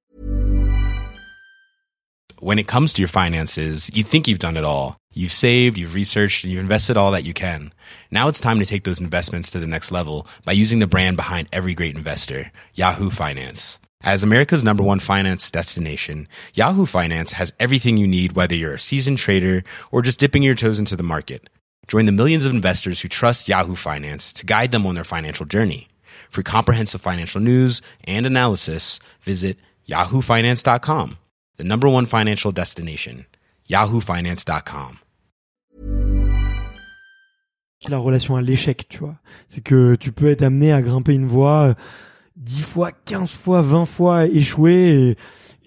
When 2.41 2.59
it 2.59 2.67
comes 2.67 2.93
to 2.93 3.01
your 3.01 3.09
finances, 3.09 3.57
you 3.57 4.03
think 4.03 4.27
you've 4.27 4.39
done 4.39 4.57
it 4.57 4.65
all. 4.65 4.97
You've 5.15 5.31
saved, 5.31 5.77
you've 5.77 5.95
researched, 5.95 6.43
and 6.43 6.51
you've 6.51 6.61
invested 6.61 6.97
all 6.97 7.11
that 7.11 7.23
you 7.23 7.33
can. 7.33 7.71
Now 8.11 8.27
it's 8.27 8.41
time 8.41 8.59
to 8.59 8.65
take 8.65 8.83
those 8.83 8.99
investments 8.99 9.49
to 9.51 9.59
the 9.59 9.65
next 9.65 9.91
level 9.91 10.27
by 10.43 10.51
using 10.51 10.79
the 10.79 10.87
brand 10.87 11.15
behind 11.15 11.47
every 11.51 11.73
great 11.73 11.97
investor, 11.97 12.51
Yahoo 12.75 13.09
Finance. 13.09 13.79
As 14.05 14.21
America's 14.21 14.63
number 14.63 14.83
one 14.83 14.99
finance 14.99 15.49
destination, 15.49 16.27
Yahoo 16.53 16.85
Finance 16.85 17.31
has 17.31 17.53
everything 17.59 17.97
you 17.97 18.05
need 18.05 18.33
whether 18.33 18.53
you're 18.53 18.75
a 18.75 18.79
seasoned 18.79 19.17
trader 19.17 19.63
or 19.91 20.03
just 20.03 20.19
dipping 20.19 20.43
your 20.43 20.53
toes 20.53 20.77
into 20.77 20.95
the 20.95 21.01
market. 21.01 21.49
Join 21.87 22.05
the 22.05 22.11
millions 22.11 22.45
of 22.45 22.53
investors 22.53 22.99
who 22.99 23.07
trust 23.07 23.49
Yahoo 23.49 23.73
Finance 23.73 24.31
to 24.33 24.45
guide 24.45 24.69
them 24.69 24.85
on 24.85 24.93
their 24.93 25.03
financial 25.03 25.47
journey. 25.47 25.87
For 26.29 26.43
comprehensive 26.43 27.01
financial 27.01 27.41
news 27.41 27.81
and 28.03 28.27
analysis, 28.27 28.99
visit 29.21 29.57
yahoofinance.com, 29.89 31.17
the 31.57 31.63
number 31.63 31.89
one 31.89 32.05
financial 32.05 32.51
destination, 32.51 33.25
yahoofinance.com. 33.67 34.99
la 37.89 37.97
relation 37.99 38.35
à 38.35 38.41
l'échec, 38.41 38.87
tu 38.87 38.99
vois. 38.99 39.15
C'est 39.47 39.61
que 39.61 39.95
tu 39.95 40.11
peux 40.11 40.29
être 40.29 40.41
amené 40.43 40.71
à 40.71 40.81
grimper 40.81 41.13
une 41.13 41.27
voie 41.27 41.69
euh, 41.69 41.73
10 42.37 42.61
fois, 42.63 42.91
15 42.91 43.35
fois, 43.35 43.61
20 43.61 43.85
fois 43.85 44.25
échouer 44.25 44.89
et 45.09 45.17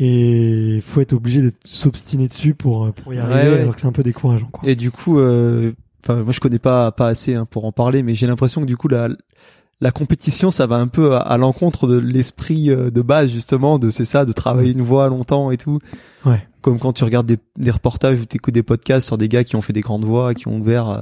et 0.00 0.80
faut 0.80 1.00
être 1.00 1.12
obligé 1.12 1.42
de 1.42 1.52
s'obstiner 1.64 2.28
dessus 2.28 2.54
pour 2.54 2.84
euh, 2.86 2.92
pour 2.92 3.12
y 3.12 3.18
arriver 3.18 3.48
Ouais, 3.48 3.54
ouais. 3.56 3.60
alors 3.62 3.74
que 3.74 3.80
c'est 3.80 3.86
un 3.88 3.92
peu 3.92 4.04
décourageant 4.04 4.46
quoi. 4.52 4.68
et 4.68 4.76
du 4.76 4.92
coup 4.92 5.18
euh, 5.18 5.72
enfin 6.04 6.22
moi 6.22 6.32
je 6.32 6.38
connais 6.38 6.60
pas 6.60 6.92
pas 6.92 7.08
assez 7.08 7.34
hein, 7.34 7.46
pour 7.50 7.64
en 7.64 7.72
parler 7.72 8.04
mais 8.04 8.14
j'ai 8.14 8.28
l'impression 8.28 8.60
que 8.60 8.66
du 8.66 8.76
coup 8.76 8.86
la 8.86 9.08
la 9.80 9.90
compétition 9.90 10.52
ça 10.52 10.68
va 10.68 10.76
un 10.76 10.86
peu 10.86 11.14
à, 11.16 11.18
à 11.18 11.36
l'encontre 11.36 11.88
de 11.88 11.98
l'esprit 11.98 12.70
euh, 12.70 12.90
de 12.92 13.02
base 13.02 13.30
justement 13.32 13.80
de 13.80 13.90
c'est 13.90 14.04
ça 14.04 14.24
de 14.24 14.32
travailler 14.32 14.70
une 14.72 14.82
voix 14.82 15.08
longtemps 15.08 15.50
et 15.50 15.56
tout 15.56 15.80
Ouais. 16.24 16.46
comme 16.60 16.78
quand 16.78 16.92
tu 16.92 17.02
regardes 17.02 17.26
des, 17.26 17.38
des 17.56 17.70
reportages 17.72 18.20
ou 18.20 18.24
t'écoutes 18.24 18.54
des 18.54 18.62
podcasts 18.62 19.06
sur 19.06 19.18
des 19.18 19.28
gars 19.28 19.42
qui 19.42 19.56
ont 19.56 19.60
fait 19.62 19.72
des 19.72 19.80
grandes 19.80 20.04
voix 20.04 20.32
qui 20.34 20.46
ont 20.46 20.58
ouvert 20.58 20.88
euh, 20.90 21.00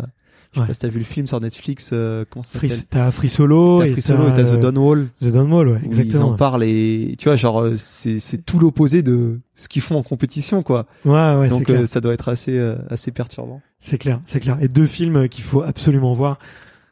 je 0.56 0.60
sais 0.60 0.60
Ouais. 0.62 0.66
pas 0.68 0.72
si 0.72 0.78
t'as 0.80 0.88
vu 0.88 0.98
le 0.98 1.04
film 1.04 1.26
sur 1.26 1.40
Netflix 1.40 1.90
euh, 1.92 2.24
comment 2.28 2.42
ça 2.42 2.58
Free, 2.58 2.70
s'appelle 2.70 2.86
t'as 2.90 3.10
Free 3.10 3.28
Solo 3.28 3.80
T'as 3.82 3.92
Free 3.92 4.02
Solo 4.02 4.28
et 4.28 4.32
t'as 4.34 4.44
The 4.44 4.52
euh, 4.54 4.56
Dawn 4.56 4.78
Wall 4.78 5.06
The 5.20 5.26
Dawn 5.26 5.52
Wall, 5.52 5.68
ouais, 5.68 5.80
où 5.84 5.92
ils 5.92 6.00
exactement. 6.00 6.30
en 6.32 6.36
parlent 6.36 6.64
et 6.64 7.14
tu 7.18 7.28
vois 7.28 7.36
genre 7.36 7.60
euh, 7.60 7.74
c'est 7.76 8.18
c'est 8.18 8.38
tout 8.44 8.58
l'opposé 8.58 9.02
de 9.02 9.40
ce 9.54 9.68
qu'ils 9.68 9.82
font 9.82 9.96
en 9.96 10.02
compétition 10.02 10.62
quoi 10.62 10.86
Ouais, 11.04 11.12
ouais, 11.12 11.38
c'est 11.44 11.48
donc 11.50 11.64
clair. 11.66 11.80
euh, 11.82 11.86
ça 11.86 12.00
doit 12.00 12.12
être 12.14 12.28
assez 12.28 12.56
euh, 12.58 12.76
assez 12.90 13.10
perturbant 13.12 13.60
C'est 13.80 13.98
clair, 13.98 14.20
c'est 14.24 14.40
clair. 14.40 14.58
Et 14.62 14.68
deux 14.68 14.86
films 14.86 15.16
euh, 15.16 15.26
qu'il 15.28 15.44
faut 15.44 15.62
absolument 15.62 16.14
voir 16.14 16.38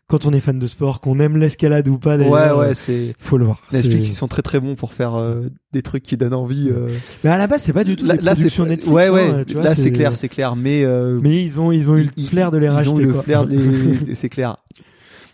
quand 0.06 0.26
on 0.26 0.32
est 0.32 0.40
fan 0.40 0.58
de 0.58 0.66
sport, 0.66 1.00
qu'on 1.00 1.18
aime 1.18 1.36
l'escalade 1.38 1.88
ou 1.88 1.98
pas 1.98 2.16
ouais 2.18 2.26
ouais 2.28 2.36
euh, 2.38 2.74
c'est 2.74 3.14
Faut 3.18 3.38
le 3.38 3.44
voir. 3.46 3.60
Netflix 3.72 4.08
ils 4.08 4.14
sont 4.14 4.28
très 4.28 4.42
très 4.42 4.60
bons 4.60 4.74
pour 4.74 4.92
faire 4.92 5.14
euh, 5.14 5.48
des 5.72 5.82
trucs 5.82 6.02
qui 6.02 6.16
donnent 6.16 6.34
envie 6.34 6.68
euh. 6.70 6.88
Mais 7.24 7.30
à 7.30 7.38
la 7.38 7.46
base, 7.46 7.62
c'est 7.62 7.72
pas 7.72 7.84
du 7.84 7.96
tout 7.96 8.04
là, 8.04 8.16
des 8.16 8.22
là 8.22 8.34
c'est 8.34 8.42
productions 8.42 8.66
Netflix. 8.66 8.92
ouais 8.94 9.06
hein, 9.08 9.12
ouais 9.38 9.44
tu 9.46 9.54
vois, 9.54 9.62
là 9.64 9.74
c'est 9.74 9.92
clair 9.92 10.14
c'est 10.16 10.28
clair 10.28 10.56
mais 10.56 10.84
euh, 10.84 11.18
Mais 11.22 11.42
ils 11.42 11.58
ont 11.60 11.72
ils 11.72 11.90
ont 11.90 11.96
eu 11.96 12.04
le 12.04 12.10
ils- 12.16 12.28
flair 12.28 12.50
de 12.50 12.58
les 12.58 12.66
ils 12.66 12.70
racheter. 12.70 12.90
ont 12.90 13.00
eu 13.00 13.06
le 13.06 13.12
quoi. 13.14 13.22
flair 13.22 13.46
de 13.46 13.56
les 13.56 14.14
c'est 14.14 14.28
clair 14.28 14.56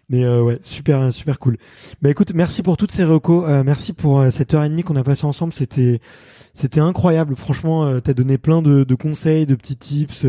Mais 0.09 0.25
euh, 0.25 0.43
ouais, 0.43 0.59
super 0.63 1.13
super 1.13 1.39
cool. 1.39 1.57
Bah 2.03 2.11
écoute, 2.11 2.33
merci 2.35 2.63
pour 2.63 2.77
toutes 2.77 2.93
ces 2.93 3.05
recos, 3.05 3.45
euh, 3.49 3.63
merci 3.65 3.93
pour 3.93 4.21
euh, 4.21 4.31
cette 4.31 4.55
heure 4.55 4.65
et 4.65 4.69
demie 4.69 4.83
qu'on 4.83 4.97
a 4.97 5.05
passé 5.05 5.25
ensemble, 5.25 5.53
c'était 5.53 6.01
c'était 6.53 6.81
incroyable. 6.81 7.37
Franchement, 7.37 7.85
euh, 7.87 8.01
t'as 8.01 8.13
donné 8.13 8.37
plein 8.39 8.61
de, 8.61 8.83
de 8.83 8.95
conseils, 8.97 9.47
de 9.47 9.55
petits 9.55 9.77
tips. 9.77 10.27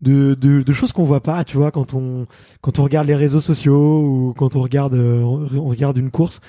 De, 0.00 0.34
de, 0.34 0.62
de 0.62 0.72
choses 0.72 0.92
qu'on 0.92 1.04
voit 1.04 1.22
pas, 1.22 1.44
tu 1.44 1.56
vois, 1.56 1.70
quand 1.70 1.94
on 1.94 2.26
quand 2.60 2.78
on 2.78 2.84
regarde 2.84 3.06
les 3.06 3.16
réseaux 3.16 3.40
sociaux 3.40 4.00
ou 4.00 4.34
quand 4.36 4.56
on 4.56 4.60
regarde 4.60 4.94
euh, 4.94 5.22
on 5.22 5.68
regarde 5.68 5.98
une 5.98 6.10
course. 6.10 6.40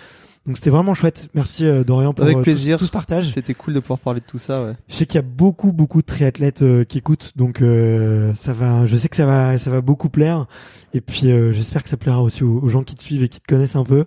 Donc 0.45 0.57
c'était 0.57 0.69
vraiment 0.69 0.93
chouette. 0.93 1.27
Merci 1.35 1.65
euh, 1.65 1.83
Dorian 1.83 2.13
pour 2.13 2.23
Avec 2.23 2.37
euh, 2.37 2.39
tout- 2.39 2.43
plaisir. 2.45 2.77
Tout, 2.79 2.85
ce 2.85 2.91
partage. 2.91 3.29
C'était 3.33 3.53
cool 3.53 3.73
de 3.73 3.79
pouvoir 3.79 3.99
parler 3.99 4.19
de 4.19 4.25
tout 4.25 4.37
ça, 4.39 4.63
ouais. 4.63 4.73
Je 4.87 4.95
sais 4.95 5.05
qu'il 5.05 5.15
y 5.15 5.19
a 5.19 5.27
beaucoup 5.27 5.71
beaucoup 5.71 6.01
de 6.01 6.05
triathlètes 6.07 6.61
euh, 6.63 6.83
qui 6.85 6.97
écoutent, 6.97 7.33
donc 7.35 7.61
euh, 7.61 8.33
ça 8.35 8.53
va. 8.53 8.85
Je 8.85 8.97
sais 8.97 9.09
que 9.09 9.15
ça 9.15 9.25
va 9.25 9.57
ça 9.57 9.69
va 9.69 9.81
beaucoup 9.81 10.09
plaire. 10.09 10.47
Et 10.93 11.01
puis 11.01 11.29
euh, 11.31 11.51
j'espère 11.51 11.83
que 11.83 11.89
ça 11.89 11.97
plaira 11.97 12.23
aussi 12.23 12.43
aux, 12.43 12.59
aux 12.63 12.67
gens 12.69 12.83
qui 12.83 12.95
te 12.95 13.03
suivent 13.03 13.21
et 13.21 13.29
qui 13.29 13.39
te 13.41 13.47
connaissent 13.47 13.75
un 13.75 13.83
peu. 13.83 14.05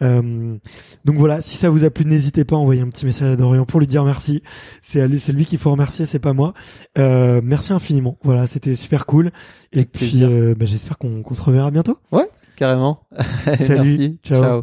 Euh, 0.00 0.56
donc 1.04 1.16
voilà, 1.16 1.40
si 1.42 1.56
ça 1.56 1.68
vous 1.68 1.84
a 1.84 1.90
plu, 1.90 2.06
n'hésitez 2.06 2.44
pas 2.44 2.56
à 2.56 2.58
envoyer 2.58 2.80
un 2.80 2.88
petit 2.88 3.04
message 3.04 3.32
à 3.32 3.36
Dorian 3.36 3.66
pour 3.66 3.80
lui 3.80 3.86
dire 3.86 4.04
merci. 4.04 4.42
C'est 4.80 5.06
lui, 5.06 5.20
c'est 5.20 5.32
lui 5.32 5.44
qu'il 5.44 5.58
faut 5.58 5.70
remercier, 5.72 6.06
c'est 6.06 6.18
pas 6.20 6.32
moi. 6.32 6.54
Euh, 6.96 7.40
merci 7.44 7.72
infiniment. 7.72 8.16
Voilà, 8.22 8.46
c'était 8.46 8.76
super 8.76 9.04
cool. 9.04 9.30
Et 9.72 9.80
Avec 9.80 9.92
puis 9.92 10.22
euh, 10.22 10.54
bah, 10.56 10.64
j'espère 10.64 10.96
qu'on 10.96 11.22
se 11.34 11.42
reverra 11.42 11.70
bientôt. 11.70 11.98
Carrément. 12.56 13.00
Salut. 13.58 13.68
Merci. 13.68 14.18
Ciao. 14.22 14.42
Ciao. 14.42 14.62